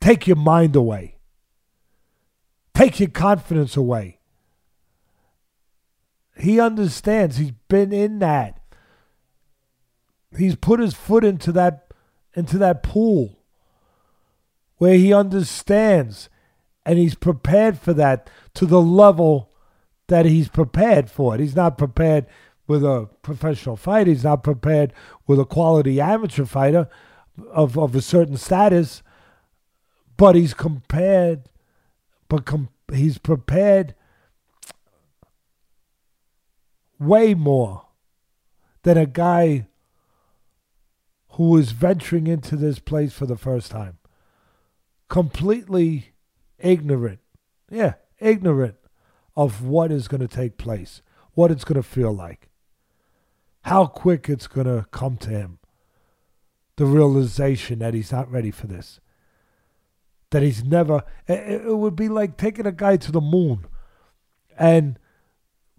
take 0.00 0.26
your 0.26 0.36
mind 0.36 0.74
away, 0.74 1.18
take 2.74 2.98
your 2.98 3.10
confidence 3.10 3.76
away. 3.76 4.17
He 6.38 6.60
understands. 6.60 7.36
He's 7.36 7.52
been 7.68 7.92
in 7.92 8.20
that. 8.20 8.60
He's 10.36 10.56
put 10.56 10.80
his 10.80 10.94
foot 10.94 11.24
into 11.24 11.52
that 11.52 11.92
into 12.34 12.58
that 12.58 12.82
pool 12.82 13.38
where 14.76 14.94
he 14.94 15.12
understands 15.12 16.28
and 16.86 16.98
he's 16.98 17.14
prepared 17.14 17.78
for 17.78 17.92
that 17.94 18.30
to 18.54 18.64
the 18.64 18.80
level 18.80 19.50
that 20.06 20.24
he's 20.24 20.48
prepared 20.48 21.10
for 21.10 21.34
it. 21.34 21.40
He's 21.40 21.56
not 21.56 21.76
prepared 21.76 22.26
with 22.66 22.84
a 22.84 23.08
professional 23.22 23.76
fight. 23.76 24.06
He's 24.06 24.24
not 24.24 24.44
prepared 24.44 24.92
with 25.26 25.40
a 25.40 25.44
quality 25.44 26.00
amateur 26.00 26.44
fighter 26.44 26.88
of, 27.50 27.78
of 27.78 27.94
a 27.94 28.02
certain 28.02 28.36
status, 28.36 29.02
but 30.16 30.34
he's 30.34 30.54
compared, 30.54 31.48
but 32.28 32.44
com- 32.44 32.68
he's 32.92 33.18
prepared 33.18 33.94
way 36.98 37.34
more 37.34 37.86
than 38.82 38.96
a 38.96 39.06
guy 39.06 39.66
who 41.32 41.56
is 41.56 41.72
venturing 41.72 42.26
into 42.26 42.56
this 42.56 42.78
place 42.78 43.12
for 43.12 43.26
the 43.26 43.36
first 43.36 43.70
time. 43.70 43.98
Completely 45.08 46.12
ignorant, 46.58 47.20
yeah, 47.70 47.94
ignorant 48.18 48.76
of 49.36 49.62
what 49.62 49.92
is 49.92 50.08
going 50.08 50.20
to 50.20 50.28
take 50.28 50.58
place, 50.58 51.02
what 51.34 51.50
it's 51.50 51.64
going 51.64 51.80
to 51.80 51.88
feel 51.88 52.12
like, 52.12 52.48
how 53.62 53.86
quick 53.86 54.28
it's 54.28 54.46
going 54.46 54.66
to 54.66 54.86
come 54.90 55.16
to 55.18 55.30
him. 55.30 55.58
The 56.76 56.86
realization 56.86 57.80
that 57.80 57.94
he's 57.94 58.12
not 58.12 58.30
ready 58.30 58.50
for 58.50 58.66
this. 58.68 59.00
That 60.30 60.42
he's 60.42 60.62
never, 60.62 61.02
it, 61.26 61.64
would 61.64 61.96
be 61.96 62.08
like 62.08 62.36
taking 62.36 62.66
a 62.66 62.72
guy 62.72 62.96
to 62.98 63.10
the 63.10 63.20
moon 63.20 63.66
and 64.56 64.98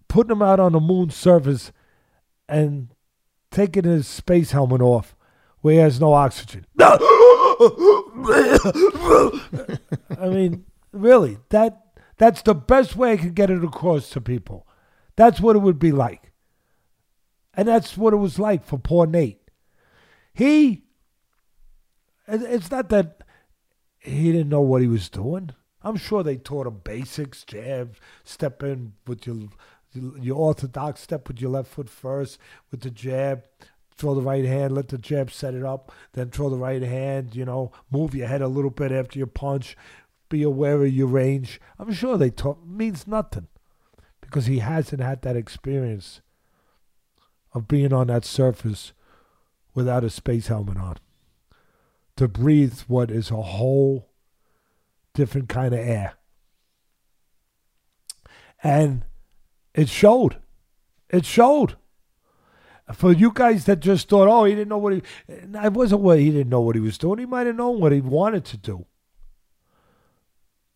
putting 0.10 0.32
him 0.32 0.42
out 0.42 0.60
on 0.60 0.74
the 0.74 0.82
moon 0.82 1.10
surface 1.10 1.72
and 2.50 2.90
taking 3.52 3.86
his 3.86 4.08
space 4.08 4.52
helmet 4.52 4.82
off 4.82 5.16
where 5.62 5.76
he 5.76 5.80
has 5.80 6.00
no 6.02 6.14
oxygen. 6.14 6.66
I 6.80 6.98
mean, 10.22 10.66
really, 10.92 11.38
that 11.50 11.82
that's 12.18 12.42
the 12.42 12.54
best 12.56 12.96
way 12.98 13.14
I 13.14 13.18
can 13.18 13.34
get 13.34 13.50
it 13.50 13.64
across 13.64 14.10
to 14.12 14.20
people. 14.22 14.68
That's 15.16 15.40
what 15.40 15.56
it 15.56 15.60
would 15.60 15.80
be 15.80 15.92
like. 15.92 16.32
And 17.54 17.68
that's 17.68 17.98
what 17.98 18.14
it 18.14 18.18
was 18.18 18.40
like 18.40 18.66
for 18.66 18.78
poor 18.78 19.06
Nate. 19.06 19.40
He 20.34 20.84
it's 22.28 22.72
not 22.72 22.90
that 22.90 23.24
he 23.98 24.32
didn't 24.32 24.50
know 24.50 24.62
what 24.62 24.82
he 24.82 24.88
was 24.88 25.10
doing. 25.10 25.52
I'm 25.82 25.96
sure 25.96 26.24
they 26.24 26.38
taught 26.38 26.68
him 26.68 26.82
basics, 26.84 27.44
jabs, 27.44 27.98
step 28.24 28.62
in 28.64 28.94
with 29.08 29.26
your 29.26 29.50
your 30.20 30.38
orthodox 30.38 31.02
step 31.02 31.28
with 31.28 31.42
your 31.42 31.52
left 31.52 31.70
foot 31.70 31.90
first 31.90 32.40
with 32.72 32.82
the 32.82 32.92
jab, 32.92 33.44
throw 33.96 34.16
the 34.16 34.22
right 34.22 34.46
hand, 34.46 34.74
let 34.74 34.88
the 34.88 34.98
jab 34.98 35.32
set 35.32 35.54
it 35.54 35.64
up, 35.64 35.92
then 36.14 36.30
throw 36.30 36.50
the 36.50 36.58
right 36.58 36.82
hand, 36.82 37.36
you 37.36 37.46
know, 37.46 37.72
move 37.92 38.16
your 38.16 38.28
head 38.28 38.42
a 38.42 38.48
little 38.48 38.72
bit 38.72 38.92
after 38.92 39.20
your 39.20 39.28
punch, 39.28 39.76
be 40.30 40.44
aware 40.44 40.82
of 40.82 40.94
your 40.94 41.08
range. 41.08 41.60
I'm 41.78 41.92
sure 41.92 42.18
they 42.18 42.30
taught 42.30 42.66
means 42.66 43.08
nothing 43.08 43.48
because 44.22 44.46
he 44.46 44.60
hasn't 44.60 45.02
had 45.02 45.22
that 45.24 45.36
experience 45.36 46.22
of 47.54 47.68
being 47.68 47.92
on 47.92 48.08
that 48.08 48.26
surface 48.26 48.94
without 49.74 50.04
a 50.04 50.10
space 50.10 50.48
helmet 50.48 50.78
on. 50.78 50.98
To 52.18 52.28
breathe 52.28 52.80
what 52.88 53.12
is 53.12 53.32
a 53.32 53.42
whole 53.42 54.10
different 55.14 55.50
kind 55.50 55.74
of 55.74 55.80
air. 55.80 56.14
And 58.62 59.04
it 59.74 59.90
showed. 59.90 60.38
It 61.10 61.26
showed 61.26 61.76
for 62.94 63.12
you 63.12 63.32
guys 63.34 63.66
that 63.66 63.80
just 63.80 64.10
thought, 64.10 64.28
oh, 64.28 64.46
he 64.46 64.56
didn't 64.56 64.70
know 64.70 64.78
what 64.78 64.94
he. 64.94 65.02
It 65.28 65.74
wasn't 65.74 66.02
what 66.02 66.20
he 66.20 66.32
didn't 66.32 66.50
know 66.50 66.62
what 66.62 66.76
he 66.76 66.82
was 66.82 66.98
doing. 66.98 67.20
He 67.20 67.26
might 67.26 67.48
have 67.48 67.56
known 67.56 67.80
what 67.80 67.92
he 67.92 68.02
wanted 68.02 68.46
to 68.46 68.58
do, 68.58 68.86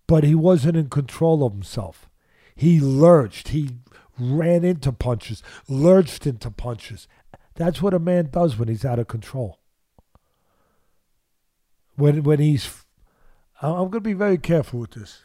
but 0.07 0.23
he 0.23 0.35
wasn't 0.35 0.77
in 0.77 0.89
control 0.89 1.43
of 1.43 1.53
himself. 1.53 2.09
He 2.55 2.79
lurched. 2.79 3.49
He 3.49 3.77
ran 4.19 4.63
into 4.63 4.91
punches, 4.91 5.41
lurched 5.67 6.27
into 6.27 6.51
punches. 6.51 7.07
That's 7.55 7.81
what 7.81 7.93
a 7.93 7.99
man 7.99 8.29
does 8.31 8.57
when 8.57 8.67
he's 8.67 8.85
out 8.85 8.99
of 8.99 9.07
control. 9.07 9.59
When 11.95 12.23
when 12.23 12.39
he's, 12.39 12.83
I'm 13.61 13.89
going 13.89 13.91
to 13.91 14.01
be 14.01 14.13
very 14.13 14.37
careful 14.37 14.81
with 14.81 14.91
this. 14.91 15.21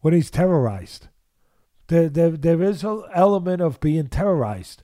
When 0.00 0.14
he's 0.14 0.30
terrorized 0.30 1.08
there, 1.88 2.08
there, 2.08 2.30
there 2.30 2.62
is 2.62 2.84
an 2.84 3.02
element 3.14 3.60
of 3.60 3.80
being 3.80 4.08
terrorized 4.08 4.82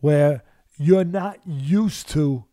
where 0.00 0.42
you're 0.76 1.04
not 1.04 1.38
used 1.46 2.08
to 2.10 2.44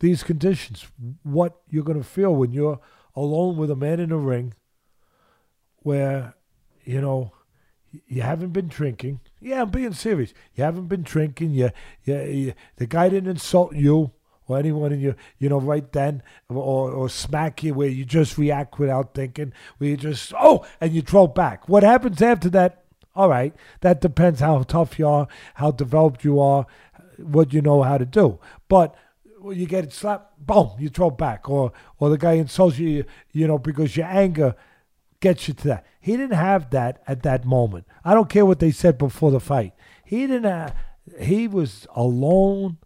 these 0.00 0.22
conditions, 0.22 0.86
what 1.22 1.56
you're 1.68 1.84
going 1.84 2.02
to 2.02 2.08
feel 2.08 2.34
when 2.34 2.52
you're 2.52 2.80
alone 3.16 3.56
with 3.56 3.70
a 3.70 3.76
man 3.76 4.00
in 4.00 4.12
a 4.12 4.18
ring 4.18 4.54
where, 5.78 6.34
you 6.84 7.00
know, 7.00 7.32
you 8.08 8.22
haven't 8.22 8.52
been 8.52 8.66
drinking. 8.66 9.20
Yeah, 9.40 9.62
I'm 9.62 9.70
being 9.70 9.92
serious. 9.92 10.34
You 10.54 10.64
haven't 10.64 10.88
been 10.88 11.02
drinking. 11.02 11.50
You, 11.52 11.70
you, 12.02 12.20
you 12.20 12.54
the 12.76 12.86
guy 12.86 13.08
didn't 13.08 13.30
insult 13.30 13.76
you 13.76 14.12
or 14.46 14.58
anyone 14.58 14.92
in 14.92 15.00
you, 15.00 15.14
you 15.38 15.48
know, 15.48 15.58
right 15.58 15.90
then, 15.92 16.22
or, 16.48 16.90
or 16.90 17.08
smack 17.08 17.62
you 17.62 17.74
where 17.74 17.88
you 17.88 18.04
just 18.04 18.38
react 18.38 18.78
without 18.78 19.14
thinking, 19.14 19.52
where 19.78 19.90
you 19.90 19.96
just, 19.96 20.32
oh, 20.38 20.64
and 20.80 20.92
you 20.92 21.02
throw 21.02 21.26
back. 21.26 21.68
What 21.68 21.82
happens 21.82 22.20
after 22.20 22.50
that? 22.50 22.84
All 23.16 23.28
right, 23.28 23.54
that 23.80 24.00
depends 24.00 24.40
how 24.40 24.62
tough 24.64 24.98
you 24.98 25.06
are, 25.06 25.28
how 25.54 25.70
developed 25.70 26.24
you 26.24 26.40
are, 26.40 26.66
what 27.18 27.52
you 27.52 27.62
know 27.62 27.82
how 27.82 27.96
to 27.96 28.04
do. 28.04 28.40
But 28.68 28.94
when 29.38 29.58
you 29.58 29.66
get 29.66 29.92
slapped, 29.92 30.44
boom, 30.44 30.70
you 30.78 30.88
throw 30.88 31.10
back, 31.10 31.48
or 31.48 31.72
or 31.98 32.10
the 32.10 32.18
guy 32.18 32.32
insults 32.32 32.78
you, 32.78 33.04
you 33.30 33.46
know, 33.46 33.58
because 33.58 33.96
your 33.96 34.06
anger 34.06 34.56
gets 35.20 35.46
you 35.46 35.54
to 35.54 35.68
that. 35.68 35.86
He 36.00 36.16
didn't 36.16 36.36
have 36.36 36.70
that 36.70 37.02
at 37.06 37.22
that 37.22 37.44
moment. 37.44 37.86
I 38.04 38.14
don't 38.14 38.28
care 38.28 38.44
what 38.44 38.58
they 38.58 38.72
said 38.72 38.98
before 38.98 39.30
the 39.30 39.40
fight. 39.40 39.74
He 40.04 40.26
didn't. 40.26 40.44
Have, 40.44 40.74
he 41.20 41.46
was 41.46 41.86
alone 41.94 42.78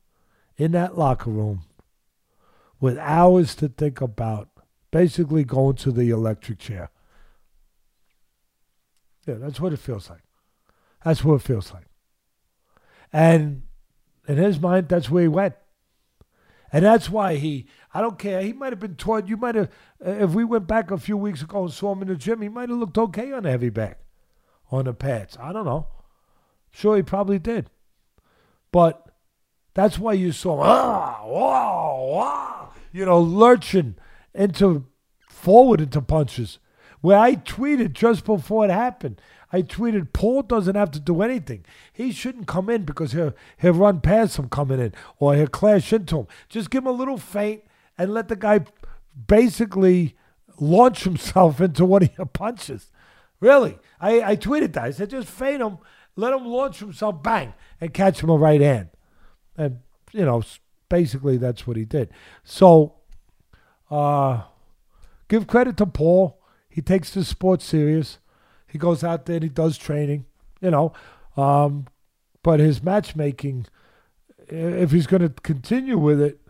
in 0.58 0.72
that 0.72 0.98
locker 0.98 1.30
room 1.30 1.62
with 2.80 2.98
hours 2.98 3.54
to 3.54 3.68
think 3.68 4.02
about. 4.02 4.48
Basically, 4.90 5.44
going 5.44 5.76
to 5.76 5.92
the 5.92 6.08
electric 6.08 6.58
chair. 6.58 6.90
Yeah, 9.26 9.34
that's 9.34 9.60
what 9.60 9.74
it 9.74 9.78
feels 9.78 10.08
like. 10.08 10.22
That's 11.04 11.22
what 11.22 11.34
it 11.34 11.42
feels 11.42 11.74
like. 11.74 11.88
And 13.12 13.64
in 14.26 14.38
his 14.38 14.58
mind, 14.58 14.88
that's 14.88 15.10
where 15.10 15.22
he 15.22 15.28
went. 15.28 15.54
And 16.72 16.84
that's 16.84 17.10
why 17.10 17.36
he, 17.36 17.66
I 17.92 18.00
don't 18.00 18.18
care, 18.18 18.40
he 18.40 18.52
might 18.52 18.72
have 18.72 18.80
been 18.80 18.96
taught, 18.96 19.28
you 19.28 19.36
might 19.36 19.54
have, 19.54 19.68
uh, 20.04 20.10
if 20.10 20.30
we 20.30 20.44
went 20.44 20.66
back 20.66 20.90
a 20.90 20.98
few 20.98 21.16
weeks 21.16 21.42
ago 21.42 21.64
and 21.64 21.72
saw 21.72 21.92
him 21.92 22.02
in 22.02 22.08
the 22.08 22.16
gym, 22.16 22.42
he 22.42 22.48
might 22.48 22.68
have 22.68 22.78
looked 22.78 22.98
okay 22.98 23.32
on 23.32 23.42
the 23.44 23.50
heavy 23.50 23.70
bag, 23.70 23.96
on 24.70 24.84
the 24.84 24.94
pads. 24.94 25.36
I 25.40 25.52
don't 25.52 25.64
know. 25.64 25.88
Sure, 26.70 26.96
he 26.96 27.02
probably 27.02 27.38
did. 27.38 27.70
But 28.70 29.07
that's 29.78 29.98
why 29.98 30.14
you 30.14 30.32
saw 30.32 30.60
ah, 30.60 31.24
wow, 31.24 32.08
wow, 32.10 32.70
you 32.92 33.04
know, 33.04 33.20
lurching 33.20 33.96
into 34.34 34.86
forward 35.28 35.80
into 35.80 36.00
punches 36.02 36.58
where 37.00 37.18
I 37.18 37.36
tweeted 37.36 37.92
just 37.92 38.24
before 38.24 38.64
it 38.64 38.70
happened. 38.70 39.20
I 39.52 39.62
tweeted, 39.62 40.12
Paul 40.12 40.42
doesn't 40.42 40.74
have 40.74 40.90
to 40.90 41.00
do 41.00 41.22
anything. 41.22 41.64
He 41.92 42.12
shouldn't 42.12 42.46
come 42.46 42.68
in 42.68 42.84
because 42.84 43.12
he'll, 43.12 43.34
he'll 43.56 43.72
run 43.72 44.00
past 44.00 44.38
him 44.38 44.48
coming 44.48 44.78
in 44.78 44.92
or 45.18 45.34
he'll 45.34 45.46
clash 45.46 45.92
into 45.92 46.18
him. 46.18 46.26
Just 46.48 46.70
give 46.70 46.82
him 46.82 46.88
a 46.88 46.92
little 46.92 47.16
feint 47.16 47.62
and 47.96 48.12
let 48.12 48.28
the 48.28 48.36
guy 48.36 48.60
basically 49.26 50.16
launch 50.60 51.04
himself 51.04 51.60
into 51.62 51.84
one 51.84 52.02
of 52.02 52.10
your 52.18 52.26
punches. 52.26 52.90
Really, 53.40 53.78
I, 54.00 54.32
I 54.32 54.36
tweeted 54.36 54.72
that. 54.74 54.84
I 54.84 54.90
said, 54.90 55.10
just 55.10 55.28
feint 55.28 55.62
him, 55.62 55.78
let 56.16 56.34
him 56.34 56.44
launch 56.44 56.80
himself, 56.80 57.22
bang, 57.22 57.54
and 57.80 57.94
catch 57.94 58.20
him 58.22 58.30
a 58.30 58.36
right 58.36 58.60
hand. 58.60 58.88
And, 59.58 59.80
you 60.12 60.24
know, 60.24 60.42
basically 60.88 61.36
that's 61.36 61.66
what 61.66 61.76
he 61.76 61.84
did. 61.84 62.10
So, 62.44 62.94
uh, 63.90 64.42
give 65.28 65.46
credit 65.46 65.76
to 65.78 65.86
Paul. 65.86 66.40
He 66.70 66.80
takes 66.80 67.10
the 67.10 67.24
sport 67.24 67.60
serious. 67.60 68.18
He 68.66 68.78
goes 68.78 69.02
out 69.02 69.26
there 69.26 69.36
and 69.36 69.42
he 69.42 69.48
does 69.48 69.76
training, 69.76 70.26
you 70.60 70.70
know. 70.70 70.92
Um, 71.36 71.88
but 72.42 72.60
his 72.60 72.82
matchmaking, 72.82 73.66
if 74.46 74.92
he's 74.92 75.06
going 75.06 75.22
to 75.22 75.30
continue 75.42 75.98
with 75.98 76.20
it, 76.20 76.40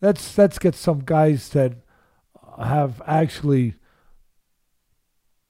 let's 0.00 0.36
let's 0.36 0.58
get 0.58 0.74
some 0.74 1.00
guys 1.04 1.50
that 1.50 1.74
have 2.58 3.00
actually 3.06 3.74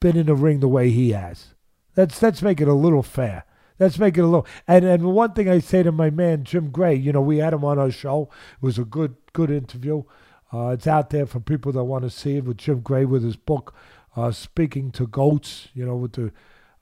been 0.01 0.16
in 0.16 0.26
the 0.26 0.35
ring 0.35 0.60
the 0.60 0.68
way 0.68 0.90
he 0.90 1.10
has. 1.10 1.55
Let's 1.97 2.20
let's 2.22 2.43
make 2.43 2.60
it 2.60 2.68
a 2.68 2.74
little 2.74 3.02
fair. 3.02 3.44
Let's 3.78 3.98
make 3.98 4.16
it 4.16 4.22
a 4.22 4.26
little. 4.26 4.46
And 4.66 4.84
and 4.84 5.02
one 5.05 5.32
thing 5.32 5.48
I 5.48 5.59
say 5.60 5.82
to 5.82 5.92
my 5.92 6.10
man 6.10 6.44
Jim 6.44 6.70
Gray, 6.70 6.94
you 6.94 7.12
know, 7.12 7.20
we 7.20 7.38
had 7.38 7.52
him 7.52 7.64
on 7.64 7.78
our 7.78 7.90
show. 7.90 8.28
It 8.55 8.62
was 8.62 8.78
a 8.78 8.84
good 8.84 9.16
good 9.32 9.50
interview. 9.50 10.05
Uh, 10.52 10.68
it's 10.68 10.86
out 10.86 11.10
there 11.10 11.26
for 11.26 11.40
people 11.40 11.72
that 11.72 11.84
want 11.84 12.05
to 12.05 12.10
see 12.10 12.36
it 12.36 12.44
with 12.44 12.59
Jim 12.59 12.80
Gray 12.80 13.05
with 13.05 13.22
his 13.22 13.36
book, 13.36 13.74
uh, 14.16 14.32
speaking 14.32 14.90
to 14.92 15.06
goats. 15.06 15.68
You 15.74 15.86
know, 15.86 15.96
with 15.96 16.12
the 16.12 16.32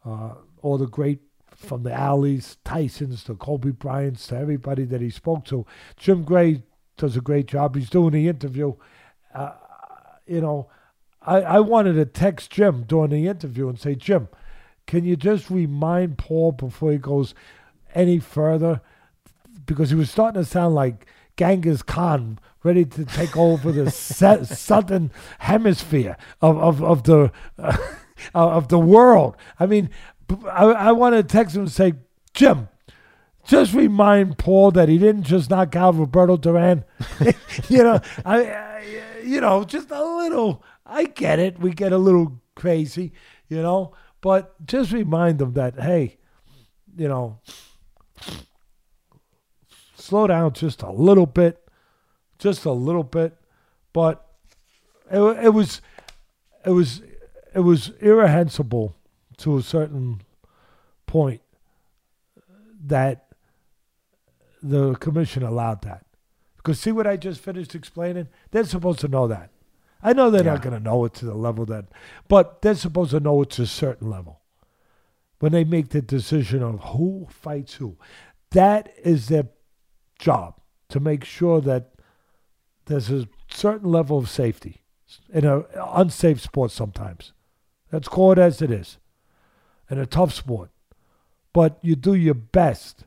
uh, 0.05 0.35
all 0.63 0.79
the 0.79 0.87
great 0.87 1.21
from 1.55 1.83
the 1.83 1.93
Alis, 1.93 2.59
Tyson's 2.65 3.25
to 3.25 3.35
Kobe 3.35 3.71
Bryant's 3.71 4.27
to 4.29 4.37
everybody 4.37 4.85
that 4.85 5.01
he 5.01 5.11
spoke 5.11 5.45
to. 5.47 5.67
Jim 5.97 6.23
Gray 6.23 6.63
does 6.97 7.17
a 7.17 7.21
great 7.21 7.47
job. 7.47 7.77
He's 7.77 7.91
doing 7.91 8.13
the 8.13 8.29
interview. 8.29 8.75
Uh, 9.35 9.53
you 10.27 10.41
know, 10.41 10.69
I, 11.23 11.41
I 11.41 11.61
wanted 11.61 11.95
to 11.95 12.05
text 12.05 12.51
Jim 12.51 12.85
during 12.85 13.11
the 13.11 13.27
interview 13.27 13.69
and 13.69 13.79
say, 13.79 13.95
Jim, 13.95 14.29
can 14.87 15.05
you 15.05 15.17
just 15.17 15.51
remind 15.51 16.19
Paul 16.19 16.53
before 16.53 16.93
he 16.93 16.99
goes 16.99 17.35
any 17.95 18.19
further? 18.19 18.81
Because 19.65 19.91
he 19.91 19.97
was 19.97 20.11
starting 20.11 20.43
to 20.43 20.49
sound 20.49 20.75
like 20.75 21.07
Genghis 21.37 21.83
Khan, 21.83 22.39
ready 22.63 22.85
to 22.85 23.05
take 23.05 23.37
over 23.37 23.73
the 23.73 23.91
se- 23.91 24.45
southern 24.45 25.11
hemisphere 25.41 26.17
of, 26.41 26.59
of, 26.59 26.83
of 26.83 27.03
the 27.05 27.33
uh, 27.59 27.77
of 28.35 28.69
the 28.69 28.79
world. 28.79 29.37
I 29.61 29.67
mean, 29.67 29.91
I, 30.51 30.65
I 30.65 30.93
want 30.93 31.15
to 31.15 31.23
text 31.23 31.55
him 31.55 31.63
and 31.63 31.73
say, 31.73 31.95
Jim, 32.35 32.69
just 33.45 33.75
remind 33.75 34.39
Paul 34.39 34.73
that 34.73 34.89
he 34.89 34.99
didn't 34.99 35.23
just 35.23 35.51
knock 35.51 35.77
out 35.77 35.97
Roberto 35.97 36.37
Duran. 36.37 36.85
you 37.69 37.83
know, 37.83 38.01
I, 38.25 38.45
I, 38.45 39.21
you 39.25 39.41
know, 39.41 39.65
just 39.65 39.91
a 39.91 40.05
little. 40.05 40.63
I 40.85 41.05
get 41.05 41.39
it. 41.39 41.59
We 41.59 41.73
get 41.73 41.93
a 41.93 41.99
little 41.99 42.41
crazy, 42.55 43.13
you 43.49 43.61
know, 43.63 43.93
but 44.27 44.67
just 44.67 44.91
remind 44.91 45.39
them 45.39 45.53
that 45.53 45.79
hey, 45.79 46.17
you 46.97 47.07
know, 47.07 47.39
slow 49.95 50.27
down 50.27 50.53
just 50.53 50.83
a 50.83 50.91
little 50.91 51.27
bit, 51.27 51.65
just 52.37 52.65
a 52.65 52.73
little 52.73 53.05
bit. 53.05 53.37
But 53.93 54.27
it, 55.13 55.21
it 55.21 55.51
was, 55.51 55.81
it 56.65 56.71
was, 56.71 57.03
it 57.55 57.61
was 57.61 57.93
irrehensible 58.01 58.97
to 59.37 59.59
a 59.59 59.63
certain 59.63 60.23
point 61.07 61.43
that 62.85 63.29
the 64.61 64.97
commission 64.97 65.45
allowed 65.45 65.83
that. 65.83 66.05
Because 66.57 66.81
see 66.81 66.91
what 66.91 67.07
I 67.07 67.17
just 67.17 67.41
finished 67.41 67.77
explaining? 67.77 68.27
They're 68.51 68.65
supposed 68.65 68.99
to 69.03 69.09
know 69.09 69.29
that. 69.29 69.53
I 70.07 70.13
know 70.13 70.31
they're 70.31 70.45
Yeah. 70.45 70.53
not 70.53 70.63
going 70.63 70.77
to 70.77 70.81
know 70.83 71.05
it 71.05 71.15
to 71.15 71.27
the 71.27 71.35
level 71.35 71.67
that, 71.67 71.87
but 72.29 72.63
they're 72.63 72.77
supposed 72.77 73.11
to 73.11 73.19
know 73.19 73.43
it 73.43 73.51
to 73.51 73.63
a 73.63 73.67
certain 73.67 74.09
level 74.09 74.41
when 75.41 75.51
they 75.51 75.65
make 75.65 75.89
the 75.89 76.01
decision 76.01 76.63
of 76.63 76.79
who 76.81 77.27
fights 77.29 77.75
who. 77.75 77.99
That 78.53 78.95
is 79.03 79.27
their 79.27 79.49
job 80.17 80.61
to 80.91 81.01
make 81.01 81.25
sure 81.25 81.61
that 81.61 81.95
there's 82.85 83.11
a 83.11 83.27
certain 83.51 83.91
level 83.91 84.17
of 84.17 84.31
safety 84.31 84.83
in 85.33 85.45
a 85.45 85.65
unsafe 85.77 86.41
sport 86.41 86.71
sometimes. 86.71 87.33
Let's 87.91 88.07
call 88.07 88.31
it 88.31 88.39
as 88.39 88.63
it 88.63 88.71
is. 88.71 88.99
In 89.91 89.99
a 89.99 90.07
tough 90.07 90.33
sport. 90.33 90.71
But 91.53 91.79
you 91.83 91.97
do 91.97 92.15
your 92.15 92.35
best 92.35 93.07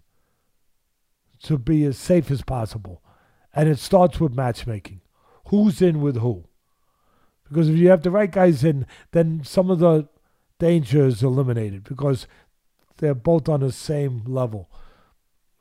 to 1.43 1.57
be 1.57 1.85
as 1.85 1.97
safe 1.97 2.29
as 2.29 2.41
possible. 2.41 3.01
And 3.53 3.69
it 3.69 3.79
starts 3.79 4.19
with 4.19 4.35
matchmaking. 4.35 4.99
Who's 5.47 5.81
in 5.81 6.01
with 6.01 6.17
who? 6.17 6.48
Because 7.49 7.69
if 7.69 7.77
you 7.77 7.89
have 7.89 8.03
the 8.03 8.11
right 8.11 8.31
guys 8.31 8.63
in, 8.63 8.85
then 9.11 9.41
some 9.43 9.69
of 9.69 9.79
the 9.79 10.07
danger 10.59 11.05
is 11.05 11.23
eliminated 11.23 11.83
because 11.83 12.27
they're 12.97 13.15
both 13.15 13.49
on 13.49 13.61
the 13.61 13.71
same 13.71 14.23
level. 14.25 14.69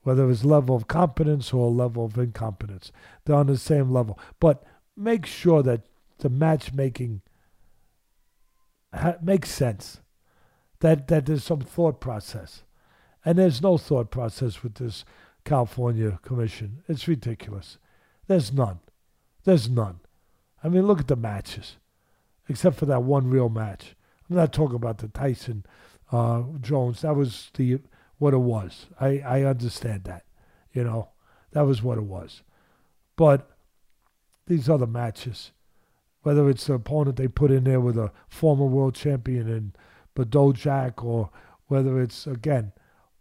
Whether 0.02 0.30
it's 0.30 0.44
level 0.44 0.76
of 0.76 0.88
competence 0.88 1.52
or 1.52 1.70
level 1.70 2.04
of 2.04 2.16
incompetence, 2.18 2.92
they're 3.24 3.36
on 3.36 3.46
the 3.46 3.58
same 3.58 3.90
level. 3.90 4.18
But 4.40 4.64
make 4.96 5.26
sure 5.26 5.62
that 5.62 5.82
the 6.18 6.28
matchmaking 6.28 7.22
ha- 8.94 9.16
makes 9.22 9.50
sense. 9.50 10.00
That 10.80 11.08
that 11.08 11.26
there's 11.26 11.42
some 11.42 11.60
thought 11.60 12.00
process, 12.00 12.62
and 13.24 13.36
there's 13.36 13.60
no 13.60 13.78
thought 13.78 14.12
process 14.12 14.62
with 14.62 14.74
this 14.74 15.04
California 15.44 16.20
Commission. 16.22 16.82
It's 16.88 17.08
ridiculous. 17.08 17.78
There's 18.28 18.52
none. 18.52 18.78
There's 19.44 19.68
none. 19.68 20.00
I 20.62 20.68
mean, 20.68 20.86
look 20.86 21.00
at 21.00 21.08
the 21.08 21.16
matches, 21.16 21.76
except 22.48 22.76
for 22.76 22.86
that 22.86 23.02
one 23.02 23.28
real 23.28 23.48
match. 23.48 23.94
I'm 24.28 24.36
not 24.36 24.52
talking 24.52 24.76
about 24.76 24.98
the 24.98 25.08
Tyson 25.08 25.64
uh, 26.12 26.42
Jones. 26.60 27.02
That 27.02 27.16
was 27.16 27.50
the 27.54 27.80
what 28.18 28.34
it 28.34 28.38
was. 28.38 28.86
I 29.00 29.20
I 29.20 29.42
understand 29.44 30.04
that. 30.04 30.24
You 30.72 30.84
know, 30.84 31.10
that 31.52 31.66
was 31.66 31.82
what 31.82 31.98
it 31.98 32.04
was. 32.04 32.42
But 33.16 33.50
these 34.46 34.68
other 34.68 34.86
matches, 34.86 35.52
whether 36.22 36.48
it's 36.48 36.66
the 36.66 36.74
opponent 36.74 37.16
they 37.16 37.28
put 37.28 37.50
in 37.50 37.64
there 37.64 37.80
with 37.80 37.96
a 37.96 38.12
former 38.28 38.66
world 38.66 38.94
champion 38.94 39.48
and 39.48 39.72
Badou 40.16 40.54
Jack, 40.54 41.04
or 41.04 41.30
whether 41.66 42.00
it's 42.00 42.26
again 42.26 42.72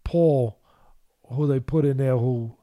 Paul, 0.04 0.60
who 1.30 1.48
they 1.48 1.60
put 1.60 1.86
in 1.86 1.98
there, 1.98 2.18
who 2.18 2.57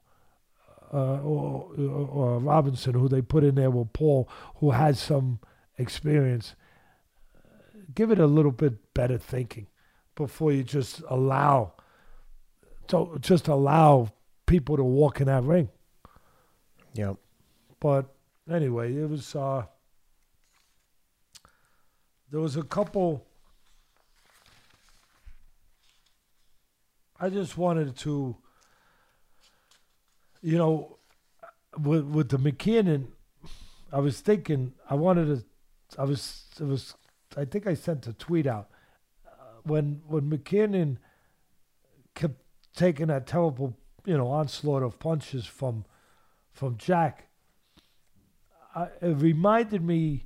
uh, 0.95 1.19
or, 1.21 1.69
or, 1.77 2.39
Robinson, 2.39 2.93
who 2.93 3.09
they 3.09 3.21
put 3.21 3.43
in 3.43 3.55
there 3.55 3.69
with 3.69 3.91
Paul, 3.91 4.29
who 4.55 4.71
has 4.71 4.97
some 4.97 5.39
experience. 5.77 6.55
Give 7.93 8.11
it 8.11 8.19
a 8.19 8.25
little 8.25 8.53
bit 8.53 8.93
better 8.93 9.17
thinking 9.17 9.67
before 10.15 10.53
you 10.53 10.63
just 10.63 11.01
allow, 11.09 11.73
to 12.87 13.17
just 13.19 13.49
allow 13.49 14.13
people 14.45 14.77
to 14.77 14.83
walk 14.85 15.19
in 15.19 15.27
that 15.27 15.43
ring. 15.43 15.67
Yep. 16.93 17.17
But 17.81 18.05
anyway, 18.49 18.95
it 18.95 19.09
was 19.09 19.35
uh 19.35 19.65
there 22.31 22.39
was 22.39 22.55
a 22.55 22.63
couple 22.63 23.25
I 27.19 27.29
just 27.29 27.57
wanted 27.57 27.97
to 27.97 28.37
you 30.45 30.57
know 30.59 30.97
with 31.79 32.05
with 32.05 32.29
the 32.29 32.37
McKinnon 32.37 33.07
I 33.91 33.99
was 33.99 34.21
thinking 34.21 34.73
I 34.87 34.93
wanted 34.93 35.25
to 35.25 35.99
I 35.99 36.03
was 36.03 36.45
it 36.59 36.65
was 36.65 36.93
I 37.35 37.45
think 37.45 37.65
I 37.65 37.73
sent 37.73 38.05
a 38.05 38.13
tweet 38.13 38.45
out 38.45 38.69
uh, 39.25 39.31
when 39.63 40.01
when 40.07 40.29
McKinnon 40.29 40.97
kept 42.13 42.35
taking 42.75 43.07
that 43.07 43.25
terrible 43.25 43.75
you 44.05 44.15
know 44.15 44.27
onslaught 44.27 44.83
of 44.83 44.99
punches 44.99 45.47
from 45.47 45.83
from 46.51 46.77
Jack 46.77 47.27
I, 48.75 48.89
it 49.01 49.17
reminded 49.17 49.81
me 49.81 50.25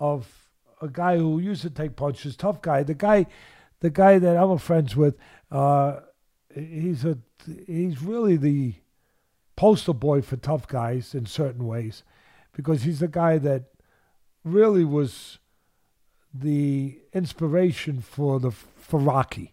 of 0.00 0.50
a 0.82 0.88
guy 0.88 1.18
who 1.18 1.38
used 1.38 1.60
to 1.62 1.70
take 1.70 1.94
punches, 1.94 2.34
tough 2.34 2.62
guy. 2.62 2.82
The 2.82 2.94
guy, 2.94 3.26
the 3.80 3.90
guy 3.90 4.18
that 4.18 4.36
I'm 4.38 4.56
friends 4.56 4.96
with, 4.96 5.16
uh, 5.50 6.00
he's 6.54 7.04
a 7.04 7.18
he's 7.66 8.02
really 8.02 8.38
the 8.38 8.76
poster 9.60 9.92
boy 9.92 10.22
for 10.22 10.36
tough 10.38 10.66
guys 10.66 11.14
in 11.14 11.26
certain 11.26 11.66
ways, 11.66 12.02
because 12.56 12.84
he's 12.84 13.00
the 13.00 13.06
guy 13.06 13.36
that 13.36 13.64
really 14.42 14.86
was 14.86 15.38
the 16.32 16.98
inspiration 17.12 18.00
for 18.00 18.40
the 18.40 18.50
for 18.50 18.98
Rocky, 18.98 19.52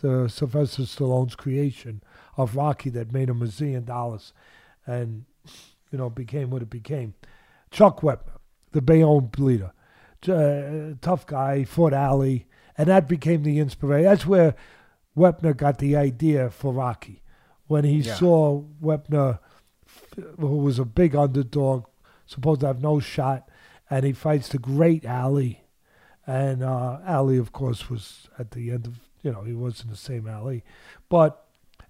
the 0.00 0.26
Sylvester 0.30 0.84
Stallone's 0.84 1.34
creation 1.34 2.02
of 2.38 2.56
Rocky 2.56 2.88
that 2.88 3.12
made 3.12 3.28
him 3.28 3.42
a 3.42 3.44
zillion 3.44 3.84
dollars, 3.84 4.32
and 4.86 5.26
you 5.90 5.98
know 5.98 6.08
became 6.08 6.48
what 6.48 6.62
it 6.62 6.70
became. 6.70 7.12
Chuck 7.70 8.00
Wepner, 8.00 8.38
the 8.70 8.80
Bayonne 8.80 9.26
Bleeder. 9.26 9.72
Uh, 10.26 10.94
tough 11.02 11.26
guy, 11.26 11.64
fought 11.64 11.92
Ali, 11.92 12.46
and 12.78 12.88
that 12.88 13.06
became 13.06 13.42
the 13.42 13.58
inspiration. 13.58 14.04
That's 14.04 14.24
where 14.24 14.54
Wepner 15.14 15.54
got 15.54 15.76
the 15.76 15.94
idea 15.94 16.48
for 16.48 16.72
Rocky. 16.72 17.21
When 17.72 17.84
he 17.84 18.00
Yeah. 18.00 18.14
saw 18.16 18.62
Wepner, 18.82 19.38
who 20.38 20.56
was 20.58 20.78
a 20.78 20.84
big 20.84 21.16
underdog, 21.16 21.86
supposed 22.26 22.60
to 22.60 22.66
have 22.66 22.82
no 22.82 23.00
shot, 23.00 23.48
and 23.88 24.04
he 24.04 24.12
fights 24.12 24.48
the 24.50 24.58
great 24.58 25.06
Ali. 25.06 25.64
And 26.26 26.62
uh, 26.62 26.98
Ali, 27.06 27.38
of 27.38 27.52
course, 27.52 27.88
was 27.88 28.28
at 28.38 28.50
the 28.50 28.70
end 28.70 28.86
of, 28.86 29.00
you 29.22 29.32
know, 29.32 29.40
he 29.42 29.54
wasn't 29.54 29.90
the 29.90 29.96
same 29.96 30.28
Ali. 30.28 30.64
But, 31.08 31.44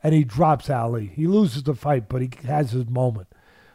and 0.05 0.15
he 0.15 0.23
drops 0.23 0.71
Ali. 0.71 1.07
He 1.07 1.27
loses 1.27 1.65
the 1.65 1.75
fight, 1.75 2.09
but 2.09 2.23
he 2.23 2.31
has 2.47 2.71
his 2.71 2.89
moment. 2.89 3.27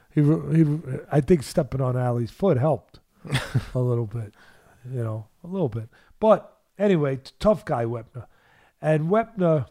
He, 0.09 0.21
he 0.23 0.79
I 1.11 1.19
think 1.19 1.43
stepping 1.43 1.81
on 1.81 1.97
Ali's 1.97 2.31
foot 2.31 2.57
helped 2.57 3.01
a 3.75 3.79
little 3.79 4.07
bit, 4.07 4.33
you 4.89 5.03
know, 5.03 5.27
a 5.43 5.47
little 5.47 5.69
bit. 5.69 5.89
But 6.21 6.57
anyway, 6.79 7.19
tough 7.37 7.65
guy, 7.65 7.83
Wepner. 7.85 8.27
And 8.81 9.09
Wepner, 9.09 9.67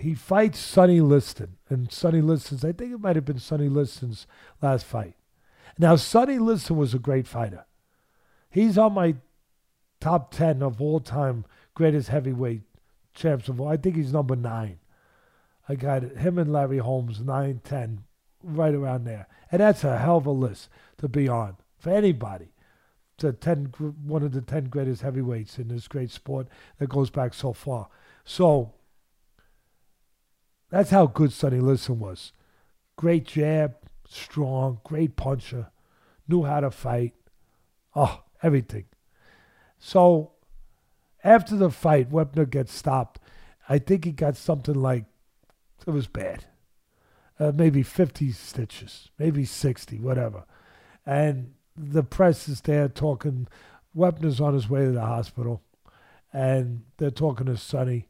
he 0.00 0.14
fights 0.14 0.58
Sonny 0.58 1.00
Liston. 1.00 1.56
And 1.68 1.92
Sonny 1.92 2.20
Liston's, 2.20 2.64
I 2.64 2.72
think 2.72 2.92
it 2.92 3.00
might 3.00 3.16
have 3.16 3.24
been 3.24 3.38
Sonny 3.38 3.68
Liston's 3.68 4.26
last 4.62 4.86
fight. 4.86 5.14
Now, 5.78 5.96
Sonny 5.96 6.38
Liston 6.38 6.76
was 6.76 6.94
a 6.94 6.98
great 6.98 7.26
fighter. 7.26 7.66
He's 8.50 8.78
on 8.78 8.94
my 8.94 9.16
top 10.00 10.32
10 10.32 10.62
of 10.62 10.80
all 10.80 11.00
time 11.00 11.44
greatest 11.74 12.08
heavyweight 12.08 12.62
champs 13.14 13.48
of 13.48 13.60
all. 13.60 13.68
I 13.68 13.76
think 13.76 13.96
he's 13.96 14.12
number 14.12 14.36
nine. 14.36 14.78
I 15.68 15.74
got 15.74 16.02
it. 16.02 16.16
him 16.16 16.38
and 16.38 16.52
Larry 16.52 16.78
Holmes, 16.78 17.20
9, 17.20 17.60
10, 17.62 18.04
right 18.42 18.74
around 18.74 19.04
there. 19.04 19.28
And 19.52 19.60
that's 19.60 19.84
a 19.84 19.98
hell 19.98 20.16
of 20.16 20.26
a 20.26 20.30
list 20.30 20.68
to 20.98 21.08
be 21.08 21.28
on 21.28 21.56
for 21.78 21.90
anybody. 21.90 22.52
The 23.18 23.34
10, 23.34 23.66
one 24.04 24.22
of 24.22 24.32
the 24.32 24.40
10 24.40 24.64
greatest 24.64 25.02
heavyweights 25.02 25.58
in 25.58 25.68
this 25.68 25.88
great 25.88 26.10
sport 26.10 26.48
that 26.78 26.88
goes 26.88 27.10
back 27.10 27.34
so 27.34 27.52
far. 27.52 27.88
So 28.24 28.72
that's 30.70 30.90
how 30.90 31.06
good 31.06 31.32
Sonny 31.32 31.60
Liston 31.60 31.98
was. 31.98 32.32
Great 32.96 33.26
jab, 33.26 33.76
strong, 34.08 34.80
great 34.84 35.16
puncher, 35.16 35.68
knew 36.28 36.44
how 36.44 36.60
to 36.60 36.70
fight. 36.70 37.14
Oh, 37.94 38.22
everything. 38.42 38.86
So 39.78 40.32
after 41.24 41.56
the 41.56 41.70
fight, 41.70 42.10
Wepner 42.10 42.48
gets 42.48 42.72
stopped. 42.72 43.18
I 43.68 43.78
think 43.78 44.04
he 44.04 44.12
got 44.12 44.36
something 44.36 44.74
like, 44.74 45.04
it 45.86 45.90
was 45.90 46.06
bad. 46.06 46.44
Uh, 47.38 47.52
maybe 47.54 47.82
50 47.82 48.32
stitches, 48.32 49.08
maybe 49.18 49.44
60, 49.44 49.98
whatever. 49.98 50.44
And 51.06 51.54
the 51.76 52.02
press 52.02 52.48
is 52.48 52.60
there 52.60 52.88
talking. 52.88 53.48
Wepner's 53.96 54.40
on 54.40 54.54
his 54.54 54.68
way 54.68 54.84
to 54.84 54.92
the 54.92 55.00
hospital, 55.00 55.62
and 56.32 56.82
they're 56.98 57.10
talking 57.10 57.46
to 57.46 57.56
Sonny. 57.56 58.06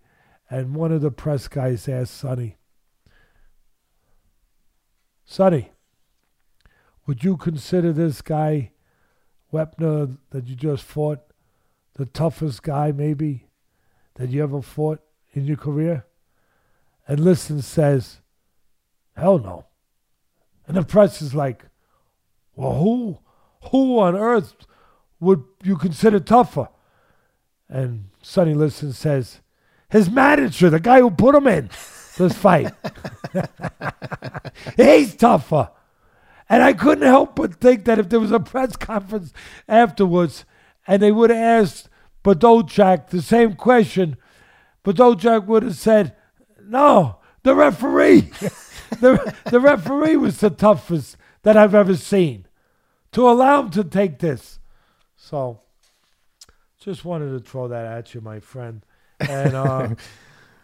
And 0.51 0.75
one 0.75 0.91
of 0.91 1.01
the 1.01 1.13
press 1.13 1.47
guys 1.47 1.89
asked 1.89 2.15
Sonny, 2.15 2.57
Sonny, 5.25 5.71
would 7.07 7.23
you 7.23 7.37
consider 7.37 7.93
this 7.93 8.21
guy, 8.21 8.73
Wepner, 9.53 10.19
that 10.31 10.49
you 10.49 10.57
just 10.57 10.83
fought, 10.83 11.21
the 11.95 12.05
toughest 12.05 12.65
guy 12.65 12.91
maybe 12.91 13.47
that 14.15 14.31
you 14.31 14.43
ever 14.43 14.61
fought 14.61 15.01
in 15.33 15.45
your 15.45 15.57
career? 15.57 16.05
And 17.07 17.21
Liston 17.21 17.63
says, 17.63 18.21
Hell 19.17 19.39
no. 19.39 19.67
And 20.67 20.77
the 20.77 20.83
press 20.83 21.23
is 21.23 21.33
like, 21.33 21.65
Well, 22.57 22.75
who 22.75 23.19
who 23.71 24.01
on 24.01 24.17
earth 24.17 24.55
would 25.21 25.45
you 25.63 25.77
consider 25.77 26.19
tougher? 26.19 26.69
And 27.69 28.09
Sonny 28.21 28.55
Liston 28.55 28.93
says, 28.93 29.41
His 29.91 30.11
manager, 30.11 30.71
the 30.71 30.81
guy 30.81 31.01
who 31.01 31.11
put 31.11 31.35
him 31.35 31.47
in 31.47 31.71
this 32.17 32.35
fight. 32.35 32.73
He's 34.77 35.15
tougher. 35.15 35.71
And 36.49 36.63
I 36.63 36.73
couldn't 36.73 37.07
help 37.07 37.37
but 37.37 37.55
think 37.55 37.85
that 37.85 37.99
if 37.99 38.09
there 38.09 38.21
was 38.21 38.33
a 38.33 38.41
press 38.41 38.77
conference 38.77 39.33
afterwards 39.69 40.45
and 40.87 41.01
they 41.01 41.13
would 41.13 41.31
have 41.31 41.39
asked 41.39 41.89
Badou 42.25 42.67
Jack 42.67 43.11
the 43.11 43.23
same 43.23 43.55
question, 43.55 44.17
Badou 44.85 45.17
Jack 45.17 45.47
would 45.47 45.63
have 45.63 45.77
said, 45.77 46.17
No, 46.63 47.19
the 47.43 47.55
referee. 47.55 48.21
the, 49.01 49.35
the 49.51 49.61
referee 49.61 50.17
was 50.17 50.41
the 50.41 50.51
toughest 50.51 51.17
that 51.43 51.57
I've 51.57 51.75
ever 51.75 51.97
seen. 51.97 52.47
To 53.13 53.29
allow 53.29 53.63
him 53.63 53.71
to 53.71 53.85
take 53.85 54.19
this. 54.19 54.61
So 55.17 55.61
just 56.81 57.05
wanted 57.05 57.31
to 57.33 57.41
throw 57.41 57.69
that 57.69 57.87
at 57.87 58.15
you, 58.15 58.21
my 58.21 58.41
friend. 58.41 58.85
And 59.21 59.55
uh, 59.55 59.89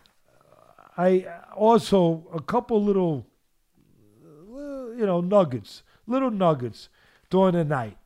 I 0.97 1.27
also 1.55 2.27
a 2.33 2.41
couple 2.41 2.83
little, 2.83 3.27
you 4.09 5.05
know, 5.07 5.21
nuggets, 5.21 5.83
little 6.07 6.31
nuggets 6.31 6.89
during 7.31 7.55
the 7.55 7.65
night 7.65 7.99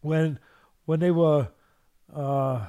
when 0.00 0.38
when 0.84 1.00
they 1.00 1.10
were. 1.10 1.48
Uh, 2.14 2.66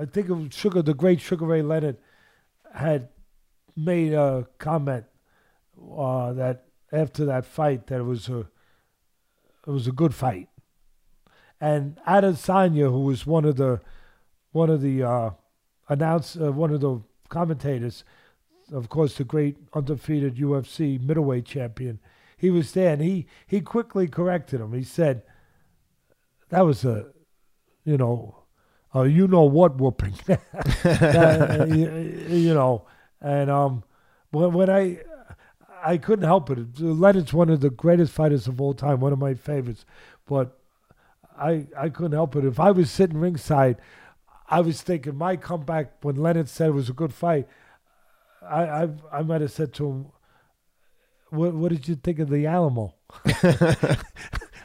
I 0.00 0.04
think 0.04 0.28
it 0.28 0.32
was 0.32 0.54
Sugar, 0.54 0.80
the 0.80 0.94
great 0.94 1.20
Sugar 1.20 1.44
Ray 1.44 1.62
Leonard, 1.62 1.96
had 2.72 3.08
made 3.76 4.12
a 4.12 4.46
comment 4.58 5.04
uh, 5.96 6.32
that 6.34 6.66
after 6.92 7.24
that 7.24 7.44
fight 7.44 7.88
that 7.88 7.98
it 7.98 8.04
was 8.04 8.28
a 8.28 8.40
it 9.66 9.70
was 9.70 9.86
a 9.86 9.92
good 9.92 10.14
fight, 10.14 10.47
and 11.60 11.98
Adesanya, 12.06 12.90
who 12.90 13.00
was 13.00 13.26
one 13.26 13.44
of 13.44 13.56
the 13.56 13.80
one 14.52 14.70
of 14.70 14.80
the 14.80 15.02
uh, 15.02 15.30
announced 15.88 16.40
uh, 16.40 16.52
one 16.52 16.72
of 16.72 16.80
the 16.80 17.00
commentators, 17.28 18.04
of 18.72 18.88
course, 18.88 19.16
the 19.16 19.24
great 19.24 19.56
undefeated 19.74 20.36
UFC 20.36 21.00
middleweight 21.00 21.44
champion. 21.44 21.98
He 22.36 22.50
was 22.50 22.72
there, 22.72 22.92
and 22.92 23.02
he 23.02 23.26
he 23.46 23.60
quickly 23.60 24.06
corrected 24.06 24.60
him. 24.60 24.72
He 24.72 24.84
said, 24.84 25.22
"That 26.50 26.64
was 26.64 26.84
a, 26.84 27.06
you 27.84 27.96
know, 27.96 28.44
uh, 28.94 29.02
you 29.02 29.26
know 29.26 29.42
what 29.42 29.78
whooping, 29.78 30.14
uh, 30.28 31.66
you, 31.68 32.26
you, 32.28 32.54
know." 32.54 32.86
And 33.20 33.50
um, 33.50 33.82
when 34.30 34.52
when 34.52 34.70
I 34.70 35.00
I 35.82 35.98
couldn't 35.98 36.24
help 36.24 36.50
it. 36.50 36.80
Leonard's 36.80 37.32
one 37.32 37.50
of 37.50 37.60
the 37.60 37.70
greatest 37.70 38.12
fighters 38.12 38.46
of 38.46 38.60
all 38.60 38.74
time, 38.74 39.00
one 39.00 39.12
of 39.12 39.18
my 39.18 39.34
favorites, 39.34 39.84
but 40.26 40.57
I 41.38 41.66
I 41.76 41.88
couldn't 41.88 42.12
help 42.12 42.36
it. 42.36 42.44
If 42.44 42.60
I 42.60 42.70
was 42.70 42.90
sitting 42.90 43.18
ringside, 43.18 43.76
I 44.48 44.60
was 44.60 44.82
thinking 44.82 45.16
my 45.16 45.36
comeback 45.36 46.02
when 46.02 46.16
Leonard 46.16 46.48
said 46.48 46.68
it 46.68 46.74
was 46.74 46.88
a 46.88 46.94
good 46.94 47.14
fight. 47.14 47.48
I 48.42 48.62
I, 48.64 48.88
I 49.12 49.22
might 49.22 49.40
have 49.40 49.52
said 49.52 49.72
to 49.74 49.88
him, 49.88 50.06
"What 51.30 51.54
what 51.54 51.72
did 51.72 51.88
you 51.88 51.96
think 51.96 52.18
of 52.18 52.28
the 52.30 52.46
Alamo?" 52.46 52.94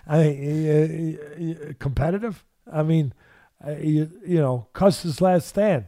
I 0.07 0.19
uh, 0.67 1.43
uh, 1.43 1.73
competitive. 1.79 2.43
I 2.71 2.83
mean, 2.83 3.13
uh, 3.65 3.71
you, 3.71 4.09
you 4.25 4.39
know, 4.39 4.67
Custer's 4.73 5.21
last 5.21 5.47
stand. 5.47 5.85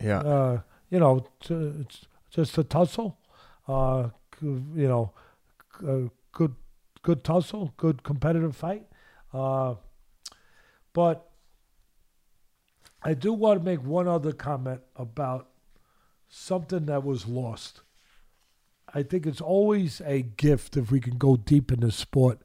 Yeah. 0.00 0.18
Uh, 0.20 0.60
you 0.90 1.00
know, 1.00 1.26
t- 1.40 1.86
just 2.30 2.58
a 2.58 2.64
tussle. 2.64 3.18
Uh, 3.66 4.10
you 4.40 4.88
know, 4.88 5.12
good 6.32 6.54
good 7.02 7.24
tussle, 7.24 7.72
good 7.76 8.02
competitive 8.02 8.54
fight. 8.54 8.86
But 10.96 11.28
I 13.02 13.12
do 13.12 13.34
want 13.34 13.60
to 13.60 13.64
make 13.66 13.82
one 13.84 14.08
other 14.08 14.32
comment 14.32 14.80
about 14.96 15.50
something 16.26 16.86
that 16.86 17.04
was 17.04 17.26
lost. 17.26 17.82
I 18.94 19.02
think 19.02 19.26
it's 19.26 19.42
always 19.42 20.00
a 20.06 20.22
gift 20.22 20.74
if 20.74 20.90
we 20.90 21.00
can 21.00 21.18
go 21.18 21.36
deep 21.36 21.70
in 21.70 21.80
the 21.80 21.92
sport 21.92 22.40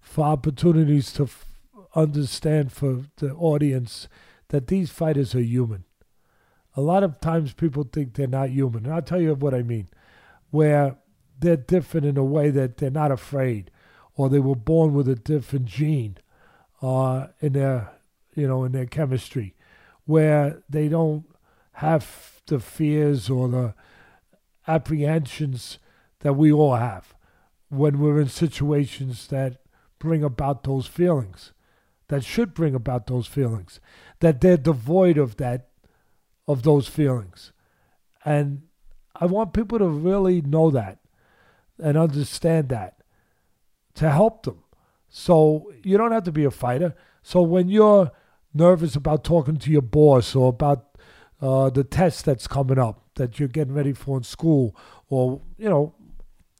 for 0.00 0.24
opportunities 0.24 1.12
to 1.12 1.24
f- 1.24 1.44
understand 1.94 2.72
for 2.72 3.02
the 3.16 3.34
audience 3.34 4.08
that 4.48 4.68
these 4.68 4.88
fighters 4.88 5.34
are 5.34 5.40
human. 5.42 5.84
A 6.76 6.80
lot 6.80 7.02
of 7.02 7.20
times 7.20 7.52
people 7.52 7.84
think 7.84 8.14
they're 8.14 8.26
not 8.26 8.48
human. 8.48 8.86
And 8.86 8.94
I'll 8.94 9.02
tell 9.02 9.20
you 9.20 9.34
what 9.34 9.52
I 9.52 9.62
mean. 9.62 9.88
Where 10.48 10.96
they're 11.38 11.58
different 11.58 12.06
in 12.06 12.16
a 12.16 12.24
way 12.24 12.48
that 12.48 12.78
they're 12.78 12.88
not 12.88 13.12
afraid 13.12 13.70
or 14.14 14.30
they 14.30 14.38
were 14.38 14.56
born 14.56 14.94
with 14.94 15.10
a 15.10 15.14
different 15.14 15.66
gene 15.66 16.16
uh, 16.82 17.28
in 17.40 17.52
their 17.52 17.90
you 18.34 18.46
know 18.46 18.64
in 18.64 18.72
their 18.72 18.86
chemistry 18.86 19.54
where 20.04 20.62
they 20.68 20.88
don't 20.88 21.24
have 21.72 22.40
the 22.46 22.60
fears 22.60 23.28
or 23.28 23.48
the 23.48 23.74
apprehensions 24.68 25.78
that 26.20 26.34
we 26.34 26.50
all 26.50 26.76
have 26.76 27.14
when 27.68 27.98
we're 27.98 28.20
in 28.20 28.28
situations 28.28 29.26
that 29.28 29.58
bring 29.98 30.22
about 30.22 30.64
those 30.64 30.86
feelings, 30.86 31.52
that 32.08 32.24
should 32.24 32.54
bring 32.54 32.74
about 32.74 33.06
those 33.06 33.26
feelings, 33.26 33.80
that 34.20 34.40
they're 34.40 34.56
devoid 34.56 35.18
of 35.18 35.36
that, 35.36 35.68
of 36.46 36.62
those 36.62 36.86
feelings. 36.88 37.52
And 38.24 38.62
I 39.14 39.26
want 39.26 39.52
people 39.52 39.78
to 39.78 39.88
really 39.88 40.40
know 40.40 40.70
that 40.70 40.98
and 41.78 41.96
understand 41.96 42.68
that 42.68 42.98
to 43.94 44.10
help 44.10 44.44
them. 44.44 44.62
So 45.18 45.72
you 45.82 45.96
don't 45.96 46.12
have 46.12 46.24
to 46.24 46.30
be 46.30 46.44
a 46.44 46.50
fighter. 46.50 46.94
So 47.22 47.40
when 47.40 47.70
you're 47.70 48.10
nervous 48.52 48.94
about 48.96 49.24
talking 49.24 49.56
to 49.56 49.70
your 49.70 49.80
boss 49.80 50.36
or 50.36 50.50
about 50.50 50.98
uh, 51.40 51.70
the 51.70 51.84
test 51.84 52.26
that's 52.26 52.46
coming 52.46 52.78
up 52.78 53.02
that 53.14 53.38
you're 53.38 53.48
getting 53.48 53.72
ready 53.72 53.94
for 53.94 54.18
in 54.18 54.24
school 54.24 54.76
or, 55.08 55.40
you 55.56 55.70
know, 55.70 55.94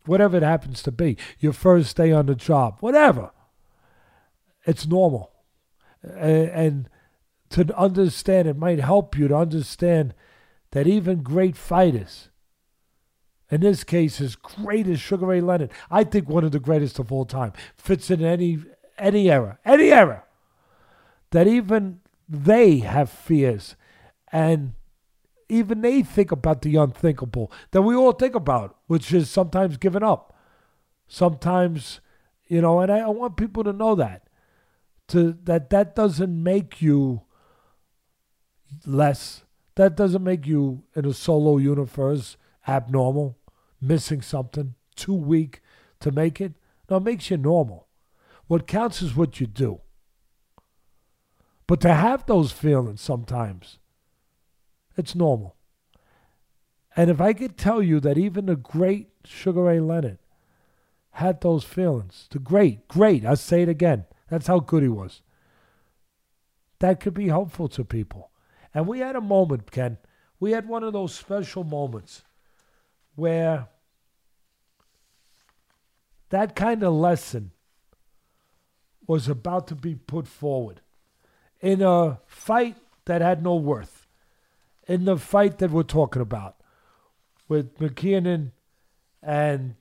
whatever 0.06 0.38
it 0.38 0.42
happens 0.42 0.82
to 0.84 0.90
be, 0.90 1.18
your 1.38 1.52
first 1.52 1.98
day 1.98 2.12
on 2.12 2.24
the 2.24 2.34
job, 2.34 2.78
whatever. 2.80 3.30
It's 4.64 4.86
normal. 4.86 5.32
And, 6.02 6.48
and 6.48 6.88
to 7.50 7.76
understand, 7.76 8.48
it 8.48 8.56
might 8.56 8.80
help 8.80 9.18
you 9.18 9.28
to 9.28 9.36
understand 9.36 10.14
that 10.70 10.86
even 10.86 11.22
great 11.22 11.58
fighters, 11.58 12.30
in 13.50 13.60
this 13.60 13.84
case, 13.84 14.20
as 14.20 14.34
great 14.34 14.86
as 14.88 15.00
Sugar 15.00 15.26
Ray 15.26 15.40
Leonard, 15.40 15.70
I 15.90 16.04
think 16.04 16.28
one 16.28 16.44
of 16.44 16.52
the 16.52 16.58
greatest 16.58 16.98
of 16.98 17.12
all 17.12 17.24
time, 17.24 17.52
fits 17.76 18.10
in 18.10 18.24
any 18.24 18.58
any 18.98 19.30
era, 19.30 19.58
any 19.64 19.92
era. 19.92 20.24
That 21.30 21.46
even 21.46 22.00
they 22.28 22.78
have 22.78 23.10
fears, 23.10 23.76
and 24.32 24.74
even 25.48 25.80
they 25.82 26.02
think 26.02 26.32
about 26.32 26.62
the 26.62 26.76
unthinkable 26.76 27.52
that 27.70 27.82
we 27.82 27.94
all 27.94 28.12
think 28.12 28.34
about, 28.34 28.76
which 28.86 29.12
is 29.12 29.30
sometimes 29.30 29.76
giving 29.76 30.02
up, 30.02 30.36
sometimes, 31.06 32.00
you 32.48 32.60
know. 32.60 32.80
And 32.80 32.90
I, 32.90 32.98
I 32.98 33.08
want 33.08 33.36
people 33.36 33.62
to 33.64 33.72
know 33.72 33.94
that, 33.94 34.28
to 35.08 35.36
that 35.44 35.70
that 35.70 35.94
doesn't 35.94 36.42
make 36.42 36.82
you 36.82 37.22
less. 38.84 39.44
That 39.76 39.94
doesn't 39.94 40.24
make 40.24 40.46
you 40.46 40.82
in 40.96 41.04
a 41.04 41.12
solo 41.12 41.58
universe 41.58 42.36
abnormal, 42.66 43.38
missing 43.80 44.22
something, 44.22 44.74
too 44.94 45.14
weak 45.14 45.60
to 46.00 46.10
make 46.10 46.40
it. 46.40 46.54
No, 46.90 46.96
it 46.96 47.04
makes 47.04 47.30
you 47.30 47.36
normal. 47.36 47.88
What 48.46 48.66
counts 48.66 49.02
is 49.02 49.16
what 49.16 49.40
you 49.40 49.46
do. 49.46 49.80
But 51.66 51.80
to 51.80 51.92
have 51.92 52.26
those 52.26 52.52
feelings 52.52 53.00
sometimes, 53.00 53.78
it's 54.96 55.14
normal. 55.14 55.56
And 56.96 57.10
if 57.10 57.20
I 57.20 57.32
could 57.32 57.58
tell 57.58 57.82
you 57.82 58.00
that 58.00 58.16
even 58.16 58.46
the 58.46 58.56
great 58.56 59.10
Sugar 59.24 59.64
Ray 59.64 59.80
Leonard 59.80 60.18
had 61.10 61.40
those 61.40 61.64
feelings, 61.64 62.28
the 62.30 62.38
great, 62.38 62.88
great, 62.88 63.24
I 63.24 63.34
say 63.34 63.62
it 63.62 63.68
again, 63.68 64.06
that's 64.30 64.46
how 64.46 64.60
good 64.60 64.82
he 64.82 64.88
was. 64.88 65.22
That 66.78 67.00
could 67.00 67.14
be 67.14 67.28
helpful 67.28 67.68
to 67.68 67.84
people. 67.84 68.30
And 68.72 68.86
we 68.86 69.00
had 69.00 69.16
a 69.16 69.20
moment, 69.20 69.70
Ken. 69.70 69.98
We 70.38 70.52
had 70.52 70.68
one 70.68 70.84
of 70.84 70.92
those 70.92 71.14
special 71.14 71.64
moments 71.64 72.22
where 73.16 73.68
that 76.30 76.54
kind 76.54 76.82
of 76.82 76.92
lesson 76.92 77.50
was 79.06 79.28
about 79.28 79.66
to 79.68 79.74
be 79.74 79.94
put 79.94 80.26
forward 80.26 80.80
in 81.60 81.82
a 81.82 82.18
fight 82.26 82.76
that 83.06 83.20
had 83.20 83.42
no 83.42 83.56
worth. 83.56 84.06
In 84.86 85.04
the 85.04 85.16
fight 85.16 85.58
that 85.58 85.70
we're 85.70 85.82
talking 85.82 86.22
about 86.22 86.56
with 87.48 87.78
McKernan 87.78 88.52
and 89.20 89.74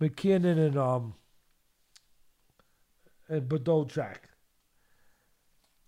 McKernan 0.00 0.58
and 0.58 0.76
um 0.76 1.14
and 3.28 3.48
Badou 3.48 3.86
Jack. 3.86 4.28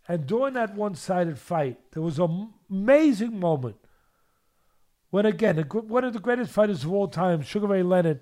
And 0.08 0.26
during 0.26 0.54
that 0.54 0.74
one-sided 0.74 1.38
fight, 1.38 1.78
there 1.90 2.02
was 2.02 2.18
an 2.20 2.50
amazing 2.70 3.40
moment 3.40 3.76
when, 5.10 5.26
again, 5.26 5.58
one 5.58 6.04
of 6.04 6.12
the 6.12 6.18
greatest 6.18 6.52
fighters 6.52 6.84
of 6.84 6.92
all 6.92 7.08
time, 7.08 7.42
Sugar 7.42 7.68
Ray 7.68 7.82
Leonard, 7.82 8.20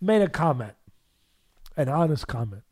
made 0.00 0.22
a 0.22 0.28
comment, 0.28 0.74
an 1.76 1.88
honest 1.88 2.26
comment. 2.26 2.62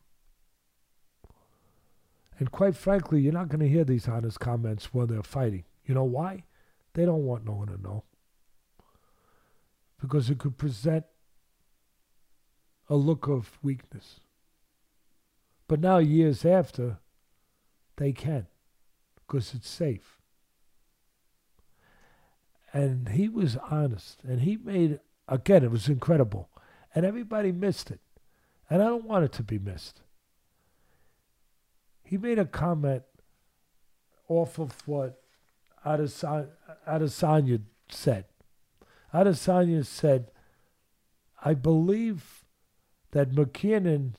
And 2.39 2.51
quite 2.51 2.77
frankly, 2.77 3.21
you're 3.21 3.33
not 3.33 3.49
going 3.49 3.61
to 3.61 3.69
hear 3.69 3.85
these 3.85 4.09
honest 4.09 4.41
comments 4.41 4.93
when 4.93 5.07
they're 5.07 5.23
fighting. 5.23 5.65
You 5.87 5.95
know 5.95 6.05
why? 6.05 6.45
They 6.95 7.05
don't 7.05 7.25
want 7.25 7.45
no 7.45 7.53
one 7.53 7.69
to 7.69 7.81
know. 7.81 8.05
Because 10.01 10.29
it 10.29 10.39
could 10.39 10.59
present 10.59 11.05
a 12.89 12.97
look 12.97 13.29
of 13.29 13.59
weakness. 13.63 14.21
But 15.69 15.81
now, 15.81 15.99
years 15.99 16.45
after, 16.45 16.99
they 17.97 18.13
can 18.13 18.47
because 19.15 19.55
it's 19.55 19.69
safe. 19.69 20.14
And 22.75 23.11
he 23.11 23.29
was 23.29 23.57
honest 23.71 24.19
and 24.25 24.41
he 24.41 24.57
made, 24.57 24.99
again, 25.29 25.63
it 25.63 25.71
was 25.71 25.89
incredible. 25.89 26.51
And 26.93 27.07
everybody 27.07 27.53
missed 27.53 27.91
it. 27.93 28.01
And 28.69 28.83
I 28.83 28.87
don't 28.87 29.05
want 29.05 29.25
it 29.25 29.33
to 29.35 29.45
be 29.45 29.61
missed. 29.61 30.01
He 32.03 32.19
made 32.19 32.39
a 32.41 32.45
comment 32.45 33.05
off 34.29 34.59
of 34.59 34.87
what 34.89 35.23
Adesanya 35.87 37.61
said. 37.89 38.25
Adesanya 39.13 39.87
said, 39.87 40.33
I 41.45 41.55
believe 41.55 42.45
that 43.13 43.31
McKernan 43.31 44.15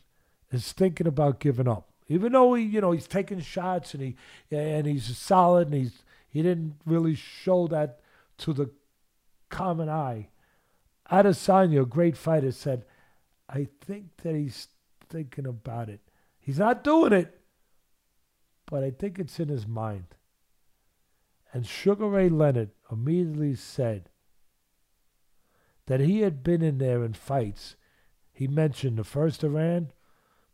is 0.49 0.72
thinking 0.72 1.07
about 1.07 1.41
giving 1.41 1.68
up. 1.68 1.90
Even 2.07 2.32
though 2.32 2.53
he, 2.53 2.64
you 2.64 2.80
know, 2.80 2.91
he's 2.91 3.07
taking 3.07 3.41
shots 3.41 3.94
and 3.94 4.02
he 4.02 4.15
and 4.56 4.86
he's 4.86 5.18
solid 5.18 5.68
and 5.68 5.76
he's 5.76 6.03
he 6.30 6.41
didn't 6.41 6.76
really 6.86 7.15
show 7.15 7.68
that 7.68 7.99
to 8.38 8.53
the 8.53 8.72
common 9.49 9.90
eye. 9.90 10.30
Adesanya, 11.12 11.84
a 11.84 11.86
great 11.86 12.18
fighter, 12.18 12.52
said, 12.52 12.86
"I 13.48 13.66
think 13.82 14.18
that 14.18 14.36
he's 14.36 14.70
thinking 15.07 15.45
about 15.45 15.90
it. 15.90 16.02
He's 16.40 16.60
not 16.60 16.84
doing 16.84 17.14
it, 17.14 17.41
but 18.66 18.84
I 18.84 18.91
think 18.91 19.20
it's 19.20 19.40
in 19.40 19.49
his 19.49 19.68
mind." 19.68 20.16
And 21.53 21.66
Sugar 21.66 22.10
Ray 22.10 22.28
Leonard 22.28 22.72
immediately 22.91 23.56
said 23.56 24.10
that 25.86 25.99
he 25.99 26.22
had 26.22 26.44
been 26.44 26.62
in 26.62 26.80
there 26.80 27.03
in 27.03 27.14
fights. 27.14 27.76
He 28.34 28.48
mentioned 28.48 28.98
the 28.98 29.03
first 29.03 29.41
Duran, 29.41 29.94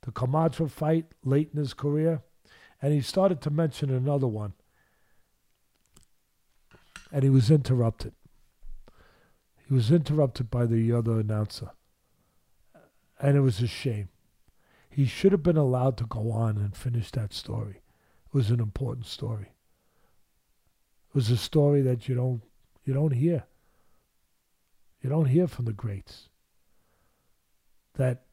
the 0.02 0.12
Camacho 0.12 0.68
fight 0.68 1.14
late 1.24 1.52
in 1.54 1.58
his 1.58 1.74
career, 1.74 2.22
and 2.82 2.94
he 2.94 3.02
started 3.02 3.42
to 3.42 3.50
mention 3.50 3.90
another 3.90 4.28
one. 4.28 4.54
And 7.12 7.24
he 7.24 7.30
was 7.30 7.52
interrupted. 7.52 8.14
He 9.68 9.74
was 9.74 9.92
interrupted 9.92 10.50
by 10.50 10.66
the 10.66 10.92
other 10.92 11.20
announcer. 11.20 11.72
And 13.20 13.38
it 13.38 13.42
was 13.42 13.62
a 13.62 13.68
shame. 13.68 14.10
He 14.90 15.06
should 15.06 15.32
have 15.32 15.44
been 15.44 15.58
allowed 15.58 15.98
to 15.98 16.06
go 16.06 16.32
on 16.32 16.58
and 16.58 16.76
finish 16.76 17.12
that 17.12 17.34
story. 17.34 17.82
It 18.28 18.34
was 18.34 18.50
an 18.50 18.60
important 18.60 19.06
story. 19.06 19.54
It 21.10 21.16
was 21.16 21.30
a 21.30 21.38
story 21.38 21.82
that 21.82 22.08
you 22.08 22.16
don't 22.16 22.42
you 22.84 22.94
don't 22.94 23.12
hear. 23.12 23.44
You 25.02 25.10
don't 25.10 25.26
hear 25.26 25.48
from 25.48 25.66
the 25.66 25.74
greats. 25.74 26.30
That 27.96 28.24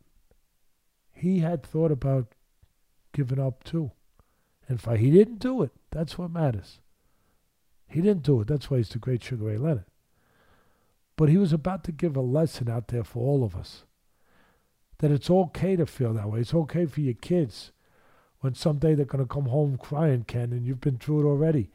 he 1.13 1.41
had 1.41 1.63
thought 1.63 1.91
about 1.91 2.35
giving 3.13 3.41
up 3.41 3.65
too. 3.65 3.93
In 4.69 4.79
fact, 4.79 5.01
he 5.01 5.11
didn't 5.11 5.39
do 5.39 5.63
it. 5.63 5.73
That's 5.91 6.19
what 6.19 6.31
matters. 6.31 6.81
He 7.89 8.01
didn't 8.01 8.23
do 8.23 8.40
it. 8.40 8.48
That's 8.48 8.70
why 8.70 8.78
he's 8.78 8.90
the 8.90 8.98
great 8.98 9.23
Sugar 9.23 9.47
Ray 9.47 9.56
Leonard. 9.56 9.85
But 11.16 11.28
he 11.28 11.36
was 11.36 11.52
about 11.52 11.85
to 11.85 11.93
give 11.93 12.16
a 12.16 12.20
lesson 12.20 12.70
out 12.70 12.89
there 12.89 13.02
for 13.02 13.20
all 13.20 13.43
of 13.43 13.56
us 13.56 13.85
that 14.98 15.10
it's 15.10 15.31
okay 15.31 15.77
to 15.77 15.86
feel 15.86 16.12
that 16.15 16.31
way. 16.31 16.40
It's 16.40 16.55
okay 16.55 16.86
for 16.86 17.01
your 17.01 17.15
kids 17.15 17.73
when 18.40 18.55
someday 18.55 18.94
they're 18.94 19.05
going 19.05 19.24
to 19.24 19.32
come 19.32 19.47
home 19.47 19.77
crying, 19.77 20.24
Ken, 20.24 20.52
and 20.52 20.65
you've 20.66 20.81
been 20.81 20.98
through 20.98 21.23
it 21.23 21.28
already, 21.28 21.70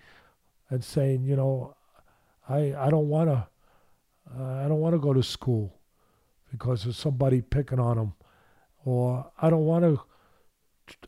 and 0.69 0.84
saying, 0.84 1.23
you 1.23 1.35
know, 1.35 1.76
I 2.48 2.73
I 2.76 2.90
don't 2.90 3.10
want 3.10 3.30
to, 3.30 3.48
uh, 4.38 4.65
I 4.65 4.68
don't 4.68 4.80
want 4.80 4.94
to 4.94 4.99
go 4.99 5.14
to 5.14 5.23
school 5.23 5.77
because 6.52 6.84
there's 6.84 6.98
somebody 6.98 7.41
picking 7.41 7.80
on 7.80 7.98
them 7.98 8.14
or 8.85 9.31
I 9.41 9.49
don't 9.49 9.65
want 9.65 9.84
to 9.84 10.02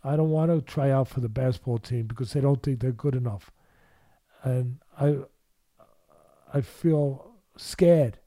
I 0.04 0.16
don't 0.16 0.30
want 0.30 0.52
to 0.52 0.62
try 0.62 0.90
out 0.90 1.08
for 1.10 1.20
the 1.20 1.30
basketball 1.30 1.80
team 1.80 2.08
because 2.08 2.34
they 2.34 2.42
don't 2.42 2.62
think 2.64 2.80
they're 2.80 2.92
good 2.92 3.16
enough. 3.16 3.52
And 4.44 4.80
I 5.00 5.18
I 6.54 6.62
feel 6.62 7.32
scared. 7.58 8.20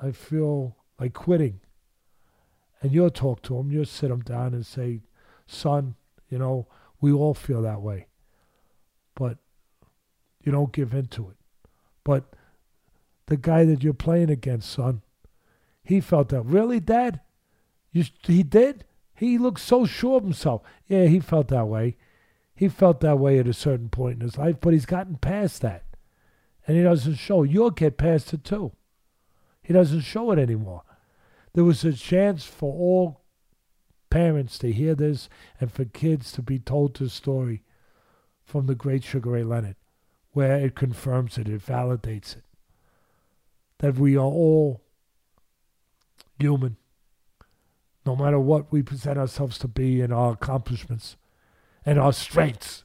I 0.00 0.12
feel 0.12 0.76
like 1.00 1.14
quitting. 1.14 1.60
And 2.80 2.92
you'll 2.92 3.10
talk 3.10 3.42
to 3.42 3.58
him. 3.58 3.72
you'll 3.72 3.84
sit 3.84 4.10
him 4.10 4.20
down 4.20 4.54
and 4.54 4.64
say, 4.64 5.00
son, 5.46 5.96
you 6.28 6.38
know, 6.38 6.68
we 7.00 7.12
all 7.12 7.34
feel 7.34 7.62
that 7.62 7.82
way. 7.82 8.06
But 9.16 9.38
you 10.44 10.52
don't 10.52 10.72
give 10.72 10.94
in 10.94 11.06
to 11.06 11.30
it. 11.30 11.36
But 12.04 12.24
the 13.26 13.36
guy 13.36 13.64
that 13.64 13.82
you're 13.82 13.94
playing 13.94 14.30
against, 14.30 14.70
son, 14.70 15.02
he 15.82 16.00
felt 16.00 16.28
that. 16.28 16.42
Really, 16.42 16.80
Dad? 16.80 17.20
You, 17.90 18.04
he 18.22 18.42
did? 18.42 18.84
He 19.14 19.38
looked 19.38 19.60
so 19.60 19.84
sure 19.86 20.18
of 20.18 20.22
himself. 20.22 20.62
Yeah, 20.86 21.06
he 21.06 21.18
felt 21.18 21.48
that 21.48 21.66
way. 21.66 21.96
He 22.58 22.68
felt 22.68 22.98
that 23.02 23.20
way 23.20 23.38
at 23.38 23.46
a 23.46 23.52
certain 23.52 23.88
point 23.88 24.16
in 24.16 24.20
his 24.22 24.36
life, 24.36 24.56
but 24.60 24.72
he's 24.72 24.84
gotten 24.84 25.14
past 25.14 25.62
that. 25.62 25.84
And 26.66 26.76
he 26.76 26.82
doesn't 26.82 27.14
show. 27.14 27.44
You'll 27.44 27.70
get 27.70 27.96
past 27.96 28.34
it 28.34 28.42
too. 28.42 28.72
He 29.62 29.72
doesn't 29.72 30.00
show 30.00 30.32
it 30.32 30.40
anymore. 30.40 30.82
There 31.54 31.62
was 31.62 31.84
a 31.84 31.92
chance 31.92 32.44
for 32.44 32.72
all 32.74 33.20
parents 34.10 34.58
to 34.58 34.72
hear 34.72 34.96
this 34.96 35.28
and 35.60 35.70
for 35.70 35.84
kids 35.84 36.32
to 36.32 36.42
be 36.42 36.58
told 36.58 36.96
this 36.96 37.12
story 37.12 37.62
from 38.44 38.66
the 38.66 38.74
great 38.74 39.04
Sugar 39.04 39.30
Ray 39.30 39.44
Leonard, 39.44 39.76
where 40.32 40.56
it 40.56 40.74
confirms 40.74 41.38
it, 41.38 41.48
it 41.48 41.64
validates 41.64 42.36
it. 42.36 42.44
That 43.78 43.94
we 43.94 44.16
are 44.16 44.24
all 44.24 44.82
human. 46.40 46.76
No 48.04 48.16
matter 48.16 48.40
what 48.40 48.72
we 48.72 48.82
present 48.82 49.16
ourselves 49.16 49.58
to 49.58 49.68
be 49.68 50.00
in 50.00 50.10
our 50.10 50.32
accomplishments 50.32 51.16
and 51.88 51.98
our 51.98 52.12
strengths. 52.12 52.84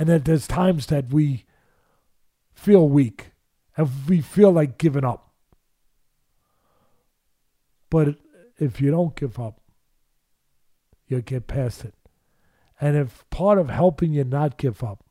And 0.00 0.08
that 0.08 0.24
there's 0.24 0.48
times 0.48 0.86
that 0.86 1.12
we 1.12 1.44
feel 2.52 2.88
weak 2.88 3.26
and 3.76 3.88
we 4.08 4.20
feel 4.20 4.50
like 4.50 4.78
giving 4.78 5.04
up. 5.04 5.30
But 7.88 8.16
if 8.58 8.80
you 8.80 8.90
don't 8.90 9.14
give 9.14 9.38
up, 9.38 9.60
you'll 11.06 11.20
get 11.20 11.46
past 11.46 11.84
it. 11.84 11.94
And 12.80 12.96
if 12.96 13.24
part 13.30 13.60
of 13.60 13.70
helping 13.70 14.12
you 14.12 14.24
not 14.24 14.58
give 14.58 14.82
up 14.82 15.04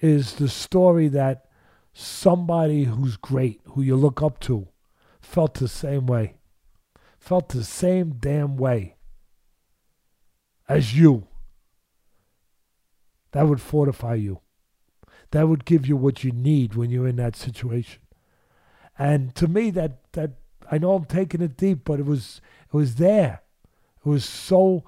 is 0.00 0.34
the 0.34 0.48
story 0.48 1.08
that 1.08 1.46
somebody 1.92 2.84
who's 2.84 3.16
great, 3.16 3.62
who 3.64 3.82
you 3.82 3.96
look 3.96 4.22
up 4.22 4.38
to, 4.42 4.68
felt 5.20 5.54
the 5.54 5.66
same 5.66 6.06
way, 6.06 6.36
felt 7.18 7.48
the 7.48 7.64
same 7.64 8.14
damn 8.20 8.56
way 8.56 8.93
as 10.68 10.96
you, 10.96 11.26
that 13.32 13.48
would 13.48 13.60
fortify 13.60 14.14
you. 14.14 14.40
That 15.32 15.48
would 15.48 15.64
give 15.64 15.86
you 15.86 15.96
what 15.96 16.22
you 16.22 16.30
need 16.30 16.74
when 16.74 16.90
you're 16.90 17.08
in 17.08 17.16
that 17.16 17.34
situation. 17.34 18.00
And 18.96 19.34
to 19.34 19.48
me, 19.48 19.70
that 19.70 20.12
that 20.12 20.34
I 20.70 20.78
know 20.78 20.94
I'm 20.94 21.04
taking 21.06 21.42
it 21.42 21.56
deep, 21.56 21.80
but 21.84 21.98
it 21.98 22.06
was 22.06 22.40
it 22.68 22.74
was 22.74 22.96
there. 22.96 23.42
It 24.04 24.08
was 24.08 24.24
so. 24.24 24.84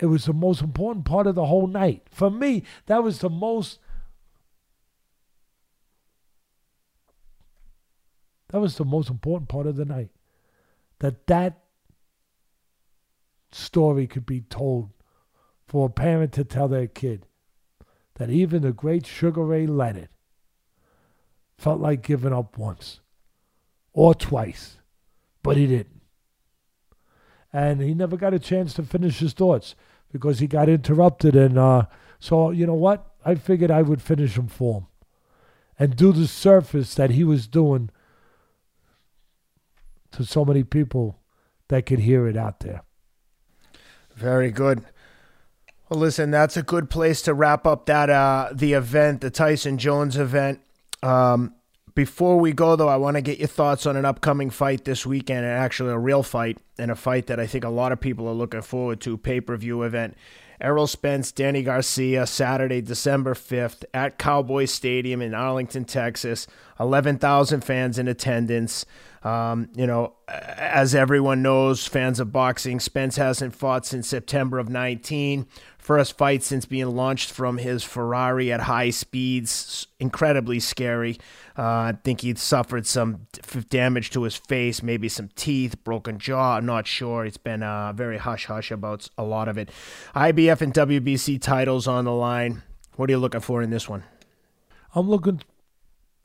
It 0.00 0.06
was 0.06 0.24
the 0.24 0.32
most 0.32 0.62
important 0.62 1.04
part 1.04 1.26
of 1.26 1.34
the 1.34 1.46
whole 1.46 1.66
night 1.66 2.08
for 2.10 2.30
me. 2.30 2.64
That 2.86 3.04
was 3.04 3.20
the 3.20 3.30
most. 3.30 3.78
That 8.48 8.60
was 8.60 8.76
the 8.76 8.84
most 8.84 9.08
important 9.08 9.48
part 9.48 9.66
of 9.66 9.76
the 9.76 9.84
night. 9.84 10.10
That 10.98 11.26
that 11.28 11.62
story 13.52 14.06
could 14.06 14.26
be 14.26 14.40
told 14.40 14.90
for 15.66 15.86
a 15.86 15.90
parent 15.90 16.32
to 16.32 16.44
tell 16.44 16.68
their 16.68 16.86
kid 16.86 17.26
that 18.14 18.30
even 18.30 18.62
the 18.62 18.72
great 18.72 19.06
Sugar 19.06 19.44
Ray 19.44 19.66
Leonard 19.66 20.08
felt 21.58 21.80
like 21.80 22.02
giving 22.02 22.32
up 22.32 22.56
once 22.56 23.00
or 23.92 24.14
twice, 24.14 24.78
but 25.42 25.56
he 25.56 25.66
didn't. 25.66 26.00
And 27.52 27.80
he 27.80 27.94
never 27.94 28.16
got 28.16 28.34
a 28.34 28.38
chance 28.38 28.74
to 28.74 28.82
finish 28.82 29.18
his 29.18 29.32
thoughts 29.32 29.74
because 30.12 30.38
he 30.38 30.46
got 30.46 30.68
interrupted. 30.68 31.34
And 31.34 31.58
uh, 31.58 31.86
so, 32.18 32.50
you 32.50 32.66
know 32.66 32.74
what? 32.74 33.14
I 33.24 33.34
figured 33.34 33.70
I 33.70 33.82
would 33.82 34.02
finish 34.02 34.36
him 34.36 34.48
for 34.48 34.80
him 34.80 34.86
and 35.78 35.96
do 35.96 36.12
the 36.12 36.26
surface 36.26 36.94
that 36.94 37.10
he 37.10 37.24
was 37.24 37.46
doing 37.46 37.90
to 40.12 40.24
so 40.24 40.44
many 40.44 40.64
people 40.64 41.18
that 41.68 41.86
could 41.86 42.00
hear 42.00 42.26
it 42.26 42.36
out 42.36 42.60
there. 42.60 42.82
Very 44.14 44.50
good. 44.50 44.84
Well, 45.88 46.00
listen, 46.00 46.32
that's 46.32 46.56
a 46.56 46.64
good 46.64 46.90
place 46.90 47.22
to 47.22 47.34
wrap 47.34 47.64
up 47.64 47.86
that 47.86 48.10
uh, 48.10 48.48
the 48.52 48.72
event, 48.72 49.20
the 49.20 49.30
Tyson 49.30 49.78
Jones 49.78 50.16
event. 50.16 50.60
Um, 51.00 51.54
before 51.94 52.40
we 52.40 52.52
go, 52.52 52.74
though, 52.74 52.88
I 52.88 52.96
want 52.96 53.16
to 53.16 53.22
get 53.22 53.38
your 53.38 53.46
thoughts 53.46 53.86
on 53.86 53.96
an 53.96 54.04
upcoming 54.04 54.50
fight 54.50 54.84
this 54.84 55.06
weekend, 55.06 55.44
and 55.44 55.54
actually 55.54 55.92
a 55.92 55.98
real 55.98 56.24
fight, 56.24 56.58
and 56.76 56.90
a 56.90 56.96
fight 56.96 57.28
that 57.28 57.38
I 57.38 57.46
think 57.46 57.64
a 57.64 57.68
lot 57.68 57.92
of 57.92 58.00
people 58.00 58.26
are 58.26 58.34
looking 58.34 58.62
forward 58.62 59.00
to. 59.02 59.16
Pay 59.16 59.40
per 59.40 59.56
view 59.56 59.82
event. 59.84 60.16
Errol 60.60 60.86
Spence, 60.86 61.32
Danny 61.32 61.62
Garcia, 61.62 62.26
Saturday, 62.26 62.80
December 62.80 63.34
5th 63.34 63.84
at 63.92 64.18
Cowboy 64.18 64.64
Stadium 64.64 65.20
in 65.20 65.34
Arlington, 65.34 65.84
Texas. 65.84 66.46
11,000 66.80 67.62
fans 67.62 67.98
in 67.98 68.08
attendance. 68.08 68.86
Um, 69.22 69.68
you 69.74 69.86
know, 69.86 70.14
as 70.28 70.94
everyone 70.94 71.42
knows, 71.42 71.86
fans 71.86 72.20
of 72.20 72.32
boxing, 72.32 72.80
Spence 72.80 73.16
hasn't 73.16 73.54
fought 73.54 73.84
since 73.84 74.08
September 74.08 74.58
of 74.58 74.68
19. 74.68 75.46
First 75.86 76.18
fight 76.18 76.42
since 76.42 76.66
being 76.66 76.96
launched 76.96 77.30
from 77.30 77.58
his 77.58 77.84
Ferrari 77.84 78.52
at 78.52 78.62
high 78.62 78.90
speeds. 78.90 79.86
Incredibly 80.00 80.58
scary. 80.58 81.16
Uh, 81.56 81.62
I 81.62 81.98
think 82.02 82.22
he'd 82.22 82.40
suffered 82.40 82.88
some 82.88 83.28
damage 83.68 84.10
to 84.10 84.24
his 84.24 84.34
face, 84.34 84.82
maybe 84.82 85.08
some 85.08 85.28
teeth, 85.36 85.84
broken 85.84 86.18
jaw. 86.18 86.56
I'm 86.56 86.66
not 86.66 86.88
sure. 86.88 87.24
It's 87.24 87.36
been 87.36 87.62
uh, 87.62 87.92
very 87.92 88.18
hush 88.18 88.46
hush 88.46 88.72
about 88.72 89.08
a 89.16 89.22
lot 89.22 89.46
of 89.46 89.58
it. 89.58 89.70
IBF 90.16 90.60
and 90.60 90.74
WBC 90.74 91.40
titles 91.40 91.86
on 91.86 92.04
the 92.04 92.12
line. 92.12 92.64
What 92.96 93.08
are 93.08 93.12
you 93.12 93.18
looking 93.18 93.40
for 93.40 93.62
in 93.62 93.70
this 93.70 93.88
one? 93.88 94.02
I'm 94.92 95.08
looking. 95.08 95.40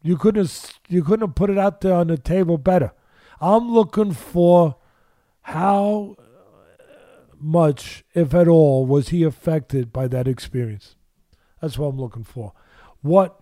You 0.02 0.18
couldn't 0.18 0.42
have, 0.42 0.74
you 0.90 1.04
couldn't 1.04 1.28
have 1.28 1.36
put 1.36 1.52
it 1.52 1.60
out 1.60 1.82
there 1.82 1.94
on 1.94 2.08
the 2.08 2.18
table 2.18 2.58
better. 2.58 2.94
I'm 3.40 3.72
looking 3.72 4.14
for 4.14 4.78
how 5.42 6.16
much, 7.44 8.04
if 8.14 8.34
at 8.34 8.48
all, 8.48 8.86
was 8.86 9.10
he 9.10 9.24
affected 9.24 9.92
by 9.92 10.08
that 10.08 10.28
experience? 10.28 10.96
That's 11.62 11.78
what 11.78 11.88
I'm 11.88 12.00
looking 12.00 12.24
for. 12.24 12.54
What, 13.02 13.40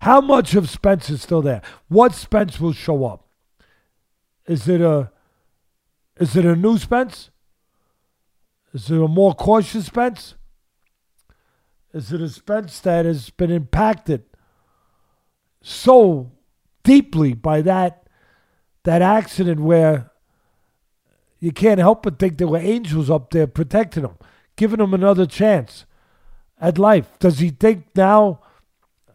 how 0.00 0.20
much 0.20 0.54
of 0.54 0.70
Spence 0.70 1.10
is 1.10 1.22
still 1.22 1.42
there? 1.42 1.62
What 1.88 2.14
Spence 2.14 2.60
will 2.60 2.72
show 2.72 3.04
up? 3.04 3.26
Is 4.46 4.68
it 4.68 4.80
a, 4.80 5.10
is 6.18 6.36
it 6.36 6.44
a 6.44 6.56
new 6.56 6.78
Spence? 6.78 7.30
Is 8.72 8.90
it 8.90 9.00
a 9.00 9.08
more 9.08 9.34
cautious 9.34 9.86
Spence? 9.86 10.34
Is 11.92 12.12
it 12.12 12.20
a 12.20 12.28
Spence 12.28 12.80
that 12.80 13.04
has 13.04 13.30
been 13.30 13.50
impacted 13.50 14.24
so 15.60 16.32
deeply 16.82 17.34
by 17.34 17.62
that 17.62 18.02
that 18.84 19.02
accident 19.02 19.60
where 19.60 20.10
you 21.42 21.50
can't 21.50 21.80
help 21.80 22.04
but 22.04 22.20
think 22.20 22.38
there 22.38 22.46
were 22.46 22.58
angels 22.58 23.10
up 23.10 23.30
there 23.30 23.48
protecting 23.48 24.04
him, 24.04 24.14
giving 24.54 24.78
him 24.78 24.94
another 24.94 25.26
chance 25.26 25.86
at 26.60 26.78
life. 26.78 27.18
Does 27.18 27.40
he 27.40 27.50
think 27.50 27.86
now, 27.96 28.42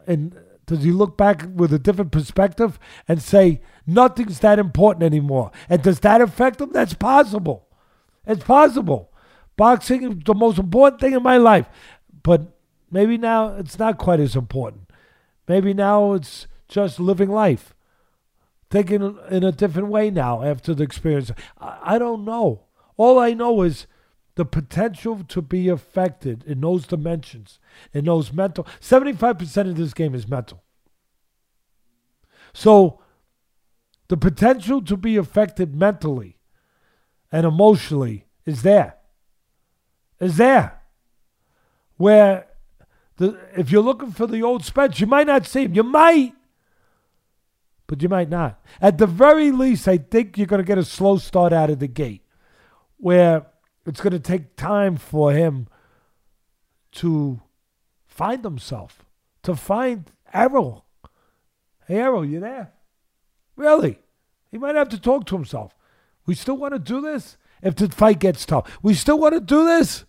and 0.06 0.38
does 0.66 0.82
he 0.82 0.92
look 0.92 1.16
back 1.16 1.46
with 1.54 1.72
a 1.72 1.78
different 1.78 2.12
perspective 2.12 2.78
and 3.08 3.22
say 3.22 3.62
nothing's 3.86 4.40
that 4.40 4.58
important 4.58 5.04
anymore? 5.04 5.52
And 5.70 5.82
does 5.82 6.00
that 6.00 6.20
affect 6.20 6.60
him? 6.60 6.70
That's 6.70 6.92
possible. 6.92 7.66
It's 8.26 8.44
possible. 8.44 9.10
Boxing 9.56 10.02
is 10.02 10.18
the 10.26 10.34
most 10.34 10.58
important 10.58 11.00
thing 11.00 11.14
in 11.14 11.22
my 11.22 11.38
life, 11.38 11.66
but 12.22 12.42
maybe 12.90 13.16
now 13.16 13.54
it's 13.54 13.78
not 13.78 13.96
quite 13.96 14.20
as 14.20 14.36
important. 14.36 14.90
Maybe 15.48 15.72
now 15.72 16.12
it's 16.12 16.46
just 16.68 17.00
living 17.00 17.30
life 17.30 17.74
thinking 18.70 19.18
in 19.30 19.44
a 19.44 19.52
different 19.52 19.88
way 19.88 20.10
now 20.10 20.42
after 20.42 20.74
the 20.74 20.84
experience. 20.84 21.30
I, 21.58 21.78
I 21.82 21.98
don't 21.98 22.24
know. 22.24 22.64
All 22.96 23.18
I 23.18 23.32
know 23.32 23.62
is 23.62 23.86
the 24.34 24.44
potential 24.44 25.24
to 25.28 25.42
be 25.42 25.68
affected 25.68 26.44
in 26.44 26.60
those 26.60 26.86
dimensions, 26.86 27.58
in 27.92 28.04
those 28.04 28.32
mental. 28.32 28.66
75% 28.80 29.70
of 29.70 29.76
this 29.76 29.94
game 29.94 30.14
is 30.14 30.28
mental. 30.28 30.62
So 32.52 33.00
the 34.08 34.16
potential 34.16 34.82
to 34.82 34.96
be 34.96 35.16
affected 35.16 35.74
mentally 35.74 36.38
and 37.30 37.46
emotionally 37.46 38.26
is 38.46 38.62
there. 38.62 38.96
Is 40.20 40.36
there. 40.36 40.82
Where 41.96 42.46
the, 43.16 43.38
if 43.56 43.70
you're 43.70 43.82
looking 43.82 44.12
for 44.12 44.26
the 44.26 44.42
old 44.42 44.64
Spence, 44.64 45.00
you 45.00 45.06
might 45.06 45.26
not 45.26 45.46
see 45.46 45.64
him. 45.64 45.74
You 45.74 45.82
might 45.82 46.34
but 47.88 48.02
you 48.02 48.08
might 48.08 48.28
not. 48.28 48.62
At 48.80 48.98
the 48.98 49.06
very 49.06 49.50
least, 49.50 49.88
I 49.88 49.98
think 49.98 50.38
you're 50.38 50.46
going 50.46 50.62
to 50.62 50.66
get 50.66 50.78
a 50.78 50.84
slow 50.84 51.16
start 51.16 51.52
out 51.52 51.70
of 51.70 51.80
the 51.80 51.88
gate 51.88 52.22
where 52.98 53.46
it's 53.86 54.00
going 54.00 54.12
to 54.12 54.20
take 54.20 54.54
time 54.54 54.96
for 54.96 55.32
him 55.32 55.66
to 56.92 57.40
find 58.06 58.44
himself, 58.44 59.04
to 59.42 59.56
find 59.56 60.12
Errol. 60.32 60.84
Hey, 61.86 61.96
Errol, 61.96 62.24
you 62.24 62.38
there? 62.38 62.72
Really? 63.56 63.98
He 64.50 64.58
might 64.58 64.76
have 64.76 64.90
to 64.90 65.00
talk 65.00 65.24
to 65.26 65.34
himself. 65.34 65.74
We 66.26 66.34
still 66.34 66.58
want 66.58 66.74
to 66.74 66.78
do 66.78 67.00
this? 67.00 67.38
If 67.62 67.74
the 67.74 67.88
fight 67.88 68.20
gets 68.20 68.44
tough, 68.44 68.78
we 68.82 68.94
still 68.94 69.18
want 69.18 69.34
to 69.34 69.40
do 69.40 69.64
this? 69.64 70.04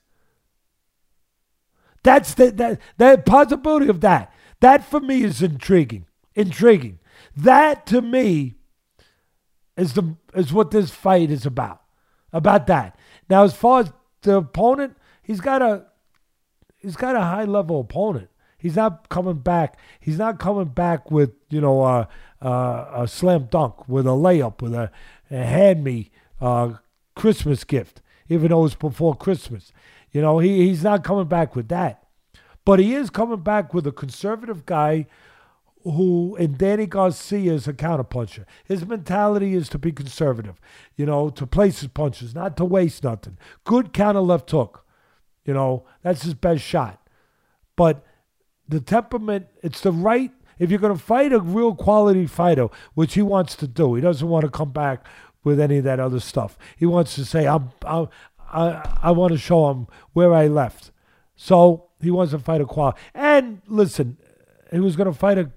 That's 2.04 2.34
the 2.34 2.52
that, 2.52 2.80
that 2.98 3.26
possibility 3.26 3.88
of 3.88 4.02
that. 4.02 4.34
That 4.60 4.84
for 4.84 5.00
me 5.00 5.24
is 5.24 5.42
intriguing. 5.42 6.06
Intriguing. 6.36 7.00
That 7.44 7.86
to 7.88 8.02
me 8.02 8.56
is 9.78 9.94
the 9.94 10.16
is 10.36 10.52
what 10.52 10.72
this 10.72 10.92
fight 10.92 11.32
is 11.32 11.46
about. 11.46 11.82
About 12.34 12.68
that. 12.68 12.98
Now, 13.30 13.44
as 13.44 13.54
far 13.54 13.82
as 13.82 13.94
the 14.22 14.38
opponent, 14.38 14.98
he's 15.22 15.40
got 15.40 15.62
a 15.62 15.86
he's 16.78 16.96
got 16.96 17.16
a 17.16 17.22
high 17.22 17.46
level 17.46 17.80
opponent. 17.80 18.30
He's 18.58 18.76
not 18.76 19.08
coming 19.08 19.38
back. 19.38 19.78
He's 20.02 20.18
not 20.18 20.38
coming 20.38 20.68
back 20.68 21.10
with 21.10 21.32
you 21.50 21.62
know 21.62 21.82
uh, 21.82 22.06
uh, 22.42 22.86
a 22.94 23.08
slam 23.08 23.48
dunk, 23.50 23.88
with 23.88 24.06
a 24.06 24.12
layup, 24.12 24.62
with 24.62 24.74
a, 24.74 24.92
a 25.32 25.44
hand 25.44 25.84
me 25.84 26.12
uh, 26.42 26.74
Christmas 27.16 27.64
gift, 27.64 28.02
even 28.28 28.50
though 28.50 28.66
it's 28.66 28.76
before 28.76 29.16
Christmas. 29.16 29.72
You 30.12 30.22
know 30.22 30.40
he, 30.40 30.68
he's 30.68 30.84
not 30.84 31.06
coming 31.06 31.28
back 31.28 31.56
with 31.56 31.70
that, 31.70 32.04
but 32.66 32.80
he 32.80 32.96
is 32.96 33.10
coming 33.10 33.40
back 33.40 33.74
with 33.74 33.88
a 33.88 33.94
conservative 33.94 34.66
guy 34.66 35.08
who 35.84 36.36
and 36.38 36.58
Danny 36.58 36.86
Garcia 36.86 37.54
is 37.54 37.68
a 37.68 37.74
counterpuncher. 37.74 38.46
His 38.66 38.86
mentality 38.86 39.56
is 39.56 39.70
to 39.70 39.78
be 39.78 39.92
conservative, 39.92 40.60
you 40.96 41.06
know, 41.06 41.30
to 41.30 41.48
place 41.48 41.80
his 41.80 41.90
punches, 41.90 42.36
not 42.36 42.58
to 42.58 42.66
waste 42.66 43.04
nothing. 43.04 43.38
Good 43.64 43.94
counter 43.94 44.22
left 44.22 44.52
hook, 44.52 44.86
you 45.46 45.54
know, 45.54 45.86
that's 46.02 46.24
his 46.24 46.34
best 46.34 46.64
shot. 46.64 47.02
But 47.76 48.06
the 48.68 48.80
temperament, 48.80 49.48
it's 49.64 49.82
the 49.82 49.92
right. 49.92 50.32
If 50.60 50.70
you're 50.70 50.80
going 50.80 50.98
to 50.98 51.02
fight 51.02 51.32
a 51.32 51.40
real 51.40 51.74
quality 51.74 52.28
fighter, 52.28 52.68
which 52.94 53.14
he 53.14 53.22
wants 53.22 53.56
to 53.56 53.68
do, 53.68 53.96
he 53.96 54.02
doesn't 54.02 54.28
want 54.28 54.44
to 54.44 54.52
come 54.52 54.72
back 54.72 55.06
with 55.46 55.60
any 55.60 55.78
of 55.78 55.86
that 55.86 56.02
other 56.02 56.20
stuff. 56.20 56.58
He 56.78 56.86
wants 56.86 57.16
to 57.16 57.24
say, 57.24 57.48
I'm, 57.48 57.72
I'm 57.86 58.10
I, 58.52 58.98
I 59.04 59.12
want 59.12 59.32
to 59.32 59.38
show 59.38 59.70
him 59.72 59.88
where 60.14 60.34
I 60.34 60.48
left. 60.48 60.92
So 61.36 61.86
he 62.02 62.12
wants 62.12 62.32
to 62.32 62.40
fight 62.40 62.62
a 62.62 62.66
quality. 62.66 63.00
And 63.14 63.62
listen, 63.68 64.18
he 64.72 64.80
was 64.80 64.96
going 64.96 65.12
to 65.12 65.18
fight 65.18 65.38
a 65.38 65.52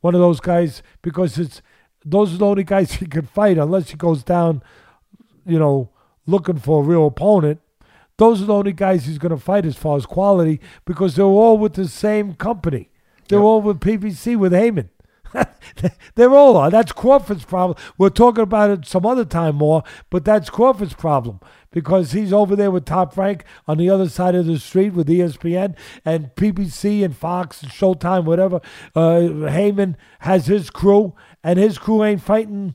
one 0.00 0.14
of 0.14 0.20
those 0.20 0.40
guys 0.40 0.82
because 1.02 1.38
it's 1.38 1.62
those 2.04 2.34
are 2.34 2.38
the 2.38 2.46
only 2.46 2.64
guys 2.64 2.92
he 3.00 3.06
can 3.06 3.26
fight 3.26 3.58
unless 3.58 3.90
he 3.90 3.96
goes 3.96 4.22
down, 4.22 4.62
you 5.44 5.58
know, 5.58 5.90
looking 6.26 6.58
for 6.58 6.82
a 6.82 6.86
real 6.86 7.06
opponent. 7.06 7.60
Those 8.18 8.40
are 8.40 8.46
the 8.46 8.54
only 8.54 8.72
guys 8.72 9.04
he's 9.04 9.18
going 9.18 9.36
to 9.36 9.42
fight 9.42 9.66
as 9.66 9.76
far 9.76 9.96
as 9.96 10.06
quality 10.06 10.60
because 10.86 11.16
they're 11.16 11.24
all 11.24 11.58
with 11.58 11.74
the 11.74 11.86
same 11.86 12.34
company. 12.34 12.90
They're 13.28 13.40
yep. 13.40 13.44
all 13.44 13.60
with 13.60 13.80
PBC 13.80 14.36
with 14.36 14.52
Haymon. 14.52 14.88
They're 16.14 16.34
all 16.34 16.56
on. 16.56 16.70
That's 16.70 16.92
Crawford's 16.92 17.44
problem. 17.44 17.76
We're 17.98 18.10
talking 18.10 18.42
about 18.42 18.70
it 18.70 18.86
some 18.86 19.06
other 19.06 19.24
time 19.24 19.56
more, 19.56 19.82
but 20.10 20.24
that's 20.24 20.50
Crawford's 20.50 20.94
problem 20.94 21.40
because 21.70 22.12
he's 22.12 22.32
over 22.32 22.56
there 22.56 22.70
with 22.70 22.84
Top 22.84 23.16
Rank 23.16 23.44
on 23.68 23.78
the 23.78 23.90
other 23.90 24.08
side 24.08 24.34
of 24.34 24.46
the 24.46 24.58
street 24.58 24.94
with 24.94 25.08
ESPN 25.08 25.76
and 26.04 26.30
PBC 26.34 27.04
and 27.04 27.16
Fox 27.16 27.62
and 27.62 27.70
Showtime, 27.70 28.24
whatever. 28.24 28.60
Uh, 28.94 29.48
Haymon 29.48 29.96
has 30.20 30.46
his 30.46 30.70
crew, 30.70 31.14
and 31.44 31.58
his 31.58 31.78
crew 31.78 32.02
ain't 32.02 32.22
fighting 32.22 32.74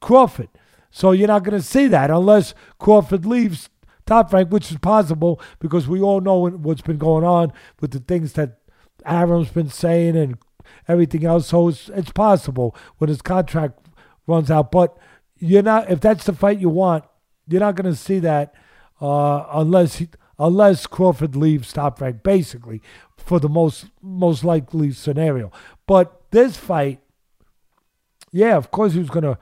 Crawford. 0.00 0.48
So 0.90 1.12
you're 1.12 1.28
not 1.28 1.42
going 1.42 1.58
to 1.58 1.66
see 1.66 1.88
that 1.88 2.10
unless 2.10 2.54
Crawford 2.78 3.26
leaves 3.26 3.68
Top 4.06 4.32
Rank, 4.32 4.50
which 4.52 4.70
is 4.70 4.78
possible 4.78 5.40
because 5.58 5.88
we 5.88 6.00
all 6.00 6.20
know 6.20 6.48
what's 6.48 6.82
been 6.82 6.98
going 6.98 7.24
on 7.24 7.52
with 7.80 7.90
the 7.90 7.98
things 7.98 8.34
that 8.34 8.60
Arum's 9.04 9.50
been 9.50 9.68
saying 9.68 10.16
and 10.16 10.38
everything 10.88 11.24
else. 11.24 11.48
So 11.48 11.68
it's, 11.68 11.88
it's 11.90 12.12
possible 12.12 12.76
when 12.98 13.08
his 13.08 13.22
contract 13.22 13.78
runs 14.26 14.50
out. 14.50 14.70
But 14.70 14.96
you're 15.38 15.62
not 15.62 15.90
if 15.90 16.00
that's 16.00 16.24
the 16.24 16.32
fight 16.32 16.58
you 16.58 16.68
want, 16.68 17.04
you're 17.46 17.60
not 17.60 17.74
going 17.74 17.90
to 17.90 17.96
see 17.98 18.18
that 18.20 18.54
uh, 19.00 19.46
unless 19.52 19.96
he, 19.96 20.08
unless 20.38 20.86
Crawford 20.86 21.36
leaves 21.36 21.72
top 21.72 22.00
rank, 22.00 22.22
basically, 22.22 22.82
for 23.16 23.38
the 23.38 23.48
most 23.48 23.86
most 24.02 24.44
likely 24.44 24.92
scenario. 24.92 25.50
But 25.86 26.30
this 26.30 26.56
fight, 26.56 27.00
yeah, 28.32 28.56
of 28.56 28.70
course 28.70 28.92
he 28.92 28.98
was 28.98 29.10
gonna. 29.10 29.38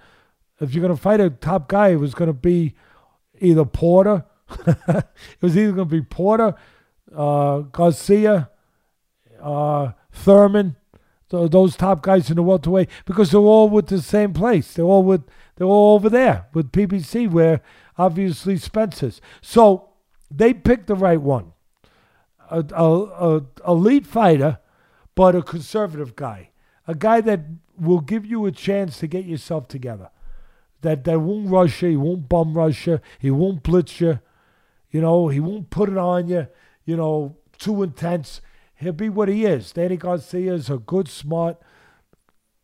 If 0.60 0.74
you're 0.74 0.82
gonna 0.82 0.96
fight 0.96 1.20
a 1.20 1.30
top 1.30 1.68
guy, 1.68 1.88
it 1.88 1.96
was 1.96 2.14
gonna 2.14 2.32
be 2.32 2.74
either 3.40 3.64
Porter. 3.64 4.24
it 4.66 5.05
was 5.40 5.56
either 5.56 5.72
gonna 5.72 5.84
be 5.84 6.02
Porter, 6.02 6.55
uh, 7.14 7.60
Garcia, 7.60 8.51
uh, 9.40 9.92
Thurman, 10.12 10.76
those 11.35 11.77
top 11.77 12.02
guys 12.02 12.31
in 12.31 12.36
the 12.36 12.43
welterweight 12.43 12.89
because 13.05 13.31
they're 13.31 13.40
all 13.40 13.69
with 13.69 13.89
the 13.89 14.01
same 14.01 14.32
place. 14.32 14.73
They're 14.74 14.85
all 14.85 15.02
with 15.02 15.24
they're 15.56 15.66
all 15.66 15.94
over 15.94 16.09
there 16.09 16.47
with 16.52 16.73
PBC 16.73 17.31
where 17.31 17.61
obviously 17.98 18.56
Spencer's. 18.56 19.20
So 19.40 19.90
they 20.31 20.52
picked 20.55 20.86
the 20.86 20.94
right 20.94 21.20
one, 21.20 21.52
a, 22.51 22.65
a, 22.74 23.36
a 23.36 23.43
elite 23.66 24.06
fighter, 24.06 24.59
but 25.15 25.35
a 25.35 25.43
conservative 25.43 26.16
guy, 26.16 26.51
a 26.86 26.94
guy 26.94 27.20
that 27.20 27.40
will 27.78 28.01
give 28.01 28.24
you 28.27 28.47
a 28.47 28.52
chance 28.52 28.98
to 28.98 29.06
get 29.06 29.24
yourself 29.24 29.69
together. 29.69 30.11
That 30.82 31.05
that 31.05 31.20
won't 31.20 31.48
rush 31.48 31.82
you, 31.82 31.90
he 31.90 31.97
won't 31.97 32.28
bum 32.28 32.55
rush 32.55 32.86
you, 32.86 33.01
he 33.19 33.31
won't 33.31 33.62
blitz 33.62 34.01
you, 34.01 34.20
you 34.90 35.01
know, 35.01 35.28
he 35.28 35.40
won't 35.40 35.70
put 35.70 35.89
it 35.89 35.97
on 35.97 36.28
you, 36.28 36.47
you 36.85 36.97
know, 36.97 37.36
too 37.59 37.82
intense 37.82 38.40
he'll 38.76 38.92
be 38.92 39.09
what 39.09 39.28
he 39.28 39.44
is. 39.44 39.72
Danny 39.72 39.96
Garcia 39.96 40.55
is 40.55 40.70
a 40.70 40.78
good, 40.78 41.09
smart, 41.09 41.59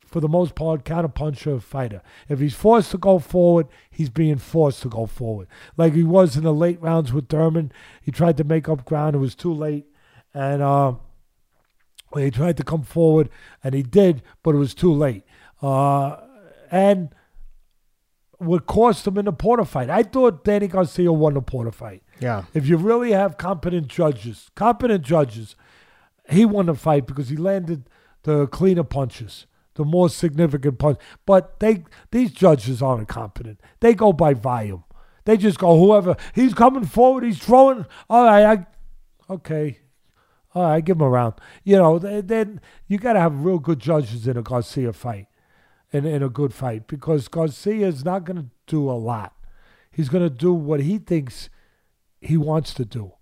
for 0.05 0.21
the 0.21 0.29
most 0.29 0.55
part, 0.55 0.85
counterpuncher 0.85 1.63
fighter. 1.63 2.03
If 2.29 2.41
he's 2.41 2.55
forced 2.55 2.91
to 2.91 2.99
go 2.99 3.19
forward, 3.19 3.69
he's 3.91 4.11
being 4.11 4.39
forced 4.39 4.83
to 4.83 4.89
go 4.89 5.07
forward. 5.07 5.47
Like 5.77 5.95
he 5.95 6.03
was 6.03 6.37
in 6.37 6.43
the 6.43 6.53
late 6.53 6.81
rounds 6.81 7.13
with 7.13 7.29
Thurman. 7.29 7.73
He 8.03 8.11
tried 8.11 8.37
to 8.39 8.45
make 8.45 8.69
up 8.69 8.85
ground. 8.85 9.15
It 9.15 9.21
was 9.21 9.35
too 9.35 9.55
late. 9.55 9.87
And 10.35 10.63
uh, 10.63 10.95
he 12.15 12.31
tried 12.31 12.57
to 12.57 12.65
come 12.65 12.83
forward, 12.83 13.29
and 13.63 13.75
he 13.75 13.83
did, 13.83 14.23
but 14.43 14.55
it 14.55 14.59
was 14.59 14.75
too 14.75 14.93
late. 14.93 15.25
Uh, 15.63 16.17
and 16.71 17.15
what 18.41 18.67
cost 18.67 19.07
him 19.07 19.19
in 19.19 19.27
the 19.27 19.33
Porter 19.33 19.65
fight. 19.67 19.91
I 19.91 20.03
thought 20.03 20.45
Danny 20.45 20.67
Garcia 20.67 21.13
won 21.13 21.35
the 21.35 21.43
Porter 21.43 21.71
fight. 21.71 22.03
Yeah. 22.21 22.45
If 22.55 22.67
you 22.67 22.79
really 22.79 23.13
have 23.13 23.37
competent 23.37 23.89
judges, 23.89 24.51
competent 24.55 25.05
judges, 25.05 25.57
he 26.31 26.45
won 26.45 26.67
the 26.67 26.75
fight 26.75 27.07
because 27.07 27.29
he 27.29 27.37
landed 27.37 27.89
the 28.23 28.47
cleaner 28.47 28.85
punches, 28.85 29.47
the 29.75 29.85
more 29.85 30.09
significant 30.09 30.79
punch. 30.79 30.99
But 31.27 31.61
they 31.61 31.85
these 32.11 32.31
judges 32.33 32.83
aren't 32.83 33.09
competent. 33.09 33.61
They 33.81 33.95
go 33.95 34.13
by 34.13 34.35
volume. 34.35 34.85
They 35.25 35.37
just 35.37 35.59
go 35.59 35.79
whoever 35.79 36.17
he's 36.35 36.55
coming 36.55 36.85
forward, 36.85 37.25
he's 37.25 37.39
throwing. 37.39 37.87
All 38.09 38.25
right, 38.25 38.45
I, 38.45 39.33
okay, 39.33 39.81
all 40.55 40.65
right, 40.65 40.85
give 40.85 40.97
him 40.97 41.03
a 41.03 41.09
round. 41.09 41.35
You 41.65 41.77
know, 41.77 41.99
then 41.99 42.61
you 42.87 42.99
got 42.99 43.15
to 43.15 43.21
have 43.21 43.45
real 43.45 43.59
good 43.59 43.79
judges 43.79 44.27
in 44.27 44.37
a 44.37 44.43
Garcia 44.43 44.93
fight, 44.93 45.27
in 45.93 46.07
in 46.07 46.23
a 46.23 46.29
good 46.29 46.55
fight 46.55 46.87
because 46.87 47.29
Garcia 47.29 47.87
is 47.87 48.05
not 48.05 48.25
going 48.25 48.39
to 48.39 48.47
do 48.67 48.89
a 48.89 48.93
lot. 48.93 49.35
He's 49.91 50.09
going 50.09 50.25
to 50.25 50.31
do 50.31 50.53
what 50.55 50.81
he 50.81 50.99
thinks 50.99 51.51
he 52.21 52.37
wants 52.37 52.73
to 52.75 52.85
do 52.85 53.13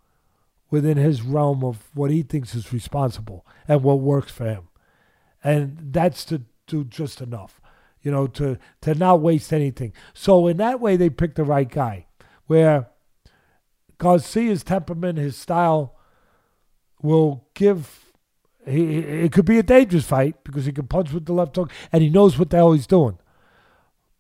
within 0.71 0.97
his 0.97 1.23
realm 1.23 1.65
of 1.65 1.89
what 1.95 2.11
he 2.11 2.23
thinks 2.23 2.55
is 2.55 2.73
responsible 2.73 3.47
and 3.67 3.83
what 3.83 4.01
works 4.01 4.31
for 4.31 4.45
him. 4.45 4.69
And 5.43 5.79
that's 5.93 6.25
to 6.27 6.43
do 6.67 6.85
just 6.85 7.21
enough, 7.21 7.61
you 8.03 8.11
know, 8.11 8.27
to, 8.27 8.59
to 8.83 8.95
not 8.95 9.21
waste 9.21 9.53
anything. 9.53 9.93
So 10.13 10.47
in 10.47 10.59
that 10.59 10.81
way, 10.81 10.97
they 10.97 11.11
picked 11.11 11.37
the 11.37 11.45
right 11.45 11.69
guy, 11.69 12.07
where 12.47 12.89
Garcia's 13.99 14.63
temperament, 14.63 15.19
his 15.19 15.37
style 15.37 15.97
will 17.03 17.47
give. 17.55 18.13
He, 18.67 18.99
it 18.99 19.33
could 19.33 19.47
be 19.47 19.59
a 19.59 19.63
dangerous 19.63 20.05
fight 20.05 20.45
because 20.45 20.67
he 20.67 20.73
can 20.73 20.87
punch 20.87 21.13
with 21.13 21.25
the 21.25 21.33
left 21.33 21.57
hook 21.57 21.73
and 21.91 22.03
he 22.03 22.11
knows 22.11 22.39
what 22.39 22.51
the 22.51 22.59
hell 22.59 22.73
he's 22.73 22.87
doing. 22.87 23.19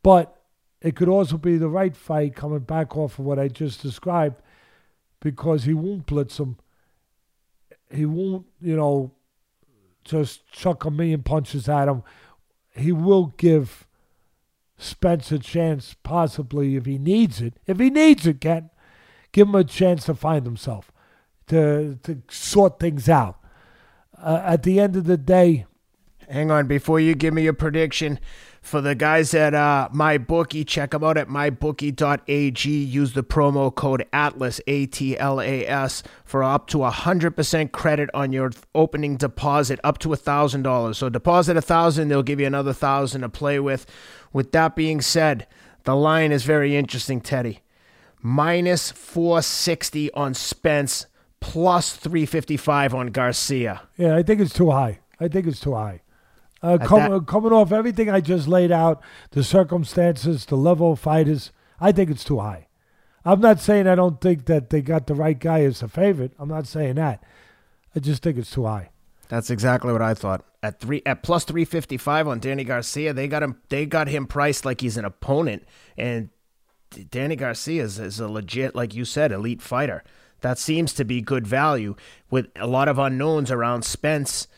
But 0.02 0.34
it 0.80 0.96
could 0.96 1.08
also 1.08 1.36
be 1.36 1.58
the 1.58 1.68
right 1.68 1.94
fight 1.94 2.34
coming 2.34 2.60
back 2.60 2.96
off 2.96 3.18
of 3.18 3.26
what 3.26 3.38
I 3.38 3.48
just 3.48 3.82
described 3.82 4.40
because 5.20 5.64
he 5.64 5.74
won't 5.74 6.06
blitz 6.06 6.38
him. 6.38 6.56
He 7.90 8.06
won't, 8.06 8.46
you 8.60 8.76
know, 8.76 9.12
just 10.04 10.50
chuck 10.50 10.84
a 10.84 10.90
million 10.90 11.22
punches 11.22 11.68
at 11.68 11.88
him. 11.88 12.02
He 12.74 12.92
will 12.92 13.34
give 13.36 13.86
Spence 14.80 15.32
a 15.32 15.40
chance, 15.40 15.96
possibly 16.04 16.76
if 16.76 16.86
he 16.86 16.98
needs 16.98 17.40
it. 17.40 17.54
If 17.66 17.80
he 17.80 17.90
needs 17.90 18.26
it, 18.28 18.40
Ken, 18.40 18.70
give 19.32 19.48
him 19.48 19.56
a 19.56 19.64
chance 19.64 20.04
to 20.04 20.14
find 20.14 20.46
himself, 20.46 20.92
to 21.48 21.98
to 22.04 22.22
sort 22.30 22.78
things 22.78 23.08
out. 23.08 23.40
Uh, 24.16 24.40
at 24.44 24.62
the 24.62 24.78
end 24.78 24.94
of 24.94 25.04
the 25.04 25.16
day, 25.16 25.66
hang 26.28 26.52
on 26.52 26.68
before 26.68 27.00
you 27.00 27.16
give 27.16 27.34
me 27.34 27.48
a 27.48 27.52
prediction 27.52 28.20
for 28.60 28.80
the 28.80 28.94
guys 28.94 29.35
at 29.35 29.55
uh, 29.55 29.89
MyBookie, 29.94 30.66
check 30.66 30.90
them 30.90 31.05
out 31.05 31.16
at 31.16 31.28
mybookie.ag. 31.28 32.70
Use 32.70 33.12
the 33.12 33.22
promo 33.22 33.74
code 33.74 34.06
ATLAS, 34.12 34.60
A 34.66 34.86
T 34.86 35.18
L 35.18 35.40
A 35.40 35.66
S, 35.66 36.02
for 36.24 36.43
up 36.43 36.66
to 36.68 36.78
100% 36.78 37.72
credit 37.72 38.10
on 38.14 38.32
your 38.32 38.51
opening 38.74 39.16
deposit, 39.16 39.80
up 39.85 39.98
to 39.98 40.09
$1,000. 40.09 40.94
So 40.94 41.09
deposit 41.09 41.52
a 41.52 41.55
1000 41.60 42.09
they'll 42.09 42.22
give 42.22 42.40
you 42.40 42.47
another 42.47 42.70
1000 42.70 43.22
to 43.22 43.28
play 43.28 43.59
with. 43.60 43.86
With 44.32 44.52
that 44.52 44.76
being 44.76 45.01
said, 45.01 45.47
the 45.85 45.97
line 45.97 46.32
is 46.32 46.44
very 46.44 46.76
interesting, 46.76 47.20
Teddy. 47.20 47.60
Minus 48.20 48.90
460 48.90 50.12
on 50.12 50.35
Spence, 50.35 51.06
plus 51.40 51.97
355 51.97 52.94
on 52.94 53.06
Garcia. 53.09 53.82
Yeah, 53.97 54.16
I 54.16 54.22
think 54.22 54.40
it's 54.40 54.52
too 54.52 54.70
high. 54.70 54.98
I 55.20 55.28
think 55.28 55.47
it's 55.47 55.60
too 55.60 55.74
high. 55.74 56.02
Uh, 56.62 56.78
com- 56.78 57.10
that- 57.10 57.26
coming 57.26 57.52
off 57.52 57.72
everything 57.72 58.10
I 58.10 58.20
just 58.20 58.48
laid 58.48 58.72
out, 58.72 59.02
the 59.30 59.44
circumstances, 59.44 60.47
the 60.47 60.56
level 60.56 60.93
of 60.93 61.01
fighters, 61.01 61.52
I 61.80 61.93
think 61.93 62.10
it's 62.10 62.24
too 62.24 62.40
high. 62.40 62.66
I'm 63.24 63.40
not 63.40 63.60
saying 63.60 63.86
I 63.86 63.94
don't 63.94 64.20
think 64.20 64.47
that 64.47 64.70
they 64.70 64.80
got 64.80 65.06
the 65.06 65.14
right 65.14 65.39
guy 65.39 65.62
as 65.62 65.82
a 65.82 65.89
favorite. 65.89 66.32
I'm 66.39 66.48
not 66.48 66.66
saying 66.66 66.94
that. 66.97 67.22
I 67.94 68.01
just 68.01 68.22
think 68.22 68.39
it's 68.39 68.51
too 68.51 68.64
high. 68.64 68.90
That's 69.28 69.51
exactly 69.51 69.93
what 69.93 70.02
I 70.02 70.14
thought. 70.14 70.44
At 70.62 70.80
three 70.80 71.02
at 71.05 71.22
plus 71.22 71.44
three 71.44 71.64
fifty 71.64 71.97
five 71.97 72.26
on 72.26 72.40
Danny 72.40 72.64
Garcia, 72.64 73.12
they 73.12 73.28
got 73.28 73.43
him 73.43 73.60
they 73.68 73.86
got 73.86 74.09
him 74.09 74.26
priced 74.26 74.64
like 74.64 74.80
he's 74.80 74.97
an 74.97 75.05
opponent. 75.05 75.64
And 75.97 76.30
Danny 77.10 77.36
Garcia 77.36 77.82
is, 77.85 77.98
is 77.98 78.18
a 78.18 78.28
legit, 78.28 78.74
like 78.74 78.94
you 78.94 79.05
said, 79.05 79.30
elite 79.30 79.62
fighter. 79.62 80.02
That 80.40 80.59
seems 80.59 80.93
to 80.94 81.05
be 81.05 81.20
good 81.20 81.47
value 81.47 81.97
with 82.30 82.47
a 82.56 82.66
lot 82.66 82.89
of 82.89 82.98
unknowns 82.98 83.51
around 83.51 83.85
Spence 83.85 84.48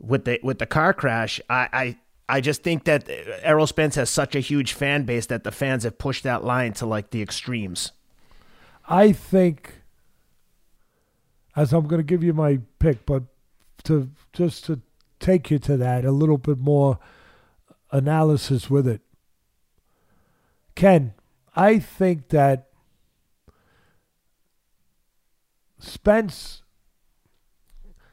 with 0.00 0.24
the 0.24 0.40
with 0.42 0.58
the 0.58 0.66
car 0.66 0.92
crash, 0.92 1.40
I, 1.48 1.68
I 1.72 1.98
I 2.28 2.40
just 2.40 2.62
think 2.62 2.84
that 2.84 3.08
Errol 3.42 3.66
Spence 3.66 3.94
has 3.94 4.10
such 4.10 4.34
a 4.34 4.40
huge 4.40 4.72
fan 4.72 5.04
base 5.04 5.26
that 5.26 5.44
the 5.44 5.52
fans 5.52 5.84
have 5.84 5.98
pushed 5.98 6.24
that 6.24 6.44
line 6.44 6.72
to 6.74 6.86
like 6.86 7.10
the 7.10 7.22
extremes. 7.22 7.92
I 8.88 9.12
think, 9.12 9.82
as 11.54 11.72
I'm 11.72 11.86
going 11.86 12.00
to 12.00 12.04
give 12.04 12.22
you 12.22 12.32
my 12.32 12.60
pick, 12.78 13.06
but 13.06 13.24
to 13.84 14.10
just 14.32 14.64
to 14.66 14.80
take 15.20 15.50
you 15.50 15.58
to 15.60 15.76
that 15.76 16.04
a 16.04 16.12
little 16.12 16.38
bit 16.38 16.58
more 16.58 16.98
analysis 17.90 18.68
with 18.68 18.86
it. 18.86 19.00
Ken, 20.74 21.14
I 21.54 21.78
think 21.78 22.28
that 22.28 22.68
Spence, 25.78 26.62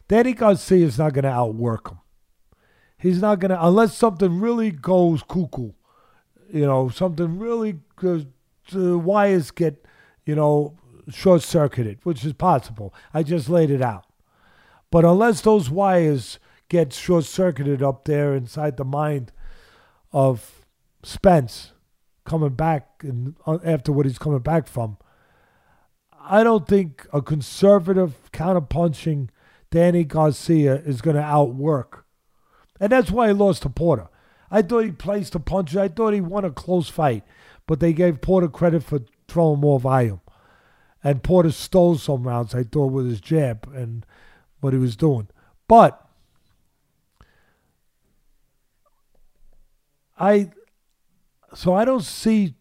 Danny 0.08 0.34
Garcia 0.34 0.86
is 0.86 0.98
not 0.98 1.14
going 1.14 1.24
to 1.24 1.30
outwork 1.30 1.90
him. 1.90 2.00
He's 2.98 3.22
not 3.22 3.40
going 3.40 3.52
to, 3.52 3.66
unless 3.66 3.98
something 3.98 4.40
really 4.40 4.72
goes 4.72 5.24
cuckoo, 5.24 5.72
you 6.52 6.66
know, 6.66 6.90
something 6.90 7.38
really 7.40 7.80
goes, 7.96 8.26
the 8.72 8.98
wires 8.98 9.52
get, 9.52 9.86
you 10.26 10.36
know, 10.36 10.78
short 11.10 11.42
circuited, 11.42 12.00
which 12.04 12.24
is 12.24 12.34
possible. 12.34 12.94
I 13.14 13.24
just 13.24 13.50
laid 13.50 13.72
it 13.72 13.82
out. 13.82 14.06
But 14.90 15.06
unless 15.06 15.42
those 15.42 15.70
wires 15.70 16.40
get 16.70 16.94
short 16.94 17.26
circuited 17.26 17.84
up 17.84 18.06
there 18.06 18.36
inside 18.36 18.78
the 18.78 18.86
mind 18.86 19.32
of 20.12 20.66
Spence 21.04 21.74
coming 22.26 22.54
back 22.54 22.88
and 23.02 23.36
uh, 23.46 23.58
after 23.66 23.92
what 23.92 24.06
he's 24.06 24.18
coming 24.18 24.40
back 24.40 24.68
from, 24.68 24.98
I 26.22 26.44
don't 26.44 26.68
think 26.68 27.06
a 27.12 27.22
conservative 27.22 28.32
counterpunching 28.32 29.30
Danny 29.74 30.04
Garcia 30.04 30.76
is 30.76 31.02
going 31.02 31.16
to 31.16 31.22
outwork. 31.24 32.06
And 32.80 32.92
that's 32.92 33.10
why 33.10 33.30
he 33.30 33.34
lost 33.34 33.64
to 33.64 33.70
Porter. 33.70 34.08
I 34.52 34.62
thought 34.62 34.86
he 34.86 34.92
placed 34.92 35.34
a 35.34 35.40
punch. 35.40 35.76
I 35.76 35.88
thought 35.88 36.14
he 36.14 36.22
won 36.22 36.46
a 36.46 36.52
close 36.52 36.90
fight, 36.90 37.24
but 37.66 37.80
they 37.80 37.92
gave 37.92 38.22
Porter 38.22 38.48
credit 38.48 38.84
for 38.84 39.00
throwing 39.28 39.62
more 39.62 39.80
volume. 39.80 40.22
And 41.04 41.24
Porter 41.24 41.50
stole 41.50 41.98
some 41.98 42.28
rounds, 42.28 42.54
I 42.54 42.62
thought, 42.62 42.92
with 42.92 43.08
his 43.08 43.20
jab 43.20 43.68
and 43.74 44.06
what 44.60 44.74
he 44.74 44.80
was 44.80 44.96
doing. 44.96 45.28
But 45.68 46.00
I, 50.20 50.52
so 51.56 51.74
I 51.74 51.84
don't 51.84 52.04
see 52.04 52.54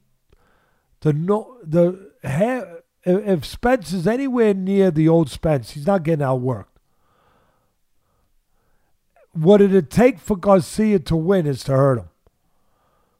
the 1.01 1.13
no 1.13 1.59
the 1.63 2.11
if 3.05 3.45
Spence 3.45 3.93
is 3.93 4.07
anywhere 4.07 4.55
near 4.55 4.91
the 4.91 5.11
old 5.11 5.29
Spence, 5.29 5.73
he's 5.73 5.87
not 5.87 6.05
getting 6.05 6.25
outworked. 6.25 6.72
What 9.33 9.59
did 9.59 9.71
it'd 9.71 9.91
take 9.91 10.19
for 10.19 10.37
Garcia 10.37 10.99
to 10.99 11.17
win 11.17 11.47
is 11.47 11.65
to 11.65 11.73
hurt 11.73 11.99
him, 11.99 12.09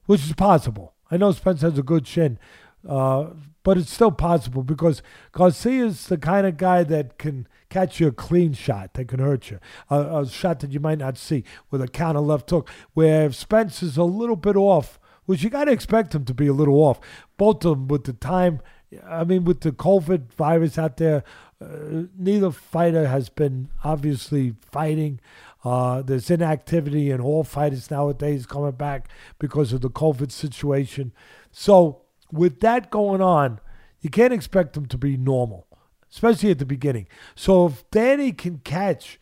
which 0.07 0.25
is 0.25 0.33
possible. 0.33 0.95
I 1.11 1.17
know 1.17 1.33
Spence 1.33 1.63
has 1.63 1.79
a 1.79 1.83
good 1.83 2.05
chin, 2.05 2.39
uh, 2.87 3.29
but 3.63 3.79
it's 3.79 3.93
still 3.93 4.11
possible 4.11 4.63
because 4.63 5.03
Garcia 5.33 5.87
is 5.87 6.07
the 6.07 6.19
kind 6.19 6.47
of 6.47 6.57
guy 6.57 6.83
that 6.85 7.19
can 7.19 7.47
catch 7.71 8.01
you 8.01 8.09
a 8.09 8.13
clean 8.13 8.53
shot 8.53 8.93
that 8.95 9.09
can 9.09 9.21
hurt 9.21 9.51
you, 9.51 9.59
a, 9.89 10.21
a 10.21 10.29
shot 10.29 10.61
that 10.61 10.73
you 10.73 10.81
might 10.81 10.99
not 10.99 11.17
see 11.17 11.45
with 11.71 11.81
a 11.81 11.89
counter 11.89 12.21
left 12.21 12.51
hook. 12.51 12.69
Where 12.93 13.27
if 13.27 13.35
Spence 13.35 13.83
is 13.83 13.97
a 13.97 14.05
little 14.05 14.37
bit 14.37 14.57
off, 14.57 14.99
which 15.25 15.43
you 15.43 15.51
got 15.51 15.65
to 15.65 15.73
expect 15.73 16.15
him 16.15 16.25
to 16.27 16.35
be 16.35 16.47
a 16.47 16.53
little 16.53 16.77
off, 16.77 17.01
both 17.39 17.65
of 17.65 17.79
them 17.79 17.89
with 17.89 18.05
the 18.05 18.13
time 18.13 18.61
I 19.07 19.25
mean, 19.25 19.45
with 19.45 19.61
the 19.61 19.73
COVID 19.73 20.33
virus 20.35 20.79
out 20.79 20.97
there, 20.97 21.25
uh, 21.61 22.05
neither 22.19 22.51
fighter 22.51 23.09
has 23.09 23.29
been 23.29 23.71
obviously 23.85 24.55
fighting. 24.71 25.21
Uh, 25.65 26.03
there's 26.03 26.31
inactivity 26.31 27.11
in 27.11 27.21
all 27.21 27.45
fighters 27.45 27.91
nowadays 27.91 28.47
coming 28.47 28.73
back 28.73 29.09
because 29.39 29.73
of 29.73 29.81
the 29.81 29.91
COVID 29.91 30.33
situation. 30.33 31.13
So, 31.51 32.03
with 32.33 32.61
that 32.61 32.91
going 32.91 33.21
on, 33.21 33.61
you 34.01 34.11
can't 34.11 34.33
expect 34.33 34.73
them 34.73 34.87
to 34.87 34.99
be 34.99 35.17
normal, 35.17 35.67
especially 36.11 36.51
at 36.51 36.59
the 36.59 36.67
beginning. 36.67 37.07
So, 37.37 37.67
if 37.67 37.89
Danny 37.91 38.33
can 38.33 38.59
catch, 38.59 39.21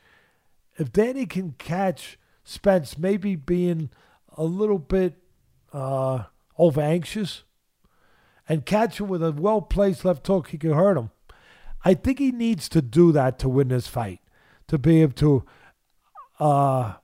if 0.78 0.92
Danny 0.92 1.26
can 1.26 1.52
catch 1.58 2.18
Spence 2.42 2.96
maybe 2.96 3.36
being 3.36 3.90
a 4.36 4.44
little 4.44 4.78
bit 4.78 5.18
uh, 5.72 6.24
over 6.56 6.80
anxious 6.80 7.44
and 8.48 8.66
catch 8.66 8.98
him 8.98 9.08
with 9.08 9.22
a 9.22 9.32
well 9.32 9.60
placed 9.60 10.04
left 10.04 10.26
hook, 10.26 10.48
he 10.48 10.58
can 10.58 10.72
hurt 10.72 10.96
him. 10.96 11.10
I 11.84 11.94
think 11.94 12.18
he 12.18 12.32
needs 12.32 12.68
to 12.70 12.82
do 12.82 13.12
that 13.12 13.38
to 13.40 13.48
win 13.48 13.68
this 13.68 13.86
fight, 13.86 14.20
to 14.68 14.78
be 14.78 15.02
able 15.02 15.12
to, 15.14 15.44
uh, 16.40 16.94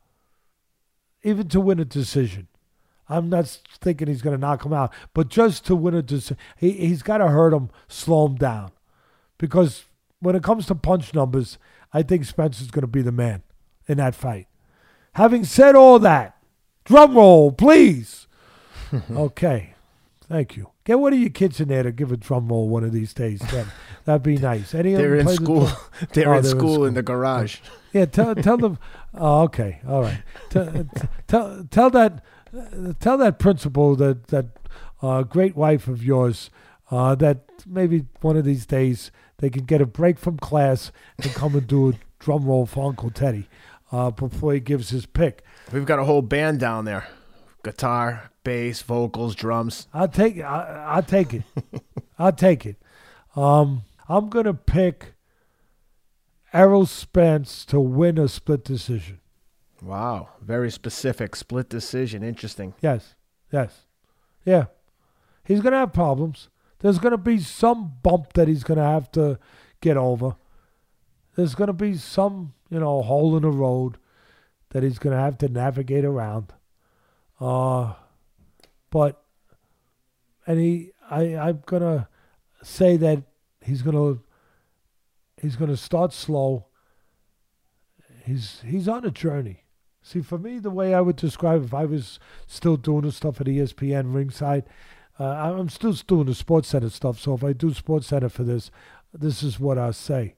even 1.23 1.49
to 1.49 1.61
win 1.61 1.79
a 1.79 1.85
decision. 1.85 2.49
I'm 3.09 3.29
not 3.29 3.47
thinking 3.81 4.09
he's 4.09 4.23
going 4.23 4.37
to 4.37 4.41
knock 4.41 4.65
him 4.65 4.73
out, 4.73 4.93
but 5.15 5.29
just 5.29 5.65
to 5.67 5.77
win 5.77 5.95
a 5.95 6.03
decision, 6.03 6.39
he, 6.57 6.73
he's 6.73 7.03
got 7.03 7.19
to 7.19 7.29
hurt 7.29 7.53
him, 7.53 7.71
slow 7.87 8.27
him 8.27 8.35
down. 8.35 8.73
Because 9.39 9.85
when 10.19 10.35
it 10.35 10.43
comes 10.43 10.67
to 10.67 10.75
punch 10.75 11.15
numbers, 11.15 11.59
I 11.93 12.03
think 12.03 12.25
Spencer's 12.25 12.71
going 12.71 12.83
to 12.83 12.89
be 12.89 13.03
the 13.03 13.13
man 13.13 13.43
in 13.87 13.99
that 13.99 14.15
fight. 14.15 14.49
Having 15.13 15.45
said 15.45 15.77
all 15.77 15.99
that, 16.01 16.37
drum 16.85 17.15
roll, 17.15 17.53
please. 17.53 18.27
okay. 19.11 19.75
Thank 20.29 20.57
you. 20.57 20.71
Get 20.85 20.99
one 20.99 21.13
of 21.13 21.19
your 21.19 21.31
kids 21.31 21.61
in 21.61 21.69
there 21.69 21.83
to 21.83 21.93
give 21.93 22.11
a 22.11 22.17
drum 22.17 22.49
roll 22.49 22.69
one 22.69 22.83
of 22.83 22.93
these 22.93 23.15
days. 23.15 23.41
Then 23.51 23.67
that'd 24.05 24.23
be 24.23 24.37
nice. 24.39 24.75
Any 24.75 24.95
they're 24.95 25.15
in 25.15 25.29
school. 25.29 25.67
The 25.67 26.09
they're, 26.13 26.35
oh, 26.35 26.37
in, 26.39 26.43
they're 26.43 26.51
school 26.51 26.61
in 26.61 26.75
school 26.75 26.85
in 26.87 26.95
the 26.95 27.03
garage. 27.03 27.59
Yeah, 27.97 28.05
tell 28.05 28.35
tell 28.35 28.59
them. 28.59 28.79
Oh, 29.15 29.45
okay, 29.45 29.81
all 29.89 30.03
right. 30.03 30.19
Tell 30.51 30.87
tell, 31.27 31.67
tell 31.71 31.89
that 31.91 32.23
tell 33.01 33.17
that 33.17 33.39
principal 33.39 33.97
that 33.97 34.27
that 34.27 34.47
uh, 35.01 35.23
great 35.23 35.57
wife 35.57 35.89
of 35.89 36.05
yours 36.05 36.51
uh, 36.91 37.15
that 37.15 37.39
maybe 37.67 38.05
one 38.21 38.37
of 38.37 38.45
these 38.45 38.67
days 38.67 39.11
they 39.39 39.49
can 39.49 39.65
get 39.65 39.81
a 39.81 39.87
break 39.87 40.19
from 40.19 40.37
class 40.37 40.93
and 41.23 41.33
come 41.33 41.55
and 41.55 41.67
do 41.67 41.89
a 41.89 41.95
drum 42.19 42.45
roll 42.45 42.67
for 42.67 42.87
Uncle 42.87 43.11
Teddy 43.11 43.49
uh, 43.91 44.11
before 44.11 44.53
he 44.53 44.61
gives 44.61 44.91
his 44.91 45.07
pick. 45.07 45.43
We've 45.73 45.87
got 45.87 45.99
a 45.99 46.05
whole 46.05 46.23
band 46.23 46.61
down 46.61 46.85
there 46.85 47.07
guitar, 47.63 48.31
bass, 48.45 48.83
vocals, 48.83 49.35
drums. 49.35 49.89
I'll 49.95 50.07
take 50.07 50.39
I, 50.39 50.85
I'll 50.87 51.03
take 51.03 51.33
it. 51.33 51.45
I'll 52.19 52.33
take 52.33 52.67
it. 52.67 52.77
Um, 53.35 53.85
I'm 54.07 54.29
gonna 54.29 54.53
pick 54.53 55.15
Errol 56.57 56.87
Spence 56.87 57.67
to 57.67 57.79
win 57.79 58.17
a 58.17 58.29
split 58.29 58.65
decision. 58.65 59.21
Wow, 59.83 60.31
very 60.41 60.71
specific 60.71 61.37
split 61.37 61.69
decision. 61.69 62.23
Interesting. 62.23 62.73
Yes, 62.81 63.15
yes, 63.53 63.85
yeah. 64.43 64.65
He's 65.45 65.61
gonna 65.61 65.77
have 65.77 65.93
problems. 65.93 66.49
There's 66.79 66.99
gonna 66.99 67.19
be 67.19 67.41
some 67.41 67.97
bump 68.03 68.33
that 68.33 68.49
he's 68.49 68.65
gonna 68.65 68.91
have 68.91 69.13
to 69.13 69.39
get 69.83 69.99
over. 69.99 70.37
There's 71.35 71.55
gonna 71.55 71.75
be 71.75 71.95
some, 71.95 72.55
you 72.71 72.81
know, 72.81 73.03
hole 73.03 73.37
in 73.37 73.43
the 73.43 73.51
road 73.51 73.99
that 74.71 74.83
he's 74.83 74.99
gonna 74.99 75.21
have 75.21 75.37
to 75.39 75.49
navigate 75.51 76.07
around. 76.07 76.55
Uh, 77.39 77.93
but 78.89 79.23
and 80.47 80.59
he, 80.59 80.93
I, 81.11 81.37
I'm 81.37 81.63
gonna 81.67 82.09
say 82.63 82.97
that 82.97 83.25
he's 83.61 83.83
gonna 83.83 84.21
he's 85.41 85.57
gonna 85.57 85.77
start 85.77 86.13
slow. 86.13 86.67
He's 88.25 88.63
he's 88.67 88.89
on 88.89 89.05
a 89.05 89.11
journey. 89.11 89.65
See, 90.03 90.21
for 90.21 90.39
me, 90.39 90.59
the 90.59 90.71
way 90.71 90.95
I 90.95 91.01
would 91.01 91.17
describe 91.17 91.65
if 91.65 91.75
I 91.75 91.85
was 91.85 92.21
still 92.47 92.77
doing 92.77 93.03
the 93.03 93.11
stuff 93.11 93.41
at 93.41 93.49
ESPN 93.49 94.15
ringside, 94.15 94.65
uh, 95.19 95.25
I'm 95.25 95.69
still 95.69 95.93
doing 95.93 96.27
the 96.27 96.35
Sports 96.35 96.69
Center 96.69 96.91
stuff. 96.91 97.19
So 97.19 97.35
if 97.35 97.43
I 97.43 97.53
do 97.53 97.75
Sports 97.75 98.07
Center 98.07 98.29
for 98.29 98.45
this, 98.45 98.71
this 99.13 99.43
is 99.43 99.59
what 99.59 99.79
I 99.79 99.91
say. 99.91 100.37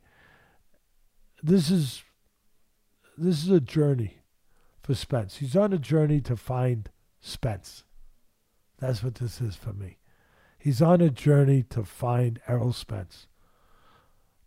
This 1.42 1.70
is 1.70 2.02
this 3.16 3.44
is 3.44 3.50
a 3.50 3.60
journey 3.60 4.22
for 4.82 4.94
Spence. 4.94 5.36
He's 5.36 5.56
on 5.56 5.72
a 5.72 5.78
journey 5.78 6.20
to 6.22 6.36
find 6.36 6.88
Spence. 7.20 7.84
That's 8.78 9.02
what 9.02 9.16
this 9.16 9.40
is 9.40 9.56
for 9.56 9.72
me. 9.72 9.98
He's 10.58 10.80
on 10.80 11.00
a 11.00 11.10
journey 11.10 11.62
to 11.64 11.84
find 11.84 12.40
Errol 12.48 12.72
Spence. 12.72 13.26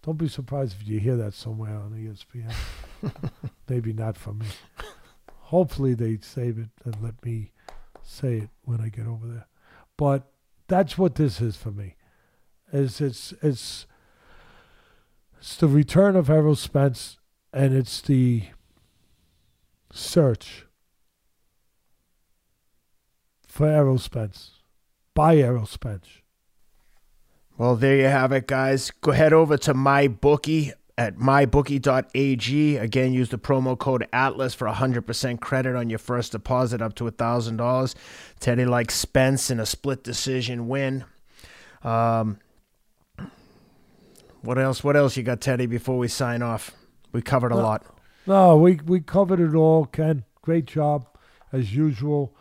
Don't 0.03 0.17
be 0.17 0.27
surprised 0.27 0.75
if 0.79 0.87
you 0.87 0.99
hear 0.99 1.15
that 1.17 1.33
somewhere 1.33 1.75
on 1.75 1.91
ESPN. 1.91 2.53
Maybe 3.69 3.93
not 3.93 4.17
from 4.17 4.39
me. 4.39 4.47
Hopefully 5.29 5.93
they 5.93 6.17
save 6.21 6.57
it 6.57 6.69
and 6.83 6.95
let 7.03 7.23
me 7.23 7.51
say 8.01 8.37
it 8.37 8.49
when 8.63 8.81
I 8.81 8.89
get 8.89 9.05
over 9.05 9.27
there. 9.27 9.47
But 9.97 10.31
that's 10.67 10.97
what 10.97 11.15
this 11.15 11.39
is 11.39 11.55
for 11.55 11.71
me. 11.71 11.95
Is 12.73 12.99
it's 12.99 13.33
it's 13.41 13.85
it's 15.37 15.57
the 15.57 15.67
return 15.67 16.15
of 16.15 16.29
Errol 16.29 16.55
Spence 16.55 17.19
and 17.53 17.75
it's 17.75 18.01
the 18.01 18.45
search 19.91 20.65
for 23.45 23.67
Errol 23.67 23.99
Spence. 23.99 24.61
By 25.13 25.37
Errol 25.37 25.65
Spence. 25.65 26.20
Well, 27.61 27.75
there 27.75 27.95
you 27.95 28.05
have 28.05 28.31
it, 28.31 28.47
guys. 28.47 28.89
Go 29.01 29.11
head 29.11 29.33
over 29.33 29.55
to 29.55 29.75
my 29.75 30.07
bookie 30.07 30.71
at 30.97 31.17
mybookie.ag. 31.17 32.77
Again, 32.77 33.13
use 33.13 33.29
the 33.29 33.37
promo 33.37 33.77
code 33.77 34.07
ATLAS 34.11 34.55
for 34.55 34.67
100% 34.67 35.39
credit 35.41 35.75
on 35.75 35.87
your 35.87 35.99
first 35.99 36.31
deposit 36.31 36.81
up 36.81 36.95
to 36.95 37.03
$1,000. 37.03 37.95
Teddy 38.39 38.65
likes 38.65 38.95
Spence 38.95 39.51
in 39.51 39.59
a 39.59 39.67
split 39.67 40.03
decision 40.03 40.69
win. 40.69 41.05
Um, 41.83 42.39
what 44.41 44.57
else? 44.57 44.83
What 44.83 44.97
else 44.97 45.15
you 45.15 45.21
got, 45.21 45.39
Teddy, 45.39 45.67
before 45.67 45.99
we 45.99 46.07
sign 46.07 46.41
off? 46.41 46.71
We 47.11 47.21
covered 47.21 47.51
a 47.51 47.57
No. 47.57 47.61
lot. 47.61 47.85
No, 48.25 48.57
we 48.57 48.79
we 48.87 49.01
covered 49.01 49.39
it 49.39 49.53
all, 49.53 49.85
Ken. 49.85 50.23
Great 50.41 50.65
job, 50.65 51.05
as 51.53 51.75
usual. 51.75 52.33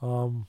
Um, 0.00 0.46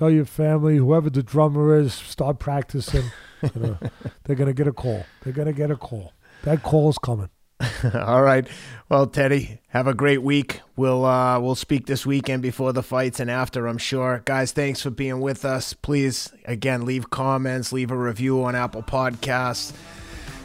tell 0.00 0.10
your 0.10 0.24
family, 0.24 0.78
whoever 0.78 1.10
the 1.10 1.22
drummer 1.22 1.78
is, 1.78 1.92
start 1.92 2.38
practicing. 2.38 3.04
You 3.42 3.60
know, 3.60 3.78
they're 4.24 4.34
gonna 4.34 4.54
get 4.54 4.66
a 4.66 4.72
call. 4.72 5.04
They're 5.22 5.34
gonna 5.34 5.52
get 5.52 5.70
a 5.70 5.76
call. 5.76 6.14
That 6.42 6.62
call's 6.62 6.96
coming. 6.96 7.28
All 7.94 8.22
right. 8.22 8.48
Well, 8.88 9.06
Teddy, 9.06 9.60
have 9.68 9.86
a 9.86 9.92
great 9.92 10.22
week. 10.22 10.62
We'll 10.74 11.04
uh, 11.04 11.38
we'll 11.38 11.54
speak 11.54 11.86
this 11.86 12.06
weekend 12.06 12.40
before 12.40 12.72
the 12.72 12.82
fights 12.82 13.20
and 13.20 13.30
after, 13.30 13.66
I'm 13.66 13.76
sure. 13.76 14.22
Guys, 14.24 14.52
thanks 14.52 14.80
for 14.80 14.90
being 14.90 15.20
with 15.20 15.44
us. 15.44 15.74
Please, 15.74 16.32
again, 16.46 16.86
leave 16.86 17.10
comments, 17.10 17.70
leave 17.70 17.90
a 17.90 17.96
review 17.96 18.42
on 18.42 18.54
Apple 18.54 18.82
Podcasts. 18.82 19.74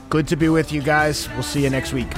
Good 0.09 0.27
to 0.27 0.35
be 0.35 0.49
with 0.49 0.73
you 0.73 0.81
guys. 0.81 1.29
We'll 1.29 1.43
see 1.43 1.63
you 1.63 1.69
next 1.69 1.93
week. 1.93 2.11